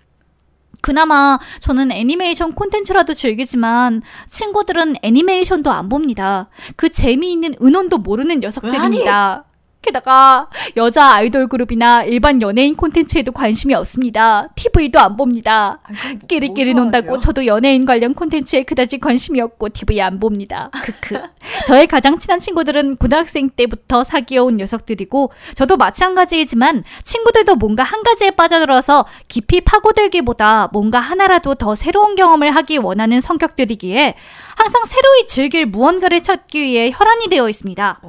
[0.81, 6.49] 그나마 저는 애니메이션 콘텐츠라도 즐기지만 친구들은 애니메이션도 안 봅니다.
[6.77, 9.45] 그 재미있는 은원도 모르는 녀석들입니다.
[9.83, 14.49] 게다가 여자 아이돌 그룹이나 일반 연예인 콘텐츠에도 관심이 없습니다.
[14.55, 15.81] TV도 안 봅니다.
[16.29, 20.71] 끼리끼리 논다고 저도 연예인 관련 콘텐츠에 그다지 관심이 없고 TV 안 봅니다.
[20.73, 21.21] 크크.
[21.67, 29.05] 저의 가장 친한 친구들은 고등학생 때부터 사귀어온 녀석들이고 저도 마찬가지이지만 친구들도 뭔가 한 가지에 빠져들어서
[29.27, 34.15] 깊이 파고들기보다 뭔가 하나라도 더 새로운 경험을 하기 원하는 성격들이기에
[34.55, 38.01] 항상 새로이 즐길 무언가를 찾기 위해 혈안이 되어 있습니다.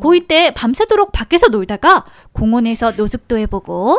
[0.00, 3.98] 고2 때 밤새도록 밖에서 놀다가 공원에서 노숙도 해보고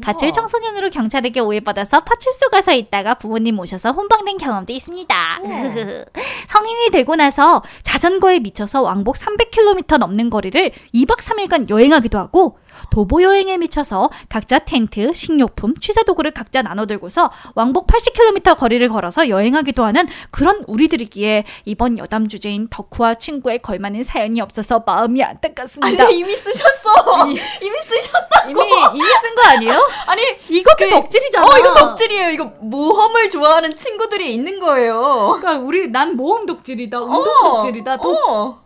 [0.00, 5.40] 가출 청소년으로 경찰에게 오해받아서 파출소 가서 있다가 부모님 오셔서 혼방된 경험도 있습니다.
[6.48, 12.58] 성인이 되고 나서 자전거에 미쳐서 왕복 300km 넘는 거리를 2박 3일간 여행하기도 하고
[12.90, 19.28] 도보 여행에 미쳐서 각자 텐트, 식료품, 취사 도구를 각자 나눠 들고서 왕복 80km 거리를 걸어서
[19.28, 26.04] 여행하기도 하는 그런 우리들이기에 이번 여담 주제인 덕후와 친구에 걸맞는 사연이 없어서 마음이 안타깝습니다.
[26.04, 27.26] 아니 이미 쓰셨어.
[27.28, 28.44] 이미 쓰셨다.
[28.48, 28.60] 이미
[28.94, 29.88] 이미 쓴 거 아니에요?
[30.06, 31.46] 아니 이것도 그- 덕질이잖아.
[31.46, 32.30] 어 이거 덕질이에요.
[32.30, 35.36] 이거 모험을 좋아하는 친구들이 있는 거예요.
[35.40, 37.96] 그러니까 우리 난 모험 덕질이다, 운동 어, 덕질이다.
[37.98, 38.61] 도, 어.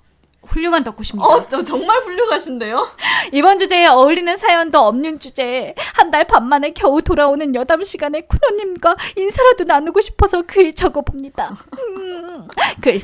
[0.46, 1.26] 훌륭한 덕후십니다.
[1.28, 2.88] 어, 저 정말 훌륭하신데요?
[3.32, 8.96] 이번 주제에 어울리는 사연도 없는 주제에 한 달 반 만에 겨우 돌아오는 여담 시간에 쿠노님과
[9.16, 11.56] 인사라도 나누고 싶어서 글 적어봅니다.
[11.78, 12.48] 음,
[12.80, 13.02] 글.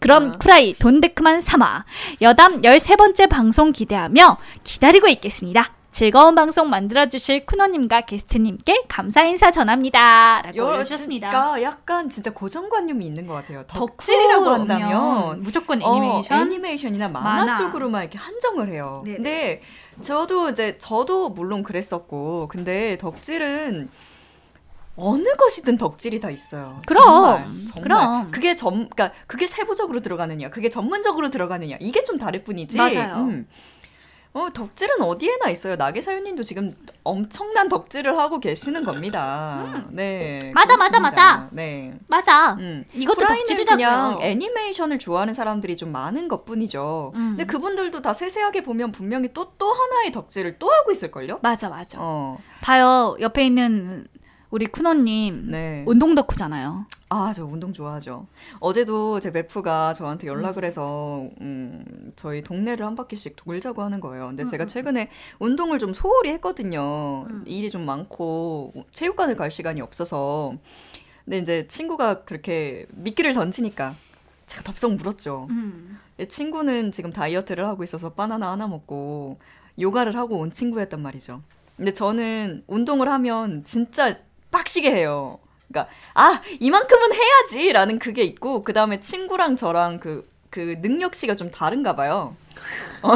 [0.00, 1.84] 그럼 쿠라이 돈데크만 삼아
[2.22, 5.72] 여담 13번째 방송 기대하며 기다리고 있겠습니다.
[5.98, 10.42] 즐거운 방송 만들어주실 쿠노님과 게스트님께 감사 인사 전합니다.
[10.42, 10.56] 라고.
[11.26, 13.64] 그러니까 약간 진짜 고정관념이 있는 것 같아요.
[13.66, 17.56] 덕질이라고 한다면 무조건 어, 애니메이션 애니메이션이나 만화, 만화.
[17.56, 19.02] 쪽으로만 이렇게 한정을 해요.
[19.04, 19.16] 네네.
[19.16, 19.60] 근데
[20.00, 23.90] 저도 이제 저도 물론 그랬었고, 근데 덕질은
[24.94, 26.80] 어느 것이든 덕질이 다 있어요.
[26.86, 27.82] 그럼, 정말, 정말.
[27.82, 28.30] 그럼.
[28.30, 32.78] 그게 전, 그러니까 그게 세부적으로 들어가느냐, 그게 전문적으로 들어가느냐, 이게 좀 다를 뿐이지.
[32.78, 33.16] 맞아요.
[33.16, 33.48] 음.
[34.34, 35.76] 어, 덕질은 어디에나 있어요.
[35.76, 39.84] 나게 사연님도 지금 엄청난 덕질을 하고 계시는 겁니다.
[39.90, 40.38] 네.
[40.44, 40.52] 음.
[40.52, 41.00] 맞아, 맞아, 그렇습니다.
[41.00, 41.48] 맞아.
[41.50, 41.94] 네.
[42.06, 42.52] 맞아.
[42.54, 42.84] 음.
[42.94, 43.76] 이것도 덕질이라고요.
[43.76, 47.12] 그냥 애니메이션을 좋아하는 사람들이 좀 많은 것 뿐이죠.
[47.14, 47.34] 음.
[47.36, 51.40] 근데 그분들도 다 세세하게 보면 분명히 또 또 하나의 덕질을 또 하고 있을걸요?
[51.42, 51.98] 맞아, 맞아.
[52.00, 53.16] 어, 봐요.
[53.18, 54.06] 옆에 있는
[54.50, 55.84] 우리 쿠노님 네.
[55.86, 56.86] 운동 덕후잖아요.
[57.10, 58.26] 아, 저 운동 좋아하죠.
[58.60, 64.28] 어제도 제 베프가 저한테 연락을 해서, 음, 저희 동네를 한 바퀴씩 돌자고 하는 거예요.
[64.28, 67.26] 근데 제가 최근에 운동을 좀 소홀히 했거든요.
[67.46, 70.54] 일이 좀 많고, 체육관을 갈 시간이 없어서.
[71.24, 73.94] 근데 이제 친구가 그렇게 미끼를 던지니까
[74.46, 75.48] 제가 덥석 물었죠.
[76.20, 79.38] 예, 친구는 지금 다이어트를 하고 있어서 바나나 하나 먹고
[79.78, 81.42] 요가를 하고 온 친구였단 말이죠.
[81.76, 84.16] 근데 저는 운동을 하면 진짜
[84.50, 85.38] 빡시게 해요.
[85.68, 92.34] 그러니까 아 이만큼은 해야지라는 그게 있고 그 다음에 친구랑 저랑 그그 능력치가 좀 다른가 봐요.
[93.02, 93.12] 어,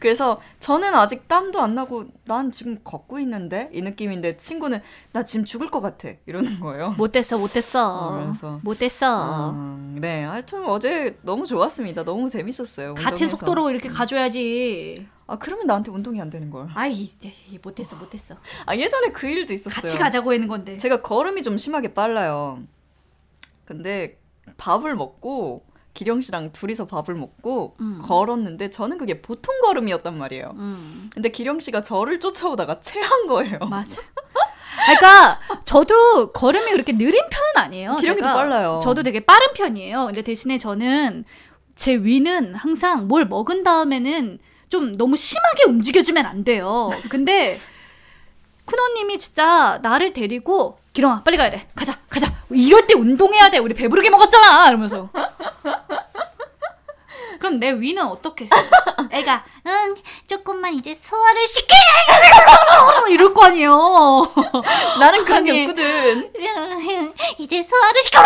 [0.00, 4.80] 그래서 저는 아직 땀도 안 나고 난 지금 걷고 있는데 이 느낌인데 친구는
[5.12, 6.90] 나 지금 죽을 것 같아 이러는 거예요.
[6.98, 7.96] 못됐어, 못됐어.
[7.96, 8.58] 어, 그래서.
[8.64, 9.50] 못됐어.
[9.50, 12.02] 음, 네, 하여튼 어제 너무 좋았습니다.
[12.04, 12.94] 너무 재밌었어요.
[12.94, 13.36] 같은 운동해서.
[13.36, 15.06] 속도로 이렇게 가줘야지.
[15.30, 16.68] 아 그러면 나한테 운동이 안 되는 걸.
[16.74, 18.34] 아이, 이제 못됐어, 못됐어.
[18.66, 19.80] 아 예전에 그 일도 있었어요.
[19.80, 20.76] 같이 가자고 하는 건데.
[20.76, 22.58] 제가 걸음이 좀 심하게 빨라요.
[23.64, 24.18] 근데
[24.56, 30.52] 밥을 먹고 기령 씨랑 둘이서 밥을 먹고 걸었는데 저는 그게 보통 걸음이었단 말이에요.
[30.56, 33.58] 음, 근데 기령 씨가 저를 쫓아오다가 체한 거예요.
[33.70, 34.02] 맞아.
[34.86, 37.96] 그러니까 저도 걸음이 그렇게 느린 편은 아니에요.
[37.98, 38.24] 기령이도.
[38.24, 38.80] 빨라요.
[38.82, 40.06] 저도 되게 빠른 편이에요.
[40.06, 41.24] 근데 대신에 저는
[41.76, 44.38] 제 위는 항상 뭘 먹은 다음에는
[44.70, 46.88] 좀 너무 심하게 움직여주면 안 돼요.
[47.10, 47.58] 근데
[48.64, 51.66] 쿠노님이 진짜 나를 데리고 기령아 빨리 가야 돼.
[51.74, 52.32] 가자 가자.
[52.50, 53.58] 이럴 때 운동해야 돼.
[53.58, 54.68] 우리 배부르게 먹었잖아.
[54.68, 55.10] 이러면서.
[57.40, 58.54] 그럼 내 위는 어떻게 했어?
[59.10, 59.94] 애가 응,
[60.26, 61.74] 조금만 이제 소화를 시켜.
[63.10, 64.32] 이럴 거 아니에요.
[65.00, 65.62] 나는 그런 게 아니.
[65.62, 66.32] 없거든.
[67.38, 68.22] 이제 소화를 시켜.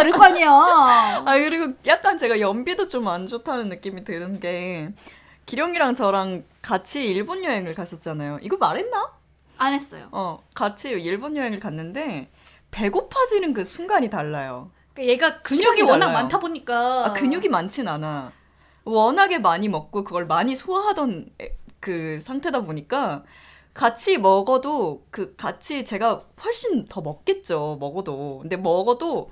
[0.00, 0.50] 이럴 거 아니에요.
[0.52, 4.88] 아 그리고 약간 제가 연비도 좀 안 좋다는 느낌이 드는 게
[5.46, 8.38] 기령이랑 저랑 같이 일본 여행을 갔었잖아요.
[8.42, 9.12] 이거 말했나?
[9.58, 10.08] 안 했어요.
[10.12, 12.30] 어, 같이 일본 여행을 갔는데
[12.70, 14.70] 배고파지는 그 순간이 달라요.
[14.94, 16.12] 그러니까 얘가 근육이 워낙 달라요.
[16.22, 18.32] 많다 보니까 아, 근육이 많진 않아.
[18.84, 23.22] 워낙에 많이 먹고 그걸 많이 소화하던 에- 그 상태다 보니까
[23.74, 27.76] 같이 먹어도 그 같이 제가 훨씬 더 먹겠죠.
[27.80, 28.40] 먹어도.
[28.40, 29.30] 근데 먹어도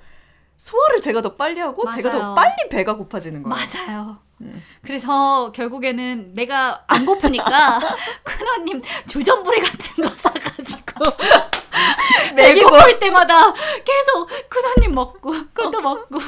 [0.57, 2.35] 소화를 제가 더 빨리 하고 제가 더 맞아요.
[2.35, 3.55] 빨리 배가 고파지는 거예요.
[3.55, 4.17] 맞아요.
[4.43, 4.63] 음.
[4.81, 7.79] 그래서 결국에는 내가 안 고프니까
[8.23, 10.83] 큰언님 주전부리 같은 거 사가지고
[12.35, 12.69] 먹이고.
[12.69, 16.19] 배고플 때마다 계속 큰언님 먹고 그것도 먹고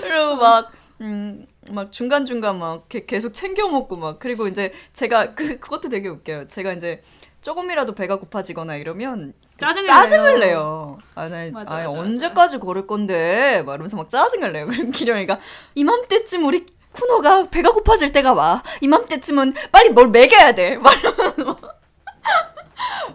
[0.00, 0.70] 그리고 막,
[1.00, 6.08] 음, 막 중간중간 막 게- 계속 챙겨 먹고 막, 그리고 이제 제가 그, 그것도 되게
[6.08, 6.48] 웃겨요.
[6.48, 7.02] 제가 이제
[7.42, 10.46] 조금이라도 배가 고파지거나 이러면 짜증을 짜증을 내요.
[10.46, 10.98] 내요.
[11.14, 13.62] 아, 나, 맞아, 언제까지 걸을 건데?
[13.64, 14.66] 막 이러면서 막 짜증을 내요.
[14.68, 15.38] 그럼 기령이가
[15.74, 18.62] 이맘때쯤 우리 쿠노가 배가 고파질 때가 와.
[18.80, 20.76] 이맘때쯤은 빨리 뭘 먹여야 돼.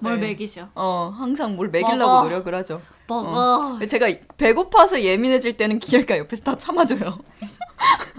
[0.01, 0.27] 뭘 네.
[0.29, 0.69] 먹이죠.
[0.75, 2.23] 어, 항상 뭘 먹이려고 먹어.
[2.23, 2.81] 노력을 하죠.
[3.07, 3.77] 먹어.
[3.79, 3.85] 어.
[3.85, 7.19] 제가 배고파서 예민해질 때는 기령이가 옆에서 다 참아줘요.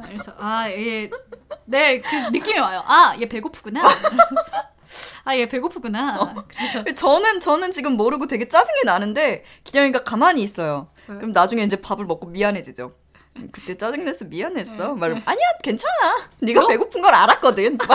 [0.03, 1.11] 그래서 아 얘
[1.67, 2.83] 네 그 느낌이 와요.
[2.87, 3.83] 아 얘 배고프구나.
[5.25, 6.17] 아 얘 배고프구나.
[6.21, 6.45] 어.
[6.49, 10.89] 그래서 저는 저는 지금 모르고 되게 짜증이 나는데 기령이가 가만히 있어요.
[11.09, 11.17] 네.
[11.17, 12.93] 그럼 나중에 이제 밥을 먹고 미안해지죠.
[13.37, 14.75] 음, 그때 짜증냈어 미안했어.
[14.95, 15.01] 네.
[15.01, 16.29] 말하면 아니야 괜찮아.
[16.41, 17.79] 네가 배고픈 걸 알았거든.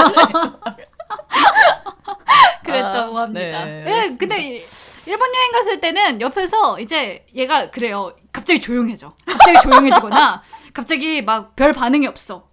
[2.63, 3.65] 그랬다고 아, 합니다.
[3.65, 4.63] 네, 네, 근데 일-
[5.07, 8.15] 일본 여행 갔을 때는 옆에서 이제 얘가 그래요.
[8.31, 9.13] 갑자기 조용해져.
[9.25, 12.47] 갑자기 조용해지거나 갑자기 막 별 반응이 없어.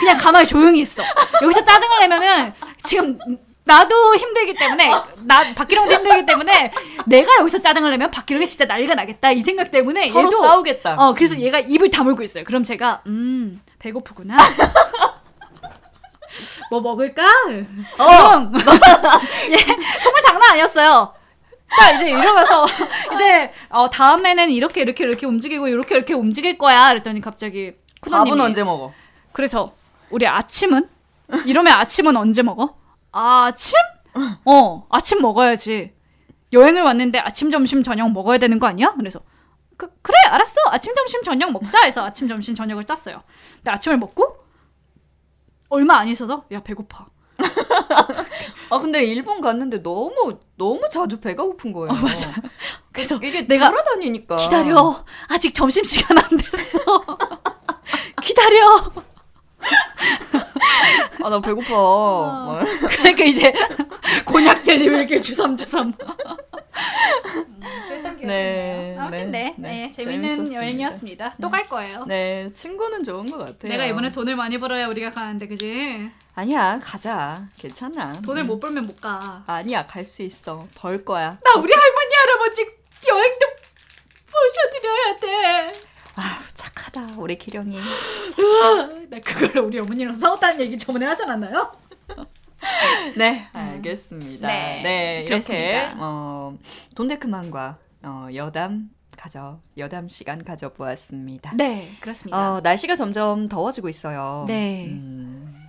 [0.00, 1.02] 그냥 가만히 조용히 있어.
[1.42, 3.18] 여기서 짜증을 내면은 지금
[3.66, 4.90] 나도 힘들기 때문에
[5.24, 6.72] 나 박기령도 힘들기 때문에
[7.04, 10.94] 내가 여기서 짜증을 내면 박기령이 진짜 난리가 나겠다 이 생각 때문에 서로 얘도 싸우겠다.
[10.94, 12.44] 어 그래서 얘가 입을 다물고 있어요.
[12.44, 14.36] 그럼 제가 음 배고프구나.
[16.70, 17.24] 뭐 먹을까?
[17.26, 18.36] 어!
[18.36, 18.52] 응.
[19.50, 21.12] 예, 정말 장난 아니었어요.
[21.68, 22.66] 딱 이제 이러면서
[23.14, 26.90] 이제 어, 다음에는 이렇게 이렇게 이렇게 움직이고 이렇게 이렇게 움직일 거야.
[26.90, 28.92] 그랬더니 갑자기 쿠노님이 밥은 언제 먹어?
[29.32, 29.72] 그래서
[30.10, 30.88] 우리 아침은
[31.46, 32.76] 이러면 아침은 언제 먹어?
[33.16, 33.74] 아침?
[34.44, 35.94] 어 아침 먹어야지.
[36.52, 38.94] 여행을 왔는데 아침 점심 저녁 먹어야 되는 거 아니야?
[38.96, 39.20] 그래서
[39.76, 43.22] 그, 그래 알았어 아침 점심 저녁 먹자 해서 아침 점심 저녁을 짰어요.
[43.56, 44.36] 근데 아침을 먹고
[45.68, 47.08] 얼마 안 있어서 야 배고파.
[48.70, 51.92] 아 근데 일본 갔는데 너무 너무 자주 배가 고픈 거예요.
[51.92, 52.32] 맞아.
[52.92, 56.78] 그래서 이게 내가 돌아다니니까 기다려 아직 점심 시간 안 됐어.
[58.22, 58.90] 기다려.
[61.24, 61.68] 아 나 배고파.
[61.70, 62.60] 뭐.
[62.88, 63.52] 그러니까 이제
[64.24, 65.92] 곤약 젤리 이렇게 주삼주삼.
[68.20, 70.56] 네, 아무튼 네, 네, 재밌는 재밌었습니다.
[70.60, 71.34] 여행이었습니다.
[71.40, 72.04] 또 갈 거예요.
[72.06, 73.72] 네, 친구는 좋은 것 같아요.
[73.72, 76.10] 내가 이번에 돈을 많이 벌어야 우리가 가는데 그지?
[76.34, 77.46] 아니야, 가자.
[77.56, 78.20] 괜찮아.
[78.22, 79.42] 돈을 못 벌면 못 가.
[79.46, 80.66] 아니야, 갈 수 있어.
[80.76, 81.38] 벌 거야.
[81.42, 82.66] 나 우리 할머니 할아버지
[83.08, 83.46] 여행도
[84.32, 85.72] 모셔드려야 돼.
[86.16, 87.76] 아, 착하다, 우리 기령이.
[89.10, 91.72] 나 그걸로 우리 어머니랑 싸웠다는 얘기 저번에 하지 않았나요?
[93.16, 94.46] 네, 알겠습니다.
[94.48, 95.90] 네, 네, 이렇게.
[95.96, 96.56] 어,
[96.94, 101.52] 돈데크만과 어, 여담 가져 여담 시간 가져보았습니다.
[101.56, 102.54] 네, 그렇습니다.
[102.56, 104.44] 어, 날씨가 점점 더워지고 있어요.
[104.48, 104.86] 네.
[104.88, 105.66] 음,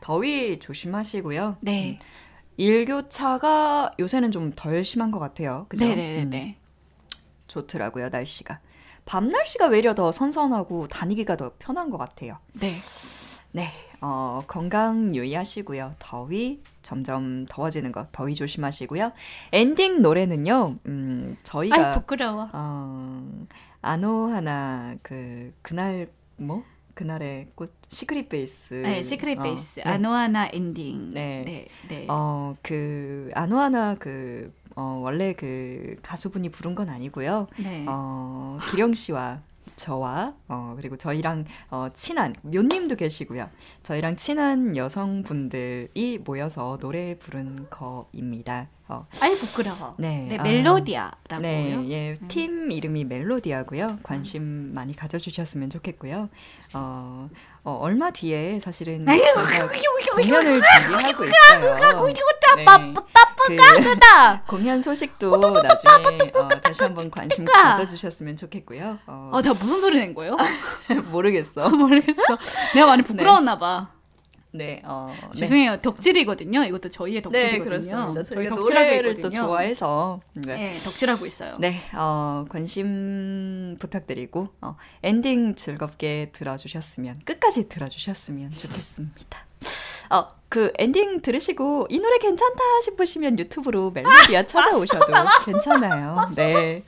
[0.00, 1.58] 더위 조심하시고요.
[1.60, 1.98] 네.
[2.00, 2.06] 음,
[2.56, 5.66] 일교차가 요새는 좀 덜 심한 것 같아요.
[5.68, 5.84] 그죠?
[5.84, 6.56] 네네네.
[6.58, 8.60] 음, 좋더라고요, 날씨가.
[9.10, 12.38] 밤 날씨가 외려 더 선선하고 다니기가 더 편한 것 같아요.
[12.52, 12.70] 네.
[13.50, 13.66] 네,
[14.00, 15.94] 어, 건강 유의하시고요.
[15.98, 19.10] 더위 점점 더워지는 거 더위 조심하시고요.
[19.50, 20.76] 엔딩 노래는요.
[20.86, 22.50] 음, 저희가 아이 부끄러워.
[22.52, 23.46] 어,
[23.82, 26.62] 아노하나 그 그날 뭐
[26.94, 28.74] 그날의 꽃 secret base.
[28.74, 29.90] 네, secret 어, base 네.
[29.90, 31.12] 아노하나 엔딩.
[31.12, 31.42] 네.
[31.44, 32.06] 네, 네.
[32.08, 37.48] 어, 그 아노하나 그 어, 원래 그 가수분이 부른 건 아니고요.
[37.58, 37.84] 네.
[37.86, 39.42] 어, 기령 씨와
[39.76, 43.50] 저와 어, 그리고 저희랑 어, 친한 묘님도 계시고요.
[43.82, 48.68] 저희랑 친한 여성분들이 모여서 노래 부른 거입니다.
[48.88, 49.94] 어, 아이 부끄러워.
[49.98, 51.40] 네, 네, 아, 멜로디아라고요.
[51.40, 53.98] 네, 예, 팀 이름이 멜로디아고요.
[54.02, 56.28] 관심 많이 가져주셨으면 좋겠고요.
[56.74, 57.28] 어,
[57.62, 61.74] 어, 얼마 뒤에 사실은 공연을 준비하고 있어요.
[62.56, 62.64] 네,
[63.46, 63.54] 그
[64.46, 68.98] 공연 소식도 나중에 어, 다시 한번 관심 가져주셨으면 좋겠고요.
[69.06, 70.36] 어, 아, 내가 무슨 소리 낸 거예요?
[71.10, 71.68] 모르겠어.
[71.70, 72.22] 모르겠어.
[72.74, 73.90] 내가 많이 부끄러웠나 봐.
[74.52, 75.38] 네, 어, 네.
[75.38, 75.76] 죄송해요.
[75.78, 76.64] 덕질이거든요.
[76.64, 77.64] 이것도 저희의 네, 덕질이거든요.
[77.64, 78.22] 그렇습니다.
[78.22, 79.30] 저희 노래를 또.
[79.30, 80.54] 좋아해서 네.
[80.54, 81.54] 네, 덕질하고 있어요.
[81.58, 89.46] 네, 어, 관심 부탁드리고 어, 엔딩 즐겁게 들어주셨으면 끝까지 들어주셨으면 좋겠습니다.
[90.10, 95.06] 어, 그 엔딩 들으시고 이 노래 괜찮다 싶으시면 유튜브로 멜로디아 찾아오셔도
[95.46, 96.28] 괜찮아요.
[96.34, 96.82] 네.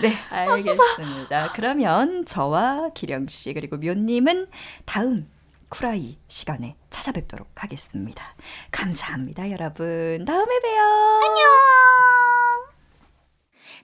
[0.00, 1.52] 네, 알겠습니다.
[1.54, 4.46] 그러면 저와 기령 씨 그리고 묘님은
[4.86, 5.28] 다음
[5.70, 8.22] 쿠라이 시간에 찾아뵙도록 하겠습니다.
[8.70, 10.24] 감사합니다, 여러분.
[10.26, 10.82] 다음에 봬요.
[11.24, 11.44] 안녕.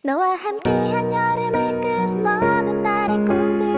[0.02, 3.75] 너와 함께한 여름의 끝 먼 날의 꿈들